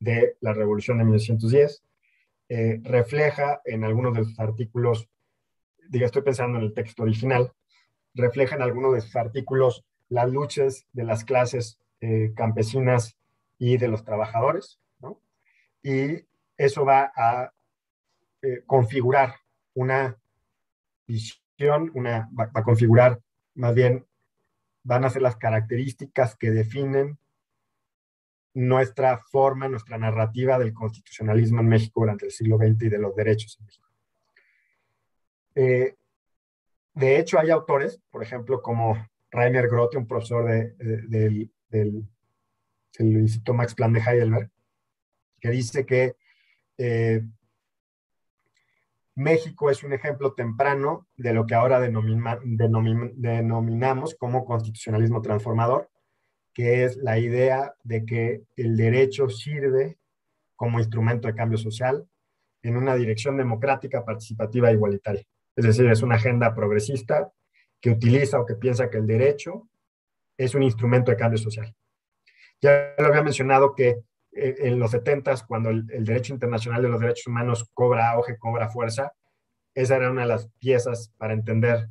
de 0.01 0.39
la 0.41 0.55
Revolución 0.55 0.97
de 0.97 1.05
1910. 1.05 1.85
Eh, 2.49 2.81
refleja 2.85 3.61
en 3.67 3.85
algunos 3.85 4.15
de 4.15 4.25
sus 4.25 4.41
artículos, 4.41 5.11
diga, 5.91 6.07
estoy 6.07 6.23
pensando 6.23 6.57
en 6.57 6.65
el 6.65 6.73
texto 6.73 7.03
original, 7.03 7.53
refleja 8.15 8.57
en 8.57 8.63
algunos 8.63 8.95
de 8.95 9.03
sus 9.03 9.15
artículos 9.17 9.85
las 10.09 10.31
luchas 10.31 10.87
de 10.95 11.05
las 11.05 11.27
clases 11.27 11.79
eh, 12.01 12.33
campesinas 12.35 13.19
y 13.59 13.77
de 13.77 13.89
los 13.89 14.05
trabajadores, 14.05 14.81
¿no? 15.01 15.21
Y 15.83 16.25
eso 16.57 16.87
va 16.87 17.13
a 17.15 17.53
eh, 18.41 18.63
configurar 18.65 19.35
una 19.75 20.19
visión, 21.07 21.91
una, 21.95 22.29
va, 22.39 22.51
a 22.53 22.63
configurar, 22.63 23.21
más 23.55 23.75
bien, 23.75 24.07
van 24.83 25.05
a 25.05 25.11
ser 25.11 25.23
las 25.23 25.37
características 25.37 26.37
que 26.37 26.51
definen 26.51 27.19
nuestra 28.55 29.19
forma, 29.19 29.69
nuestra 29.69 29.99
narrativa 29.99 30.59
del 30.59 30.73
constitucionalismo 30.73 31.61
en 31.61 31.69
México 31.69 32.01
durante 32.01 32.27
el 32.27 32.33
siglo 32.33 32.57
XX 32.57 32.83
y 32.83 32.89
de 32.89 32.99
los 32.99 33.15
derechos 33.17 33.57
en 33.59 33.67
México. 33.67 33.89
Eh, 35.57 35.97
de 36.95 37.19
hecho, 37.19 37.39
hay 37.39 37.51
autores, 37.51 38.01
por 38.11 38.23
ejemplo, 38.23 38.63
como 38.63 38.97
Rainer 39.31 39.69
Grote, 39.69 39.99
un 39.99 40.07
profesor 40.07 40.47
de, 40.47 40.75
del, 41.09 41.51
del, 41.69 42.09
Instituto 42.97 43.55
Max 43.55 43.75
Planck 43.75 43.95
de 43.95 44.01
Heidelberg, 44.01 44.51
que 45.41 45.51
dice 45.51 45.85
que 45.85 46.15
eh, 46.79 47.23
México 49.17 49.71
es 49.71 49.85
un 49.85 49.93
ejemplo 49.93 50.35
temprano 50.35 51.07
de 51.17 51.33
lo 51.33 51.47
que 51.47 51.55
ahora 51.55 51.81
denominamos 51.81 54.15
como 54.17 54.45
constitucionalismo 54.45 55.23
transformador, 55.23 55.89
que 56.53 56.85
es 56.85 56.97
la 56.97 57.19
idea 57.19 57.75
de 57.85 58.05
que 58.05 58.43
el 58.57 58.77
derecho 58.77 59.29
sirve 59.29 59.99
como 60.57 60.79
instrumento 60.79 61.29
de 61.29 61.35
cambio 61.35 61.59
social 61.59 62.09
en 62.63 62.77
una 62.77 62.97
dirección 62.97 63.37
democrática, 63.37 64.05
participativa 64.05 64.71
e 64.71 64.75
igualitaria. 64.75 65.25
Es 65.55 65.65
decir, 65.65 65.87
es 65.87 66.03
una 66.03 66.17
agenda 66.17 66.55
progresista 66.55 67.33
que 67.81 67.91
utiliza 67.91 68.41
o 68.41 68.47
que 68.47 68.55
piensa 68.55 68.91
que 68.91 68.99
el 68.99 69.07
derecho 69.07 69.69
es 70.37 70.55
un 70.55 70.63
instrumento 70.63 71.11
de 71.11 71.17
cambio 71.17 71.39
social. 71.39 71.75
Ya 72.61 72.95
lo 72.99 73.07
había 73.07 73.23
mencionado 73.23 73.75
que 73.75 74.03
en 74.37 74.79
los 74.79 74.91
70 74.91 75.35
cuando 75.47 75.71
el, 75.71 75.87
derecho 75.87 76.33
internacional 76.33 76.83
de 76.83 76.89
los 76.89 77.01
derechos 77.01 77.27
humanos 77.27 77.69
cobra 77.73 78.11
auge, 78.11 78.37
cobra 78.39 78.69
fuerza, 78.69 79.13
esa 79.75 79.97
era 79.97 80.11
una 80.11 80.23
de 80.23 80.29
las 80.29 80.49
piezas 80.59 81.13
para 81.17 81.35
entender 81.35 81.89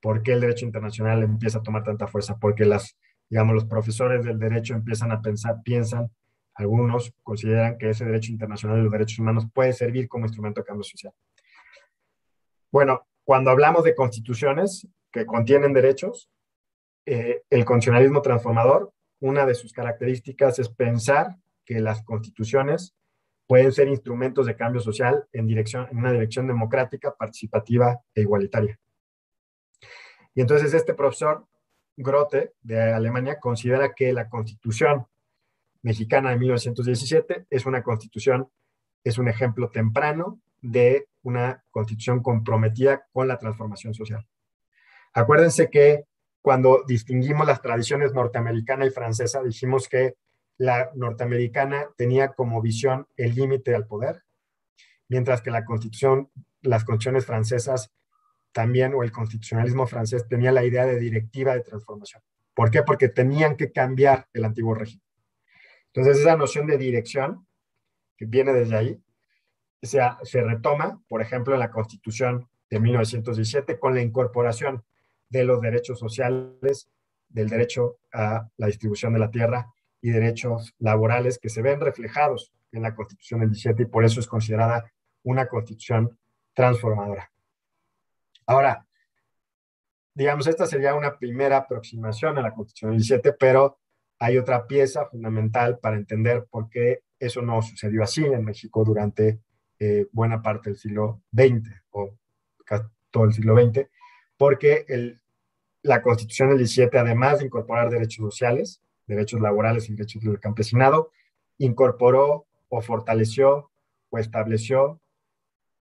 por 0.00 0.22
qué 0.22 0.32
el 0.32 0.40
derecho 0.40 0.66
internacional 0.66 1.22
empieza 1.22 1.58
a 1.58 1.62
tomar 1.62 1.82
tanta 1.82 2.06
fuerza, 2.06 2.38
porque 2.38 2.64
las, 2.64 2.96
digamos, 3.28 3.54
los 3.54 3.64
profesores 3.64 4.24
del 4.24 4.38
derecho 4.38 4.74
empiezan 4.74 5.12
a 5.12 5.22
pensar, 5.22 5.62
piensan 5.64 6.10
algunos 6.54 7.12
consideran 7.22 7.78
que 7.78 7.90
ese 7.90 8.04
derecho 8.04 8.30
internacional 8.30 8.76
de 8.76 8.84
los 8.84 8.92
derechos 8.92 9.18
humanos 9.18 9.46
puede 9.52 9.72
servir 9.72 10.06
como 10.08 10.26
instrumento 10.26 10.60
de 10.60 10.66
cambio 10.66 10.84
social. 10.84 11.12
Bueno, 12.70 13.06
cuando 13.24 13.50
hablamos 13.50 13.84
de 13.84 13.94
constituciones 13.94 14.86
que 15.10 15.26
contienen 15.26 15.72
derechos, 15.72 16.30
eh, 17.06 17.42
el 17.50 17.64
constitucionalismo 17.64 18.22
transformador, 18.22 18.92
una 19.20 19.46
de 19.46 19.54
sus 19.54 19.72
características 19.72 20.58
es 20.58 20.68
pensar 20.68 21.36
que 21.64 21.80
las 21.80 22.02
constituciones 22.02 22.94
pueden 23.46 23.72
ser 23.72 23.88
instrumentos 23.88 24.46
de 24.46 24.56
cambio 24.56 24.80
social 24.80 25.26
en, 25.32 25.46
dirección, 25.46 25.86
en 25.90 25.98
una 25.98 26.12
dirección 26.12 26.46
democrática, 26.46 27.14
participativa 27.14 28.00
e 28.14 28.22
igualitaria. 28.22 28.78
Y 30.34 30.40
entonces 30.40 30.74
este 30.74 30.94
profesor 30.94 31.46
Grote 31.96 32.54
de 32.62 32.92
Alemania 32.92 33.38
considera 33.38 33.94
que 33.94 34.12
la 34.12 34.28
constitución 34.28 35.06
mexicana 35.82 36.30
de 36.30 36.38
1917 36.38 37.46
es 37.48 37.66
una 37.66 37.82
constitución, 37.82 38.50
es 39.04 39.18
un 39.18 39.28
ejemplo 39.28 39.70
temprano 39.70 40.40
de 40.60 41.06
una 41.22 41.62
constitución 41.70 42.22
comprometida 42.22 43.06
con 43.12 43.28
la 43.28 43.38
transformación 43.38 43.94
social. 43.94 44.26
Acuérdense 45.12 45.70
que 45.70 46.04
cuando 46.42 46.82
distinguimos 46.86 47.46
las 47.46 47.62
tradiciones 47.62 48.12
norteamericana 48.12 48.86
y 48.86 48.90
francesa, 48.90 49.42
dijimos 49.42 49.88
que 49.88 50.14
la 50.56 50.90
norteamericana 50.94 51.88
tenía 51.96 52.28
como 52.28 52.62
visión 52.62 53.06
el 53.16 53.34
límite 53.34 53.74
al 53.74 53.86
poder, 53.86 54.22
mientras 55.08 55.42
que 55.42 55.50
la 55.50 55.64
constitución, 55.64 56.30
las 56.62 56.84
constituciones 56.84 57.26
francesas 57.26 57.92
también, 58.52 58.94
o 58.94 59.02
el 59.02 59.10
constitucionalismo 59.10 59.86
francés, 59.86 60.28
tenía 60.28 60.52
la 60.52 60.64
idea 60.64 60.86
de 60.86 60.98
directiva 60.98 61.54
de 61.54 61.62
transformación. 61.62 62.22
¿Por 62.54 62.70
qué? 62.70 62.82
Porque 62.84 63.08
tenían 63.08 63.56
que 63.56 63.72
cambiar 63.72 64.28
el 64.32 64.44
antiguo 64.44 64.74
régimen. 64.74 65.02
Entonces, 65.92 66.20
esa 66.20 66.36
noción 66.36 66.66
de 66.66 66.78
dirección, 66.78 67.46
que 68.16 68.26
viene 68.26 68.52
desde 68.52 68.76
ahí, 68.76 69.02
se, 69.82 70.00
se 70.22 70.40
retoma, 70.42 71.02
por 71.08 71.20
ejemplo, 71.20 71.54
en 71.54 71.60
la 71.60 71.70
Constitución 71.72 72.48
de 72.70 72.78
1917 72.78 73.78
con 73.78 73.94
la 73.94 74.02
incorporación 74.02 74.84
de 75.28 75.44
los 75.44 75.60
derechos 75.60 75.98
sociales, 75.98 76.88
del 77.28 77.48
derecho 77.48 77.98
a 78.12 78.48
la 78.56 78.66
distribución 78.68 79.12
de 79.12 79.18
la 79.18 79.30
tierra 79.30 79.73
y 80.04 80.10
derechos 80.10 80.74
laborales 80.80 81.38
que 81.38 81.48
se 81.48 81.62
ven 81.62 81.80
reflejados 81.80 82.52
en 82.72 82.82
la 82.82 82.94
Constitución 82.94 83.40
del 83.40 83.48
17 83.48 83.84
y 83.84 83.86
por 83.86 84.04
eso 84.04 84.20
es 84.20 84.26
considerada 84.26 84.92
una 85.22 85.46
constitución 85.46 86.18
transformadora. 86.52 87.32
Ahora, 88.44 88.86
digamos, 90.12 90.46
esta 90.46 90.66
sería 90.66 90.94
una 90.94 91.16
primera 91.16 91.56
aproximación 91.56 92.36
a 92.36 92.42
la 92.42 92.52
Constitución 92.52 92.90
del 92.90 92.98
17, 92.98 93.32
pero 93.32 93.78
hay 94.18 94.36
otra 94.36 94.66
pieza 94.66 95.06
fundamental 95.06 95.78
para 95.78 95.96
entender 95.96 96.44
por 96.50 96.68
qué 96.68 97.04
eso 97.18 97.40
no 97.40 97.62
sucedió 97.62 98.02
así 98.02 98.26
en 98.26 98.44
México 98.44 98.84
durante 98.84 99.40
eh, 99.78 100.06
buena 100.12 100.42
parte 100.42 100.68
del 100.68 100.78
siglo 100.78 101.22
XX 101.32 101.70
o 101.92 102.14
todo 103.10 103.24
el 103.24 103.32
siglo 103.32 103.56
XX, 103.56 103.88
porque 104.36 104.84
la 105.80 106.02
Constitución 106.02 106.50
del 106.50 106.58
17, 106.58 106.98
además 106.98 107.38
de 107.38 107.46
incorporar 107.46 107.88
derechos 107.88 108.22
sociales, 108.22 108.83
derechos 109.06 109.40
laborales 109.40 109.88
y 109.88 109.94
derechos 109.94 110.22
del 110.22 110.40
campesinado, 110.40 111.10
incorporó 111.58 112.46
o 112.68 112.80
fortaleció 112.80 113.70
o 114.10 114.18
estableció 114.18 115.00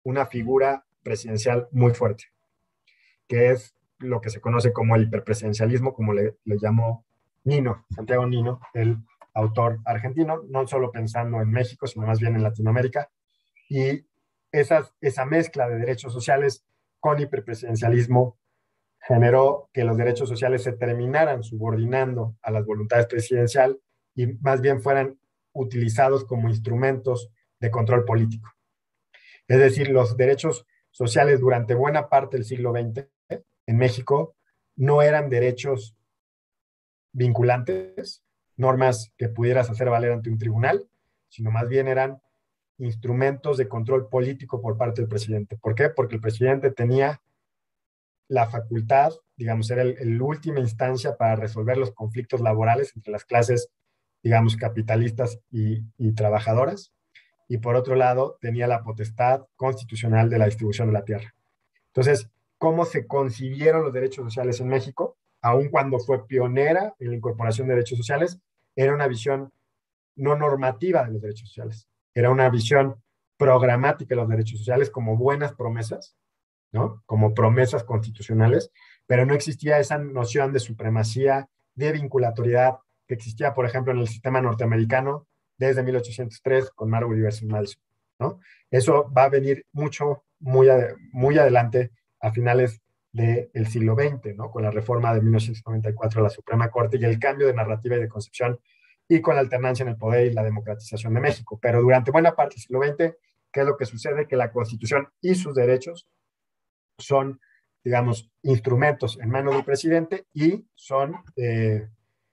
una 0.03 0.25
figura 0.25 0.85
presidencial 1.03 1.67
muy 1.71 1.93
fuerte, 1.93 2.25
que 3.27 3.51
es 3.51 3.75
lo 3.99 4.19
que 4.21 4.29
se 4.29 4.41
conoce 4.41 4.73
como 4.73 4.95
el 4.95 5.03
hiperpresidencialismo, 5.03 5.93
como 5.93 6.13
le, 6.13 6.35
llamó 6.45 7.05
Nino, 7.43 7.85
Santiago 7.89 8.25
Nino, 8.25 8.59
el 8.73 8.97
autor 9.33 9.79
argentino, 9.85 10.41
no 10.49 10.67
solo 10.67 10.91
pensando 10.91 11.41
en 11.41 11.51
México, 11.51 11.87
sino 11.87 12.07
más 12.07 12.19
bien 12.19 12.35
en 12.35 12.43
Latinoamérica. 12.43 13.09
Y 13.69 14.05
esa 14.51 15.25
mezcla 15.25 15.69
de 15.69 15.77
derechos 15.77 16.11
sociales 16.11 16.65
con 16.99 17.19
hiperpresidencialismo 17.19 18.37
generó 19.01 19.69
que 19.73 19.83
los 19.83 19.97
derechos 19.97 20.29
sociales 20.29 20.63
se 20.63 20.73
terminaran 20.73 21.43
subordinando 21.43 22.37
a 22.41 22.51
las 22.51 22.65
voluntades 22.65 23.07
presidencial 23.07 23.79
y 24.15 24.27
más 24.41 24.61
bien 24.61 24.81
fueran 24.81 25.19
utilizados 25.53 26.23
como 26.25 26.49
instrumentos 26.49 27.31
de 27.59 27.71
control 27.71 28.05
político. 28.05 28.49
Es 29.47 29.57
decir, 29.57 29.89
los 29.89 30.15
derechos 30.15 30.65
sociales 30.91 31.39
durante 31.39 31.73
buena 31.73 32.09
parte 32.09 32.37
del 32.37 32.45
siglo 32.45 32.71
XX 32.71 33.07
en 33.65 33.77
México 33.77 34.35
no 34.75 35.01
eran 35.01 35.29
derechos 35.29 35.95
vinculantes, 37.11 38.23
normas 38.55 39.11
que 39.17 39.29
pudieras 39.29 39.69
hacer 39.69 39.89
valer 39.89 40.11
ante 40.11 40.29
un 40.29 40.37
tribunal, 40.37 40.87
sino 41.27 41.51
más 41.51 41.67
bien 41.67 41.87
eran 41.87 42.21
instrumentos 42.77 43.57
de 43.57 43.67
control 43.67 44.09
político 44.09 44.61
por 44.61 44.77
parte 44.77 45.01
del 45.01 45.09
presidente. 45.09 45.57
¿Por 45.57 45.75
qué? 45.75 45.89
Porque 45.89 46.15
el 46.15 46.21
presidente 46.21 46.71
tenía 46.71 47.21
la 48.31 48.47
facultad, 48.47 49.11
digamos, 49.35 49.69
era 49.71 49.83
la 49.83 50.23
última 50.23 50.61
instancia 50.61 51.17
para 51.17 51.35
resolver 51.35 51.75
los 51.75 51.91
conflictos 51.91 52.39
laborales 52.39 52.93
entre 52.95 53.11
las 53.11 53.25
clases, 53.25 53.67
digamos, 54.23 54.55
capitalistas 54.55 55.37
y, 55.51 55.83
y 55.97 56.13
trabajadoras. 56.13 56.93
Y 57.49 57.57
por 57.57 57.75
otro 57.75 57.95
lado, 57.95 58.37
tenía 58.39 58.67
la 58.67 58.83
potestad 58.83 59.41
constitucional 59.57 60.29
de 60.29 60.39
la 60.39 60.45
distribución 60.45 60.87
de 60.87 60.93
la 60.93 61.03
tierra. 61.03 61.35
Entonces, 61.87 62.29
¿cómo 62.57 62.85
se 62.85 63.05
concibieron 63.05 63.83
los 63.83 63.91
derechos 63.91 64.23
sociales 64.23 64.61
en 64.61 64.69
México? 64.69 65.17
Aun 65.41 65.67
cuando 65.67 65.99
fue 65.99 66.25
pionera 66.25 66.95
en 66.99 67.09
la 67.09 67.17
incorporación 67.17 67.67
de 67.67 67.73
derechos 67.73 67.97
sociales, 67.97 68.39
era 68.77 68.93
una 68.93 69.09
visión 69.09 69.51
no 70.15 70.37
normativa 70.37 71.03
de 71.03 71.11
los 71.11 71.21
derechos 71.21 71.49
sociales. 71.49 71.85
Era 72.13 72.29
una 72.29 72.49
visión 72.49 72.95
programática 73.35 74.15
de 74.15 74.21
los 74.21 74.29
derechos 74.29 74.59
sociales 74.59 74.89
como 74.89 75.17
buenas 75.17 75.51
promesas 75.51 76.15
¿no? 76.71 77.03
Como 77.05 77.33
promesas 77.33 77.83
constitucionales, 77.83 78.71
pero 79.07 79.25
no 79.25 79.33
existía 79.33 79.79
esa 79.79 79.97
noción 79.97 80.53
de 80.53 80.59
supremacía, 80.59 81.49
de 81.75 81.91
vinculatoriedad 81.91 82.77
que 83.07 83.15
existía, 83.15 83.53
por 83.53 83.65
ejemplo, 83.65 83.91
en 83.91 83.99
el 83.99 84.07
sistema 84.07 84.41
norteamericano 84.41 85.27
desde 85.57 85.83
1803 85.83 86.71
con 86.71 86.89
Marbury 86.89 87.21
versus 87.21 87.47
Madison. 87.47 87.81
Eso 88.69 89.11
va 89.11 89.25
a 89.25 89.29
venir 89.29 89.65
mucho, 89.73 90.23
muy, 90.39 90.67
muy 91.11 91.37
adelante 91.37 91.91
a 92.19 92.31
finales 92.31 92.81
del 93.11 93.67
siglo 93.67 93.95
XX. 93.95 94.35
Con 94.51 94.63
la 94.63 94.71
reforma 94.71 95.13
de 95.13 95.21
1994 95.21 96.21
de 96.21 96.23
la 96.23 96.29
Suprema 96.29 96.69
Corte 96.69 96.97
y 96.97 97.03
el 97.03 97.19
cambio 97.19 97.47
de 97.47 97.53
narrativa 97.53 97.97
y 97.97 97.99
de 97.99 98.07
concepción 98.07 98.59
y 99.07 99.19
con 99.19 99.35
la 99.35 99.41
alternancia 99.41 99.83
en 99.83 99.89
el 99.89 99.97
poder 99.97 100.27
y 100.27 100.33
la 100.33 100.43
democratización 100.43 101.13
de 101.13 101.19
México. 101.19 101.59
Pero 101.61 101.81
durante 101.81 102.11
buena 102.11 102.33
parte 102.33 102.55
del 102.55 102.61
siglo 102.61 102.81
XX, 102.81 103.17
¿qué 103.51 103.59
es 103.59 103.65
lo 103.65 103.75
que 103.75 103.85
sucede? 103.85 104.27
Que 104.27 104.37
la 104.37 104.51
Constitución 104.51 105.09
y 105.19 105.35
sus 105.35 105.53
derechos 105.53 106.07
son, 107.01 107.39
digamos, 107.83 108.31
instrumentos 108.43 109.19
en 109.21 109.29
manos 109.29 109.55
del 109.55 109.65
presidente 109.65 110.25
y 110.33 110.65
son 110.75 111.15
eh, 111.35 111.87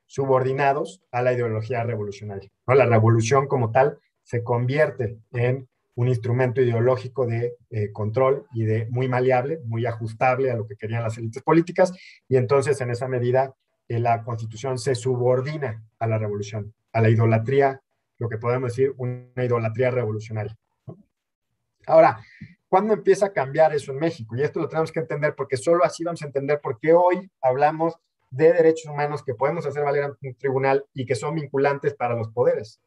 subordinados 0.07 1.03
a 1.13 1.23
la 1.23 1.33
ideología 1.33 1.85
revolucionaria. 1.85 2.51
¿no? 2.67 2.75
La 2.75 2.87
revolución 2.87 3.47
como 3.47 3.71
tal 3.71 3.99
se 4.23 4.43
convierte 4.43 5.19
en 5.33 5.69
un 5.99 6.09
instrumento 6.09 6.61
ideológico 6.61 7.27
de 7.27 7.57
eh, 7.71 7.91
control 7.93 8.47
y 8.53 8.65
de 8.65 8.87
muy 8.89 9.09
maleable, 9.09 9.59
muy 9.65 9.85
ajustable 9.85 10.51
a 10.51 10.55
lo 10.55 10.65
que 10.65 10.77
querían 10.77 11.03
las 11.03 11.19
élites 11.19 11.43
políticas, 11.43 11.93
y 12.29 12.37
entonces 12.37 12.81
en 12.81 12.91
esa 12.91 13.09
medida 13.09 13.53
eh, 13.89 13.99
la 13.99 14.23
constitución 14.23 14.79
se 14.79 14.95
subordina 14.95 15.83
a 15.99 16.07
la 16.07 16.19
revolución, 16.19 16.73
a 16.93 17.01
la 17.01 17.11
idolatría, 17.11 17.83
lo 18.19 18.29
que 18.29 18.39
podemos 18.39 18.71
decir 18.71 18.95
una 18.97 19.45
idolatría 19.45 19.91
revolucionaria. 19.91 20.57
Ahora, 21.87 22.21
¿Cuándo 22.69 22.93
empieza 22.93 23.27
a 23.27 23.33
cambiar 23.33 23.75
eso 23.75 23.93
en 23.93 23.99
México? 23.99 24.37
Y 24.37 24.43
esto 24.43 24.61
lo 24.61 24.69
tenemos 24.69 24.93
que 24.93 25.01
entender 25.01 25.35
porque 25.35 25.57
solo 25.57 25.85
así 25.85 26.05
vamos 26.05 26.23
a 26.23 26.27
entender 26.27 26.61
por 26.61 26.79
qué 26.79 26.93
hoy 26.93 27.31
hablamos 27.41 27.97
de 28.31 28.53
derechos 28.53 28.93
humanos 28.93 29.23
que 29.25 29.35
podemos 29.35 29.65
hacer 29.65 29.83
valer 29.85 30.05
ante 30.05 30.29
un 30.29 30.35
tribunal 30.35 30.85
y 30.93 31.07
que 31.07 31.15
son 31.15 31.35
vinculantes 31.35 31.95
para 31.95 32.15
los 32.15 32.29
poderes. 32.29 32.81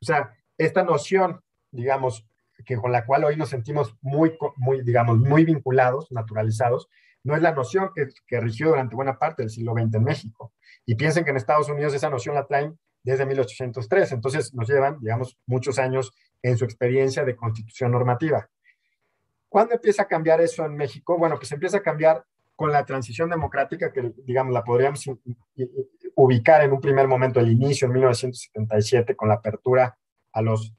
O 0.00 0.06
sea, 0.06 0.34
esta 0.56 0.82
noción, 0.82 1.42
digamos, 1.70 2.26
que 2.64 2.76
con 2.76 2.92
la 2.92 3.04
cual 3.04 3.24
hoy 3.24 3.36
nos 3.36 3.50
sentimos 3.50 3.94
muy, 4.00 4.36
muy 4.56 4.82
digamos, 4.82 5.18
muy 5.18 5.44
vinculados, 5.44 6.10
naturalizados, 6.10 6.88
no 7.22 7.36
es 7.36 7.42
la 7.42 7.52
noción 7.52 7.90
que, 7.94 8.08
que 8.26 8.40
rigió 8.40 8.68
durante 8.68 8.96
buena 8.96 9.18
parte 9.18 9.42
del 9.42 9.50
siglo 9.50 9.74
XX 9.74 9.96
en 9.96 10.04
México. 10.04 10.54
Y 10.86 10.94
piensen 10.94 11.24
que 11.24 11.30
en 11.30 11.36
Estados 11.36 11.68
Unidos 11.68 11.92
esa 11.92 12.08
noción 12.08 12.34
la 12.34 12.46
traen 12.46 12.78
desde 13.02 13.26
1803, 13.26 14.12
entonces 14.12 14.54
nos 14.54 14.68
llevan, 14.68 14.98
digamos, 15.00 15.38
muchos 15.46 15.78
años 15.78 16.12
en 16.42 16.56
su 16.56 16.64
experiencia 16.64 17.24
de 17.24 17.36
constitución 17.36 17.92
normativa. 17.92 18.48
¿Cuándo 19.48 19.74
empieza 19.74 20.02
a 20.02 20.08
cambiar 20.08 20.40
eso 20.40 20.64
en 20.64 20.76
México? 20.76 21.16
Bueno, 21.18 21.36
pues 21.36 21.50
empieza 21.52 21.78
a 21.78 21.82
cambiar 21.82 22.24
con 22.56 22.72
la 22.72 22.84
transición 22.84 23.28
democrática, 23.28 23.92
que 23.92 24.12
digamos 24.24 24.52
la 24.52 24.64
podríamos 24.64 25.04
ubicar 26.14 26.62
en 26.62 26.72
un 26.72 26.80
primer 26.80 27.06
momento, 27.06 27.38
el 27.38 27.50
inicio 27.50 27.86
en 27.86 27.92
1977, 27.92 29.14
con 29.14 29.28
la 29.28 29.34
apertura 29.34 29.98
a 30.32 30.42
los, 30.42 30.72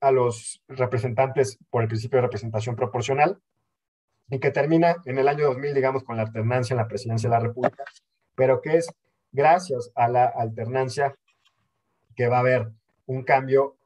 a 0.00 0.10
los 0.10 0.62
representantes 0.68 1.58
por 1.70 1.82
el 1.82 1.88
principio 1.88 2.18
de 2.18 2.22
representación 2.22 2.76
proporcional, 2.76 3.40
y 4.28 4.38
que 4.38 4.50
termina 4.50 4.96
en 5.04 5.18
el 5.18 5.28
año 5.28 5.46
2000, 5.46 5.74
digamos, 5.74 6.04
con 6.04 6.16
la 6.16 6.22
alternancia 6.22 6.74
en 6.74 6.78
la 6.78 6.88
presidencia 6.88 7.28
de 7.28 7.36
la 7.36 7.42
República, 7.42 7.84
pero 8.34 8.60
que 8.60 8.76
es 8.76 8.88
gracias 9.30 9.90
a 9.94 10.08
la 10.08 10.26
alternancia 10.26 11.16
que 12.14 12.28
va 12.28 12.36
a 12.36 12.40
haber 12.40 12.70
un 13.06 13.24
cambio, 13.24 13.76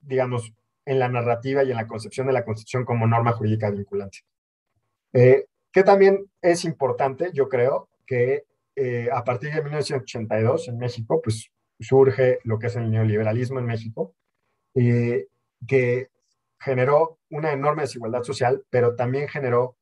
digamos, 0.00 0.52
en 0.88 0.98
la 0.98 1.08
narrativa 1.10 1.62
y 1.62 1.70
en 1.70 1.76
la 1.76 1.86
concepción 1.86 2.26
de 2.26 2.32
la 2.32 2.46
Constitución 2.46 2.86
como 2.86 3.06
norma 3.06 3.32
jurídica 3.32 3.70
vinculante. 3.70 4.20
Eh, 5.12 5.44
que 5.70 5.82
también 5.82 6.24
es 6.40 6.64
importante, 6.64 7.30
yo 7.34 7.46
creo, 7.46 7.90
que 8.06 8.44
eh, 8.74 9.10
a 9.12 9.22
partir 9.22 9.52
de 9.52 9.62
1982 9.62 10.68
en 10.68 10.78
México, 10.78 11.20
pues 11.22 11.50
surge 11.78 12.38
lo 12.44 12.58
que 12.58 12.68
es 12.68 12.76
el 12.76 12.90
neoliberalismo 12.90 13.58
en 13.58 13.66
México, 13.66 14.14
eh, 14.74 15.26
que 15.66 16.08
generó 16.58 17.18
una 17.28 17.52
enorme 17.52 17.82
desigualdad 17.82 18.22
social, 18.22 18.64
pero 18.70 18.96
también 18.96 19.28
generó, 19.28 19.76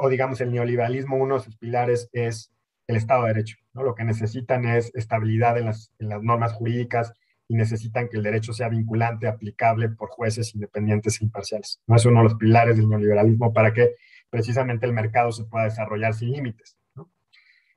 o 0.00 0.08
digamos, 0.08 0.40
el 0.40 0.52
neoliberalismo, 0.52 1.18
uno 1.18 1.34
de 1.34 1.44
sus 1.44 1.58
pilares 1.58 2.08
es 2.12 2.50
el 2.86 2.96
Estado 2.96 3.24
de 3.24 3.28
Derecho. 3.28 3.58
¿no? 3.74 3.82
Lo 3.82 3.94
que 3.94 4.04
necesitan 4.04 4.64
es 4.64 4.90
estabilidad 4.94 5.58
en 5.58 5.66
las, 5.66 5.92
en 5.98 6.08
las 6.08 6.22
normas 6.22 6.54
jurídicas, 6.54 7.12
y 7.52 7.54
necesitan 7.54 8.08
que 8.08 8.16
el 8.16 8.22
derecho 8.22 8.54
sea 8.54 8.70
vinculante, 8.70 9.28
aplicable 9.28 9.90
por 9.90 10.08
jueces 10.08 10.54
independientes 10.54 11.20
e 11.20 11.24
imparciales. 11.26 11.82
¿no? 11.86 11.96
Es 11.96 12.06
uno 12.06 12.20
de 12.20 12.24
los 12.24 12.34
pilares 12.36 12.78
del 12.78 12.88
neoliberalismo 12.88 13.52
para 13.52 13.74
que 13.74 13.96
precisamente 14.30 14.86
el 14.86 14.94
mercado 14.94 15.30
se 15.32 15.44
pueda 15.44 15.66
desarrollar 15.66 16.14
sin 16.14 16.32
límites. 16.32 16.78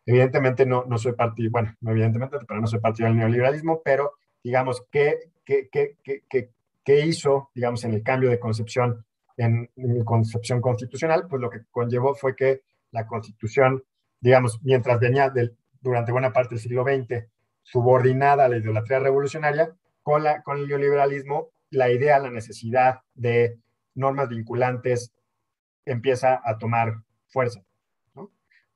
Evidentemente 0.05 0.65
no, 0.65 0.85
no 0.85 0.97
soy 0.97 1.11
partido, 1.11 1.51
bueno, 1.51 1.75
no 1.81 1.91
evidentemente, 1.91 2.37
pero 2.47 2.61
no 2.61 2.67
soy 2.67 2.79
partido 2.79 3.09
del 3.09 3.17
neoliberalismo, 3.17 3.81
pero 3.83 4.13
digamos, 4.41 4.85
¿qué, 4.89 5.33
qué, 5.43 5.67
qué, 5.69 5.97
qué, 6.01 6.51
qué 6.85 7.05
hizo, 7.05 7.49
digamos, 7.53 7.83
en 7.83 7.95
el 7.95 8.01
cambio 8.01 8.29
de 8.29 8.39
concepción, 8.39 9.05
en, 9.35 9.69
en 9.75 10.05
concepción 10.05 10.61
constitucional? 10.61 11.27
Pues 11.29 11.41
lo 11.41 11.49
que 11.49 11.63
conllevó 11.69 12.15
fue 12.15 12.33
que 12.33 12.61
la 12.91 13.05
constitución, 13.05 13.83
digamos, 14.21 14.61
mientras 14.63 15.01
venía 15.01 15.29
del, 15.29 15.57
durante 15.81 16.13
buena 16.13 16.31
parte 16.31 16.55
del 16.55 16.61
siglo 16.61 16.85
XX 16.85 17.25
subordinada 17.65 18.45
a 18.45 18.49
la 18.49 18.57
idolatría 18.57 18.99
revolucionaria, 18.99 19.75
con, 20.03 20.23
la, 20.23 20.43
con 20.43 20.59
el 20.59 20.67
neoliberalismo, 20.67 21.49
la 21.71 21.89
idea, 21.89 22.19
la 22.19 22.29
necesidad 22.29 23.01
de 23.15 23.57
normas 23.95 24.29
vinculantes 24.29 25.11
empieza 25.83 26.39
a 26.43 26.57
tomar 26.57 27.01
fuerza. 27.27 27.61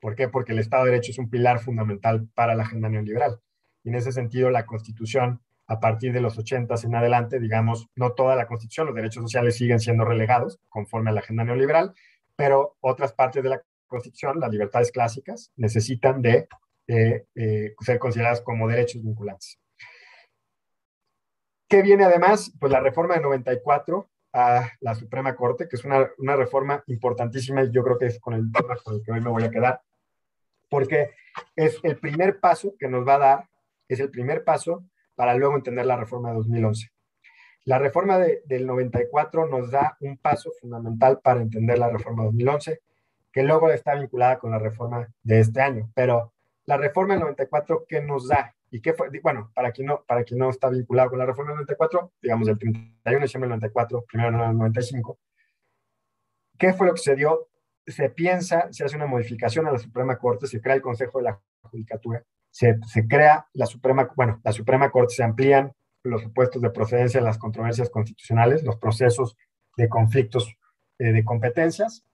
¿Por 0.01 0.15
qué? 0.15 0.27
Porque 0.27 0.53
el 0.53 0.59
Estado 0.59 0.85
de 0.85 0.91
Derecho 0.91 1.11
es 1.11 1.19
un 1.19 1.29
pilar 1.29 1.59
fundamental 1.59 2.27
para 2.33 2.55
la 2.55 2.63
agenda 2.63 2.89
neoliberal. 2.89 3.39
Y 3.83 3.89
en 3.89 3.95
ese 3.95 4.11
sentido, 4.11 4.49
la 4.49 4.65
Constitución, 4.65 5.41
a 5.67 5.79
partir 5.79 6.13
de 6.13 6.21
los 6.21 6.37
80 6.37 6.73
en 6.83 6.95
adelante, 6.95 7.39
digamos, 7.39 7.89
no 7.95 8.13
toda 8.13 8.35
la 8.35 8.47
Constitución, 8.47 8.87
los 8.87 8.95
derechos 8.95 9.23
sociales 9.23 9.57
siguen 9.57 9.79
siendo 9.79 10.05
relegados 10.05 10.59
conforme 10.69 11.09
a 11.09 11.13
la 11.13 11.19
agenda 11.19 11.43
neoliberal, 11.43 11.93
pero 12.35 12.77
otras 12.79 13.13
partes 13.13 13.43
de 13.43 13.49
la 13.49 13.61
Constitución, 13.87 14.39
las 14.39 14.51
libertades 14.51 14.91
clásicas, 14.91 15.51
necesitan 15.57 16.21
de 16.21 16.47
eh, 16.89 17.75
ser 17.79 17.99
consideradas 17.99 18.41
como 18.41 18.67
derechos 18.67 19.03
vinculantes. 19.03 19.59
¿Qué 21.67 21.83
viene 21.83 22.03
además? 22.03 22.51
Pues 22.59 22.71
la 22.71 22.79
reforma 22.79 23.13
de 23.13 23.21
94 23.21 24.09
a 24.33 24.71
la 24.79 24.95
Suprema 24.95 25.35
Corte, 25.35 25.67
que 25.67 25.75
es 25.75 25.85
una, 25.85 26.09
una 26.17 26.35
reforma 26.35 26.83
importantísima 26.87 27.63
y 27.63 27.71
yo 27.71 27.83
creo 27.83 27.99
que 27.99 28.07
es 28.07 28.19
con 28.19 28.33
el 28.33 28.51
tema 28.51 28.75
con 28.83 28.95
el 28.95 29.03
que 29.03 29.11
hoy 29.11 29.21
me 29.21 29.29
voy 29.29 29.43
a 29.43 29.51
quedar, 29.51 29.81
porque 30.67 31.11
es 31.55 31.79
el 31.83 31.99
primer 31.99 32.39
paso 32.39 32.73
que 32.79 32.87
nos 32.87 33.07
va 33.07 33.15
a 33.15 33.19
dar, 33.19 33.49
es 33.87 33.99
el 33.99 34.09
primer 34.09 34.43
paso 34.43 34.83
para 35.13 35.35
luego 35.35 35.55
entender 35.55 35.85
la 35.85 35.97
reforma 35.97 36.29
de 36.29 36.35
2011. 36.37 36.89
La 37.65 37.77
reforma 37.77 38.17
de, 38.17 38.41
del 38.45 38.65
94 38.65 39.47
nos 39.47 39.69
da 39.69 39.95
un 39.99 40.17
paso 40.17 40.51
fundamental 40.59 41.19
para 41.21 41.41
entender 41.41 41.77
la 41.77 41.89
reforma 41.89 42.23
de 42.23 42.29
2011, 42.29 42.81
que 43.31 43.43
luego 43.43 43.69
está 43.69 43.93
vinculada 43.93 44.39
con 44.39 44.49
la 44.49 44.57
reforma 44.57 45.07
de 45.21 45.39
este 45.39 45.61
año, 45.61 45.91
pero 45.93 46.33
la 46.69 46.77
reforma 46.77 47.15
del 47.15 47.21
94, 47.21 47.85
¿qué 47.89 47.99
nos 47.99 48.27
da? 48.27 48.53
¿Y 48.69 48.79
qué 48.79 48.93
fue? 48.93 49.09
Bueno, 49.23 49.51
para 49.55 49.71
quien 49.71 49.87
no, 49.87 50.03
para 50.05 50.23
quien 50.23 50.37
no 50.37 50.51
está 50.51 50.69
vinculado 50.69 51.09
con 51.09 51.17
la 51.17 51.25
reforma 51.25 51.49
del 51.49 51.61
94, 51.61 52.13
digamos 52.21 52.45
del 52.45 52.59
31 52.59 52.93
de 53.03 53.19
diciembre 53.21 53.49
del 53.49 53.57
94, 53.57 54.05
primero 54.07 54.31
del 54.37 54.55
95, 54.55 55.17
¿qué 56.59 56.71
fue 56.73 56.85
lo 56.85 56.93
que 56.93 56.99
se 56.99 57.15
dio? 57.15 57.47
Se 57.87 58.11
piensa, 58.11 58.71
se 58.71 58.85
hace 58.85 58.97
una 58.97 59.07
modificación 59.07 59.65
a 59.65 59.71
la 59.71 59.79
Suprema 59.79 60.19
Corte, 60.19 60.45
se 60.45 60.61
crea 60.61 60.75
el 60.75 60.83
Consejo 60.83 61.17
de 61.17 61.23
la 61.23 61.41
Judicatura, 61.63 62.23
se, 62.51 62.77
se 62.85 63.07
crea 63.07 63.47
la 63.53 63.65
Suprema, 63.65 64.07
bueno, 64.15 64.39
la 64.43 64.51
Suprema 64.51 64.91
Corte, 64.91 65.15
se 65.15 65.23
amplían 65.23 65.73
los 66.03 66.21
supuestos 66.21 66.61
de 66.61 66.69
procedencia 66.69 67.17
en 67.17 67.25
las 67.25 67.39
controversias 67.39 67.89
constitucionales, 67.89 68.63
los 68.63 68.77
procesos 68.77 69.35
de 69.75 69.89
conflictos 69.89 70.55
eh, 70.99 71.13
de 71.13 71.23
competencias, 71.23 72.05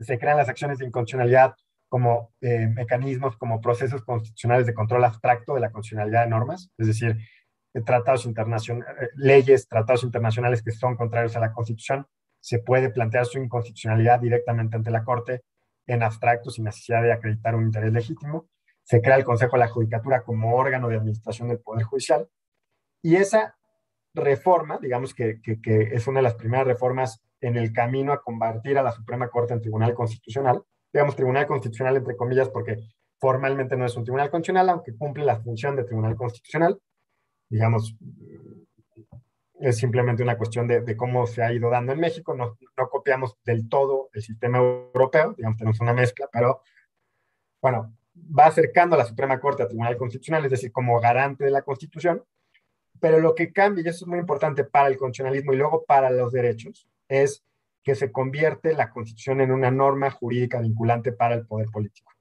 se 0.00 0.18
crean 0.18 0.38
las 0.38 0.48
acciones 0.48 0.78
de 0.78 0.86
inconstitucionalidad 0.86 1.54
como 1.88 2.34
eh, 2.40 2.68
mecanismos, 2.68 3.36
como 3.36 3.60
procesos 3.60 4.04
constitucionales 4.04 4.66
de 4.66 4.74
control 4.74 5.04
abstracto 5.04 5.54
de 5.54 5.60
la 5.60 5.70
constitucionalidad 5.70 6.24
de 6.24 6.30
normas, 6.30 6.70
es 6.76 6.86
decir, 6.86 7.16
eh, 7.74 7.80
tratados 7.82 8.26
internacionales, 8.26 8.94
eh, 9.00 9.08
leyes, 9.16 9.68
tratados 9.68 10.04
internacionales 10.04 10.62
que 10.62 10.70
son 10.70 10.96
contrarios 10.96 11.36
a 11.36 11.40
la 11.40 11.52
Constitución, 11.52 12.06
se 12.40 12.60
puede 12.60 12.90
plantear 12.90 13.26
su 13.26 13.38
inconstitucionalidad 13.38 14.20
directamente 14.20 14.76
ante 14.76 14.90
la 14.90 15.04
Corte 15.04 15.42
en 15.86 16.02
abstracto 16.02 16.50
sin 16.50 16.64
necesidad 16.64 17.02
de 17.02 17.12
acreditar 17.12 17.54
un 17.54 17.64
interés 17.64 17.92
legítimo. 17.92 18.48
Se 18.84 19.02
crea 19.02 19.16
el 19.16 19.24
Consejo 19.24 19.56
de 19.56 19.60
la 19.60 19.68
Judicatura 19.68 20.22
como 20.22 20.54
órgano 20.54 20.88
de 20.88 20.96
administración 20.96 21.48
del 21.48 21.60
Poder 21.60 21.84
Judicial. 21.84 22.28
Y 23.02 23.16
esa 23.16 23.56
reforma, 24.14 24.78
digamos 24.80 25.14
que, 25.14 25.40
es 25.64 26.06
una 26.06 26.20
de 26.20 26.24
las 26.24 26.34
primeras 26.34 26.66
reformas 26.66 27.22
en 27.40 27.56
el 27.56 27.72
camino 27.72 28.12
a 28.12 28.22
convertir 28.22 28.78
a 28.78 28.82
la 28.82 28.92
Suprema 28.92 29.28
Corte 29.28 29.54
en 29.54 29.60
Tribunal 29.60 29.94
Constitucional, 29.94 30.62
digamos, 30.92 31.16
Tribunal 31.16 31.46
Constitucional, 31.46 31.96
entre 31.96 32.16
comillas, 32.16 32.48
porque 32.48 32.78
formalmente 33.18 33.76
no 33.76 33.84
es 33.84 33.96
un 33.96 34.04
tribunal 34.04 34.30
constitucional, 34.30 34.68
aunque 34.70 34.96
cumple 34.96 35.24
la 35.24 35.40
función 35.40 35.76
de 35.76 35.84
tribunal 35.84 36.16
constitucional. 36.16 36.80
Digamos, 37.48 37.96
es 39.60 39.76
simplemente 39.76 40.22
una 40.22 40.38
cuestión 40.38 40.68
de, 40.68 40.96
cómo 40.96 41.26
se 41.26 41.42
ha 41.42 41.52
ido 41.52 41.68
dando 41.70 41.92
en 41.92 42.00
México. 42.00 42.34
No, 42.34 42.56
no, 42.76 42.88
copiamos 42.88 43.36
del 43.44 43.68
todo 43.68 44.08
el 44.12 44.22
sistema 44.22 44.58
europeo, 44.58 45.34
digamos, 45.36 45.58
tenemos 45.58 45.80
una 45.80 45.92
mezcla, 45.92 46.28
pero 46.32 46.62
bueno, 47.60 47.92
va 48.16 48.46
acercando 48.46 48.94
a 48.94 48.98
la 48.98 49.04
Suprema 49.04 49.40
Corte 49.40 49.62
a 49.62 49.68
Tribunal 49.68 49.96
Constitucional, 49.96 50.44
es 50.44 50.50
decir, 50.50 50.70
como 50.70 51.00
garante 51.00 51.44
de 51.44 51.50
la 51.50 51.62
Constitución. 51.62 52.24
Pero 53.00 53.20
lo 53.20 53.34
que 53.34 53.52
cambia, 53.52 53.84
y 53.84 53.88
eso 53.88 54.04
es 54.04 54.08
muy 54.08 54.18
importante 54.18 54.64
para 54.64 54.88
el 54.88 54.96
constitucionalismo 54.96 55.52
y 55.52 55.56
luego 55.56 55.84
para 55.84 56.10
los 56.10 56.32
derechos, 56.32 56.88
es 57.08 57.44
que 57.82 57.94
se 57.94 58.12
convierte 58.12 58.74
la 58.74 58.90
Constitución 58.90 59.40
en 59.40 59.50
una 59.50 59.70
norma 59.70 60.10
jurídica 60.10 60.60
vinculante 60.60 61.12
para 61.12 61.34
el 61.34 61.46
poder 61.46 61.68
político. 61.68 62.12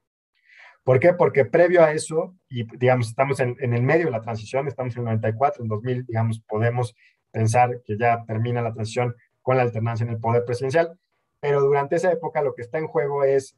¿Por 0.84 1.00
qué? 1.02 1.14
Porque 1.14 1.44
previo 1.44 1.84
a 1.84 1.92
eso, 1.92 2.38
y 2.48 2.66
digamos, 2.78 3.10
estamos 3.10 3.42
en, 3.42 3.58
el 3.60 3.82
medio 3.82 4.06
de 4.06 4.12
la 4.12 4.22
transición, 4.22 4.68
estamos 4.68 4.96
en 4.96 5.02
el 5.02 5.06
94, 5.06 5.64
en 5.64 5.68
2000, 5.68 6.06
digamos, 6.06 6.42
podemos 6.48 6.96
pensar 7.30 7.82
que 7.84 7.98
ya 7.98 8.24
termina 8.26 8.62
la 8.62 8.74
transición 8.74 9.14
con 9.42 9.58
la 9.58 9.64
alternancia 9.64 10.06
en 10.06 10.12
el 10.12 10.20
poder 10.20 10.46
presidencial, 10.46 10.98
pero 11.42 11.60
durante 11.60 11.98
esa 11.98 12.12
época 12.12 12.42
lo 12.42 12.56
que 12.56 12.62
está 12.62 12.78
en 12.78 12.88
juego 12.88 13.26
es 13.26 13.58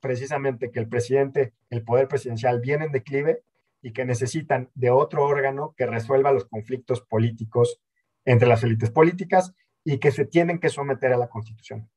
precisamente 0.00 0.70
que 0.70 0.80
el 0.80 0.88
presidente, 0.88 1.54
el 1.70 1.84
poder 1.84 2.06
presidencial 2.08 2.60
viene 2.60 2.84
en 2.84 2.92
declive 2.92 3.42
y 3.80 3.92
que 3.92 4.04
necesitan 4.04 4.70
de 4.74 4.90
otro 4.90 5.24
órgano 5.24 5.74
que 5.76 5.86
resuelva 5.86 6.32
los 6.32 6.44
conflictos 6.44 7.00
políticos 7.00 7.80
entre 8.24 8.46
las 8.46 8.62
élites 8.62 8.90
políticas 8.90 9.54
y 9.84 9.98
que 9.98 10.10
se 10.10 10.24
tienen 10.24 10.58
que 10.58 10.68
someter 10.68 11.12
a 11.12 11.16
la 11.16 11.28
Constitución. 11.28 11.88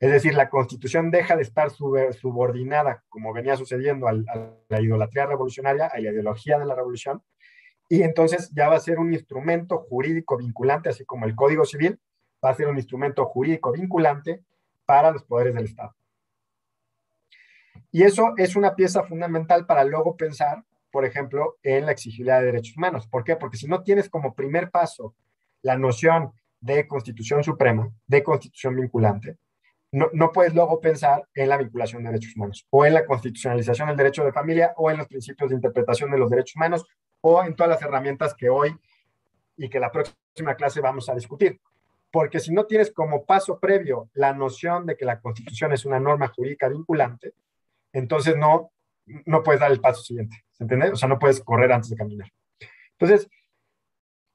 Es 0.00 0.10
decir, 0.10 0.34
la 0.34 0.50
Constitución 0.50 1.10
deja 1.10 1.36
de 1.36 1.42
estar 1.42 1.70
subordinada, 1.70 3.04
como 3.08 3.32
venía 3.32 3.56
sucediendo, 3.56 4.08
a 4.08 4.12
la 4.12 4.80
idolatría 4.80 5.26
revolucionaria, 5.26 5.86
a 5.86 6.00
la 6.00 6.10
ideología 6.10 6.58
de 6.58 6.66
la 6.66 6.74
revolución, 6.74 7.22
y 7.88 8.02
entonces 8.02 8.50
ya 8.52 8.68
va 8.68 8.76
a 8.76 8.80
ser 8.80 8.98
un 8.98 9.12
instrumento 9.12 9.78
jurídico 9.78 10.36
vinculante, 10.36 10.88
así 10.88 11.04
como 11.04 11.26
el 11.26 11.36
Código 11.36 11.64
Civil, 11.64 12.00
va 12.44 12.50
a 12.50 12.54
ser 12.54 12.66
un 12.66 12.78
instrumento 12.78 13.26
jurídico 13.26 13.70
vinculante 13.70 14.42
para 14.86 15.12
los 15.12 15.22
poderes 15.22 15.54
del 15.54 15.66
Estado. 15.66 15.94
Y 17.92 18.02
eso 18.02 18.32
es 18.38 18.56
una 18.56 18.74
pieza 18.74 19.04
fundamental 19.04 19.66
para 19.66 19.84
luego 19.84 20.16
pensar, 20.16 20.64
por 20.90 21.04
ejemplo, 21.04 21.58
en 21.62 21.86
la 21.86 21.92
exigibilidad 21.92 22.40
de 22.40 22.46
derechos 22.46 22.76
humanos. 22.76 23.06
¿Por 23.06 23.22
qué? 23.22 23.36
Porque 23.36 23.58
si 23.58 23.68
no 23.68 23.82
tienes 23.82 24.08
como 24.08 24.34
primer 24.34 24.70
paso 24.70 25.14
la 25.60 25.76
noción 25.76 26.32
de 26.62 26.86
constitución 26.86 27.42
suprema, 27.42 27.90
de 28.06 28.22
constitución 28.22 28.76
vinculante, 28.76 29.36
no, 29.90 30.08
no, 30.14 30.32
puedes 30.32 30.54
luego 30.54 30.80
pensar 30.80 31.28
en 31.34 31.50
la 31.50 31.58
vinculación 31.58 32.02
de 32.02 32.10
derechos 32.10 32.34
humanos, 32.34 32.66
o 32.70 32.86
en 32.86 32.94
la 32.94 33.04
constitucionalización 33.04 33.88
del 33.88 33.96
derecho 33.98 34.24
de 34.24 34.32
familia, 34.32 34.72
o 34.76 34.90
en 34.90 34.96
los 34.96 35.06
principios 35.06 35.50
de 35.50 35.56
interpretación 35.56 36.10
de 36.10 36.16
los 36.16 36.30
derechos 36.30 36.56
humanos, 36.56 36.86
o 37.20 37.44
en 37.44 37.54
todas 37.54 37.70
las 37.70 37.82
herramientas 37.82 38.34
que 38.34 38.48
hoy 38.48 38.74
y 39.56 39.68
que 39.68 39.78
la 39.78 39.92
próxima 39.92 40.54
clase 40.54 40.80
vamos 40.80 41.10
a 41.10 41.14
discutir. 41.14 41.60
Porque 42.10 42.40
si 42.40 42.54
no 42.54 42.64
tienes 42.64 42.90
como 42.90 43.26
paso 43.26 43.58
previo 43.58 44.08
la 44.14 44.32
noción 44.32 44.86
de 44.86 44.96
que 44.96 45.04
la 45.04 45.20
constitución 45.20 45.72
es 45.72 45.84
una 45.84 46.00
norma 46.00 46.28
jurídica 46.28 46.68
vinculante, 46.68 47.34
entonces 47.92 48.36
no, 48.36 48.72
no 49.26 49.42
puedes 49.42 49.60
dar 49.60 49.72
el 49.72 49.80
paso 49.80 50.02
siguiente, 50.02 50.44
¿se 50.52 50.64
entiende? 50.64 50.90
O 50.90 50.96
sea, 50.96 51.08
no 51.08 51.18
puedes 51.18 51.40
correr 51.40 51.70
antes 51.70 51.90
de 51.90 51.96
caminar. 51.96 52.28
Entonces, 52.92 53.28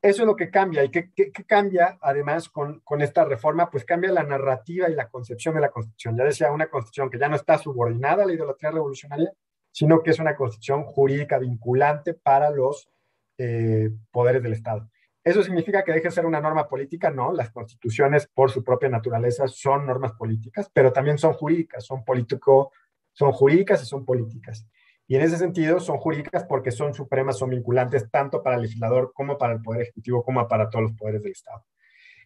eso 0.01 0.23
es 0.23 0.27
lo 0.27 0.35
que 0.35 0.49
cambia. 0.49 0.83
¿Y 0.83 0.89
qué, 0.89 1.11
cambia 1.45 1.97
además 2.01 2.49
con, 2.49 2.81
esta 3.01 3.25
reforma? 3.25 3.69
Pues 3.69 3.85
cambia 3.85 4.11
la 4.11 4.23
narrativa 4.23 4.89
y 4.89 4.95
la 4.95 5.09
concepción 5.09 5.55
de 5.55 5.61
la 5.61 5.71
Constitución. 5.71 6.17
Ya 6.17 6.23
decía, 6.23 6.51
una 6.51 6.69
Constitución 6.69 7.09
que 7.09 7.19
ya 7.19 7.29
no 7.29 7.35
está 7.35 7.57
subordinada 7.57 8.23
a 8.23 8.25
la 8.27 8.33
idolatría 8.33 8.71
revolucionaria, 8.71 9.31
sino 9.71 10.01
que 10.01 10.11
es 10.11 10.19
una 10.19 10.35
Constitución 10.35 10.83
jurídica 10.83 11.39
vinculante 11.39 12.13
para 12.13 12.49
los 12.51 12.89
eh, 13.37 13.89
poderes 14.11 14.43
del 14.43 14.53
Estado. 14.53 14.89
¿Eso 15.23 15.43
significa 15.43 15.83
que 15.83 15.91
deje 15.91 16.05
de 16.05 16.11
ser 16.11 16.25
una 16.25 16.39
norma 16.39 16.69
política? 16.69 17.09
No, 17.09 17.33
las 17.33 17.51
constituciones 17.51 18.27
por 18.27 18.49
su 18.49 18.63
propia 18.63 18.87
naturaleza 18.87 19.45
son 19.49 19.85
normas 19.85 20.13
políticas, 20.13 20.71
pero 20.71 20.93
también 20.93 21.17
son 21.17 21.33
jurídicas, 21.33 21.85
son 21.85 22.05
político, 22.05 22.71
son 23.11 23.33
jurídicas 23.33 23.83
y 23.83 23.85
son 23.85 24.05
políticas. 24.05 24.65
Y 25.07 25.15
en 25.15 25.21
ese 25.21 25.37
sentido 25.37 25.79
son 25.79 25.97
jurídicas 25.97 26.43
porque 26.43 26.71
son 26.71 26.93
supremas, 26.93 27.37
son 27.37 27.49
vinculantes 27.49 28.09
tanto 28.11 28.43
para 28.43 28.57
el 28.57 28.63
legislador 28.63 29.11
como 29.13 29.37
para 29.37 29.53
el 29.53 29.61
Poder 29.61 29.83
Ejecutivo, 29.83 30.23
como 30.23 30.45
para 30.47 30.69
todos 30.69 30.83
los 30.83 30.93
poderes 30.93 31.23
del 31.23 31.31
Estado. 31.31 31.65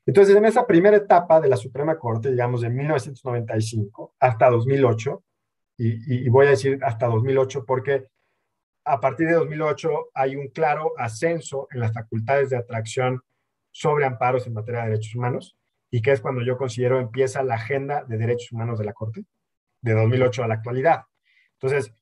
Entonces, 0.05 0.35
en 0.35 0.45
esa 0.45 0.65
primera 0.65 0.97
etapa 0.97 1.39
de 1.39 1.47
la 1.47 1.57
Suprema 1.57 1.97
Corte, 1.97 2.31
digamos 2.31 2.61
de 2.61 2.69
1995 2.69 4.15
hasta 4.19 4.49
2008, 4.49 5.23
y, 5.77 6.25
y 6.25 6.29
voy 6.29 6.47
a 6.47 6.51
decir 6.51 6.79
hasta 6.83 7.07
2008 7.07 7.65
porque 7.65 8.07
a 8.83 8.99
partir 8.99 9.27
de 9.27 9.33
2008 9.33 10.09
hay 10.13 10.35
un 10.35 10.47
claro 10.49 10.91
ascenso 10.97 11.67
en 11.71 11.79
las 11.79 11.93
facultades 11.93 12.49
de 12.49 12.57
atracción 12.57 13.21
sobre 13.71 14.05
amparos 14.05 14.47
en 14.47 14.53
materia 14.53 14.81
de 14.81 14.89
derechos 14.89 15.15
humanos 15.15 15.55
y 15.89 16.01
que 16.01 16.11
es 16.11 16.21
cuando 16.21 16.41
yo 16.41 16.57
considero 16.57 16.99
empieza 16.99 17.43
la 17.43 17.55
agenda 17.55 18.03
de 18.05 18.17
derechos 18.17 18.51
humanos 18.51 18.79
de 18.79 18.85
la 18.85 18.93
Corte, 18.93 19.25
de 19.81 19.93
2008 19.93 20.43
a 20.43 20.47
la 20.47 20.55
actualidad. 20.55 21.03
Entonces, 21.53 21.93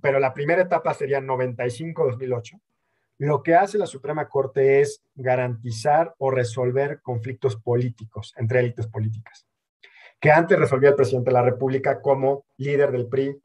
pero 0.00 0.18
la 0.18 0.32
primera 0.32 0.62
etapa 0.62 0.94
sería 0.94 1.20
95-2008. 1.20 2.60
Lo 3.18 3.42
que 3.42 3.54
hace 3.54 3.76
la 3.76 3.86
Suprema 3.86 4.28
Corte 4.28 4.80
es 4.80 5.02
garantizar 5.14 6.14
o 6.18 6.30
resolver 6.30 7.00
conflictos 7.02 7.56
políticos 7.56 8.32
entre 8.36 8.60
élites 8.60 8.86
políticas, 8.86 9.46
que 10.18 10.30
antes 10.32 10.58
resolvía 10.58 10.90
el 10.90 10.94
presidente 10.94 11.30
de 11.30 11.34
la 11.34 11.42
República 11.42 12.00
como 12.00 12.46
líder 12.56 12.92
del 12.92 13.08
PRI 13.08 13.38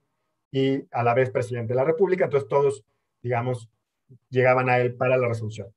y 0.51 0.87
a 0.91 1.03
la 1.03 1.13
vez 1.13 1.29
presidente 1.29 1.73
de 1.73 1.77
la 1.77 1.83
República, 1.83 2.25
entonces 2.25 2.47
todos, 2.47 2.85
digamos, 3.21 3.69
llegaban 4.29 4.69
a 4.69 4.77
él 4.79 4.95
para 4.95 5.17
la 5.17 5.27
resolución. 5.27 5.67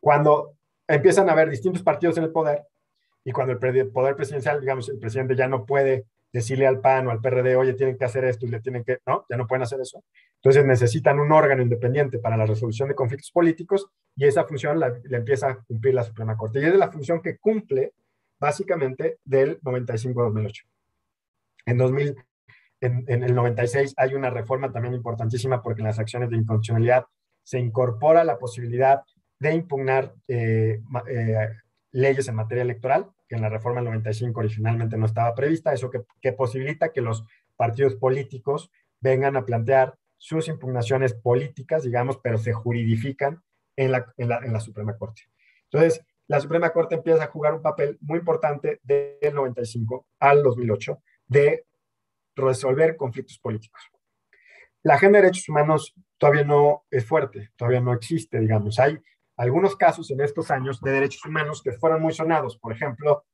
Cuando 0.00 0.56
empiezan 0.88 1.28
a 1.28 1.32
haber 1.32 1.50
distintos 1.50 1.82
partidos 1.82 2.18
en 2.18 2.24
el 2.24 2.32
poder 2.32 2.64
y 3.22 3.30
cuando 3.30 3.52
el 3.52 3.90
poder 3.90 4.16
presidencial, 4.16 4.60
digamos, 4.60 4.88
el 4.88 4.98
presidente 4.98 5.36
ya 5.36 5.46
no 5.46 5.66
puede 5.66 6.06
decirle 6.32 6.66
al 6.66 6.80
PAN 6.80 7.06
o 7.06 7.10
al 7.10 7.20
PRD, 7.20 7.56
oye, 7.56 7.74
tienen 7.74 7.96
que 7.96 8.04
hacer 8.04 8.24
esto 8.24 8.46
y 8.46 8.50
le 8.50 8.60
tienen 8.60 8.84
que, 8.84 8.98
no, 9.06 9.24
ya 9.28 9.36
no 9.36 9.46
pueden 9.46 9.62
hacer 9.62 9.80
eso. 9.80 10.04
Entonces 10.36 10.64
necesitan 10.64 11.18
un 11.18 11.32
órgano 11.32 11.62
independiente 11.62 12.18
para 12.18 12.36
la 12.36 12.46
resolución 12.46 12.88
de 12.88 12.94
conflictos 12.94 13.30
políticos 13.30 13.86
y 14.14 14.26
esa 14.26 14.44
función 14.44 14.78
la, 14.78 14.92
empieza 15.10 15.48
a 15.48 15.56
cumplir 15.62 15.94
la 15.94 16.04
Suprema 16.04 16.36
Corte. 16.36 16.60
Y 16.60 16.64
es 16.64 16.74
la 16.74 16.90
función 16.90 17.20
que 17.22 17.38
cumple 17.38 17.92
básicamente 18.38 19.18
del 19.24 19.60
95-2008. 19.62 20.64
En 21.66 21.78
2000, 21.78 22.16
en, 22.80 23.22
el 23.24 23.34
96 23.34 23.94
hay 23.96 24.14
una 24.14 24.30
reforma 24.30 24.70
también 24.70 24.94
importantísima 24.94 25.62
porque 25.62 25.80
en 25.80 25.88
las 25.88 25.98
acciones 25.98 26.30
de 26.30 26.36
inconstitucionalidad 26.36 27.06
se 27.42 27.58
incorpora 27.58 28.24
la 28.24 28.38
posibilidad 28.38 29.02
de 29.38 29.54
impugnar 29.54 30.14
eh, 30.28 30.80
eh, 31.08 31.48
leyes 31.92 32.28
en 32.28 32.34
materia 32.34 32.62
electoral, 32.62 33.10
que 33.28 33.36
en 33.36 33.42
la 33.42 33.48
reforma 33.48 33.80
del 33.80 33.90
95 33.90 34.40
originalmente 34.40 34.96
no 34.96 35.06
estaba 35.06 35.34
prevista, 35.34 35.72
eso 35.72 35.90
que, 35.90 36.32
posibilita 36.32 36.92
que 36.92 37.00
los 37.00 37.24
partidos 37.56 37.94
políticos 37.96 38.70
vengan 39.00 39.36
a 39.36 39.44
plantear 39.44 39.96
sus 40.16 40.48
impugnaciones 40.48 41.14
políticas, 41.14 41.84
digamos, 41.84 42.18
pero 42.18 42.38
se 42.38 42.52
juridifican 42.52 43.42
en 43.76 43.92
la, 43.92 44.12
en 44.16 44.28
la, 44.28 44.38
en 44.38 44.52
la 44.52 44.60
Suprema 44.60 44.96
Corte. 44.96 45.22
Entonces, 45.70 46.04
la 46.26 46.40
Suprema 46.40 46.70
Corte 46.70 46.96
empieza 46.96 47.24
a 47.24 47.28
jugar 47.28 47.54
un 47.54 47.62
papel 47.62 47.98
muy 48.00 48.18
importante 48.18 48.80
del 48.82 49.34
95 49.34 50.06
al 50.18 50.42
2008 50.42 51.02
de 51.26 51.66
resolver 52.34 52.96
conflictos 52.96 53.38
políticos. 53.38 53.80
La 54.82 54.94
agenda 54.94 55.18
de 55.18 55.24
derechos 55.24 55.48
humanos 55.48 55.94
todavía 56.18 56.44
no 56.44 56.84
es 56.90 57.04
fuerte, 57.04 57.50
todavía 57.56 57.80
no 57.80 57.92
existe, 57.92 58.38
digamos. 58.38 58.78
Hay 58.78 58.98
algunos 59.38 59.76
casos 59.76 60.10
en 60.10 60.20
estos 60.20 60.50
años 60.50 60.80
de 60.82 60.90
derechos 60.90 61.24
humanos 61.24 61.62
que 61.62 61.72
fueron 61.72 62.02
muy 62.02 62.12
sonados. 62.12 62.58
Por 62.58 62.72
ejemplo, 62.72 63.24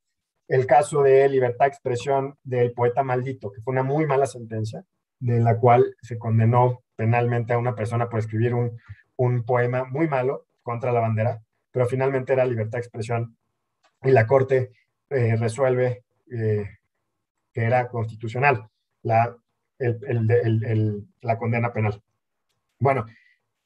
el 0.47 0.67
caso 0.67 1.01
de 1.01 1.27
libertad 1.27 1.65
de 1.65 1.69
expresión 1.69 2.37
del 2.43 2.71
poeta 2.71 3.03
maldito, 3.03 3.51
que 3.51 3.61
fue 3.61 3.73
una 3.73 3.83
muy 3.83 4.05
mala 4.05 4.27
sentencia, 4.27 4.85
de 5.19 5.39
la 5.39 5.57
cual 5.57 5.95
se 6.01 6.19
condenó 6.19 6.83
penalmente 6.95 7.53
a 7.53 7.57
una 7.57 7.75
persona 7.75 8.07
por 8.07 8.19
escribir 8.19 8.53
un, 8.53 8.79
un 9.17 9.43
poema 9.43 9.83
muy 9.85 10.07
malo 10.07 10.45
contra 10.61 10.91
la 10.91 10.99
bandera, 10.99 11.41
pero 11.71 11.87
finalmente 11.87 12.33
era 12.33 12.45
libertad 12.45 12.77
de 12.77 12.83
expresión 12.83 13.37
y 14.03 14.11
la 14.11 14.27
Corte 14.27 14.71
eh, 15.09 15.35
resuelve 15.35 16.03
eh, 16.31 16.69
que 17.51 17.63
era 17.63 17.87
constitucional 17.87 18.67
la, 19.01 19.35
la 21.21 21.37
condena 21.37 21.73
penal. 21.73 22.01
Bueno, 22.79 23.05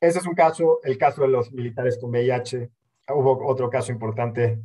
ese 0.01 0.19
es 0.19 0.25
un 0.25 0.35
caso, 0.35 0.79
el 0.83 0.97
caso 0.97 1.23
de 1.23 1.29
los 1.29 1.51
militares 1.51 1.97
con 1.99 2.11
VIH. 2.11 2.69
Hubo 3.09 3.45
otro 3.47 3.69
caso 3.69 3.91
importante 3.91 4.59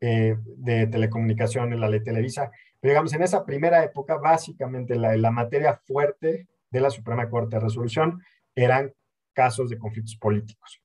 eh, 0.00 0.36
de 0.44 0.86
telecomunicación 0.86 1.72
en 1.72 1.80
la 1.80 1.88
ley 1.88 2.02
Televisa. 2.02 2.50
Pero 2.80 2.92
digamos, 2.92 3.12
en 3.14 3.22
esa 3.22 3.44
primera 3.44 3.84
época, 3.84 4.16
básicamente 4.16 4.96
la, 4.96 5.16
la 5.16 5.30
materia 5.30 5.74
fuerte 5.74 6.48
de 6.70 6.80
la 6.80 6.90
Suprema 6.90 7.30
Corte 7.30 7.56
de 7.56 7.60
Resolución 7.60 8.22
eran 8.54 8.92
casos 9.32 9.70
de 9.70 9.78
conflictos 9.78 10.16
políticos. 10.16 10.80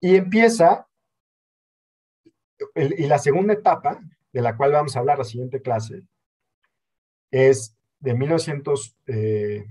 Y 0.00 0.16
empieza, 0.16 0.86
y 2.74 3.06
la 3.06 3.18
segunda 3.18 3.54
etapa, 3.54 4.00
de 4.32 4.40
la 4.40 4.56
cual 4.56 4.72
vamos 4.72 4.96
a 4.96 5.00
hablar 5.00 5.18
la 5.18 5.24
siguiente 5.24 5.60
clase, 5.60 6.02
es 7.30 7.76
de 7.98 8.14
1900, 8.14 8.96
eh, 9.06 9.66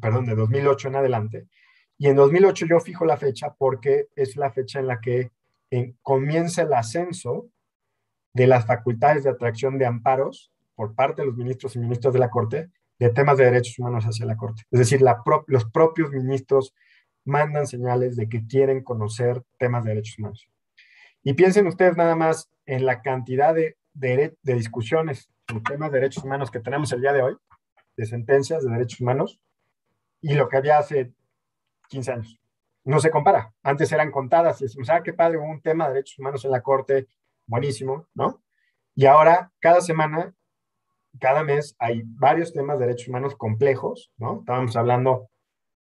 perdón, 0.00 0.26
de 0.26 0.34
2008 0.34 0.88
en 0.88 0.96
adelante. 0.96 1.48
Y 1.98 2.08
en 2.08 2.16
2008 2.16 2.66
yo 2.66 2.80
fijo 2.80 3.04
la 3.04 3.16
fecha 3.16 3.54
porque 3.56 4.08
es 4.16 4.36
la 4.36 4.50
fecha 4.50 4.80
en 4.80 4.88
la 4.88 5.00
que 5.00 5.30
comienza 6.02 6.62
el 6.62 6.72
ascenso 6.72 7.48
de 8.32 8.46
las 8.46 8.66
facultades 8.66 9.24
de 9.24 9.30
atracción 9.30 9.78
de 9.78 9.86
amparos 9.86 10.52
por 10.74 10.94
parte 10.94 11.22
de 11.22 11.26
los 11.26 11.36
ministros 11.36 11.76
y 11.76 11.78
ministros 11.78 12.12
de 12.12 12.20
la 12.20 12.30
Corte 12.30 12.70
de 12.98 13.10
temas 13.10 13.38
de 13.38 13.44
derechos 13.44 13.78
humanos 13.78 14.04
hacia 14.04 14.26
la 14.26 14.36
Corte. 14.36 14.62
Es 14.70 14.78
decir, 14.78 15.00
los 15.46 15.64
propios 15.66 16.10
ministros 16.10 16.74
mandan 17.24 17.66
señales 17.66 18.16
de 18.16 18.28
que 18.28 18.46
quieren 18.46 18.82
conocer 18.82 19.42
temas 19.58 19.84
de 19.84 19.90
derechos 19.90 20.18
humanos. 20.18 20.48
Y 21.22 21.32
piensen 21.34 21.66
ustedes 21.66 21.96
nada 21.96 22.14
más 22.14 22.50
en 22.66 22.86
la 22.86 23.02
cantidad 23.02 23.54
de, 23.54 23.76
de, 23.94 24.36
de 24.42 24.54
discusiones 24.54 25.30
en 25.48 25.62
temas 25.62 25.90
de 25.90 26.00
derechos 26.00 26.24
humanos 26.24 26.50
que 26.50 26.60
tenemos 26.60 26.92
el 26.92 27.00
día 27.00 27.12
de 27.12 27.22
hoy, 27.22 27.36
de 27.96 28.06
sentencias 28.06 28.62
de 28.64 28.70
derechos 28.70 29.00
humanos, 29.00 29.40
y 30.20 30.34
lo 30.34 30.48
que 30.48 30.56
había 30.56 30.78
hace 30.78 31.12
15 31.94 32.12
años. 32.12 32.40
No 32.84 32.98
se 32.98 33.10
compara. 33.10 33.52
Antes 33.62 33.92
eran 33.92 34.10
contadas 34.10 34.60
y 34.60 34.64
decimos, 34.64 34.90
ah, 34.90 35.02
qué 35.02 35.12
padre, 35.12 35.38
un 35.38 35.60
tema 35.60 35.86
de 35.86 35.94
derechos 35.94 36.18
humanos 36.18 36.44
en 36.44 36.50
la 36.50 36.60
Corte, 36.60 37.06
buenísimo, 37.46 38.08
¿no? 38.14 38.42
Y 38.94 39.06
ahora, 39.06 39.52
cada 39.60 39.80
semana, 39.80 40.34
cada 41.20 41.42
mes, 41.44 41.76
hay 41.78 42.02
varios 42.04 42.52
temas 42.52 42.78
de 42.78 42.86
derechos 42.86 43.08
humanos 43.08 43.36
complejos, 43.36 44.10
¿no? 44.18 44.40
Estábamos 44.40 44.76
hablando 44.76 45.30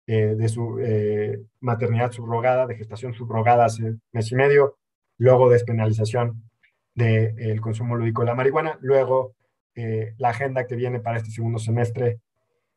eh, 0.06 0.34
de 0.36 0.48
su 0.48 0.78
eh, 0.80 1.40
maternidad 1.60 2.10
subrogada, 2.10 2.66
de 2.66 2.76
gestación 2.76 3.14
subrogada 3.14 3.64
hace 3.64 3.96
mes 4.12 4.32
y 4.32 4.34
medio, 4.34 4.76
luego 5.16 5.48
despenalización 5.48 6.50
del 6.94 7.60
consumo 7.60 7.94
lúdico 7.96 8.22
de 8.22 8.26
la 8.26 8.34
marihuana, 8.34 8.78
luego 8.80 9.34
eh, 9.76 10.14
la 10.18 10.30
agenda 10.30 10.66
que 10.66 10.74
viene 10.74 11.00
para 11.00 11.18
este 11.18 11.30
segundo 11.30 11.58
semestre, 11.58 12.20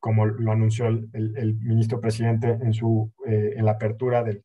como 0.04 0.26
lo 0.26 0.52
anunció 0.52 0.88
el, 0.88 1.56
ministro 1.62 2.02
presidente 2.02 2.50
en, 2.50 2.74
su, 2.74 3.10
eh, 3.26 3.54
en 3.56 3.64
la 3.64 3.72
apertura 3.72 4.22
del, 4.22 4.44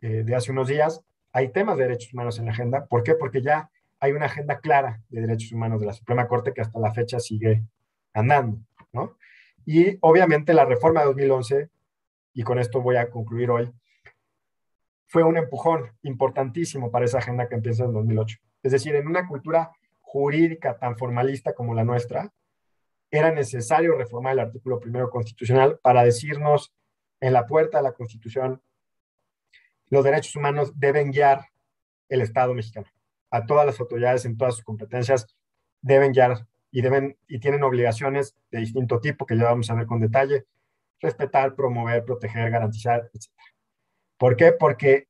eh, 0.00 0.22
de 0.24 0.34
hace 0.34 0.50
unos 0.50 0.66
días, 0.66 1.04
hay 1.30 1.50
temas 1.50 1.76
de 1.76 1.82
derechos 1.82 2.14
humanos 2.14 2.38
en 2.38 2.46
la 2.46 2.52
agenda. 2.52 2.86
¿Por 2.86 3.02
qué? 3.02 3.14
Porque 3.14 3.42
ya 3.42 3.68
hay 4.00 4.12
una 4.12 4.24
agenda 4.24 4.60
clara 4.60 5.02
de 5.10 5.20
derechos 5.20 5.52
humanos 5.52 5.78
de 5.78 5.88
la 5.88 5.92
Suprema 5.92 6.26
Corte 6.26 6.54
que 6.54 6.62
hasta 6.62 6.80
la 6.80 6.90
fecha 6.94 7.20
sigue 7.20 7.62
andando, 8.14 8.60
¿no? 8.94 9.18
Y 9.66 9.98
obviamente 10.00 10.54
la 10.54 10.64
reforma 10.64 11.00
de 11.00 11.06
2011, 11.08 11.68
y 12.32 12.42
con 12.42 12.58
esto 12.58 12.80
voy 12.80 12.96
a 12.96 13.10
concluir 13.10 13.50
hoy, 13.50 13.70
fue 15.06 15.22
un 15.22 15.36
empujón 15.36 15.92
importantísimo 16.00 16.90
para 16.90 17.04
esa 17.04 17.18
agenda 17.18 17.46
que 17.46 17.56
empieza 17.56 17.84
en 17.84 17.92
2008. 17.92 18.38
Es 18.62 18.72
decir, 18.72 18.94
en 18.94 19.06
una 19.06 19.28
cultura 19.28 19.70
jurídica 20.00 20.78
tan 20.78 20.96
formalista 20.96 21.52
como 21.52 21.74
la 21.74 21.84
nuestra, 21.84 22.32
era 23.18 23.30
necesario 23.30 23.96
reformar 23.96 24.32
el 24.32 24.40
artículo 24.40 24.80
primero 24.80 25.08
constitucional 25.08 25.78
para 25.82 26.02
decirnos 26.02 26.74
en 27.20 27.32
la 27.32 27.46
puerta 27.46 27.78
de 27.78 27.84
la 27.84 27.92
Constitución, 27.92 28.60
los 29.88 30.02
derechos 30.02 30.34
humanos 30.34 30.72
deben 30.74 31.12
guiar 31.12 31.46
el 32.08 32.22
Estado 32.22 32.54
mexicano. 32.54 32.88
A 33.30 33.46
todas 33.46 33.66
las 33.66 33.78
autoridades 33.78 34.24
en 34.24 34.36
todas 34.36 34.56
sus 34.56 34.64
competencias 34.64 35.28
deben 35.80 36.12
guiar 36.12 36.46
y, 36.72 36.82
deben, 36.82 37.16
y 37.28 37.38
tienen 37.38 37.62
obligaciones 37.62 38.34
de 38.50 38.58
distinto 38.58 39.00
tipo 39.00 39.26
que 39.26 39.36
ya 39.36 39.44
vamos 39.44 39.70
a 39.70 39.74
ver 39.74 39.86
con 39.86 40.00
detalle, 40.00 40.46
respetar, 41.00 41.54
promover, 41.54 42.04
proteger, 42.04 42.50
garantizar, 42.50 43.10
etc. 43.14 43.30
¿Por 44.18 44.36
qué? 44.36 44.50
Porque 44.50 45.06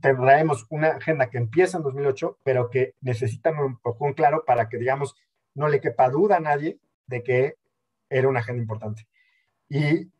traemos 0.00 0.66
una 0.70 0.88
agenda 0.88 1.28
que 1.30 1.38
empieza 1.38 1.78
en 1.78 1.82
2008, 1.82 2.38
pero 2.44 2.70
que 2.70 2.94
necesita 3.00 3.50
un 3.50 3.72
empujón 3.72 4.14
claro 4.14 4.44
para 4.44 4.68
que, 4.68 4.78
digamos, 4.78 5.16
no 5.54 5.68
le 5.68 5.80
quepa 5.80 6.08
duda 6.08 6.36
a 6.36 6.40
nadie 6.40 6.78
de 7.06 7.22
que 7.22 7.54
era 8.08 8.28
una 8.28 8.40
agenda 8.40 8.62
importante. 8.62 9.06
Y 9.68 10.10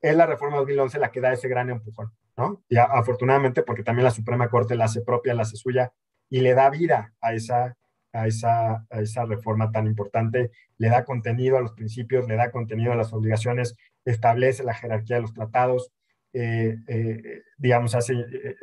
es 0.00 0.16
la 0.16 0.26
reforma 0.26 0.58
2011 0.58 0.98
la 0.98 1.10
que 1.10 1.20
da 1.20 1.32
ese 1.32 1.48
gran 1.48 1.70
empujón. 1.70 2.12
¿no? 2.36 2.62
Y 2.68 2.76
afortunadamente 2.76 3.62
porque 3.62 3.82
también 3.82 4.04
la 4.04 4.10
Suprema 4.10 4.48
Corte 4.48 4.74
la 4.74 4.86
hace 4.86 5.02
propia, 5.02 5.34
la 5.34 5.42
hace 5.42 5.56
suya 5.56 5.92
y 6.30 6.40
le 6.40 6.54
da 6.54 6.70
vida 6.70 7.12
a 7.20 7.34
esa, 7.34 7.76
a 8.12 8.26
esa, 8.26 8.86
a 8.90 9.00
esa 9.00 9.24
reforma 9.26 9.70
tan 9.70 9.86
importante, 9.86 10.50
le 10.78 10.88
da 10.88 11.04
contenido 11.04 11.58
a 11.58 11.60
los 11.60 11.72
principios, 11.72 12.26
le 12.26 12.36
da 12.36 12.50
contenido 12.50 12.92
a 12.92 12.96
las 12.96 13.12
obligaciones, 13.12 13.76
establece 14.04 14.64
la 14.64 14.74
jerarquía 14.74 15.16
de 15.16 15.22
los 15.22 15.34
tratados, 15.34 15.92
eh, 16.32 16.78
eh, 16.88 17.42
digamos, 17.58 17.94
hace 17.94 18.14
eh, 18.14 18.56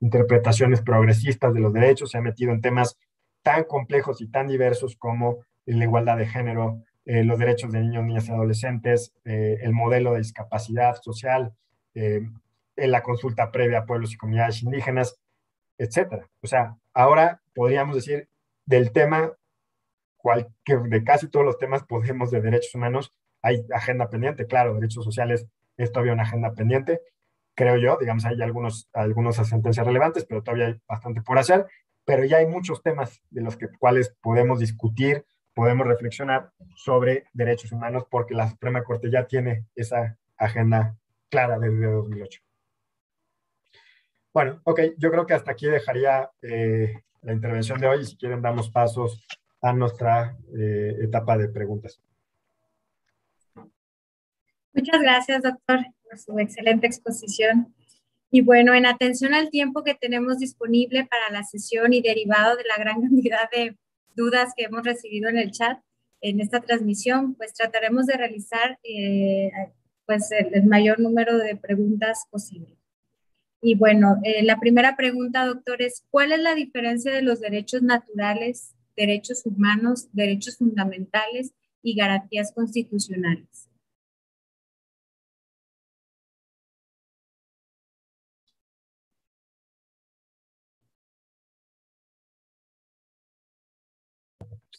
interpretaciones 0.00 0.82
progresistas 0.82 1.54
de 1.54 1.60
los 1.60 1.72
derechos, 1.72 2.10
se 2.10 2.18
ha 2.18 2.20
metido 2.20 2.52
en 2.52 2.60
temas 2.60 2.98
tan 3.42 3.64
complejos 3.64 4.20
y 4.20 4.28
tan 4.28 4.48
diversos 4.48 4.96
como 4.96 5.44
la 5.66 5.84
igualdad 5.84 6.18
de 6.18 6.26
género, 6.26 6.82
los 7.04 7.38
derechos 7.38 7.70
de 7.72 7.80
niños, 7.80 8.04
niñas 8.04 8.28
y 8.28 8.32
adolescentes, 8.32 9.14
el 9.24 9.72
modelo 9.72 10.12
de 10.12 10.18
discapacidad 10.18 10.96
social, 11.02 11.54
en 11.94 12.32
la 12.76 13.02
consulta 13.02 13.50
previa 13.50 13.80
a 13.80 13.86
pueblos 13.86 14.12
y 14.12 14.16
comunidades 14.16 14.62
indígenas, 14.62 15.20
etcétera. 15.78 16.28
O 16.42 16.46
sea, 16.46 16.76
ahora 16.92 17.40
podríamos 17.54 17.96
decir 17.96 18.28
del 18.66 18.92
tema, 18.92 19.32
cual, 20.16 20.48
de 20.66 21.04
casi 21.04 21.28
todos 21.28 21.44
los 21.44 21.58
temas 21.58 21.84
podemos 21.84 22.30
de 22.30 22.40
derechos 22.40 22.74
humanos, 22.74 23.12
hay 23.42 23.64
agenda 23.74 24.08
pendiente, 24.08 24.46
claro, 24.46 24.74
derechos 24.74 25.04
sociales 25.04 25.46
es 25.76 25.92
todavía 25.92 26.14
una 26.14 26.22
agenda 26.22 26.54
pendiente, 26.54 27.00
creo 27.54 27.76
yo, 27.76 27.98
digamos, 28.00 28.24
hay 28.24 28.40
algunos, 28.40 28.88
algunas 28.92 29.36
sentencias 29.36 29.86
relevantes, 29.86 30.24
pero 30.24 30.42
todavía 30.42 30.66
hay 30.66 30.80
bastante 30.88 31.20
por 31.20 31.38
hacer, 31.38 31.66
pero 32.04 32.24
ya 32.24 32.38
hay 32.38 32.46
muchos 32.46 32.82
temas 32.82 33.22
de 33.30 33.42
los 33.42 33.56
que, 33.56 33.68
cuales 33.78 34.16
podemos 34.20 34.60
discutir, 34.60 35.24
podemos 35.54 35.86
reflexionar 35.86 36.50
sobre 36.76 37.24
derechos 37.32 37.72
humanos, 37.72 38.04
porque 38.10 38.34
la 38.34 38.50
Suprema 38.50 38.82
Corte 38.82 39.10
ya 39.10 39.26
tiene 39.26 39.66
esa 39.74 40.18
agenda 40.36 40.96
clara 41.30 41.58
desde 41.58 41.86
2008. 41.86 42.40
Bueno, 44.32 44.60
ok, 44.64 44.80
yo 44.98 45.10
creo 45.10 45.26
que 45.26 45.34
hasta 45.34 45.52
aquí 45.52 45.66
dejaría 45.66 46.28
eh, 46.42 46.92
la 47.22 47.32
intervención 47.32 47.80
de 47.80 47.86
hoy 47.86 48.00
y 48.00 48.04
si 48.04 48.16
quieren 48.16 48.42
damos 48.42 48.68
pasos 48.68 49.24
a 49.62 49.72
nuestra 49.72 50.36
eh, 50.58 50.96
etapa 51.02 51.38
de 51.38 51.48
preguntas. 51.48 52.00
Muchas 54.72 55.00
gracias, 55.00 55.42
doctor, 55.42 55.80
por 56.02 56.18
su 56.18 56.38
excelente 56.38 56.86
exposición. 56.86 57.72
Y 58.30 58.40
bueno, 58.40 58.74
en 58.74 58.86
atención 58.86 59.32
al 59.32 59.50
tiempo 59.50 59.84
que 59.84 59.94
tenemos 59.94 60.40
disponible 60.40 61.06
para 61.06 61.30
la 61.30 61.44
sesión 61.44 61.92
y 61.92 62.02
derivado 62.02 62.56
de 62.56 62.64
la 62.64 62.76
gran 62.76 63.00
cantidad 63.08 63.48
de 63.50 63.76
dudas 64.14 64.52
que 64.56 64.64
hemos 64.64 64.84
recibido 64.84 65.28
en 65.28 65.38
el 65.38 65.50
chat, 65.50 65.78
en 66.20 66.40
esta 66.40 66.60
transmisión, 66.60 67.34
pues 67.34 67.52
trataremos 67.52 68.06
de 68.06 68.16
realizar 68.16 68.78
eh, 68.82 69.50
pues 70.06 70.30
el, 70.32 70.64
mayor 70.64 71.00
número 71.00 71.38
de 71.38 71.56
preguntas 71.56 72.26
posible. 72.30 72.76
Y 73.60 73.74
bueno, 73.76 74.20
eh, 74.24 74.42
la 74.42 74.58
primera 74.58 74.96
pregunta, 74.96 75.46
doctor, 75.46 75.82
es 75.82 76.04
¿cuál 76.10 76.32
es 76.32 76.40
la 76.40 76.54
diferencia 76.54 77.12
de 77.12 77.22
los 77.22 77.40
derechos 77.40 77.82
naturales, 77.82 78.74
derechos 78.96 79.44
humanos, 79.46 80.08
derechos 80.12 80.58
fundamentales 80.58 81.52
y 81.82 81.94
garantías 81.94 82.52
constitucionales? 82.52 83.68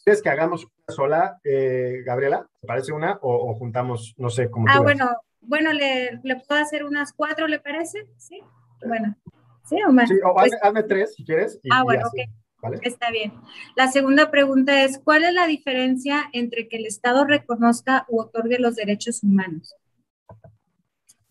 ¿Quieres 0.06 0.22
que 0.22 0.28
hagamos 0.28 0.64
una 0.64 0.94
sola, 0.94 1.40
eh, 1.42 2.04
Gabriela? 2.06 2.48
¿Te 2.60 2.66
parece 2.68 2.92
una? 2.92 3.18
O, 3.22 3.52
juntamos, 3.56 4.14
no 4.18 4.30
sé 4.30 4.48
cómo. 4.48 4.66
Ah, 4.68 4.78
bueno, 4.78 5.10
bueno, 5.40 5.72
le, 5.72 6.20
le, 6.22 6.36
puedo 6.36 6.60
hacer 6.60 6.84
unas 6.84 7.12
cuatro, 7.12 7.48
¿le 7.48 7.58
parece? 7.58 8.06
Sí. 8.16 8.40
Bueno. 8.86 9.16
¿Sí 9.64 9.82
o 9.82 9.90
más? 9.90 10.08
Sí, 10.08 10.14
o 10.24 10.32
pues 10.32 10.52
hazme, 10.62 10.84
tres 10.84 11.16
si 11.16 11.24
quieres. 11.24 11.58
ah, 11.72 11.82
bueno, 11.82 12.06
ok. 12.06 12.78
Está 12.82 13.10
bien. 13.10 13.32
La 13.74 13.88
segunda 13.88 14.30
pregunta 14.30 14.84
es, 14.84 15.00
¿cuál 15.02 15.24
es 15.24 15.34
la 15.34 15.48
diferencia 15.48 16.30
entre 16.32 16.68
que 16.68 16.76
el 16.76 16.86
Estado 16.86 17.24
reconozca 17.24 18.06
u 18.08 18.20
otorgue 18.20 18.60
los 18.60 18.76
derechos 18.76 19.24
humanos? 19.24 19.74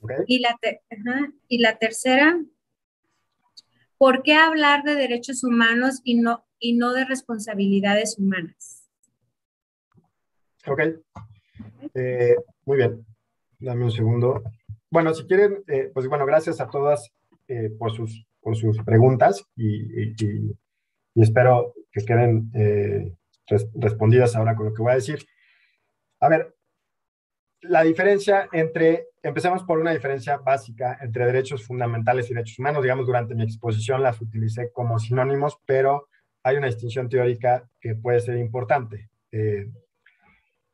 Okay. 0.01 0.17
Y, 0.27 0.39
la 0.39 0.59
y 1.47 1.59
la 1.59 1.77
tercera, 1.77 2.41
¿por 3.97 4.21
qué 4.21 4.33
hablar 4.33 4.83
de 4.83 4.95
derechos 4.95 5.45
humanos 5.45 6.01
y 6.03 6.15
no 6.15 6.44
y 6.59 6.73
no 6.73 6.93
de 6.93 7.05
responsabilidades 7.05 8.17
humanas. 8.17 8.89
Ok. 10.67 10.79
Eh, 11.93 12.35
muy 12.65 12.77
bien. 12.77 13.05
Dame 13.59 13.83
un 13.83 13.91
segundo. 13.91 14.43
Bueno, 14.89 15.13
si 15.13 15.25
quieren, 15.25 15.63
eh, 15.67 15.91
pues 15.93 16.07
bueno, 16.07 16.25
gracias 16.25 16.59
a 16.59 16.69
todas 16.69 17.11
eh, 17.47 17.69
por, 17.77 17.91
sus, 17.95 18.25
por 18.41 18.55
sus 18.55 18.77
preguntas 18.83 19.43
y, 19.55 20.11
y, 20.11 20.55
espero 21.15 21.73
que 21.91 22.03
queden 22.03 22.51
respondidas 23.75 24.35
ahora 24.35 24.55
con 24.55 24.65
lo 24.65 24.73
que 24.73 24.81
voy 24.81 24.91
a 24.91 24.95
decir. 24.95 25.25
A 26.19 26.27
ver, 26.27 26.55
la 27.61 27.83
diferencia 27.83 28.47
entre, 28.51 29.07
empecemos 29.23 29.63
por 29.63 29.79
una 29.79 29.91
diferencia 29.91 30.37
básica 30.37 30.97
entre 31.01 31.25
derechos 31.25 31.65
fundamentales 31.65 32.29
y 32.29 32.33
derechos 32.33 32.59
humanos. 32.59 32.83
Digamos, 32.83 33.05
durante 33.05 33.35
mi 33.35 33.43
exposición 33.43 34.03
las 34.03 34.21
utilicé 34.21 34.71
como 34.71 34.99
sinónimos, 34.99 35.57
pero 35.65 36.07
hay 36.45 36.57
una 36.57 36.67
distinción 36.67 37.09
teórica 37.09 37.67
que 37.81 37.95
puede 37.95 38.19
ser 38.19 38.37
importante, 38.37 39.09
eh, 39.31 39.67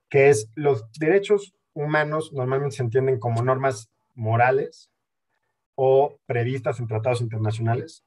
que 0.09 0.27
es 0.27 0.51
los 0.55 0.91
derechos 0.99 1.55
humanos 1.73 2.33
normalmente 2.33 2.75
se 2.75 2.83
entienden 2.83 3.17
como 3.19 3.41
normas 3.41 3.89
morales 4.13 4.91
o 5.75 6.19
previstas 6.25 6.81
en 6.81 6.87
tratados 6.87 7.21
internacionales, 7.21 8.03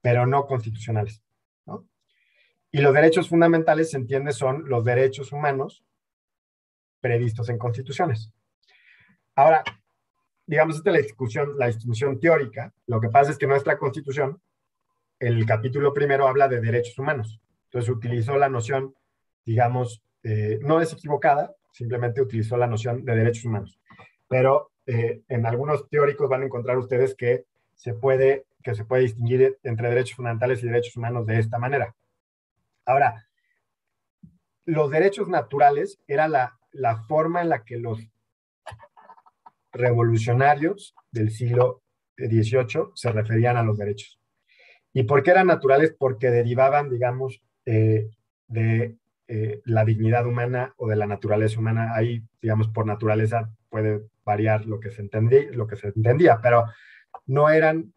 pero 0.00 0.26
no 0.26 0.46
constitucionales. 0.46 1.22
Y 2.70 2.80
los 2.80 2.94
derechos 2.94 3.28
fundamentales 3.28 3.90
se 3.90 3.98
entiende 3.98 4.32
son 4.32 4.66
los 4.66 4.82
derechos 4.82 5.32
humanos 5.32 5.84
previstos 7.02 7.50
en 7.50 7.58
constituciones. 7.58 8.32
Ahora, 9.34 9.62
digamos, 10.46 10.76
esta 10.76 10.88
es 10.88 10.96
la 10.96 11.02
discusión, 11.02 11.58
la 11.58 11.66
distinción 11.66 12.18
teórica. 12.18 12.72
Lo 12.86 13.02
que 13.02 13.10
pasa 13.10 13.32
es 13.32 13.36
que 13.36 13.46
nuestra 13.46 13.76
constitución 13.76 14.40
el 15.22 15.46
capítulo 15.46 15.94
primero 15.94 16.26
habla 16.26 16.48
de 16.48 16.60
derechos 16.60 16.98
humanos. 16.98 17.40
Entonces 17.66 17.88
utilizó 17.88 18.36
la 18.36 18.48
noción, 18.48 18.92
digamos, 19.44 20.02
eh, 20.24 20.58
no 20.62 20.80
es 20.80 20.92
equivocada, 20.92 21.54
simplemente 21.70 22.20
utilizó 22.20 22.56
la 22.56 22.66
noción 22.66 23.04
de 23.04 23.14
derechos 23.14 23.44
humanos. 23.44 23.78
Pero 24.26 24.72
eh, 24.84 25.22
en 25.28 25.46
algunos 25.46 25.88
teóricos 25.88 26.28
van 26.28 26.42
a 26.42 26.46
encontrar 26.46 26.76
ustedes 26.76 27.14
que 27.14 27.44
se 27.76 27.94
puede, 27.94 28.46
que 28.64 28.74
se 28.74 28.84
puede 28.84 29.02
distinguir 29.02 29.58
entre 29.62 29.90
derechos 29.90 30.16
fundamentales 30.16 30.60
y 30.60 30.66
derechos 30.66 30.96
humanos 30.96 31.24
de 31.24 31.38
esta 31.38 31.56
manera. 31.56 31.94
Ahora, 32.84 33.28
los 34.64 34.90
derechos 34.90 35.28
naturales 35.28 36.00
era 36.08 36.26
la, 36.26 36.58
la 36.72 36.96
forma 37.04 37.42
en 37.42 37.48
la 37.48 37.62
que 37.62 37.78
los 37.78 38.00
revolucionarios 39.70 40.96
del 41.12 41.30
siglo 41.30 41.82
XVIII 42.16 42.90
se 42.94 43.12
referían 43.12 43.56
a 43.56 43.62
los 43.62 43.78
derechos. 43.78 44.18
¿Y 44.92 45.04
por 45.04 45.22
qué 45.22 45.30
eran 45.30 45.46
naturales? 45.46 45.94
Porque 45.98 46.30
derivaban, 46.30 46.90
digamos, 46.90 47.42
eh, 47.64 48.10
de 48.48 48.96
eh, 49.28 49.62
la 49.64 49.84
dignidad 49.84 50.26
humana 50.26 50.74
o 50.76 50.88
de 50.88 50.96
la 50.96 51.06
naturaleza 51.06 51.58
humana. 51.58 51.94
Ahí, 51.94 52.22
digamos, 52.40 52.68
por 52.68 52.86
naturaleza 52.86 53.50
puede 53.70 54.02
variar 54.24 54.66
lo 54.66 54.78
que 54.80 54.90
se 54.90 55.00
entendía, 55.02 55.50
lo 55.52 55.66
que 55.66 55.76
se 55.76 55.88
entendía 55.88 56.38
pero 56.42 56.66
no 57.26 57.48
eran, 57.48 57.92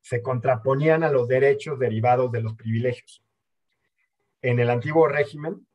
se 0.00 0.22
contraponían 0.22 1.02
a 1.02 1.10
los 1.10 1.28
derechos 1.28 1.78
derivados 1.78 2.32
de 2.32 2.40
los 2.40 2.54
privilegios. 2.54 3.22
En 4.42 4.58
el 4.58 4.70
antiguo 4.70 5.06
régimen, 5.06 5.66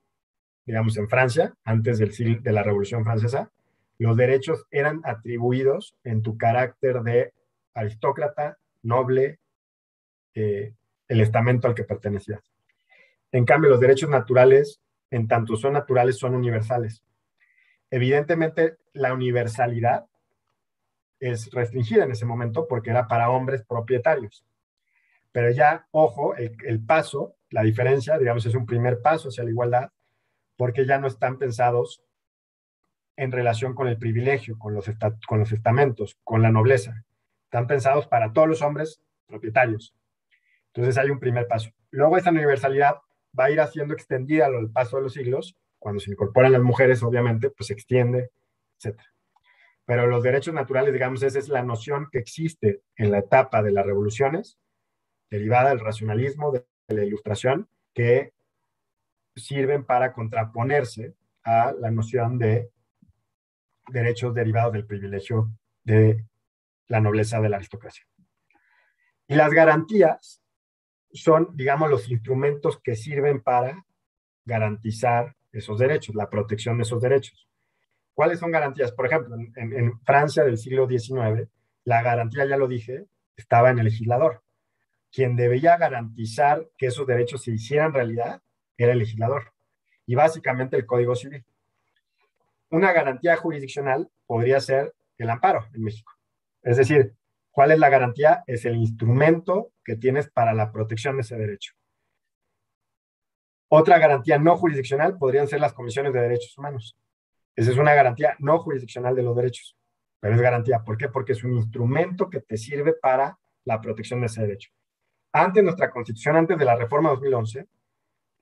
digamos 0.65 0.97
en 0.97 1.07
Francia, 1.07 1.53
antes 1.63 1.99
del, 1.99 2.41
de 2.41 2.51
la 2.51 2.63
Revolución 2.63 3.03
Francesa, 3.03 3.51
los 3.97 4.17
derechos 4.17 4.65
eran 4.71 5.01
atribuidos 5.03 5.95
en 6.03 6.21
tu 6.21 6.37
carácter 6.37 7.01
de 7.01 7.33
aristócrata, 7.73 8.57
noble, 8.81 9.39
eh, 10.35 10.73
el 11.07 11.21
estamento 11.21 11.67
al 11.67 11.75
que 11.75 11.83
pertenecías. 11.83 12.41
En 13.31 13.45
cambio, 13.45 13.69
los 13.69 13.79
derechos 13.79 14.09
naturales, 14.09 14.81
en 15.09 15.27
tanto 15.27 15.55
son 15.55 15.73
naturales, 15.73 16.17
son 16.17 16.35
universales. 16.35 17.03
Evidentemente, 17.89 18.77
la 18.93 19.13
universalidad 19.13 20.05
es 21.19 21.49
restringida 21.51 22.03
en 22.03 22.11
ese 22.11 22.25
momento 22.25 22.67
porque 22.67 22.89
era 22.89 23.07
para 23.07 23.29
hombres 23.29 23.63
propietarios. 23.63 24.45
Pero 25.31 25.51
ya, 25.51 25.87
ojo, 25.91 26.35
el, 26.35 26.79
paso, 26.85 27.35
la 27.49 27.63
diferencia, 27.63 28.17
digamos, 28.17 28.45
es 28.45 28.55
un 28.55 28.65
primer 28.65 29.01
paso 29.01 29.29
hacia 29.29 29.43
la 29.43 29.49
igualdad, 29.49 29.89
porque 30.55 30.85
ya 30.85 30.97
no 30.97 31.07
están 31.07 31.37
pensados 31.37 32.01
en 33.17 33.31
relación 33.31 33.75
con 33.75 33.87
el 33.87 33.97
privilegio, 33.97 34.57
con 34.57 34.73
los, 34.73 34.89
con 35.27 35.39
los 35.39 35.51
estamentos, 35.51 36.17
con 36.23 36.41
la 36.41 36.51
nobleza. 36.51 37.03
Están 37.43 37.67
pensados 37.67 38.07
para 38.07 38.31
todos 38.33 38.47
los 38.47 38.61
hombres 38.61 39.01
propietarios. 39.27 39.93
Entonces 40.75 40.97
hay 40.97 41.09
un 41.09 41.19
primer 41.19 41.47
paso. 41.47 41.71
Luego 41.91 42.17
esa 42.17 42.31
universalidad 42.31 42.95
va 43.37 43.45
a 43.45 43.51
ir 43.51 43.61
haciendo 43.61 43.93
extendida 43.93 44.47
al 44.47 44.69
paso 44.69 44.97
de 44.97 45.03
los 45.03 45.13
siglos. 45.13 45.55
Cuando 45.79 46.01
se 46.01 46.11
incorporan 46.11 46.51
las 46.51 46.61
mujeres, 46.61 47.01
obviamente, 47.01 47.49
pues 47.49 47.67
se 47.67 47.73
extiende, 47.73 48.31
etc. 48.79 48.99
Pero 49.85 50.07
los 50.07 50.21
derechos 50.21 50.53
naturales, 50.53 50.91
digamos, 50.91 51.23
esa 51.23 51.39
es 51.39 51.47
la 51.47 51.63
noción 51.63 52.09
que 52.11 52.19
existe 52.19 52.81
en 52.97 53.11
la 53.11 53.19
etapa 53.19 53.63
de 53.63 53.71
las 53.71 53.85
revoluciones, 53.85 54.57
derivada 55.29 55.69
del 55.69 55.79
racionalismo, 55.79 56.51
de 56.51 56.65
la 56.87 57.03
ilustración, 57.03 57.69
que 57.93 58.33
sirven 59.35 59.85
para 59.85 60.11
contraponerse 60.11 61.15
a 61.43 61.73
la 61.79 61.91
noción 61.91 62.37
de 62.37 62.69
derechos 63.87 64.33
derivados 64.33 64.73
del 64.73 64.85
privilegio 64.85 65.51
de 65.83 66.25
la 66.87 66.99
nobleza 66.99 67.39
de 67.39 67.49
la 67.49 67.57
aristocracia. 67.57 68.05
Y 69.27 69.35
las 69.35 69.51
garantías 69.51 70.41
son, 71.15 71.55
digamos, 71.55 71.89
los 71.89 72.09
instrumentos 72.09 72.79
que 72.81 72.95
sirven 72.95 73.41
para 73.41 73.85
garantizar 74.43 75.35
esos 75.51 75.79
derechos, 75.79 76.15
la 76.15 76.29
protección 76.29 76.77
de 76.77 76.83
esos 76.83 77.01
derechos. 77.01 77.47
¿Cuáles 78.13 78.39
son 78.39 78.51
garantías? 78.51 78.91
Por 78.91 79.05
ejemplo, 79.05 79.35
en, 79.35 79.99
Francia 80.01 80.43
del 80.43 80.57
siglo 80.57 80.87
XIX, 80.87 81.49
la 81.83 82.01
garantía, 82.01 82.45
ya 82.45 82.57
lo 82.57 82.67
dije, 82.67 83.05
estaba 83.35 83.69
en 83.69 83.79
el 83.79 83.85
legislador. 83.85 84.41
Quien 85.11 85.35
debía 85.35 85.77
garantizar 85.77 86.67
que 86.77 86.87
esos 86.87 87.07
derechos 87.07 87.43
se 87.43 87.51
hicieran 87.51 87.93
realidad 87.93 88.41
era 88.77 88.91
el 88.91 88.99
legislador. 88.99 89.53
Y 90.05 90.15
básicamente 90.15 90.75
el 90.75 90.85
Código 90.85 91.15
Civil. 91.15 91.45
Una 92.69 92.91
garantía 92.91 93.37
jurisdiccional 93.37 94.09
podría 94.25 94.59
ser 94.59 94.93
el 95.17 95.29
amparo 95.29 95.65
en 95.73 95.83
México. 95.83 96.11
Es 96.61 96.77
decir, 96.77 97.15
¿cuál 97.55 97.71
es 97.71 97.79
la 97.79 97.87
garantía? 97.87 98.43
Es 98.47 98.65
el 98.65 98.75
instrumento 98.75 99.71
que 99.85 99.95
tienes 99.95 100.29
para 100.29 100.53
la 100.53 100.73
protección 100.73 101.15
de 101.15 101.21
ese 101.21 101.37
derecho. 101.37 101.71
Otra 103.69 103.97
garantía 103.97 104.37
no 104.37 104.57
jurisdiccional 104.57 105.17
podrían 105.17 105.47
ser 105.47 105.61
las 105.61 105.71
comisiones 105.71 106.11
de 106.11 106.19
derechos 106.19 106.57
humanos. 106.57 106.97
Esa 107.55 107.71
es 107.71 107.77
una 107.77 107.93
garantía 107.93 108.35
no 108.39 108.59
jurisdiccional 108.59 109.15
de 109.15 109.23
los 109.23 109.37
derechos, 109.37 109.77
pero 110.19 110.35
es 110.35 110.41
garantía. 110.41 110.83
¿Por 110.83 110.97
qué? 110.97 111.07
Porque 111.07 111.31
es 111.31 111.45
un 111.45 111.53
instrumento 111.53 112.29
que 112.29 112.41
te 112.41 112.57
sirve 112.57 112.93
para 113.01 113.39
la 113.63 113.79
protección 113.79 114.19
de 114.19 114.25
ese 114.25 114.41
derecho. 114.41 114.71
Antes 115.31 115.63
nuestra 115.63 115.89
constitución, 115.89 116.35
antes 116.35 116.57
de 116.57 116.65
la 116.65 116.75
reforma 116.75 117.09
2011, 117.11 117.67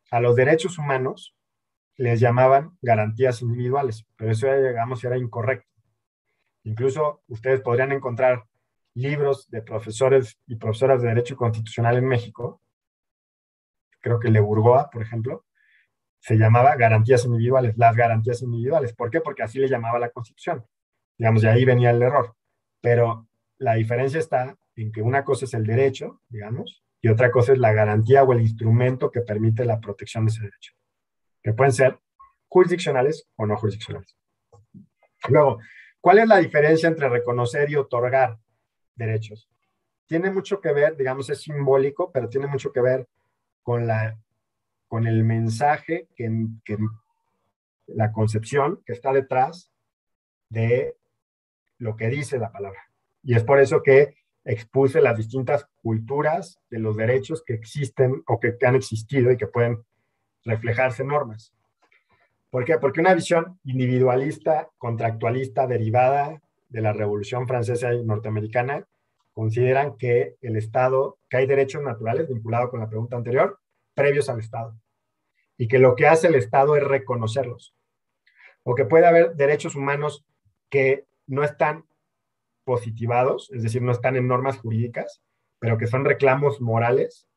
a 0.10 0.20
los 0.20 0.36
derechos 0.36 0.80
humanos 0.80 1.36
les 1.98 2.20
llamaban 2.20 2.80
garantías 2.82 3.44
individuales, 3.44 4.08
pero 4.16 4.32
eso 4.32 4.48
ya 4.48 4.56
llegamos 4.56 5.04
era 5.04 5.18
incorrecto. 5.18 5.70
Incluso 6.64 7.22
ustedes 7.28 7.62
podrían 7.62 7.92
encontrar 7.92 8.46
libros 8.96 9.50
de 9.50 9.62
profesores 9.62 10.40
y 10.48 10.56
profesoras 10.56 11.02
de 11.02 11.10
Derecho 11.10 11.36
Constitucional 11.36 11.98
en 11.98 12.08
México, 12.08 12.62
creo 14.02 14.20
que 14.20 14.28
el 14.28 14.34
de 14.34 14.40
Burgoa, 14.40 14.90
por 14.90 15.02
ejemplo, 15.02 15.46
se 16.20 16.36
llamaba 16.36 16.76
garantías 16.76 17.26
individuales, 17.26 17.78
las 17.78 17.96
garantías 17.96 18.42
individuales. 18.42 18.94
¿Por 18.94 19.10
qué? 19.10 19.20
Porque 19.20 19.44
así 19.44 19.60
le 19.60 19.68
llamaba 19.68 20.00
la 20.00 20.10
Constitución. 20.10 20.66
Digamos, 21.18 21.42
de 21.42 21.50
ahí 21.50 21.66
venía 21.66 21.90
el 21.90 22.02
error. 22.02 22.36
Pero 22.82 23.28
la 23.58 23.76
diferencia 23.76 24.20
está 24.20 24.58
en 24.76 24.92
que 24.92 25.02
una 25.02 25.24
cosa 25.24 25.46
es 25.46 25.54
el 25.54 25.66
derecho, 25.66 26.22
digamos, 26.30 26.84
y 27.02 27.10
otra 27.10 27.32
cosa 27.32 27.52
es 27.52 27.60
la 27.60 27.74
garantía 27.74 28.24
o 28.24 28.32
el 28.32 28.42
instrumento 28.42 29.12
que 29.12 29.22
permite 29.22 29.66
la 29.66 29.80
protección 29.80 30.26
de 30.26 30.32
ese 30.32 30.44
derecho, 30.44 30.74
que 31.44 31.54
pueden 31.54 31.74
ser 31.74 32.00
jurisdiccionales 32.48 33.28
o 33.36 33.46
no 33.46 33.58
jurisdiccionales. 33.58 34.18
Luego, 35.28 35.60
¿cuál 36.00 36.20
es 36.20 36.28
la 36.28 36.38
diferencia 36.38 36.88
entre 36.88 37.10
reconocer 37.10 37.70
y 37.70 37.76
otorgar 37.76 38.38
derechos? 38.96 39.50
Tiene 40.06 40.32
mucho 40.32 40.60
que 40.62 40.74
ver, 40.74 40.96
digamos, 40.96 41.30
es 41.30 41.42
simbólico, 41.42 42.12
pero 42.12 42.30
tiene 42.30 42.48
mucho 42.48 42.72
que 42.72 42.82
ver 42.82 43.08
con, 43.62 43.88
la, 43.88 44.18
con 44.88 45.08
el 45.08 45.24
mensaje, 45.24 46.08
que, 46.16 46.30
que 46.64 46.78
la 47.88 48.12
concepción 48.12 48.82
que 48.86 48.94
está 48.94 49.12
detrás 49.12 49.72
de 50.50 50.96
lo 51.78 51.96
que 51.96 52.10
dice 52.10 52.38
la 52.38 52.52
palabra. 52.52 52.80
Y 53.24 53.36
es 53.36 53.44
por 53.44 53.60
eso 53.60 53.82
que 53.82 54.16
expuse 54.46 55.02
las 55.02 55.18
distintas 55.18 55.66
culturas 55.82 56.60
de 56.70 56.80
los 56.80 56.98
derechos 56.98 57.44
que 57.46 57.54
existen 57.54 58.24
o 58.28 58.40
que, 58.40 58.58
han 58.66 58.76
existido 58.76 59.32
y 59.32 59.38
que 59.38 59.48
pueden 59.48 59.84
reflejarse 60.44 61.04
en 61.04 61.10
normas. 61.10 61.54
¿Por 62.50 62.66
qué? 62.66 62.78
Porque 62.78 63.00
una 63.00 63.14
visión 63.14 63.60
individualista, 63.64 64.70
contractualista, 64.78 65.66
derivada 65.66 66.42
de 66.74 66.82
la 66.82 66.92
Revolución 66.92 67.48
Francesa 67.48 67.94
y 67.94 68.04
Norteamericana, 68.04 68.86
consideran 69.32 69.96
que 69.96 70.36
el 70.42 70.58
Estado, 70.58 71.18
que 71.30 71.38
hay 71.38 71.48
derechos 71.48 71.84
naturales, 71.84 72.28
vinculado 72.28 72.70
con 72.70 72.80
la 72.80 72.90
pregunta 72.90 73.16
anterior, 73.16 73.60
previos 73.94 74.28
al 74.28 74.40
Estado. 74.40 74.76
Y 75.58 75.68
que 75.68 75.80
lo 75.80 75.96
que 75.96 76.08
hace 76.08 76.28
el 76.28 76.36
Estado 76.36 76.76
es 76.76 76.84
reconocerlos. 76.84 77.76
O 78.64 78.76
que 78.76 78.86
puede 78.86 79.06
haber 79.06 79.36
derechos 79.36 79.76
humanos 79.76 80.26
que 80.70 81.06
no 81.28 81.44
están 81.44 81.86
positivados, 82.64 83.52
es 83.54 83.62
decir, 83.62 83.82
no 83.82 83.92
están 83.92 84.16
en 84.16 84.28
normas 84.28 84.58
jurídicas, 84.58 85.22
pero 85.60 85.78
que 85.78 85.88
son 85.88 86.06
reclamos 86.06 86.60
morales 86.60 87.28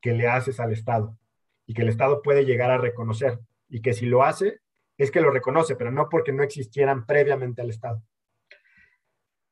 que 0.00 0.12
le 0.12 0.28
haces 0.28 0.60
al 0.60 0.72
Estado 0.72 1.18
y 1.66 1.74
que 1.74 1.82
el 1.82 1.88
Estado 1.88 2.22
puede 2.22 2.46
llegar 2.46 2.70
a 2.70 2.78
reconocer 2.78 3.38
y 3.68 3.82
que 3.82 3.92
si 3.92 4.06
lo 4.06 4.24
hace 4.24 4.60
es 4.96 5.10
que 5.10 5.20
lo 5.20 5.30
reconoce, 5.30 5.76
pero 5.76 5.92
no 5.92 6.08
porque 6.08 6.32
no 6.32 6.42
existieran 6.42 7.06
previamente 7.06 7.60
al 7.60 7.70
Estado. 7.70 8.02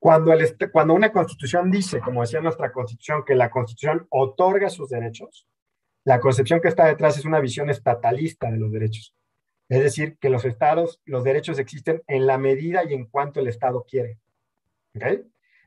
Cuando, 0.07 0.33
el, 0.33 0.57
cuando 0.71 0.95
una 0.95 1.11
constitución 1.11 1.69
dice, 1.69 1.99
como 1.99 2.21
decía 2.21 2.41
nuestra 2.41 2.71
constitución, 2.71 3.25
que 3.27 3.35
la 3.35 3.51
constitución 3.51 4.07
otorga 4.11 4.71
sus 4.71 4.89
derechos, 4.89 5.49
la 6.05 6.21
concepción 6.21 6.61
que 6.61 6.69
está 6.69 6.87
detrás 6.87 7.19
es 7.19 7.25
una 7.25 7.41
visión 7.41 7.71
estatalista 7.71 8.49
de 8.49 8.57
los 8.57 8.71
derechos. 8.71 9.17
Es 9.69 9.83
decir, 9.83 10.17
que 10.21 10.31
los 10.31 10.45
estados, 10.45 11.01
los 11.07 11.25
derechos 11.25 11.59
existen 11.59 12.05
en 12.07 12.25
la 12.29 12.39
medida 12.39 12.85
y 12.89 12.95
en 12.95 13.07
cuanto 13.07 13.41
el 13.41 13.49
Estado 13.49 13.85
quiere. 13.85 14.21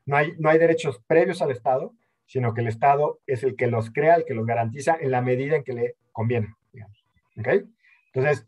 No, 0.05 0.15
hay, 0.15 0.31
no 0.37 0.49
hay 0.49 0.57
derechos 0.57 1.01
previos 1.05 1.41
al 1.41 1.51
Estado, 1.51 1.93
sino 2.25 2.53
que 2.53 2.61
el 2.61 2.67
Estado 2.67 3.19
es 3.27 3.43
el 3.43 3.57
que 3.57 3.67
los 3.67 3.91
crea, 3.91 4.15
el 4.15 4.23
que 4.23 4.35
los 4.35 4.45
garantiza 4.45 4.95
en 5.01 5.11
la 5.11 5.21
medida 5.21 5.57
en 5.57 5.65
que 5.65 5.73
le 5.73 5.95
conviene. 6.13 6.55
Entonces, 8.13 8.47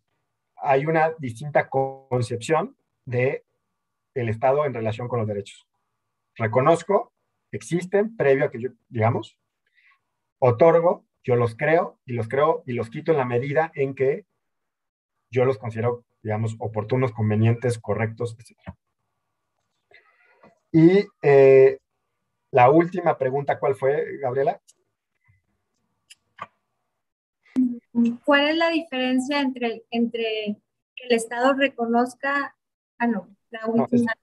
hay 0.56 0.86
una 0.86 1.14
distinta 1.20 1.68
concepción 1.68 2.78
de 3.04 3.44
el 4.14 4.30
Estado 4.30 4.66
en 4.66 4.74
relación 4.74 5.10
con 5.10 5.20
los 5.20 5.28
derechos. 5.28 5.68
Reconozco, 6.36 7.14
existen 7.52 8.16
previo 8.16 8.45
a 8.45 8.52
que 8.52 8.62
yo, 8.62 8.70
digamos, 8.90 9.38
otorgo, 10.40 11.06
yo 11.24 11.36
los 11.36 11.56
creo 11.56 11.99
y 12.06 12.14
los 12.14 12.28
creo 12.28 12.64
y 12.66 12.74
los 12.74 12.90
quito 12.90 13.12
en 13.12 13.18
la 13.18 13.26
medida 13.26 13.72
en 13.76 13.94
que 13.94 14.26
yo 15.30 15.45
los 15.45 15.58
considero, 15.58 16.03
digamos, 16.24 16.56
oportunos, 16.60 17.12
convenientes, 17.12 17.80
correctos, 17.80 18.36
etc. 18.40 18.76
Y 20.72 21.06
eh, 21.22 21.80
la 22.52 22.70
última 22.70 23.18
pregunta, 23.18 23.60
¿cuál 23.60 23.76
fue, 23.76 24.18
Gabriela? 24.18 24.62
¿Cuál 28.26 28.48
es 28.48 28.58
la 28.58 28.70
diferencia 28.70 29.41
entre, 29.41 29.84
entre 29.91 30.58
que 30.95 31.08
el 31.08 31.16
Estado 31.16 31.53
reconozca, 31.53 32.56
ah, 32.98 33.08
no, 33.08 33.36
la 33.52 33.68
última. 33.68 34.14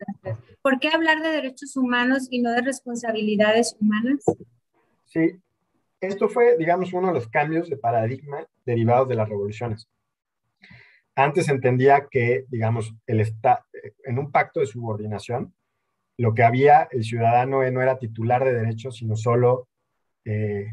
¿Por 0.62 0.78
qué 0.80 0.88
hablar 0.88 1.22
de 1.22 1.28
derechos 1.28 1.76
humanos 1.76 2.28
y 2.30 2.40
no 2.40 2.50
de 2.52 2.62
responsabilidades 2.62 3.76
humanas? 3.80 4.24
Sí, 5.04 5.40
esto 6.00 6.28
fue, 6.28 6.56
digamos, 6.56 6.92
uno 6.92 7.08
de 7.08 7.14
los 7.14 7.28
cambios 7.28 7.68
de 7.68 7.76
paradigma 7.76 8.46
derivados 8.64 9.08
de 9.08 9.14
las 9.14 9.28
revoluciones. 9.28 9.88
Antes 11.14 11.48
entendía 11.48 12.06
que, 12.10 12.44
digamos, 12.48 12.94
el 13.06 13.20
en 14.04 14.18
un 14.18 14.30
pacto 14.30 14.60
de 14.60 14.66
subordinación, 14.66 15.54
lo 16.16 16.34
que 16.34 16.42
había, 16.42 16.88
el 16.90 17.04
ciudadano 17.04 17.68
no 17.70 17.82
era 17.82 17.98
titular 17.98 18.44
de 18.44 18.52
derechos, 18.52 18.96
sino 18.96 19.16
solo 19.16 19.68
eh, 20.24 20.66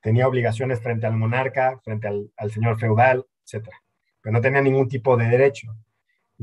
tenía 0.00 0.28
obligaciones 0.28 0.80
frente 0.80 1.06
al 1.06 1.16
monarca, 1.16 1.80
frente 1.84 2.08
al, 2.08 2.30
al, 2.36 2.50
señor 2.50 2.78
feudal, 2.78 3.24
etc. 3.44 3.68
Pero 4.20 4.32
no 4.32 4.40
tenía 4.40 4.60
ningún 4.60 4.88
tipo 4.88 5.16
de 5.16 5.26
derecho. 5.26 5.68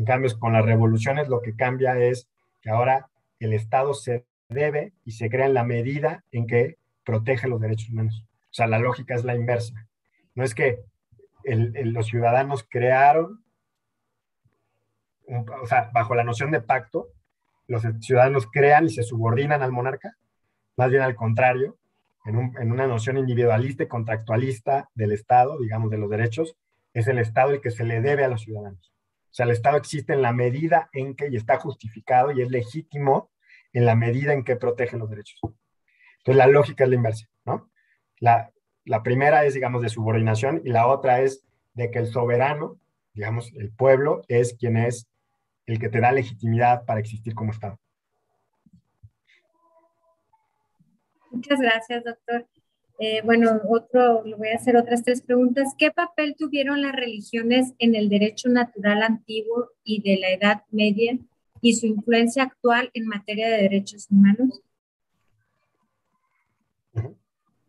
En 0.02 0.06
cambio, 0.06 0.32
con 0.40 0.54
las 0.54 0.66
revoluciones 0.66 1.28
lo 1.28 1.44
que 1.44 1.56
cambia 1.56 1.96
es 2.00 2.28
que 2.64 2.72
ahora 2.72 3.12
el 3.38 3.54
Estado 3.54 3.94
se 3.94 4.26
debe 4.50 4.94
y 5.06 5.12
se 5.12 5.30
crea 5.30 5.46
en 5.46 5.54
la 5.54 5.64
medida 5.64 6.24
en 6.32 6.48
que 6.48 6.80
protege 7.04 7.48
los 7.48 7.62
derechos 7.62 7.92
humanos. 7.92 8.26
O 8.46 8.54
sea, 8.54 8.66
la 8.66 8.80
lógica 8.80 9.14
es 9.14 9.24
la 9.26 9.36
inversa. 9.36 9.88
No 10.34 10.44
es 10.44 10.56
que 10.56 10.80
los 11.44 12.08
ciudadanos 12.08 12.66
crearon, 12.68 13.44
o 15.62 15.68
sea, 15.68 15.92
bajo 15.94 16.16
la 16.16 16.24
noción 16.24 16.50
de 16.50 16.62
pacto, 16.62 17.10
los 17.68 17.84
ciudadanos 18.00 18.48
crean 18.52 18.86
y 18.86 18.90
se 18.90 19.04
subordinan 19.04 19.62
al 19.62 19.72
monarca, 19.72 20.18
más 20.78 20.90
bien 20.90 21.04
al 21.04 21.14
contrario, 21.14 21.78
en, 22.26 22.56
en, 22.60 22.72
una 22.72 22.88
noción 22.88 23.20
individualista 23.20 23.84
y 23.84 23.88
contractualista 23.88 24.90
del 24.96 25.12
Estado, 25.12 25.60
digamos, 25.60 25.92
de 25.92 26.00
los 26.00 26.10
derechos, 26.10 26.56
es 26.92 27.08
el 27.08 27.20
Estado 27.20 27.52
el 27.52 27.62
que 27.62 27.70
se 27.70 27.84
le 27.84 28.02
debe 28.02 28.26
a 28.26 28.30
los 28.30 28.42
ciudadanos. 28.42 28.91
O 29.32 29.34
sea, 29.34 29.46
el 29.46 29.52
Estado 29.52 29.78
existe 29.78 30.12
en 30.12 30.22
la 30.22 30.34
medida 30.34 30.90
en 30.92 31.16
que 31.16 31.30
y 31.30 31.38
está 31.38 31.58
justificado 31.58 32.32
y 32.32 32.42
es 32.42 32.52
legítimo 32.52 33.32
en 33.72 33.86
la 33.86 33.96
medida 33.96 34.34
en 34.34 34.44
que 34.44 34.58
protege 34.58 34.98
los 34.98 35.10
derechos. 35.10 35.40
Entonces, 36.18 36.36
la 36.36 36.48
lógica 36.48 36.84
es 36.84 36.90
la 36.90 36.96
inversa, 36.98 37.28
¿no? 37.46 37.72
La, 38.20 38.52
la 38.84 39.04
primera 39.04 39.46
es, 39.46 39.54
digamos, 39.54 39.82
de 39.82 39.90
subordinación 39.90 40.62
y 40.66 40.70
la 40.70 40.88
otra 40.88 41.22
es 41.22 41.46
de 41.74 41.90
que 41.90 42.00
el 42.00 42.08
soberano, 42.08 42.78
digamos, 43.14 43.54
el 43.56 43.72
pueblo, 43.72 44.22
es 44.28 44.54
quien 44.56 44.76
es 44.76 45.08
el 45.66 45.80
que 45.80 45.88
te 45.88 46.02
da 46.02 46.12
legitimidad 46.12 46.84
para 46.84 47.00
existir 47.00 47.34
como 47.34 47.52
Estado. 47.52 47.80
Muchas 51.32 51.62
gracias, 51.62 52.04
doctor. 52.04 52.46
Eh, 53.04 53.24
bueno, 53.26 53.60
otro, 53.68 54.24
le 54.24 54.36
voy 54.36 54.50
a 54.50 54.58
hacer 54.58 54.78
otras 54.78 55.04
tres 55.04 55.24
preguntas. 55.24 55.74
¿Qué 55.76 55.90
papel 55.90 56.36
tuvieron 56.38 56.84
las 56.84 56.92
religiones 56.92 57.74
en 57.80 57.96
el 57.96 58.10
derecho 58.10 58.48
natural 58.48 59.02
antiguo 59.02 59.70
y 59.84 60.04
de 60.04 60.20
la 60.20 60.30
Edad 60.30 60.62
Media 60.70 61.18
y 61.62 61.74
su 61.74 61.88
influencia 61.88 62.44
actual 62.44 62.92
en 62.94 63.08
materia 63.08 63.50
de 63.50 63.64
derechos 63.64 64.06
humanos? 64.12 64.62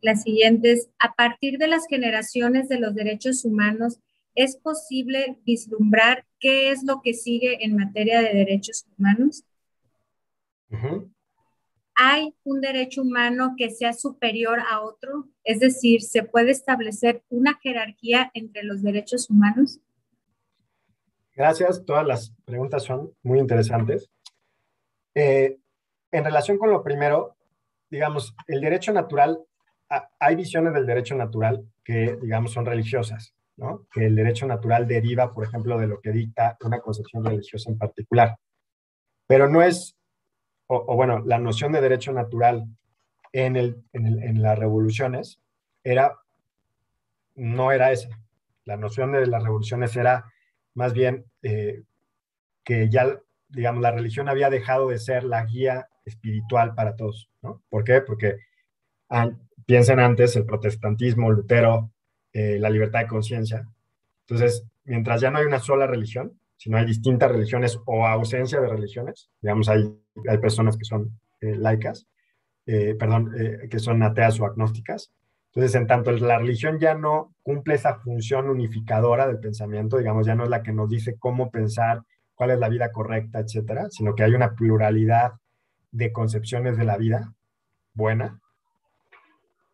La 0.03 0.17
siguiente 0.17 0.73
es, 0.73 0.91
a 0.99 1.15
partir 1.15 1.57
de 1.57 1.69
las 1.69 1.87
generaciones 1.87 2.69
de 2.69 2.79
los 2.79 2.95
derechos 2.95 3.47
humanos, 3.47 4.01
¿es 4.35 4.59
posible 4.59 5.39
vislumbrar 5.47 6.27
qué 6.41 6.73
es 6.73 6.83
lo 6.85 7.01
que 7.01 7.15
sigue 7.15 7.65
en 7.65 7.75
materia 7.75 8.21
de 8.21 8.35
derechos 8.35 8.85
humanos? 8.99 9.45
¿Hay 11.95 12.35
un 12.45 12.61
derecho 12.61 13.03
humano 13.03 13.55
que 13.57 13.71
sea 13.71 13.93
superior 13.93 14.61
a 14.61 14.81
otro? 14.81 15.29
Es 15.45 15.61
decir, 15.61 16.03
¿se 16.03 16.23
puede 16.23 16.51
establecer 16.51 17.23
una 17.29 17.59
jerarquía 17.63 18.31
entre 18.35 18.63
los 18.63 18.83
derechos 18.83 19.29
humanos? 19.29 19.81
Gracias, 21.35 21.85
todas 21.85 22.07
las 22.07 22.35
preguntas 22.45 22.83
son 22.85 23.13
muy 23.23 23.39
interesantes. 23.39 24.11
Eh, 25.15 25.59
en 26.11 26.25
relación 26.25 26.59
con 26.59 26.71
lo 26.71 26.83
primero, 26.83 27.37
digamos, 27.91 28.35
el 28.47 28.61
derecho 28.61 28.93
natural, 28.93 29.39
hay 30.19 30.37
visiones 30.37 30.73
del 30.73 30.87
derecho 30.87 31.15
natural 31.15 31.67
que, 31.85 32.17
digamos, 32.21 32.53
son 32.53 32.65
religiosas, 32.65 33.35
¿no? 33.57 33.87
Que 33.93 34.07
el 34.07 34.15
derecho 34.15 34.47
natural 34.47 34.87
deriva, 34.87 35.33
por 35.35 35.45
ejemplo, 35.45 35.79
de 35.79 35.87
lo 35.87 36.01
que 36.01 36.13
dicta 36.13 36.57
una 36.65 36.81
concepción 36.81 37.25
religiosa 37.25 37.71
en 37.71 37.79
particular. 37.79 38.37
Pero 39.27 39.49
no 39.49 39.63
es 39.63 39.97
o, 40.81 40.97
bueno, 40.97 41.23
la 41.27 41.39
noción 41.39 41.73
de 41.73 41.81
derecho 41.81 42.13
natural 42.13 42.67
en, 43.33 43.85
las 44.43 44.59
revoluciones 44.59 45.41
era, 45.85 46.19
no 47.35 47.73
era 47.73 47.93
esa. 47.93 48.09
La 48.65 48.77
noción 48.77 49.13
de 49.13 49.27
las 49.27 49.43
revoluciones 49.43 49.97
era 49.97 50.33
más 50.75 50.93
bien 50.95 51.25
eh, 51.43 51.83
que 52.65 52.89
ya, 52.89 53.19
digamos, 53.49 53.83
la 53.83 53.91
religión 53.91 54.29
había 54.29 54.51
dejado 54.51 54.89
de 54.89 54.99
ser 54.99 55.25
la 55.25 55.45
guía 55.45 55.89
espiritual 56.05 56.75
para 56.75 56.97
todos. 56.97 57.29
¿Por 57.69 57.85
qué? 57.85 58.01
Porque 58.01 58.39
piensen 59.67 60.01
antes 60.01 60.37
el 60.37 60.47
protestantismo, 60.47 61.31
Lutero, 61.31 61.91
eh, 62.33 62.59
la 62.59 62.71
libertad 62.71 63.01
de 63.01 63.09
conciencia. 63.09 63.69
Entonces, 64.27 64.65
mientras 64.85 65.21
ya 65.21 65.31
no 65.31 65.39
hay 65.39 65.45
una 65.45 65.59
sola 65.59 65.87
religión, 65.87 66.39
sino 66.57 66.79
hay 66.79 66.87
distintas 66.87 67.31
religiones 67.31 67.79
o 67.85 68.07
ausencia 68.07 68.61
de 68.61 68.69
religiones, 68.69 69.29
digamos, 69.41 69.69
hay 69.69 70.02
hay 70.29 70.39
personas 70.39 70.77
que 70.77 70.85
son 70.85 71.19
eh, 71.41 71.57
laicas, 71.57 72.07
eh, 72.67 72.95
perdón, 72.99 73.33
eh, 73.37 73.69
que 73.69 73.79
son 73.79 74.03
ateas 74.03 74.39
o 74.41 74.47
agnósticas. 74.47 75.13
Entonces, 75.47 75.75
en 75.75 75.87
tanto 75.87 76.11
la 76.13 76.39
religión 76.39 76.79
ya 76.79 76.95
no 76.95 77.35
cumple 77.43 77.75
esa 77.75 77.97
función 77.97 78.49
unificadora 78.49 79.27
del 79.27 79.39
pensamiento, 79.39 79.99
digamos, 79.99 80.27
ya 80.27 80.35
no 80.35 80.45
es 80.45 80.51
la 80.51 80.63
que 80.63 80.73
nos 80.73 80.89
dice 80.89 81.17
cómo 81.19 81.51
pensar, 81.51 82.03
cuál 82.35 82.53
es 82.53 82.59
la 82.59 82.69
vida 82.69 82.91
correcta, 82.91 83.41
etcétera, 83.41 83.89
sino 83.91 84.15
que 84.15 84.23
hay 84.23 84.35
una 84.35 84.55
pluralidad 84.55 85.33
de 85.91 86.11
concepciones 86.11 86.79
de 86.79 86.85
la 86.85 86.97
vida 86.97 87.35
buena. 87.93 88.41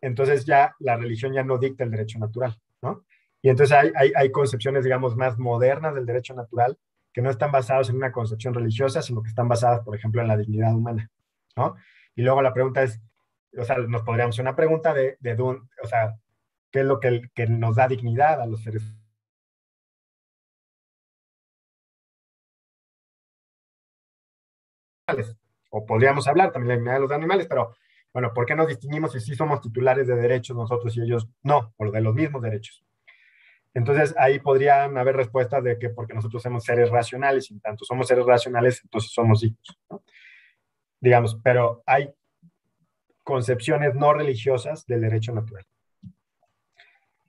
Entonces 0.01 0.45
ya 0.45 0.75
la 0.79 0.97
religión 0.97 1.33
ya 1.33 1.43
no 1.43 1.57
dicta 1.57 1.83
el 1.83 1.91
derecho 1.91 2.19
natural, 2.19 2.59
¿no? 2.81 3.05
Y 3.41 3.49
entonces 3.49 3.75
hay, 3.77 3.91
hay, 3.95 4.11
hay 4.15 4.31
concepciones, 4.31 4.83
digamos, 4.83 5.15
más 5.15 5.37
modernas 5.39 5.95
del 5.95 6.05
derecho 6.05 6.33
natural 6.33 6.77
que 7.19 7.23
no 7.23 7.31
están 7.31 7.51
basados 7.51 7.89
en 7.89 7.97
una 7.97 8.13
concepción 8.13 8.53
religiosa, 8.53 9.01
sino 9.01 9.21
que 9.21 9.27
están 9.27 9.49
basadas, 9.49 9.81
por 9.81 9.93
ejemplo, 9.93 10.21
en 10.21 10.29
la 10.29 10.37
dignidad 10.37 10.73
humana, 10.73 11.11
¿no? 11.57 11.75
Y 12.15 12.21
luego 12.21 12.41
la 12.41 12.53
pregunta 12.53 12.81
es, 12.81 13.01
o 13.57 13.65
sea, 13.65 13.77
nos 13.79 14.03
podríamos 14.03 14.35
hacer 14.35 14.43
una 14.43 14.55
pregunta 14.55 14.93
de, 14.93 15.17
de, 15.19 15.33
o 15.41 15.87
sea, 15.87 16.15
¿qué 16.71 16.79
es 16.79 16.85
lo 16.85 17.01
que, 17.01 17.19
nos 17.49 17.75
da 17.75 17.89
dignidad 17.89 18.39
a 18.41 18.45
los 18.45 18.63
seres 18.63 18.95
o 25.71 25.85
podríamos 25.85 26.25
hablar 26.29 26.53
también 26.53 26.69
de 26.69 26.73
la 26.75 26.77
dignidad 26.77 26.93
de 26.93 27.01
los 27.01 27.11
animales, 27.11 27.47
pero 27.47 27.75
bueno, 28.13 28.31
¿por 28.33 28.45
qué 28.45 28.55
nos 28.55 28.69
distinguimos 28.69 29.11
si 29.11 29.19
sí 29.19 29.35
somos 29.35 29.59
titulares 29.59 30.07
de 30.07 30.15
derechos 30.15 30.55
nosotros 30.55 30.95
y 30.95 31.01
ellos 31.01 31.27
no, 31.43 31.73
o 31.75 31.91
de 31.91 31.99
los 31.99 32.15
mismos 32.15 32.41
derechos? 32.41 32.88
Entonces 33.73 34.15
ahí 34.17 34.39
podrían 34.39 34.97
haber 34.97 35.15
respuestas 35.15 35.63
de 35.63 35.77
que 35.77 35.89
porque 35.89 36.13
nosotros 36.13 36.41
somos 36.41 36.63
seres 36.63 36.89
racionales 36.89 37.49
y 37.49 37.53
en 37.53 37.59
tanto 37.59 37.85
somos 37.85 38.07
seres 38.07 38.25
racionales, 38.25 38.81
entonces 38.83 39.11
somos 39.11 39.43
hijos. 39.43 39.79
Digamos, 40.99 41.39
pero 41.43 41.83
hay 41.85 42.11
concepciones 43.23 43.93
no 43.93 44.13
religiosas 44.13 44.85
del 44.87 45.01
derecho 45.01 45.33
natural. 45.33 45.65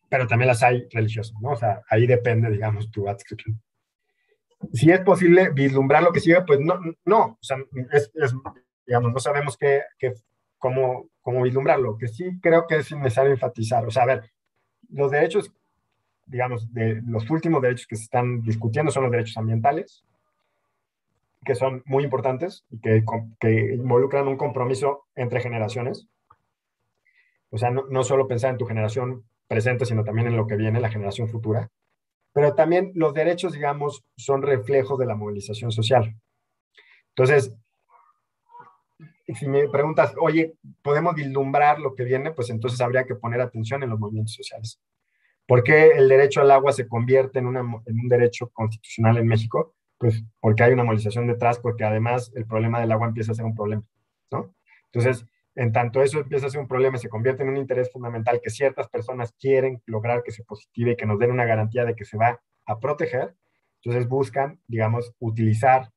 Pero 0.08 0.26
también 0.26 0.48
las 0.48 0.62
hay 0.62 0.88
religiosas, 0.90 1.36
¿no? 1.40 1.50
O 1.50 1.56
sea, 1.56 1.82
ahí 1.88 2.06
depende, 2.06 2.50
digamos, 2.50 2.90
tu 2.90 3.08
adscripción. 3.08 3.60
Si 4.72 4.90
es 4.90 5.00
posible 5.00 5.50
vislumbrar 5.50 6.02
lo 6.02 6.12
que 6.12 6.20
sigue, 6.20 6.42
pues 6.42 6.58
no, 6.58 6.80
no, 7.04 7.24
o 7.24 7.38
sea, 7.40 7.58
es, 7.92 8.10
digamos, 8.86 9.12
no 9.12 9.18
sabemos 9.18 9.56
qué, 9.56 9.82
qué, 9.98 10.14
cómo, 10.58 11.08
cómo 11.20 11.42
vislumbrarlo, 11.42 11.96
que 11.96 12.08
sí 12.08 12.38
creo 12.40 12.66
que 12.66 12.76
es 12.76 12.92
necesario 12.92 13.32
enfatizar, 13.32 13.86
o 13.86 13.90
sea, 13.90 14.02
a 14.02 14.06
ver, 14.06 14.30
los 14.88 15.10
derechos 15.10 15.52
digamos, 16.30 16.72
de 16.72 17.02
los 17.06 17.28
últimos 17.30 17.60
derechos 17.60 17.86
que 17.86 17.96
se 17.96 18.04
están 18.04 18.42
discutiendo 18.42 18.90
son 18.92 19.04
los 19.04 19.12
derechos 19.12 19.36
ambientales, 19.36 20.04
que 21.44 21.54
son 21.54 21.82
muy 21.86 22.04
importantes 22.04 22.64
y 22.70 22.80
que, 22.80 23.04
que 23.40 23.74
involucran 23.74 24.28
un 24.28 24.36
compromiso 24.36 25.06
entre 25.14 25.40
generaciones. 25.40 26.06
O 27.50 27.58
sea, 27.58 27.70
no, 27.70 27.86
no, 27.88 28.04
solo 28.04 28.28
pensar 28.28 28.50
en 28.50 28.58
tu 28.58 28.66
generación 28.66 29.24
presente, 29.48 29.84
sino 29.84 30.04
también 30.04 30.28
en 30.28 30.36
lo 30.36 30.46
que 30.46 30.56
viene, 30.56 30.80
la 30.80 30.90
generación 30.90 31.28
futura. 31.28 31.70
Pero 32.32 32.54
también 32.54 32.92
los 32.94 33.12
derechos, 33.12 33.52
digamos, 33.52 34.04
son 34.16 34.42
reflejos 34.42 34.98
de 34.98 35.06
la 35.06 35.16
movilización 35.16 35.72
social. 35.72 36.14
Entonces, 37.08 37.52
si 39.34 39.48
me 39.48 39.68
preguntas, 39.68 40.14
oye, 40.20 40.54
¿podemos 40.82 41.14
vislumbrar 41.14 41.80
lo 41.80 41.94
que 41.94 42.04
viene? 42.04 42.32
Pues 42.32 42.50
entonces 42.50 42.80
habría 42.80 43.04
que 43.04 43.14
poner 43.14 43.40
atención 43.40 43.82
en 43.82 43.90
los 43.90 43.98
movimientos 43.98 44.34
sociales. 44.34 44.80
¿Por 45.50 45.64
qué 45.64 45.88
el 45.96 46.08
derecho 46.08 46.42
al 46.42 46.52
agua 46.52 46.70
se 46.70 46.86
convierte 46.86 47.40
en, 47.40 47.48
un 47.48 47.82
derecho 48.08 48.50
constitucional 48.50 49.18
en 49.18 49.26
México? 49.26 49.74
Pues 49.98 50.22
porque 50.38 50.62
hay 50.62 50.72
una 50.72 50.84
movilización 50.84 51.26
detrás, 51.26 51.58
porque 51.58 51.82
además 51.82 52.30
el 52.36 52.46
problema 52.46 52.78
del 52.78 52.92
agua 52.92 53.08
empieza 53.08 53.32
a 53.32 53.34
ser 53.34 53.44
un 53.44 53.56
problema, 53.56 53.82
¿no? 54.30 54.54
Entonces, 54.92 55.26
en 55.56 55.72
tanto 55.72 56.02
eso 56.02 56.20
empieza 56.20 56.46
a 56.46 56.50
ser 56.50 56.60
un 56.60 56.68
problema 56.68 56.98
y 56.98 57.00
se 57.00 57.08
convierte 57.08 57.42
en 57.42 57.48
un 57.48 57.56
interés 57.56 57.90
fundamental 57.90 58.40
que 58.40 58.48
ciertas 58.48 58.88
personas 58.88 59.34
quieren 59.40 59.82
lograr 59.86 60.22
que 60.22 60.30
se 60.30 60.44
positive 60.44 60.92
y 60.92 60.96
que 60.96 61.04
nos 61.04 61.18
den 61.18 61.32
una 61.32 61.46
garantía 61.46 61.84
de 61.84 61.96
que 61.96 62.04
se 62.04 62.16
va 62.16 62.40
a 62.66 62.78
proteger, 62.78 63.34
entonces 63.82 64.08
buscan, 64.08 64.60
digamos, 64.68 65.16
utilizar, 65.18 65.90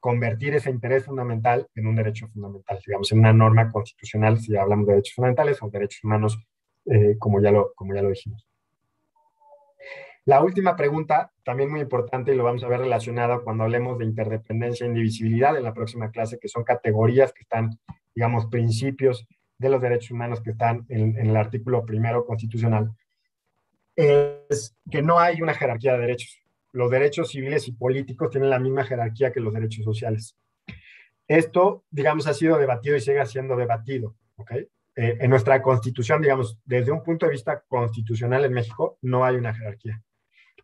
convertir 0.00 0.54
ese 0.54 0.68
interés 0.68 1.06
fundamental 1.06 1.66
en 1.74 1.86
un 1.86 1.96
derecho 1.96 2.28
fundamental, 2.28 2.78
digamos, 2.86 3.10
en 3.10 3.20
una 3.20 3.32
norma 3.32 3.72
constitucional, 3.72 4.38
si 4.38 4.54
hablamos 4.54 4.86
de 4.86 4.92
derechos 4.92 5.14
fundamentales 5.14 5.62
o 5.62 5.70
derechos 5.70 6.04
humanos, 6.04 6.38
eh, 6.84 7.16
como, 7.18 7.40
ya 7.40 7.50
lo, 7.50 7.72
como 7.74 7.94
ya 7.94 8.02
lo 8.02 8.10
dijimos. 8.10 8.47
La 10.28 10.42
última 10.42 10.76
pregunta, 10.76 11.32
también 11.42 11.70
muy 11.70 11.80
importante, 11.80 12.34
y 12.34 12.36
lo 12.36 12.44
vamos 12.44 12.62
a 12.62 12.68
ver 12.68 12.80
relacionado 12.80 13.42
cuando 13.42 13.64
hablemos 13.64 13.96
de 13.96 14.04
interdependencia 14.04 14.84
e 14.84 14.88
indivisibilidad 14.90 15.56
en 15.56 15.62
la 15.62 15.72
próxima 15.72 16.10
clase, 16.10 16.38
que 16.38 16.48
son 16.48 16.64
categorías 16.64 17.32
que 17.32 17.44
están, 17.44 17.78
digamos, 18.14 18.44
principios 18.44 19.26
de 19.56 19.70
los 19.70 19.80
derechos 19.80 20.10
humanos 20.10 20.42
que 20.42 20.50
están 20.50 20.84
en, 20.90 21.16
el 21.16 21.34
artículo 21.34 21.82
primero 21.86 22.26
constitucional, 22.26 22.94
es 23.96 24.76
que 24.90 25.00
no 25.00 25.18
hay 25.18 25.40
una 25.40 25.54
jerarquía 25.54 25.94
de 25.94 26.00
derechos. 26.00 26.38
Los 26.72 26.90
derechos 26.90 27.30
civiles 27.30 27.66
y 27.66 27.72
políticos 27.72 28.28
tienen 28.28 28.50
la 28.50 28.58
misma 28.58 28.84
jerarquía 28.84 29.32
que 29.32 29.40
los 29.40 29.54
derechos 29.54 29.82
sociales. 29.82 30.36
Esto, 31.26 31.84
digamos, 31.90 32.26
ha 32.26 32.34
sido 32.34 32.58
debatido 32.58 32.96
y 32.96 33.00
sigue 33.00 33.24
siendo 33.24 33.56
debatido. 33.56 34.14
Eh, 34.50 34.66
en 34.94 35.30
nuestra 35.30 35.62
constitución, 35.62 36.20
digamos, 36.20 36.58
desde 36.66 36.92
un 36.92 37.02
punto 37.02 37.24
de 37.24 37.32
vista 37.32 37.62
constitucional 37.66 38.44
en 38.44 38.52
México, 38.52 38.98
no 39.00 39.24
hay 39.24 39.36
una 39.36 39.54
jerarquía. 39.54 40.02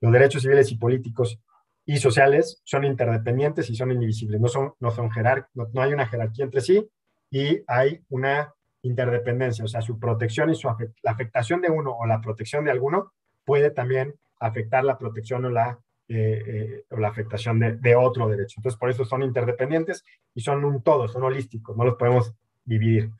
Los 0.04 0.12
derechos 0.12 0.42
civiles 0.42 0.70
y 0.70 0.76
políticos 0.76 1.40
y 1.86 1.96
sociales 1.96 2.60
son 2.62 2.84
interdependientes 2.84 3.70
y 3.70 3.74
son 3.74 3.90
indivisibles, 3.90 4.38
no, 4.38 4.48
son, 4.48 4.74
no, 4.78 4.90
son 4.90 5.08
no, 5.54 5.82
hay 5.82 5.94
una 5.94 6.06
jerarquía 6.06 6.44
entre 6.44 6.60
sí 6.60 6.86
y 7.30 7.62
hay 7.66 8.02
una 8.10 8.52
interdependencia, 8.82 9.64
o 9.64 9.68
sea, 9.68 9.80
su 9.80 9.98
protección 9.98 10.50
y 10.50 10.56
su 10.56 10.68
la 11.02 11.10
afectación 11.10 11.62
de 11.62 11.70
uno 11.70 11.92
o 11.92 12.04
la 12.04 12.20
protección 12.20 12.66
de 12.66 12.70
alguno 12.70 13.12
puede 13.46 13.70
también 13.70 14.14
afectar 14.40 14.84
la 14.84 14.98
protección 14.98 15.46
o 15.46 15.48
la, 15.48 15.78
eh, 16.08 16.42
eh, 16.46 16.84
o 16.90 16.98
la 16.98 17.08
afectación 17.08 17.58
de, 17.58 17.76
de, 17.76 17.96
otro 17.96 18.28
derecho. 18.28 18.56
Entonces, 18.58 18.78
por 18.78 18.90
eso 18.90 19.06
son 19.06 19.22
interdependientes 19.22 20.04
y 20.34 20.42
son 20.42 20.66
un 20.66 20.82
todo, 20.82 21.08
son 21.08 21.22
holísticos, 21.22 21.74
no 21.78 21.84
los 21.84 21.94
podemos 21.94 22.34
dividir. 22.62 23.10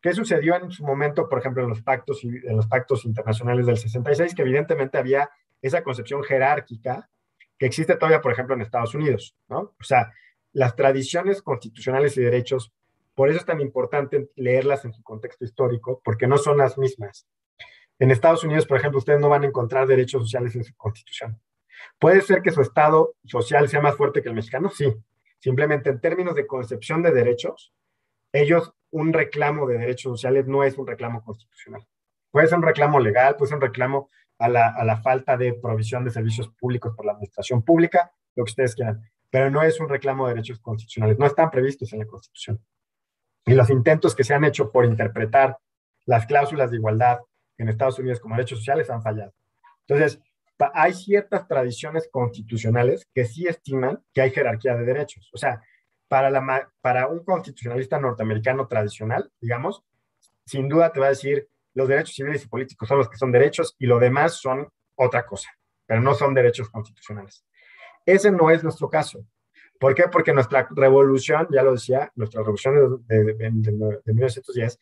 ¿Qué 0.00 0.14
sucedió 0.14 0.56
en 0.56 0.70
su 0.70 0.86
momento, 0.86 1.28
por 1.28 1.38
ejemplo, 1.38 1.62
en 1.62 1.68
los 1.68 1.82
pactos, 1.82 2.24
en 2.24 2.56
los 2.56 2.66
pactos 2.66 3.04
internacionales 3.04 3.66
del 3.66 3.76
66? 3.76 4.34
Que 4.34 4.40
evidentemente 4.40 4.96
había 4.96 5.28
esa 5.62 5.82
concepción 5.82 6.22
jerárquica 6.22 7.08
que 7.58 7.66
existe 7.66 7.94
todavía, 7.96 8.20
por 8.20 8.32
ejemplo, 8.32 8.54
en 8.54 8.62
Estados 8.62 8.94
Unidos, 8.94 9.36
¿no? 9.48 9.74
O 9.78 9.84
sea, 9.84 10.12
las 10.52 10.74
tradiciones 10.76 11.42
constitucionales 11.42 12.16
y 12.16 12.22
derechos 12.22 12.72
Por 13.14 13.28
eso 13.28 13.38
es 13.38 13.44
tan 13.44 13.60
importante 13.60 14.30
leerlas 14.36 14.84
en 14.86 14.94
su 14.94 15.02
contexto 15.02 15.44
histórico, 15.44 16.00
porque 16.02 16.26
no 16.26 16.38
son 16.38 16.56
las 16.56 16.78
mismas. 16.78 17.26
En 17.98 18.10
Estados 18.10 18.44
Unidos, 18.44 18.66
por 18.66 18.78
ejemplo, 18.78 18.98
ustedes 18.98 19.20
no 19.20 19.28
van 19.28 19.42
a 19.42 19.46
encontrar 19.46 19.86
derechos 19.86 20.22
sociales 20.22 20.56
en 20.56 20.64
su 20.64 20.74
constitución. 20.74 21.38
¿Puede 21.98 22.22
ser 22.22 22.40
que 22.40 22.50
su 22.50 22.62
estado 22.62 23.14
social 23.24 23.68
sea 23.68 23.82
más 23.82 23.96
fuerte 23.96 24.22
que 24.22 24.30
el 24.30 24.34
mexicano? 24.34 24.70
Sí. 24.70 24.94
Simplemente 25.38 25.90
en 25.90 26.00
términos 26.00 26.34
de 26.34 26.46
concepción 26.46 27.02
de 27.02 27.12
derechos, 27.12 27.74
ellos, 28.32 28.72
un 28.90 29.12
reclamo 29.12 29.66
de 29.66 29.78
derechos 29.78 30.12
sociales 30.12 30.46
no 30.46 30.64
es 30.64 30.78
un 30.78 30.86
reclamo 30.86 31.22
constitucional. 31.22 31.86
Puede 32.30 32.46
ser 32.46 32.58
un 32.58 32.64
reclamo 32.64 33.00
legal, 33.00 33.36
puede 33.36 33.50
ser 33.50 33.56
un 33.56 33.62
reclamo 33.62 34.08
a 34.40 34.48
la, 34.48 34.96
falta 35.02 35.36
de 35.36 35.52
provisión 35.52 36.04
de 36.04 36.10
servicios 36.10 36.48
públicos 36.58 36.94
por 36.96 37.04
la 37.04 37.12
administración 37.12 37.62
pública, 37.62 38.10
lo 38.34 38.44
que 38.44 38.50
ustedes 38.50 38.74
quieran, 38.74 39.02
pero 39.28 39.50
no 39.50 39.62
es 39.62 39.78
un 39.78 39.88
reclamo 39.88 40.26
de 40.26 40.34
derechos 40.34 40.58
constitucionales, 40.60 41.18
no 41.18 41.26
están 41.26 41.50
previstos 41.50 41.92
en 41.92 42.00
la 42.00 42.06
Constitución. 42.06 42.58
Y 43.44 43.52
los 43.52 43.68
intentos 43.70 44.14
que 44.16 44.24
se 44.24 44.34
han 44.34 44.44
hecho 44.44 44.72
por 44.72 44.84
interpretar 44.86 45.58
las 46.06 46.26
cláusulas 46.26 46.70
de 46.70 46.78
igualdad 46.78 47.20
en 47.58 47.68
Estados 47.68 47.98
Unidos 47.98 48.18
como 48.18 48.34
derechos 48.34 48.58
sociales 48.60 48.88
han 48.88 49.02
fallado. 49.02 49.34
Entonces, 49.86 50.20
hay 50.74 50.92
ciertas 50.94 51.46
tradiciones 51.46 52.08
constitucionales 52.10 53.06
que 53.14 53.24
sí 53.24 53.46
estiman 53.46 54.02
que 54.12 54.22
hay 54.22 54.30
jerarquía 54.30 54.74
de 54.74 54.84
derechos. 54.84 55.30
O 55.32 55.38
sea, 55.38 55.62
para, 56.08 56.70
para 56.80 57.08
un 57.08 57.24
constitucionalista 57.24 57.98
norteamericano 57.98 58.66
tradicional, 58.66 59.30
digamos, 59.40 59.84
sin 60.44 60.68
duda 60.68 60.92
te 60.92 61.00
va 61.00 61.06
a 61.06 61.10
decir, 61.10 61.48
los 61.74 61.88
derechos 61.88 62.14
civiles 62.14 62.44
y 62.44 62.48
políticos 62.48 62.88
son 62.88 62.98
los 62.98 63.08
que 63.08 63.16
son 63.16 63.32
derechos 63.32 63.76
y 63.78 63.86
lo 63.86 63.98
demás 63.98 64.34
son 64.34 64.68
otra 64.96 65.24
cosa, 65.26 65.50
pero 65.86 66.00
no 66.00 66.14
son 66.14 66.34
derechos 66.34 66.68
constitucionales. 66.70 67.44
Ese 68.04 68.30
no 68.30 68.50
es 68.50 68.62
nuestro 68.62 68.88
caso. 68.88 69.24
¿Por 69.78 69.94
qué? 69.94 70.04
Porque 70.10 70.32
nuestra 70.32 70.68
revolución, 70.70 71.48
ya 71.50 71.62
lo 71.62 71.72
decía, 71.72 72.12
nuestra 72.14 72.40
revolución 72.40 73.02
de, 73.06 73.16
de, 73.16 73.34
de, 73.34 73.50
de 74.04 74.12
1910 74.12 74.78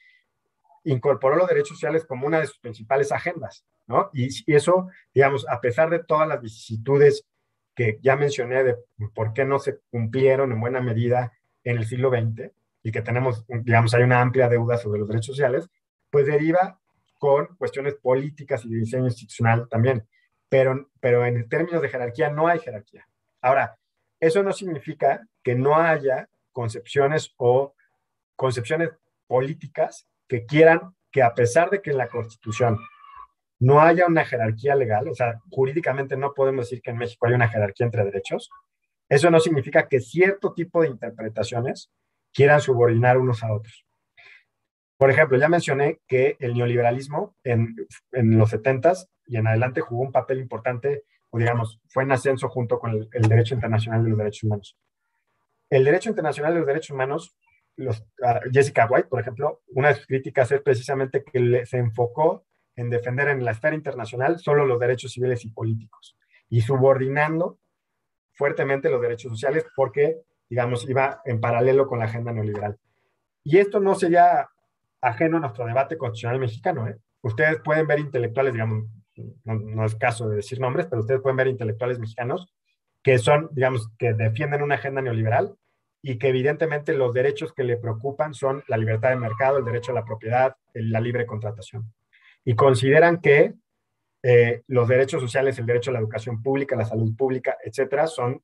incorporó 0.85 1.37
los 1.37 1.49
derechos 1.49 1.77
sociales 1.77 2.05
como 2.05 2.27
una 2.27 2.41
de 2.41 2.47
sus 2.47 2.59
principales 2.59 3.13
agendas, 3.13 3.65
¿no? 3.87 4.11
Y, 4.13 4.29
y, 4.51 4.55
eso, 4.55 4.89
digamos, 5.15 5.47
a 5.49 5.61
pesar 5.61 5.91
de 5.91 6.03
todas 6.03 6.27
las 6.27 6.41
vicisitudes 6.41 7.27
que 7.75 7.99
ya 8.03 8.17
mencioné 8.17 8.65
de 8.65 8.77
por 9.15 9.33
qué 9.33 9.45
no 9.45 9.59
se 9.59 9.79
cumplieron 9.91 10.51
en 10.51 10.61
buena 10.61 10.81
medida 10.81 11.33
en 11.63 11.79
el 11.79 11.87
siglo 11.87 12.11
XX 12.11 12.51
y 12.83 12.91
que 12.91 13.03
tenemos, 13.03 13.45
digamos, 13.47 13.95
hay 13.95 14.03
una 14.03 14.21
amplia 14.21 14.49
deuda 14.49 14.79
sobre 14.79 14.99
los 14.99 15.09
derechos 15.09 15.37
sociales, 15.37 15.69
pues 16.11 16.27
deriva 16.27 16.79
con 17.19 17.47
cuestiones 17.57 17.95
políticas 17.95 18.65
y 18.65 18.71
de 18.71 18.79
diseño 18.79 19.07
institucional 19.07 19.69
también. 19.69 20.07
Pero, 20.49 20.91
pero 21.01 21.27
en 21.27 21.49
términos 21.49 21.83
de 21.83 21.89
jerarquía 21.89 22.31
no 22.31 22.47
hay 22.47 22.59
jerarquía. 22.59 23.07
Ahora, 23.41 23.77
eso 24.21 24.43
no 24.43 24.53
significa 24.53 25.27
que 25.43 25.55
no 25.55 25.77
haya 25.77 26.29
concepciones 26.53 27.35
o 27.37 27.75
concepciones 28.37 28.91
políticas 29.27 30.09
que 30.27 30.47
quieran 30.47 30.95
que 31.11 31.23
a 31.23 31.35
pesar 31.35 31.71
de 31.71 31.81
que 31.83 31.91
en 31.91 31.99
la 31.99 32.09
Constitución 32.09 32.79
no 33.61 33.81
haya 33.81 34.07
una 34.07 34.25
jerarquía 34.25 34.75
legal, 34.75 35.09
o 35.09 35.15
sea, 35.15 35.41
jurídicamente 35.51 36.17
no 36.17 36.35
podemos 36.35 36.67
decir 36.67 36.83
que 36.83 36.91
en 36.91 36.99
México 36.99 37.27
hay 37.27 37.35
una 37.35 37.49
jerarquía 37.49 37.87
entre 37.87 38.05
derechos, 38.05 38.51
eso 39.09 39.31
no 39.31 39.41
significa 39.41 39.89
que 39.89 40.01
cierto 40.01 40.53
tipo 40.53 40.83
de 40.83 40.89
interpretaciones 40.89 41.91
quieran 42.33 42.61
subordinar 42.61 43.17
unos 43.19 43.43
a 43.43 43.53
otros. 43.53 43.88
Por 44.99 45.11
ejemplo, 45.11 45.39
ya 45.39 45.49
mencioné 45.49 46.01
que 46.07 46.37
el 46.41 46.55
neoliberalismo 46.55 47.35
en, 47.45 47.75
en 48.13 48.37
los 48.37 48.53
70s 48.53 49.09
y 49.27 49.39
en 49.39 49.47
adelante 49.47 49.81
jugó 49.81 50.03
un 50.03 50.13
papel 50.13 50.41
importante, 50.41 51.05
o 51.31 51.39
digamos, 51.39 51.81
fue 51.89 52.03
en 52.03 52.13
ascenso 52.13 52.49
junto 52.49 52.79
con 52.79 52.91
el, 52.91 53.09
el 53.13 53.23
derecho 53.23 53.55
internacional 53.55 54.05
de 54.05 54.11
los 54.11 54.19
derechos 54.19 54.45
humanos. 54.45 54.77
El 55.71 55.85
derecho 55.85 56.11
internacional 56.11 56.53
de 56.53 56.59
los 56.61 56.67
derechos 56.67 56.91
humanos 56.91 57.39
los, 57.79 58.05
Jessica 58.53 58.87
White, 58.91 59.09
por 59.09 59.21
ejemplo, 59.21 59.63
una 59.69 59.89
de 59.89 59.95
sus 59.95 60.07
críticas 60.07 60.51
es 60.51 60.61
precisamente 60.61 61.23
que 61.25 61.39
le, 61.39 61.65
se 61.65 61.79
enfocó 61.79 62.45
en 62.75 62.91
defender 62.91 63.29
en 63.29 63.45
la 63.45 63.53
esfera 63.53 63.77
internacional 63.77 64.39
solo 64.39 64.67
los 64.67 64.81
derechos 64.81 65.13
civiles 65.13 65.45
y 65.45 65.51
políticos 65.51 66.17
y 66.49 66.61
subordinando 66.61 67.59
fuertemente 68.33 68.91
los 68.91 69.01
derechos 69.01 69.33
sociales 69.33 69.65
porque, 69.77 70.23
digamos, 70.49 70.89
iba 70.89 71.23
en 71.25 71.41
paralelo 71.41 71.87
con 71.87 72.01
la 72.01 72.07
agenda 72.07 72.33
neoliberal. 72.33 72.79
Y 73.45 73.59
esto 73.59 73.81
no 73.81 73.95
sería 73.95 74.49
ajeno 75.01 75.37
a 75.37 75.41
nuestro 75.41 75.67
debate 75.67 75.97
constitucional 75.97 76.41
mexicano. 76.41 76.89
¿eh? 76.89 76.97
Ustedes 77.23 77.61
pueden 77.63 77.87
ver 77.87 77.99
intelectuales, 78.01 78.53
digamos, 78.53 78.87
no, 79.45 79.85
es 79.85 79.97
caso 79.97 80.29
de 80.29 80.37
decir 80.37 80.61
nombres, 80.61 80.87
pero 80.87 81.01
ustedes 81.01 81.21
pueden 81.21 81.37
ver 81.37 81.49
intelectuales 81.49 81.99
mexicanos 81.99 82.53
que 83.03 83.19
son, 83.19 83.49
digamos, 83.53 83.91
que 83.99 84.13
defienden 84.13 84.63
una 84.63 84.77
agenda 84.77 85.01
neoliberal 85.01 85.57
y 86.03 86.19
que 86.19 86.29
evidentemente 86.29 86.93
los 86.95 87.13
derechos 87.13 87.53
que 87.53 87.65
le 87.65 87.77
preocupan 87.77 88.35
son 88.35 88.63
la 88.69 88.77
libertad 88.77 89.11
de 89.11 89.17
mercado, 89.17 89.59
el 89.59 89.65
derecho 89.65 89.93
a 89.93 89.95
la 89.95 90.05
propiedad, 90.05 90.57
la 90.75 91.01
libre 91.01 91.27
contratación. 91.27 91.93
Y 92.45 92.55
consideran 92.55 93.21
que 93.21 93.55
eh, 94.23 94.63
los 94.67 94.89
derechos 94.89 95.23
sociales, 95.23 95.59
el 95.59 95.67
derecho 95.67 95.91
a 95.91 95.95
la 95.95 96.01
educación 96.01 96.43
pública, 96.43 96.77
la 96.77 96.85
salud 96.85 97.17
pública, 97.17 97.57
etcétera, 97.65 98.07
son, 98.07 98.43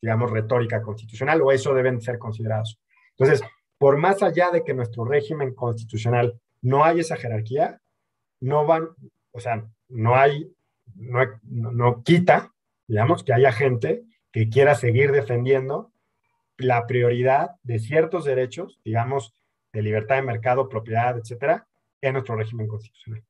digamos, 0.00 0.30
retórica 0.30 0.82
constitucional 0.82 1.42
o 1.42 1.52
eso 1.52 1.74
deben 1.74 2.00
ser 2.00 2.18
considerados. 2.18 2.80
Entonces, 3.18 3.42
por 3.78 3.96
más 3.98 4.22
allá 4.22 4.50
de 4.50 4.64
que 4.64 4.74
nuestro 4.74 5.04
régimen 5.04 5.54
constitucional 5.54 6.40
no 6.62 6.84
hay 6.84 7.00
esa 7.00 7.16
jerarquía, 7.16 7.80
no 8.40 8.66
van, 8.66 8.88
o 9.32 9.40
sea, 9.40 9.64
no 9.88 10.16
hay, 10.16 10.50
no, 10.94 11.20
no, 11.42 12.02
quita, 12.02 12.52
digamos, 12.86 13.24
que 13.24 13.32
haya 13.32 13.52
gente 13.52 14.04
que 14.32 14.48
quiera 14.48 14.74
seguir 14.74 15.12
defendiendo 15.12 15.92
la 16.58 16.86
prioridad 16.86 17.52
de 17.62 17.78
ciertos 17.78 18.24
derechos, 18.24 18.80
digamos, 18.84 19.34
de 19.72 19.82
libertad 19.82 20.16
de 20.16 20.22
mercado, 20.22 20.68
propiedad, 20.68 21.18
etcétera, 21.18 21.66
en 22.00 22.14
nuestro 22.14 22.36
régimen 22.36 22.66
constitucional. 22.66 23.22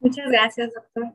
Muchas 0.00 0.30
gracias, 0.30 0.72
doctor. 0.72 1.12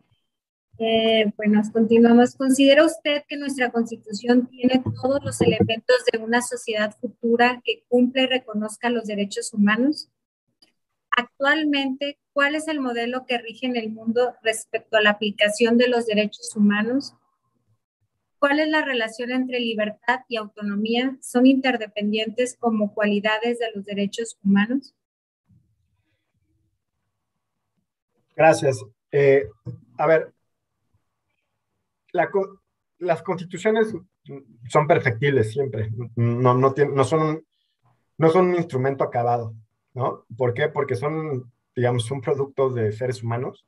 Eh, 0.79 1.31
bueno, 1.37 1.61
continuamos. 1.71 2.35
¿Considera 2.35 2.83
usted 2.83 3.23
que 3.27 3.37
nuestra 3.37 3.71
constitución 3.71 4.47
tiene 4.47 4.83
todos 5.01 5.23
los 5.23 5.39
elementos 5.41 5.97
de 6.11 6.17
una 6.19 6.41
sociedad 6.41 6.95
futura 6.99 7.61
que 7.63 7.83
cumple 7.87 8.23
y 8.23 8.27
reconozca 8.27 8.89
los 8.89 9.05
derechos 9.05 9.53
humanos? 9.53 10.09
Actualmente, 11.15 12.17
¿cuál 12.33 12.55
es 12.55 12.67
el 12.67 12.79
modelo 12.79 13.25
que 13.27 13.37
rige 13.37 13.67
en 13.67 13.75
el 13.75 13.91
mundo 13.91 14.33
respecto 14.41 14.97
a 14.97 15.01
la 15.01 15.11
aplicación 15.11 15.77
de 15.77 15.87
los 15.87 16.07
derechos 16.07 16.55
humanos? 16.55 17.13
¿Cuál 18.39 18.59
es 18.59 18.67
la 18.67 18.83
relación 18.83 19.31
entre 19.31 19.59
libertad 19.59 20.21
y 20.27 20.37
autonomía? 20.37 21.17
¿Son 21.21 21.45
interdependientes 21.45 22.57
como 22.59 22.93
cualidades 22.93 23.59
de 23.59 23.71
los 23.75 23.85
derechos 23.85 24.37
humanos? 24.43 24.95
Gracias. 28.35 28.83
Eh, 29.11 29.45
a 29.97 30.07
ver, 30.07 30.32
la, 32.14 32.30
las 32.99 33.22
constituciones 33.22 33.94
son 34.69 34.88
perfectibles 34.88 35.52
siempre, 35.52 35.91
no, 36.15 36.53
no, 36.53 36.73
no, 36.73 37.03
son 37.03 37.44
no 38.18 38.30
son 38.30 38.48
un 38.48 38.56
instrumento 38.56 39.03
acabado, 39.03 39.53
¿no? 39.94 40.26
¿Por 40.38 40.53
qué? 40.53 40.69
Porque 40.69 40.95
son, 40.95 41.52
digamos, 41.76 42.06
son 42.06 42.22
productos 42.22 42.76
de 42.76 42.91
seres 42.91 43.22
humanos 43.22 43.65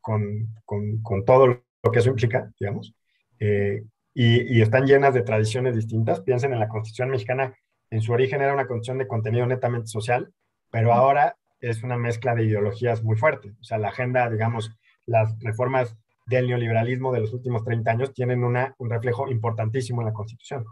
con, 0.00 0.48
con, 0.64 1.02
con 1.02 1.24
todo 1.24 1.46
lo 1.46 1.92
que 1.92 1.98
eso 1.98 2.10
implica, 2.10 2.52
digamos. 2.60 2.94
Eh, 3.40 3.82
y, 4.14 4.58
y, 4.58 4.62
están 4.62 4.86
llenas 4.86 5.14
de 5.14 5.22
tradiciones 5.22 5.76
distintas. 5.76 6.20
Piensen 6.20 6.52
en 6.52 6.58
la 6.58 6.68
Constitución 6.68 7.10
mexicana, 7.10 7.54
en 7.90 8.00
su 8.02 8.12
origen 8.12 8.42
era 8.42 8.52
una 8.52 8.66
constitución 8.66 8.98
de 8.98 9.06
contenido 9.06 9.46
netamente 9.46 9.86
social, 9.86 10.32
pero 10.70 10.92
ahora 10.92 11.36
es 11.60 11.82
una 11.82 11.96
mezcla 11.96 12.34
de 12.34 12.44
ideologías 12.44 13.02
muy 13.02 13.16
fuerte. 13.16 13.52
O 13.60 13.64
sea, 13.64 13.78
la 13.78 13.88
agenda, 13.88 14.28
digamos, 14.28 14.72
las 15.06 15.38
reformas 15.40 15.96
del 16.28 16.46
neoliberalismo 16.48 17.12
de 17.12 17.20
los 17.20 17.32
últimos 17.32 17.64
30 17.64 17.90
años 17.90 18.14
tienen 18.14 18.44
una, 18.44 18.74
un 18.78 18.90
reflejo 18.90 19.30
importantísimo 19.30 20.00
en 20.00 20.06
la 20.06 20.12
Constitución. 20.12 20.64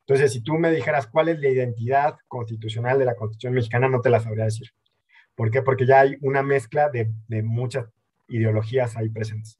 Entonces, 0.00 0.32
si 0.32 0.42
tú 0.42 0.54
me 0.54 0.70
dijeras 0.70 1.06
cuál 1.06 1.28
es 1.28 1.40
la 1.40 1.48
identidad 1.48 2.16
constitucional 2.28 2.98
de 2.98 3.04
la 3.04 3.16
Constitución 3.16 3.54
mexicana, 3.54 3.88
no 3.88 4.00
te 4.00 4.10
la 4.10 4.20
sabría 4.20 4.44
decir. 4.44 4.68
¿Por 5.34 5.50
qué? 5.50 5.62
Porque 5.62 5.86
ya 5.86 6.00
hay 6.00 6.16
una 6.20 6.42
mezcla 6.42 6.88
de, 6.88 7.12
de 7.28 7.42
muchas 7.42 7.86
ideologías 8.28 8.96
ahí 8.96 9.08
presentes. 9.08 9.58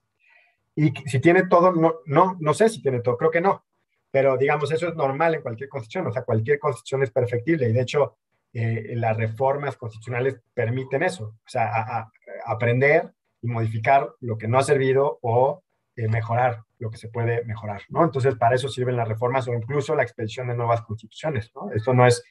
Y 0.75 0.93
si 1.07 1.21
tiene 1.21 1.47
todo, 1.47 1.73
no, 1.73 1.97
no, 2.07 2.37
no 2.39 2.55
sé 2.55 2.69
si 2.69 2.83
tiene 2.83 3.01
todo, 3.01 3.17
creo 3.17 3.31
que 3.31 3.41
no. 3.41 3.65
Pero 4.11 4.37
digamos, 4.37 4.71
eso 4.73 4.89
es 4.89 4.95
normal 4.95 5.35
en 5.35 5.43
cualquier 5.43 5.69
constitución, 5.69 6.07
o 6.07 6.13
sea, 6.13 6.23
cualquier 6.23 6.59
constitución 6.59 7.03
es 7.03 7.11
perfectible 7.11 7.69
y 7.69 7.73
de 7.73 7.81
hecho 7.81 8.17
eh, 8.53 8.95
las 8.95 9.17
reformas 9.17 9.77
constitucionales 9.77 10.41
permiten 10.55 11.03
eso, 11.03 11.25
o 11.25 11.49
sea, 11.49 12.09
aprender 12.47 13.13
y 13.47 13.51
modificar 13.51 14.13
lo 14.21 14.37
que 14.37 14.49
no 14.49 14.59
ha 14.59 14.63
servido 14.63 15.19
o 15.23 15.63
eh, 15.97 16.09
mejorar 16.09 16.63
lo 16.79 16.91
que 16.91 16.99
se 16.99 17.09
puede 17.09 17.45
mejorar, 17.45 17.83
¿no? 17.89 18.05
Entonces, 18.05 18.35
para 18.37 18.55
eso 18.55 18.69
sirven 18.69 18.97
las 18.97 19.09
reformas 19.09 19.49
o 19.49 19.55
incluso 19.55 19.95
la 19.95 20.03
expedición 20.03 20.49
de 20.49 20.55
nuevas 20.55 20.83
constituciones, 20.83 21.51
¿no? 21.55 21.73
Esto 21.73 21.95
no 21.95 22.07
es, 22.07 22.23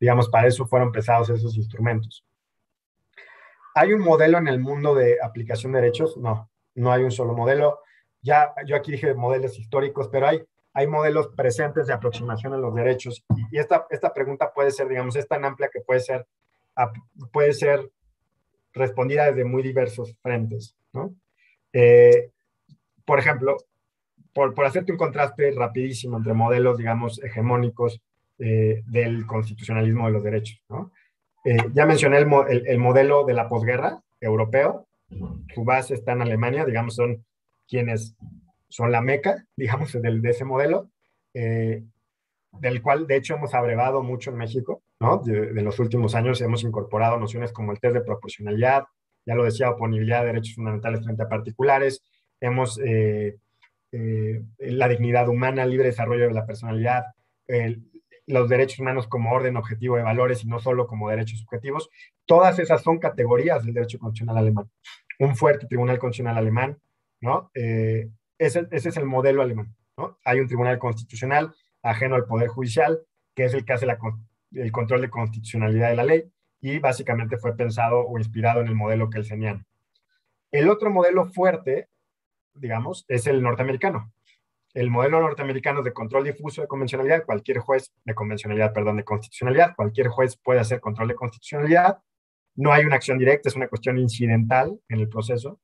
digamos, 0.00 0.28
para 0.28 0.48
eso 0.48 0.66
fueron 0.66 0.90
pesados 0.90 1.30
esos 1.30 1.56
instrumentos. 1.56 2.24
¿Hay 3.74 3.92
un 3.92 4.00
modelo 4.00 4.38
en 4.38 4.48
el 4.48 4.58
mundo 4.58 4.94
de 4.94 5.18
aplicación 5.22 5.72
de 5.72 5.80
derechos? 5.80 6.16
No, 6.16 6.50
no 6.74 6.92
hay 6.92 7.04
un 7.04 7.12
solo 7.12 7.34
modelo 7.34 7.80
ya 8.24 8.54
yo 8.66 8.76
aquí 8.76 8.92
dije 8.92 9.14
modelos 9.14 9.58
históricos, 9.58 10.08
pero 10.08 10.28
hay 10.28 10.46
hay 10.74 10.86
modelos 10.86 11.28
presentes 11.36 11.86
de 11.86 11.92
aproximación 11.92 12.54
a 12.54 12.56
los 12.56 12.74
derechos. 12.74 13.24
Y 13.50 13.58
esta, 13.58 13.86
esta 13.90 14.12
pregunta 14.14 14.52
puede 14.52 14.70
ser, 14.70 14.88
digamos, 14.88 15.16
es 15.16 15.28
tan 15.28 15.44
amplia 15.44 15.68
que 15.70 15.80
puede 15.80 16.00
ser, 16.00 16.26
puede 17.32 17.52
ser 17.52 17.90
respondida 18.72 19.26
desde 19.26 19.44
muy 19.44 19.62
diversos 19.62 20.16
frentes, 20.22 20.76
¿no? 20.92 21.14
Eh, 21.72 22.30
por 23.04 23.18
ejemplo, 23.18 23.56
por, 24.32 24.54
por, 24.54 24.64
hacerte 24.64 24.92
un 24.92 24.98
contraste 24.98 25.50
rapidísimo 25.52 26.16
entre 26.16 26.32
modelos, 26.32 26.78
digamos, 26.78 27.22
hegemónicos 27.22 28.00
eh, 28.38 28.82
del 28.86 29.26
constitucionalismo 29.26 30.06
de 30.06 30.12
los 30.12 30.24
derechos. 30.24 30.60
Eh, 31.44 31.56
ya 31.74 31.86
mencioné 31.86 32.18
el, 32.18 32.66
el, 32.66 32.78
modelo 32.78 33.24
de 33.24 33.34
la 33.34 33.48
posguerra 33.48 34.02
europeo, 34.20 34.86
su 35.54 35.64
base 35.64 35.94
está 35.94 36.12
en 36.12 36.22
Alemania, 36.22 36.64
digamos, 36.64 36.94
son 36.94 37.24
quienes 37.68 38.14
son 38.68 38.92
la 38.92 39.00
meca, 39.00 39.46
digamos, 39.56 39.92
de 39.92 40.30
ese 40.30 40.44
modelo, 40.44 40.90
del 42.60 42.82
cual 42.82 43.06
de 43.06 43.16
hecho 43.16 43.34
hemos 43.34 43.54
abrevado 43.54 44.02
mucho 44.02 44.30
en 44.30 44.36
México, 44.36 44.82
¿no? 45.00 45.18
De, 45.18 45.52
los 45.62 45.78
últimos 45.78 46.14
años 46.14 46.40
hemos 46.40 46.62
incorporado 46.64 47.18
nociones 47.18 47.52
como 47.52 47.72
el 47.72 47.80
test 47.80 47.94
de 47.94 48.02
proporcionalidad, 48.02 48.84
ya 49.24 49.34
lo 49.34 49.44
decía, 49.44 49.70
oponibilidad 49.70 50.20
de 50.20 50.26
derechos 50.26 50.54
fundamentales 50.54 51.02
frente 51.04 51.22
a 51.22 51.28
particulares, 51.28 52.02
hemos 52.40 52.78
eh, 52.84 53.36
eh, 53.92 54.42
la 54.58 54.88
dignidad 54.88 55.28
humana, 55.28 55.64
libre 55.64 55.88
desarrollo 55.88 56.26
de 56.28 56.34
la 56.34 56.46
personalidad, 56.46 57.04
los 58.26 58.48
derechos 58.48 58.78
humanos 58.78 59.08
como 59.08 59.32
orden 59.32 59.56
objetivo 59.56 59.96
de 59.96 60.02
valores 60.02 60.44
y 60.44 60.48
no 60.48 60.58
solo 60.58 60.86
como 60.86 61.10
derechos 61.10 61.40
subjetivos. 61.40 61.90
Todas 62.24 62.58
esas 62.58 62.82
son 62.82 62.98
categorías 62.98 63.64
del 63.64 63.74
derecho 63.74 63.98
constitucional 63.98 64.38
alemán. 64.38 64.70
Un 65.18 65.36
fuerte 65.36 65.66
tribunal 65.66 65.98
constitucional 65.98 66.38
alemán, 66.38 66.78
¿no? 67.20 67.50
ese, 67.52 68.66
es 68.70 68.96
el 68.96 69.04
modelo 69.04 69.42
alemán. 69.42 69.74
¿no? 69.98 70.18
Hay 70.24 70.40
un 70.40 70.46
tribunal 70.46 70.78
constitucional 70.78 71.52
ajeno 71.82 72.14
al 72.14 72.26
Poder 72.26 72.48
Judicial, 72.48 73.00
que 73.34 73.44
es 73.44 73.54
el 73.54 73.64
que 73.64 73.72
hace 73.72 73.86
el 74.52 74.72
control 74.72 75.00
de 75.00 75.10
constitucionalidad 75.10 75.90
de 75.90 75.96
la 75.96 76.04
ley, 76.04 76.30
y 76.60 76.78
básicamente 76.78 77.38
fue 77.38 77.56
pensado 77.56 78.06
o 78.06 78.18
inspirado 78.18 78.60
en 78.60 78.68
el 78.68 78.74
modelo 78.74 79.10
kelseniano. 79.10 79.64
El 80.50 80.68
otro 80.68 80.90
modelo 80.90 81.26
fuerte, 81.26 81.88
digamos, 82.54 83.04
es 83.08 83.26
el 83.26 83.42
norteamericano. 83.42 84.12
El 84.74 84.90
modelo 84.90 85.20
norteamericano 85.20 85.82
de 85.82 85.92
control 85.92 86.24
difuso 86.24 86.62
de 86.62 86.68
convencionalidad, 86.68 87.24
cualquier 87.24 87.58
juez 87.58 87.92
de 88.04 88.14
convencionalidad, 88.14 88.72
perdón, 88.72 88.98
de 88.98 89.04
constitucionalidad, 89.04 89.74
cualquier 89.74 90.08
juez 90.08 90.36
puede 90.36 90.60
hacer 90.60 90.80
control 90.80 91.08
de 91.08 91.14
constitucionalidad. 91.14 91.98
No 92.54 92.72
hay 92.72 92.84
una 92.84 92.96
acción 92.96 93.18
directa, 93.18 93.48
es 93.48 93.56
una 93.56 93.68
cuestión 93.68 93.98
incidental 93.98 94.78
en 94.88 95.00
el 95.00 95.08
proceso. 95.08 95.58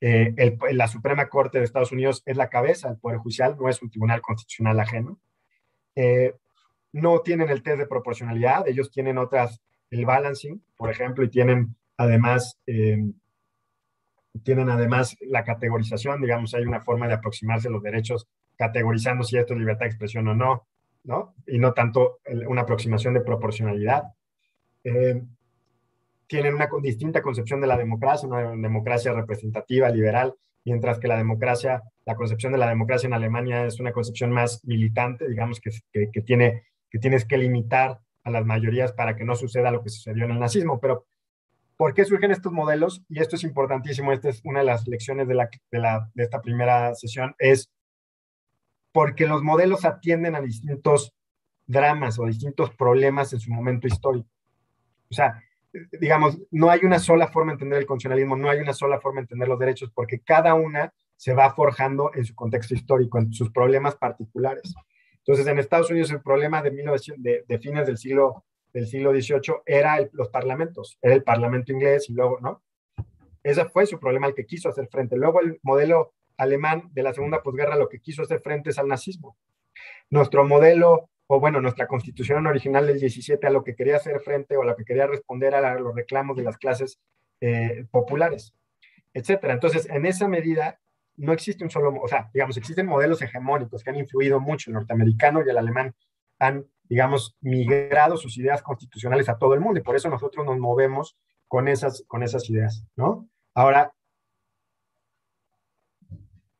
Eh, 0.00 0.34
la 0.72 0.88
Suprema 0.88 1.28
Corte 1.28 1.58
de 1.58 1.64
Estados 1.64 1.92
Unidos 1.92 2.22
es 2.26 2.36
la 2.36 2.50
cabeza 2.50 2.88
del 2.88 2.98
Poder 2.98 3.18
Judicial, 3.18 3.56
no 3.58 3.68
es 3.68 3.80
un 3.82 3.90
tribunal 3.90 4.20
constitucional 4.20 4.78
ajeno. 4.78 5.18
Eh, 5.96 6.34
no 6.92 7.20
tienen 7.20 7.50
el 7.50 7.62
test 7.62 7.78
de 7.78 7.86
proporcionalidad, 7.86 8.68
ellos 8.68 8.90
tienen 8.90 9.18
otras, 9.18 9.60
el 9.90 10.06
balancing, 10.06 10.62
por 10.76 10.90
ejemplo, 10.90 11.24
y 11.24 11.28
tienen 11.28 11.76
además, 11.96 12.58
eh, 12.66 12.98
tienen 14.42 14.70
además 14.70 15.16
la 15.20 15.44
categorización, 15.44 16.20
digamos, 16.20 16.54
hay 16.54 16.64
una 16.64 16.80
forma 16.80 17.08
de 17.08 17.14
aproximarse 17.14 17.68
a 17.68 17.70
los 17.70 17.82
derechos 17.82 18.28
categorizando 18.56 19.24
si 19.24 19.36
esto 19.36 19.54
es 19.54 19.60
libertad 19.60 19.86
de 19.86 19.90
expresión 19.90 20.28
o 20.28 20.34
no, 20.34 20.66
¿no? 21.04 21.34
Y 21.46 21.58
no 21.58 21.72
tanto 21.72 22.18
una 22.46 22.62
aproximación 22.62 23.14
de 23.14 23.20
proporcionalidad 23.20 24.04
tienen 26.26 26.54
una 26.54 26.68
distinta 26.82 27.22
concepción 27.22 27.60
de 27.60 27.66
la 27.66 27.76
democracia, 27.76 28.28
una 28.28 28.50
democracia 28.50 29.12
representativa, 29.12 29.88
liberal, 29.88 30.34
mientras 30.64 30.98
que 30.98 31.08
la 31.08 31.16
democracia, 31.16 31.82
la 32.06 32.14
concepción 32.14 32.52
de 32.52 32.58
la 32.58 32.68
democracia 32.68 33.06
en 33.06 33.14
Alemania 33.14 33.66
es 33.66 33.80
una 33.80 33.92
concepción 33.92 34.30
más 34.30 34.64
militante, 34.64 35.28
digamos 35.28 35.60
que, 35.60 35.70
que, 35.92 36.20
tiene, 36.22 36.64
que 36.90 36.98
tienes 36.98 37.24
que 37.24 37.38
limitar 37.38 38.00
a 38.24 38.30
las 38.30 38.44
mayorías 38.44 38.92
para 38.92 39.16
que 39.16 39.24
no 39.24 39.36
suceda 39.36 39.70
lo 39.70 39.82
que 39.82 39.90
sucedió 39.90 40.24
en 40.24 40.32
el 40.32 40.40
nazismo. 40.40 40.80
Pero, 40.80 41.06
¿por 41.76 41.92
qué 41.92 42.04
surgen 42.04 42.30
estos 42.30 42.52
modelos? 42.52 43.04
Y 43.08 43.20
esto 43.20 43.36
es 43.36 43.44
importantísimo, 43.44 44.12
esta 44.12 44.30
es 44.30 44.40
una 44.44 44.60
de 44.60 44.66
las 44.66 44.86
lecciones 44.86 45.28
de, 45.28 45.34
la, 45.34 45.50
de, 45.70 45.78
la, 45.78 46.10
de 46.14 46.24
esta 46.24 46.40
primera 46.40 46.94
sesión, 46.94 47.34
es 47.38 47.70
porque 48.92 49.26
los 49.26 49.42
modelos 49.42 49.84
atienden 49.84 50.34
a 50.36 50.40
distintos 50.40 51.12
dramas 51.66 52.18
o 52.18 52.26
distintos 52.26 52.70
problemas 52.74 53.32
en 53.32 53.40
su 53.40 53.52
momento 53.52 53.86
histórico. 53.86 54.28
O 55.10 55.14
sea, 55.14 55.42
digamos, 56.00 56.38
no 56.50 56.70
hay 56.70 56.80
una 56.84 56.98
sola 56.98 57.28
forma 57.28 57.52
de 57.52 57.54
entender 57.54 57.78
el 57.78 57.86
constitucionalismo, 57.86 58.36
no 58.36 58.48
hay 58.48 58.60
una 58.60 58.72
sola 58.72 59.00
forma 59.00 59.20
de 59.20 59.24
entender 59.24 59.48
los 59.48 59.58
derechos, 59.58 59.90
porque 59.94 60.20
cada 60.20 60.54
una 60.54 60.92
se 61.16 61.34
va 61.34 61.54
forjando 61.54 62.10
en 62.14 62.24
su 62.24 62.34
contexto 62.34 62.74
histórico, 62.74 63.18
en 63.18 63.32
sus 63.32 63.50
problemas 63.50 63.96
particulares. 63.96 64.74
Entonces, 65.18 65.46
en 65.46 65.58
Estados 65.58 65.90
Unidos 65.90 66.10
el 66.10 66.20
problema 66.22 66.62
de, 66.62 66.70
1900, 66.70 67.46
de, 67.46 67.58
fines 67.58 67.86
del 67.86 67.96
siglo, 67.96 68.44
del 68.72 68.86
siglo 68.86 69.12
XVIII 69.12 69.62
era 69.64 69.98
los 70.12 70.28
parlamentos, 70.28 70.98
era 71.00 71.14
el 71.14 71.22
parlamento 71.22 71.72
inglés 71.72 72.10
y 72.10 72.14
luego, 72.14 72.38
¿no? 72.40 72.62
Ese 73.42 73.64
fue 73.66 73.86
su 73.86 73.98
problema 73.98 74.26
al 74.26 74.34
que 74.34 74.46
quiso 74.46 74.68
hacer 74.68 74.88
frente. 74.88 75.16
Luego 75.16 75.40
el 75.40 75.58
modelo 75.62 76.14
alemán 76.36 76.90
de 76.92 77.02
la 77.02 77.12
segunda 77.12 77.42
posguerra 77.42 77.76
lo 77.76 77.88
que 77.88 78.00
quiso 78.00 78.22
hacer 78.22 78.40
frente 78.40 78.70
es 78.70 78.78
al 78.78 78.88
nazismo. 78.88 79.36
Nuestro 80.10 80.44
modelo 80.44 81.10
o 81.26 81.40
bueno, 81.40 81.60
nuestra 81.60 81.86
constitución 81.86 82.46
original 82.46 82.86
del 82.86 83.00
17 83.00 83.46
a 83.46 83.50
lo 83.50 83.64
que 83.64 83.74
quería 83.74 83.96
hacer 83.96 84.20
frente 84.20 84.56
o 84.56 84.62
a 84.62 84.66
lo 84.66 84.76
que 84.76 84.84
quería 84.84 85.06
responder 85.06 85.54
a 85.54 85.78
los 85.78 85.94
reclamos 85.94 86.36
de 86.36 86.42
las 86.42 86.58
clases 86.58 87.00
eh, 87.40 87.86
populares, 87.90 88.54
etcétera. 89.12 89.54
Entonces, 89.54 89.88
en 89.88 90.06
esa 90.06 90.28
medida, 90.28 90.80
no 91.16 91.32
existe 91.32 91.64
un 91.64 91.70
solo, 91.70 91.94
o 92.00 92.08
sea, 92.08 92.30
digamos, 92.32 92.56
existen 92.56 92.86
modelos 92.86 93.22
hegemónicos 93.22 93.82
que 93.82 93.90
han 93.90 93.96
influido 93.96 94.40
mucho, 94.40 94.70
el 94.70 94.74
norteamericano 94.74 95.42
y 95.44 95.48
el 95.48 95.58
alemán 95.58 95.94
han, 96.38 96.66
digamos, 96.84 97.36
migrado 97.40 98.16
sus 98.16 98.36
ideas 98.36 98.62
constitucionales 98.62 99.28
a 99.28 99.38
todo 99.38 99.54
el 99.54 99.60
mundo 99.60 99.80
y 99.80 99.82
por 99.82 99.96
eso 99.96 100.10
nosotros 100.10 100.44
nos 100.44 100.58
movemos 100.58 101.16
con 101.48 101.68
esas, 101.68 102.04
con 102.08 102.22
esas 102.22 102.48
ideas, 102.50 102.84
¿no? 102.96 103.28
Ahora, 103.54 103.92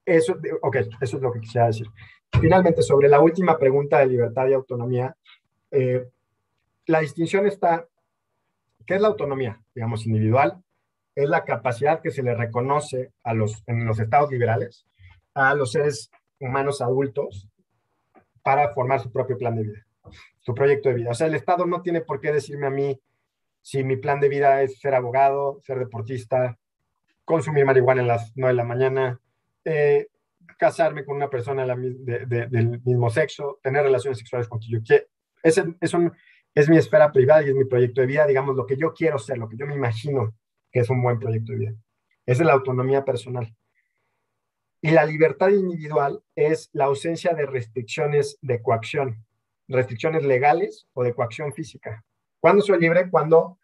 eso, 0.06 0.36
ok, 0.62 0.76
eso 1.00 1.16
es 1.16 1.22
lo 1.22 1.32
que 1.32 1.40
quisiera 1.40 1.66
decir. 1.66 1.86
Finalmente, 2.40 2.82
sobre 2.82 3.08
la 3.08 3.20
última 3.20 3.58
pregunta 3.58 3.98
de 3.98 4.06
libertad 4.06 4.48
y 4.48 4.52
autonomía, 4.52 5.16
eh, 5.70 6.06
la 6.86 7.00
distinción 7.00 7.46
está, 7.46 7.86
¿qué 8.86 8.96
es 8.96 9.00
la 9.00 9.08
autonomía? 9.08 9.60
Digamos, 9.74 10.06
individual, 10.06 10.62
es 11.14 11.28
la 11.28 11.44
capacidad 11.44 12.00
que 12.00 12.10
se 12.10 12.22
le 12.22 12.34
reconoce 12.34 13.12
a 13.22 13.34
los, 13.34 13.62
en 13.66 13.86
los 13.86 13.98
estados 14.00 14.30
liberales 14.30 14.86
a 15.34 15.54
los 15.54 15.72
seres 15.72 16.10
humanos 16.38 16.80
adultos 16.80 17.48
para 18.42 18.72
formar 18.72 19.00
su 19.00 19.10
propio 19.10 19.36
plan 19.36 19.56
de 19.56 19.64
vida, 19.64 19.86
su 20.40 20.54
proyecto 20.54 20.88
de 20.88 20.94
vida. 20.94 21.10
O 21.10 21.14
sea, 21.14 21.26
el 21.26 21.34
Estado 21.34 21.66
no 21.66 21.82
tiene 21.82 22.00
por 22.00 22.20
qué 22.20 22.32
decirme 22.32 22.66
a 22.66 22.70
mí 22.70 23.00
si 23.60 23.82
mi 23.82 23.96
plan 23.96 24.20
de 24.20 24.28
vida 24.28 24.62
es 24.62 24.78
ser 24.78 24.94
abogado, 24.94 25.60
ser 25.62 25.78
deportista, 25.78 26.58
consumir 27.24 27.64
marihuana 27.64 28.02
en 28.02 28.08
las 28.08 28.32
9 28.36 28.52
de 28.52 28.56
la 28.56 28.64
mañana, 28.64 29.20
eh, 29.64 30.08
casarme 30.56 31.04
con 31.04 31.16
una 31.16 31.30
persona 31.30 31.66
del 31.66 32.80
mismo 32.84 33.10
sexo, 33.10 33.58
tener 33.62 33.82
relaciones 33.82 34.18
sexuales 34.18 34.48
con 34.48 34.58
quien 34.58 34.78
yo 34.78 34.84
quiero. 34.84 35.06
Es, 35.42 35.58
es, 35.58 35.92
es 36.54 36.68
mi 36.68 36.76
esfera 36.76 37.10
privada 37.12 37.42
y 37.42 37.48
es 37.48 37.54
mi 37.54 37.64
proyecto 37.64 38.00
de 38.00 38.06
vida, 38.06 38.26
digamos, 38.26 38.56
lo 38.56 38.66
que 38.66 38.76
yo 38.76 38.92
quiero 38.92 39.18
ser, 39.18 39.38
lo 39.38 39.48
que 39.48 39.56
yo 39.56 39.66
me 39.66 39.74
imagino 39.74 40.34
que 40.70 40.80
es 40.80 40.90
un 40.90 41.02
buen 41.02 41.18
proyecto 41.18 41.52
de 41.52 41.58
vida. 41.58 41.74
Esa 42.26 42.42
es 42.42 42.46
la 42.46 42.52
autonomía 42.54 43.04
personal. 43.04 43.54
Y 44.80 44.90
la 44.90 45.04
libertad 45.06 45.48
individual 45.48 46.22
es 46.34 46.68
la 46.72 46.84
ausencia 46.84 47.32
de 47.32 47.46
restricciones 47.46 48.38
de 48.42 48.60
coacción, 48.60 49.24
restricciones 49.66 50.24
legales 50.24 50.86
o 50.92 51.02
de 51.02 51.14
coacción 51.14 51.52
física. 51.52 52.04
¿Cuándo 52.38 52.62
soy 52.62 52.78
libre? 52.80 53.08
Cuando 53.10 53.58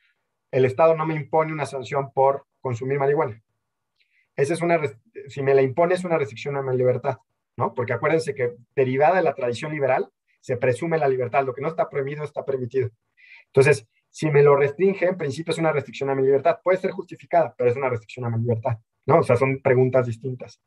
el 0.50 0.64
Estado 0.64 0.94
no 0.96 1.06
me 1.06 1.14
impone 1.14 1.52
una 1.52 1.66
sanción 1.66 2.12
por 2.12 2.46
consumir 2.60 2.98
marihuana. 2.98 3.42
Esa 4.40 4.54
es 4.54 4.62
una, 4.62 4.80
si 5.28 5.42
me 5.42 5.54
la 5.54 5.62
impone 5.62 5.94
es 5.94 6.04
una 6.04 6.16
restricción 6.16 6.56
a 6.56 6.62
mi 6.62 6.76
libertad, 6.76 7.18
¿no? 7.56 7.74
Porque 7.74 7.92
acuérdense 7.92 8.34
que 8.34 8.54
derivada 8.74 9.16
de 9.16 9.22
la 9.22 9.34
tradición 9.34 9.72
liberal, 9.72 10.10
se 10.40 10.56
presume 10.56 10.96
la 10.96 11.08
libertad, 11.08 11.44
lo 11.44 11.52
que 11.52 11.60
no 11.60 11.68
está 11.68 11.90
prohibido 11.90 12.24
está 12.24 12.44
permitido. 12.44 12.88
Entonces, 13.46 13.86
si 14.08 14.30
me 14.30 14.42
lo 14.42 14.56
restringe, 14.56 15.06
en 15.06 15.18
principio 15.18 15.52
es 15.52 15.58
una 15.58 15.72
restricción 15.72 16.08
a 16.08 16.14
mi 16.14 16.22
libertad. 16.22 16.58
Puede 16.64 16.78
ser 16.78 16.90
justificada, 16.90 17.54
pero 17.56 17.70
es 17.70 17.76
una 17.76 17.90
restricción 17.90 18.24
a 18.24 18.30
mi 18.30 18.40
libertad, 18.40 18.78
¿no? 19.06 19.18
O 19.18 19.22
sea, 19.22 19.36
son 19.36 19.60
preguntas 19.60 20.06
distintas. 20.06 20.60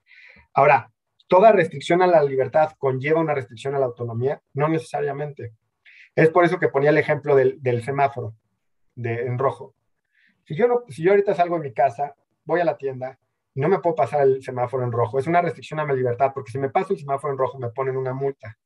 Ahora, 0.54 0.91
¿toda 1.28 1.52
restricción 1.52 2.02
a 2.04 2.08
la 2.08 2.24
libertad 2.24 2.74
conlleva 2.78 3.20
una 3.20 3.34
restricción 3.34 3.74
a 3.74 3.80
la 3.80 3.86
autonomía? 3.86 4.41
No 4.54 4.68
necesariamente. 4.70 5.54
Es 6.16 6.30
por 6.30 6.45
eso 6.45 6.60
que 6.60 6.70
ponía 6.70 6.91
el 6.91 6.98
ejemplo 7.00 7.36
del, 7.36 7.84
semáforo 7.84 8.36
de, 8.95 9.26
en 9.26 9.40
rojo. 9.40 9.74
Si 10.45 10.56
yo, 10.56 10.68
no, 10.68 10.84
si 10.90 11.02
yo 11.02 11.12
ahorita 11.12 11.34
salgo 11.34 11.58
de 11.58 11.70
mi 11.70 11.74
casa, 11.74 12.16
voy 12.45 12.62
a 12.62 12.66
la 12.66 12.78
tienda, 12.78 13.18
no 13.55 13.69
me 13.69 13.80
puedo 13.80 13.95
pasar 13.95 14.21
el 14.23 14.43
semáforo 14.43 14.84
en 14.84 14.91
rojo. 14.91 15.19
Es 15.19 15.27
una 15.27 15.41
restricción 15.41 15.80
a 15.80 15.85
mi 15.85 15.95
libertad, 15.95 16.31
porque 16.34 16.51
si 16.51 16.57
me 16.57 16.69
paso 16.69 16.93
el 16.93 16.99
semáforo 16.99 17.34
en 17.34 17.38
rojo 17.38 17.59
me 17.59 17.69
ponen 17.69 17.97
una 17.97 18.13
multa. 18.13 18.57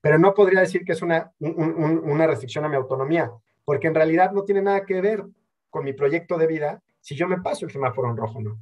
Pero 0.00 0.18
no 0.18 0.34
podría 0.34 0.60
decir 0.60 0.84
que 0.84 0.92
es 0.92 1.02
una, 1.02 1.32
una 1.38 2.26
restricción 2.26 2.64
a 2.64 2.68
mi 2.68 2.76
autonomía, 2.76 3.30
porque 3.64 3.86
en 3.86 3.94
realidad 3.94 4.32
no 4.32 4.44
tiene 4.44 4.62
nada 4.62 4.84
que 4.84 5.00
ver 5.00 5.24
con 5.70 5.84
mi 5.84 5.92
proyecto 5.92 6.38
de 6.38 6.46
vida 6.46 6.82
si 7.00 7.14
yo 7.14 7.28
me 7.28 7.40
paso 7.40 7.66
el 7.66 7.70
semáforo 7.70 8.10
en 8.10 8.16
rojo 8.16 8.40
no. 8.40 8.58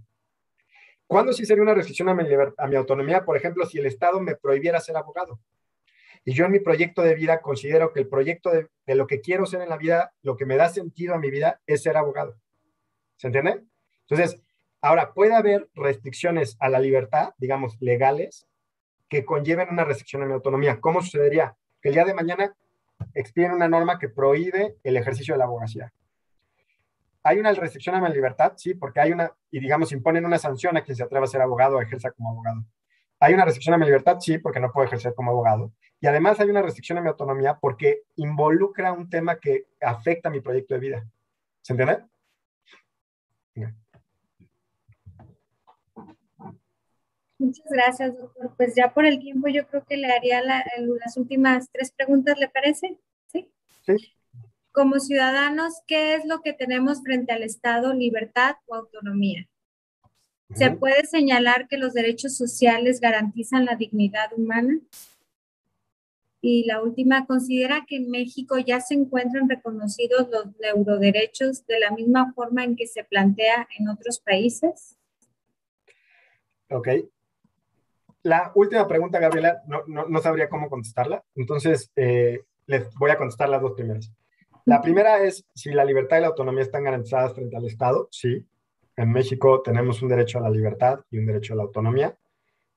¿Cuándo 1.07 1.33
sí 1.33 1.45
sería 1.45 1.63
una 1.63 1.75
restricción 1.75 2.09
a 2.09 2.15
mi, 2.15 2.25
a 2.57 2.67
mi 2.67 2.77
autonomía? 2.77 3.25
Por 3.25 3.37
ejemplo, 3.37 3.67
si 3.67 3.79
el 3.79 3.87
Estado 3.87 4.21
me 4.21 4.37
prohibiera 4.37 4.81
ser 4.81 4.97
abogado. 4.97 5.41
Y 6.25 6.33
yo 6.33 6.47
en 6.47 6.53
mi 6.53 6.61
proyecto 6.61 7.03
de 7.03 7.15
vida 7.15 7.41
considero 7.43 7.93
que 7.93 8.01
el 8.01 8.09
proyecto 8.09 8.51
de, 8.51 8.69
de 8.87 8.95
lo 8.95 9.07
que 9.07 9.21
quiero 9.21 9.45
ser 9.45 9.61
en 9.61 9.69
la 9.69 9.77
vida, 9.77 10.15
lo 10.23 10.37
que 10.37 10.47
me 10.47 10.57
da 10.57 10.69
sentido 10.71 11.15
a 11.15 11.19
mi 11.19 11.31
vida 11.31 11.61
es 11.67 11.83
ser 11.83 11.97
abogado. 11.97 12.37
¿Se 13.17 13.27
entiende? 13.27 13.63
Entonces, 14.09 14.43
ahora 14.85 15.15
puede 15.15 15.35
haber 15.35 15.71
restricciones 15.75 16.59
a 16.61 16.69
la 16.69 16.79
libertad, 16.79 17.33
digamos, 17.39 17.81
legales, 17.81 18.47
que 19.09 19.25
conlleven 19.25 19.71
una 19.71 19.85
restricción 19.85 20.23
a 20.23 20.27
mi 20.27 20.35
autonomía. 20.35 20.79
¿Cómo 20.79 21.01
sucedería? 21.01 21.57
Que 21.81 21.89
el 21.89 21.95
día 21.95 22.05
de 22.05 22.13
mañana 22.13 22.55
expiden 23.15 23.53
una 23.53 23.67
norma 23.67 23.99
que 23.99 24.11
prohíbe 24.11 24.77
el 24.83 24.99
ejercicio 24.99 25.35
de 25.35 25.39
la 25.39 25.45
abogacía. 25.45 25.91
¿Hay 27.23 27.39
una 27.39 27.51
restricción 27.53 27.95
a 27.95 28.01
mi 28.03 28.13
libertad? 28.13 28.53
Sí, 28.57 28.75
porque 28.75 29.01
hay 29.01 29.13
una, 29.13 29.33
y 29.51 29.59
digamos, 29.59 29.91
imponen 29.91 30.27
una 30.27 30.37
sanción 30.37 30.77
a 30.77 30.83
quien 30.83 30.95
se 30.95 31.03
atreva 31.03 31.25
a 31.25 31.29
ser 31.29 31.41
abogado 31.41 31.79
o 31.79 31.81
ejerza 31.81 32.11
como 32.11 32.31
abogado. 32.31 32.63
¿Hay 33.21 33.33
una 33.33 33.47
restricción 33.47 33.75
a 33.75 33.79
mi 33.79 33.87
libertad? 33.87 34.19
Sí, 34.21 34.37
porque 34.37 34.61
no 34.61 34.71
puedo 34.71 34.87
ejercer 34.87 35.15
como 35.15 35.31
abogado. 35.31 35.73
Y 35.99 36.09
además 36.09 36.39
hay 36.41 36.51
una 36.51 36.61
restricción 36.61 36.99
a 36.99 37.01
mi 37.01 37.09
autonomía 37.09 37.57
porque 37.59 38.03
involucra 38.17 38.93
un 38.93 39.09
tema 39.09 39.37
que 39.37 39.65
afecta 39.81 40.29
a 40.29 40.33
mi 40.33 40.41
proyecto 40.41 40.75
de 40.75 40.81
vida. 40.81 41.07
¿Se 41.63 41.73
entiende? 41.73 42.05
Muchas 47.45 47.67
gracias, 47.71 48.17
doctor. 48.17 48.55
Pues 48.57 48.75
ya 48.75 48.93
por 48.93 49.05
el 49.05 49.19
tiempo 49.19 49.49
yo 49.49 49.67
creo 49.69 49.85
que 49.85 49.97
le 49.97 50.13
haría 50.13 50.43
las 50.43 51.17
últimas 51.17 51.71
tres 51.71 51.93
preguntas, 51.93 52.39
¿le 52.39 52.49
parece? 52.49 52.99
Sí. 53.33 53.49
Sí 53.87 54.15
como 54.75 54.99
ciudadanos, 54.99 55.75
¿qué 55.87 56.17
es 56.17 56.25
lo 56.27 56.41
que 56.41 56.53
tenemos 56.53 57.01
frente 57.01 57.33
al 57.33 57.45
Estado, 57.45 57.95
libertad 57.95 58.57
o 58.67 58.75
autonomía? 58.75 59.49
¿Se 60.53 60.73
puede 60.73 61.07
señalar 61.07 61.69
que 61.69 61.79
los 61.79 61.95
derechos 61.95 62.37
sociales 62.37 63.01
garantizan 63.01 63.67
la 63.67 63.77
dignidad 63.77 64.33
humana? 64.37 64.81
Y 66.41 66.65
la 66.65 66.83
última, 66.83 67.25
¿considera 67.25 67.87
que 67.87 67.97
en 67.97 68.11
México 68.11 68.59
ya 68.59 68.81
se 68.81 68.95
encuentran 68.95 69.49
reconocidos 69.49 70.29
los 70.29 70.47
neuroderechos 70.59 71.65
de 71.67 71.79
la 71.79 71.93
misma 71.93 72.33
forma 72.35 72.65
en 72.65 72.75
que 72.75 72.89
se 72.89 73.05
plantea 73.05 73.69
en 73.79 73.89
otros 73.89 74.19
países? 74.19 74.99
Ok. 76.69 76.89
La 78.25 78.53
última 78.55 78.89
pregunta, 78.89 79.21
Gabriela, 79.21 79.63
no, 79.87 80.19
sabría 80.21 80.49
cómo 80.49 80.71
contestarla. 80.71 81.23
Entonces, 81.35 81.93
eh, 81.95 82.41
les 82.67 82.93
voy 82.95 83.11
a 83.11 83.19
contestar 83.19 83.51
las 83.51 83.61
dos 83.61 83.73
primeras. 83.73 84.11
La 84.65 84.81
primera 84.81 85.23
es 85.23 85.45
si 85.55 85.73
la 85.73 85.85
libertad 85.85 86.17
y 86.17 86.21
la 86.23 86.29
autonomía 86.29 86.63
están 86.63 86.85
garantizadas 86.85 87.35
frente 87.35 87.55
al 87.55 87.67
Estado. 87.67 88.09
Sí, 88.11 88.47
en 88.97 89.13
México 89.13 89.61
tenemos 89.61 90.01
un 90.01 90.09
derecho 90.09 90.39
a 90.39 90.41
la 90.41 90.49
libertad 90.49 91.01
y 91.11 91.19
un 91.19 91.27
derecho 91.27 91.53
a 91.53 91.57
la 91.57 91.65
autonomía. 91.65 92.17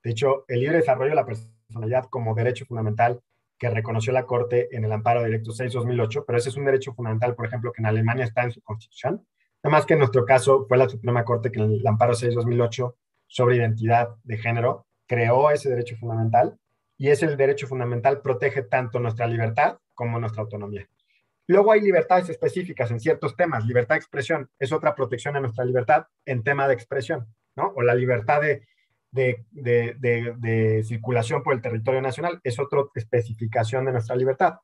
De 0.03 0.11
hecho, 0.11 0.43
el 0.49 0.59
libre 0.59 0.77
desarrollo 0.77 1.11
de 1.11 1.15
la 1.15 1.25
personalidad 1.25 2.05
como 2.09 2.35
derecho 2.35 2.65
fundamental 2.65 3.21
que 3.57 3.69
reconoció 3.69 4.11
la 4.11 4.25
Corte 4.25 4.75
en 4.75 4.83
el 4.83 4.91
Amparo 4.91 5.23
Directo 5.23 5.51
6-2008, 5.51 6.25
pero 6.27 6.37
ese 6.37 6.49
es 6.49 6.57
un 6.57 6.65
derecho 6.65 6.93
fundamental, 6.93 7.35
por 7.35 7.45
ejemplo, 7.45 7.71
que 7.71 7.81
en 7.81 7.85
Alemania 7.85 8.25
está 8.25 8.43
en 8.43 8.51
su 8.51 8.61
constitución. 8.61 9.25
Nada 9.63 9.77
más 9.77 9.85
que 9.85 9.93
en 9.93 9.99
nuestro 9.99 10.25
caso 10.25 10.65
fue 10.67 10.77
la 10.77 10.89
Suprema 10.89 11.23
Corte 11.23 11.51
que 11.51 11.61
en 11.61 11.71
el 11.71 11.87
Amparo 11.87 12.13
6-2008 12.13 12.93
sobre 13.27 13.55
identidad 13.55 14.09
de 14.23 14.37
género 14.37 14.86
creó 15.07 15.49
ese 15.51 15.69
derecho 15.69 15.95
fundamental 15.97 16.57
y 16.97 17.09
ese 17.09 17.35
derecho 17.35 17.67
fundamental 17.67 18.21
protege 18.21 18.63
tanto 18.63 18.99
nuestra 18.99 19.27
libertad 19.27 19.79
como 19.93 20.19
nuestra 20.19 20.43
autonomía. 20.43 20.87
Luego 21.47 21.71
hay 21.71 21.81
libertades 21.81 22.29
específicas 22.29 22.91
en 22.91 22.99
ciertos 22.99 23.35
temas. 23.35 23.65
Libertad 23.65 23.95
de 23.95 23.99
expresión 23.99 24.49
es 24.59 24.73
otra 24.73 24.93
protección 24.95 25.35
a 25.37 25.39
nuestra 25.39 25.63
libertad 25.63 26.07
en 26.25 26.43
tema 26.43 26.67
de 26.67 26.73
expresión, 26.73 27.33
¿no? 27.55 27.71
O 27.75 27.81
la 27.81 27.95
libertad 27.95 28.41
de, 28.41 28.67
de, 29.11 30.83
circulación 30.83 31.43
por 31.43 31.53
el 31.53 31.61
territorio 31.61 32.01
nacional 32.01 32.41
es 32.43 32.59
otra 32.59 32.81
especificación 32.95 33.85
de 33.85 33.93
nuestra 33.93 34.15
libertad. 34.15 34.55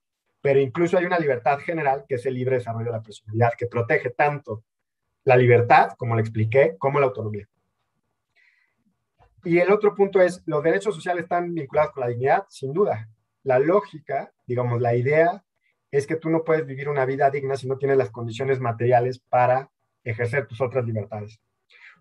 Pero 0.41 0.59
incluso 0.59 0.97
hay 0.97 1.05
una 1.05 1.19
libertad 1.19 1.59
general 1.59 2.03
que 2.07 2.15
es 2.15 2.25
el 2.25 2.33
libre 2.33 2.57
desarrollo 2.57 2.87
de 2.87 2.97
la 2.97 3.01
personalidad, 3.01 3.53
que 3.57 3.67
protege 3.67 4.09
tanto 4.09 4.65
la 5.23 5.37
libertad, 5.37 5.91
como 5.97 6.15
le 6.15 6.21
expliqué, 6.21 6.75
como 6.77 6.99
la 6.99 7.05
autonomía. 7.05 7.47
Y 9.43 9.59
el 9.59 9.71
otro 9.71 9.93
punto 9.93 10.21
es, 10.21 10.41
los 10.45 10.63
derechos 10.63 10.95
sociales 10.95 11.23
están 11.23 11.53
vinculados 11.53 11.91
con 11.91 12.01
la 12.01 12.07
dignidad, 12.07 12.45
sin 12.49 12.73
duda. 12.73 13.09
La 13.43 13.59
lógica, 13.59 14.31
digamos, 14.47 14.81
la 14.81 14.95
idea 14.95 15.43
es 15.91 16.07
que 16.07 16.15
tú 16.15 16.29
no 16.29 16.43
puedes 16.43 16.65
vivir 16.65 16.89
una 16.89 17.05
vida 17.05 17.29
digna 17.29 17.55
si 17.55 17.67
no 17.67 17.77
tienes 17.77 17.97
las 17.97 18.09
condiciones 18.09 18.59
materiales 18.59 19.19
para 19.19 19.69
ejercer 20.03 20.47
tus 20.47 20.61
otras 20.61 20.85
libertades. 20.85 21.39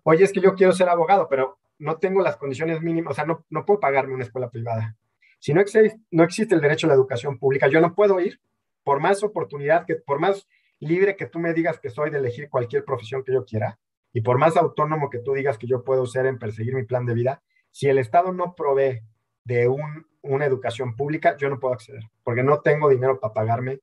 Oye, 0.03 0.23
es 0.23 0.31
que 0.31 0.41
yo 0.41 0.55
quiero 0.55 0.73
ser 0.73 0.89
abogado, 0.89 1.27
pero 1.29 1.59
no 1.79 1.97
tengo 1.97 2.21
las 2.21 2.37
condiciones 2.37 2.81
mínimas, 2.81 3.11
o 3.11 3.15
sea, 3.15 3.25
no, 3.25 3.45
no 3.49 3.65
puedo 3.65 3.79
pagarme 3.79 4.13
una 4.13 4.23
escuela 4.23 4.49
privada. 4.49 4.95
Si 5.39 5.53
no 5.53 5.61
existe, 5.61 5.99
no 6.11 6.23
existe 6.23 6.55
el 6.55 6.61
derecho 6.61 6.87
a 6.87 6.89
la 6.89 6.93
educación 6.95 7.37
pública, 7.37 7.67
yo 7.67 7.81
no 7.81 7.93
puedo 7.93 8.19
ir, 8.19 8.39
por 8.83 8.99
más 8.99 9.23
oportunidad, 9.23 9.85
que, 9.85 9.95
por 9.95 10.19
más 10.19 10.47
libre 10.79 11.15
que 11.15 11.25
tú 11.25 11.39
me 11.39 11.53
digas 11.53 11.79
que 11.79 11.89
soy 11.89 12.09
de 12.09 12.17
elegir 12.17 12.49
cualquier 12.49 12.83
profesión 12.83 13.23
que 13.23 13.33
yo 13.33 13.45
quiera, 13.45 13.79
y 14.13 14.21
por 14.21 14.37
más 14.37 14.55
autónomo 14.55 15.09
que 15.09 15.19
tú 15.19 15.33
digas 15.33 15.57
que 15.57 15.67
yo 15.67 15.83
puedo 15.83 16.05
ser 16.05 16.27
en 16.27 16.39
perseguir 16.39 16.75
mi 16.75 16.83
plan 16.83 17.05
de 17.05 17.13
vida, 17.13 17.43
si 17.71 17.87
el 17.87 17.97
Estado 17.97 18.31
no 18.31 18.55
provee 18.55 19.01
de 19.43 19.67
un 19.67 20.05
una 20.23 20.45
educación 20.45 20.95
pública, 20.95 21.37
yo 21.37 21.49
no 21.49 21.59
puedo 21.59 21.73
acceder, 21.73 22.03
porque 22.23 22.43
no 22.43 22.61
tengo 22.61 22.89
dinero 22.89 23.19
para 23.19 23.33
pagarme 23.33 23.79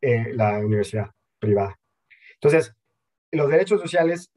eh, 0.00 0.32
la 0.34 0.58
universidad 0.58 1.10
privada. 1.38 1.78
Entonces, 2.34 2.74
los 3.30 3.48
derechos 3.48 3.80
sociales 3.80 4.32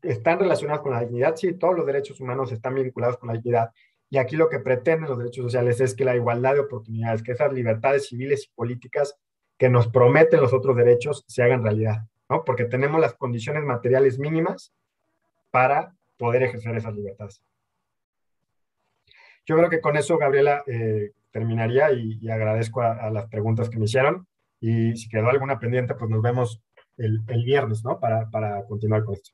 están 0.00 0.38
relacionados 0.38 0.82
con 0.82 0.92
la 0.92 1.00
dignidad, 1.00 1.36
sí, 1.36 1.52
todos 1.54 1.76
los 1.76 1.86
derechos 1.86 2.20
humanos 2.20 2.52
están 2.52 2.74
vinculados 2.74 3.18
con 3.18 3.28
la 3.28 3.34
dignidad, 3.34 3.70
y 4.10 4.18
aquí 4.18 4.36
lo 4.36 4.48
que 4.48 4.60
pretenden 4.60 5.08
los 5.08 5.18
derechos 5.18 5.44
sociales 5.44 5.80
es 5.80 5.94
que 5.94 6.04
la 6.04 6.14
igualdad 6.14 6.54
de 6.54 6.60
oportunidades, 6.60 7.22
que 7.22 7.32
esas 7.32 7.52
libertades 7.52 8.06
civiles 8.06 8.44
y 8.44 8.54
políticas 8.54 9.16
que 9.58 9.68
nos 9.68 9.88
prometen 9.88 10.40
los 10.40 10.52
otros 10.52 10.76
derechos 10.76 11.24
se 11.26 11.42
hagan 11.42 11.64
realidad, 11.64 12.06
¿no? 12.32 12.44
Porque 12.44 12.64
tenemos 12.64 12.98
las 12.98 13.12
condiciones 13.14 13.62
materiales 13.62 14.18
mínimas 14.18 14.72
para 15.50 15.94
poder 16.16 16.42
ejercer 16.42 16.74
esas 16.76 16.94
libertades. 16.94 17.44
Yo 19.44 19.56
creo 19.56 19.68
que 19.68 19.82
con 19.82 19.98
eso, 19.98 20.16
Gabriela, 20.16 20.62
eh, 20.66 21.10
terminaría 21.30 21.92
y, 21.92 22.30
agradezco 22.30 22.80
a, 22.80 23.10
las 23.10 23.26
preguntas 23.26 23.68
que 23.68 23.78
me 23.78 23.84
hicieron. 23.84 24.26
Y 24.60 24.96
si 24.96 25.08
quedó 25.10 25.28
alguna 25.28 25.58
pendiente, 25.58 25.94
pues 25.94 26.10
nos 26.10 26.22
vemos 26.22 26.62
el, 26.96 27.20
viernes, 27.44 27.84
¿no? 27.84 28.00
Para, 28.00 28.30
para 28.30 28.64
continuar 28.64 29.04
con 29.04 29.14
esto. 29.14 29.30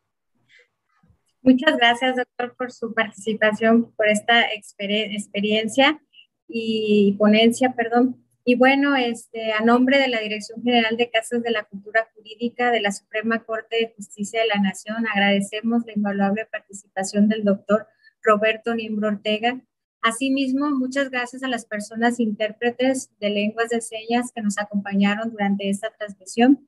Muchas 1.42 1.76
gracias, 1.76 2.16
doctor, 2.16 2.56
por 2.56 2.72
su 2.72 2.92
participación, 2.94 3.92
por 3.92 4.08
esta 4.08 4.46
experiencia 4.52 6.00
y 6.48 7.14
ponencia, 7.16 7.74
perdón. 7.74 8.24
Y 8.48 8.54
bueno, 8.54 8.96
este, 8.96 9.52
a 9.52 9.60
nombre 9.60 9.98
de 9.98 10.08
la 10.08 10.20
Dirección 10.20 10.62
General 10.62 10.96
de 10.96 11.10
Casas 11.10 11.42
de 11.42 11.50
la 11.50 11.64
Cultura 11.64 12.08
Jurídica 12.14 12.70
de 12.70 12.80
la 12.80 12.92
Suprema 12.92 13.44
Corte 13.44 13.76
de 13.76 13.92
Justicia 13.94 14.40
de 14.40 14.46
la 14.46 14.58
Nación, 14.58 15.06
agradecemos 15.06 15.84
la 15.84 15.92
invaluable 15.92 16.46
participación 16.46 17.28
del 17.28 17.44
doctor 17.44 17.86
Roberto 18.22 18.74
Niembro 18.74 19.08
Ortega, 19.08 19.60
Asimismo, 20.00 20.70
muchas 20.70 21.10
gracias 21.10 21.42
a 21.42 21.48
las 21.48 21.66
personas 21.66 22.20
intérpretes 22.20 23.10
de 23.20 23.28
lenguas 23.28 23.68
de 23.68 23.82
señas 23.82 24.32
que 24.34 24.40
nos 24.40 24.56
acompañaron 24.56 25.30
durante 25.30 25.68
esta 25.68 25.90
transmisión. 25.90 26.66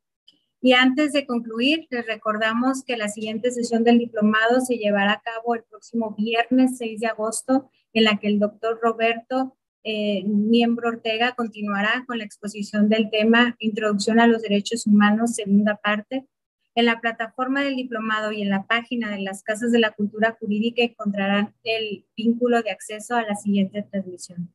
Y 0.61 0.75
antes 0.75 1.15
de 1.15 1.25
concluir, 1.25 1.87
les 1.89 2.07
recordamos 2.07 2.85
que 2.85 2.99
la 2.99 3.09
siguiente 3.09 3.51
sesión 3.53 3.85
del 3.85 3.99
diplomado 3.99 4.61
se 4.61 4.77
llevará 4.77 5.13
a 5.13 5.23
cabo 5.23 5.55
el 5.55 5.63
próximo 5.63 6.15
viernes 6.15 6.77
6 6.77 7.01
de 7.01 7.07
agosto, 7.07 7.71
en 7.95 8.05
la 8.05 8.19
que 8.19 8.27
el 8.27 8.39
doctor 8.39 8.79
Roberto 8.83 9.57
eh, 9.83 10.23
Miembro 10.25 10.89
Ortega 10.89 11.33
continuará 11.33 12.05
con 12.07 12.19
la 12.19 12.25
exposición 12.25 12.89
del 12.89 13.11
tema 13.11 13.57
Introducción 13.59 14.21
a 14.21 14.27
los 14.27 14.43
Derechos 14.43 14.87
Humanos, 14.87 15.35
segunda 15.35 15.77
parte, 15.77 16.27
en 16.75 16.87
la 16.87 17.01
plataforma 17.01 17.63
del 17.63 17.77
diplomado 17.77 18.33
y 18.33 18.43
en 18.43 18.51
la 18.51 18.67
página 18.67 19.11
de 19.11 19.21
las 19.21 19.43
Casas 19.43 19.73
de 19.73 19.79
la 19.79 19.91
Cultura 19.91 20.37
Jurídica 20.39 20.83
encontrarán 20.83 21.55
el 21.65 22.05
vínculo 22.17 22.63
de 22.63 22.71
acceso 22.71 23.17
a 23.17 23.23
la 23.23 23.35
siguiente 23.35 23.83
transmisión. 23.83 24.53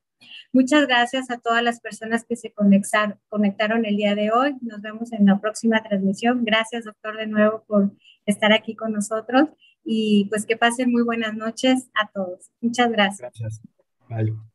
Muchas 0.53 0.87
gracias 0.87 1.29
a 1.29 1.37
todas 1.37 1.61
las 1.61 1.81
personas 1.81 2.23
que 2.23 2.35
se 2.35 2.53
conectaron 3.29 3.85
el 3.85 3.97
día 3.97 4.15
de 4.15 4.31
hoy. 4.31 4.55
Nos 4.61 4.81
vemos 4.81 5.11
en 5.11 5.25
la 5.25 5.39
próxima 5.39 5.83
transmisión. 5.83 6.45
Gracias, 6.45 6.85
doctor, 6.85 7.17
de 7.17 7.27
nuevo 7.27 7.63
por 7.67 7.91
estar 8.25 8.53
aquí 8.53 8.75
con 8.75 8.93
nosotros 8.93 9.49
y 9.83 10.25
pues 10.29 10.45
que 10.45 10.57
pasen 10.57 10.91
muy 10.91 11.03
buenas 11.03 11.35
noches 11.35 11.89
a 11.93 12.09
todos. 12.09 12.49
Muchas 12.61 12.89
gracias. 12.89 13.19
Gracias. 13.19 13.61
Bye. 14.09 14.54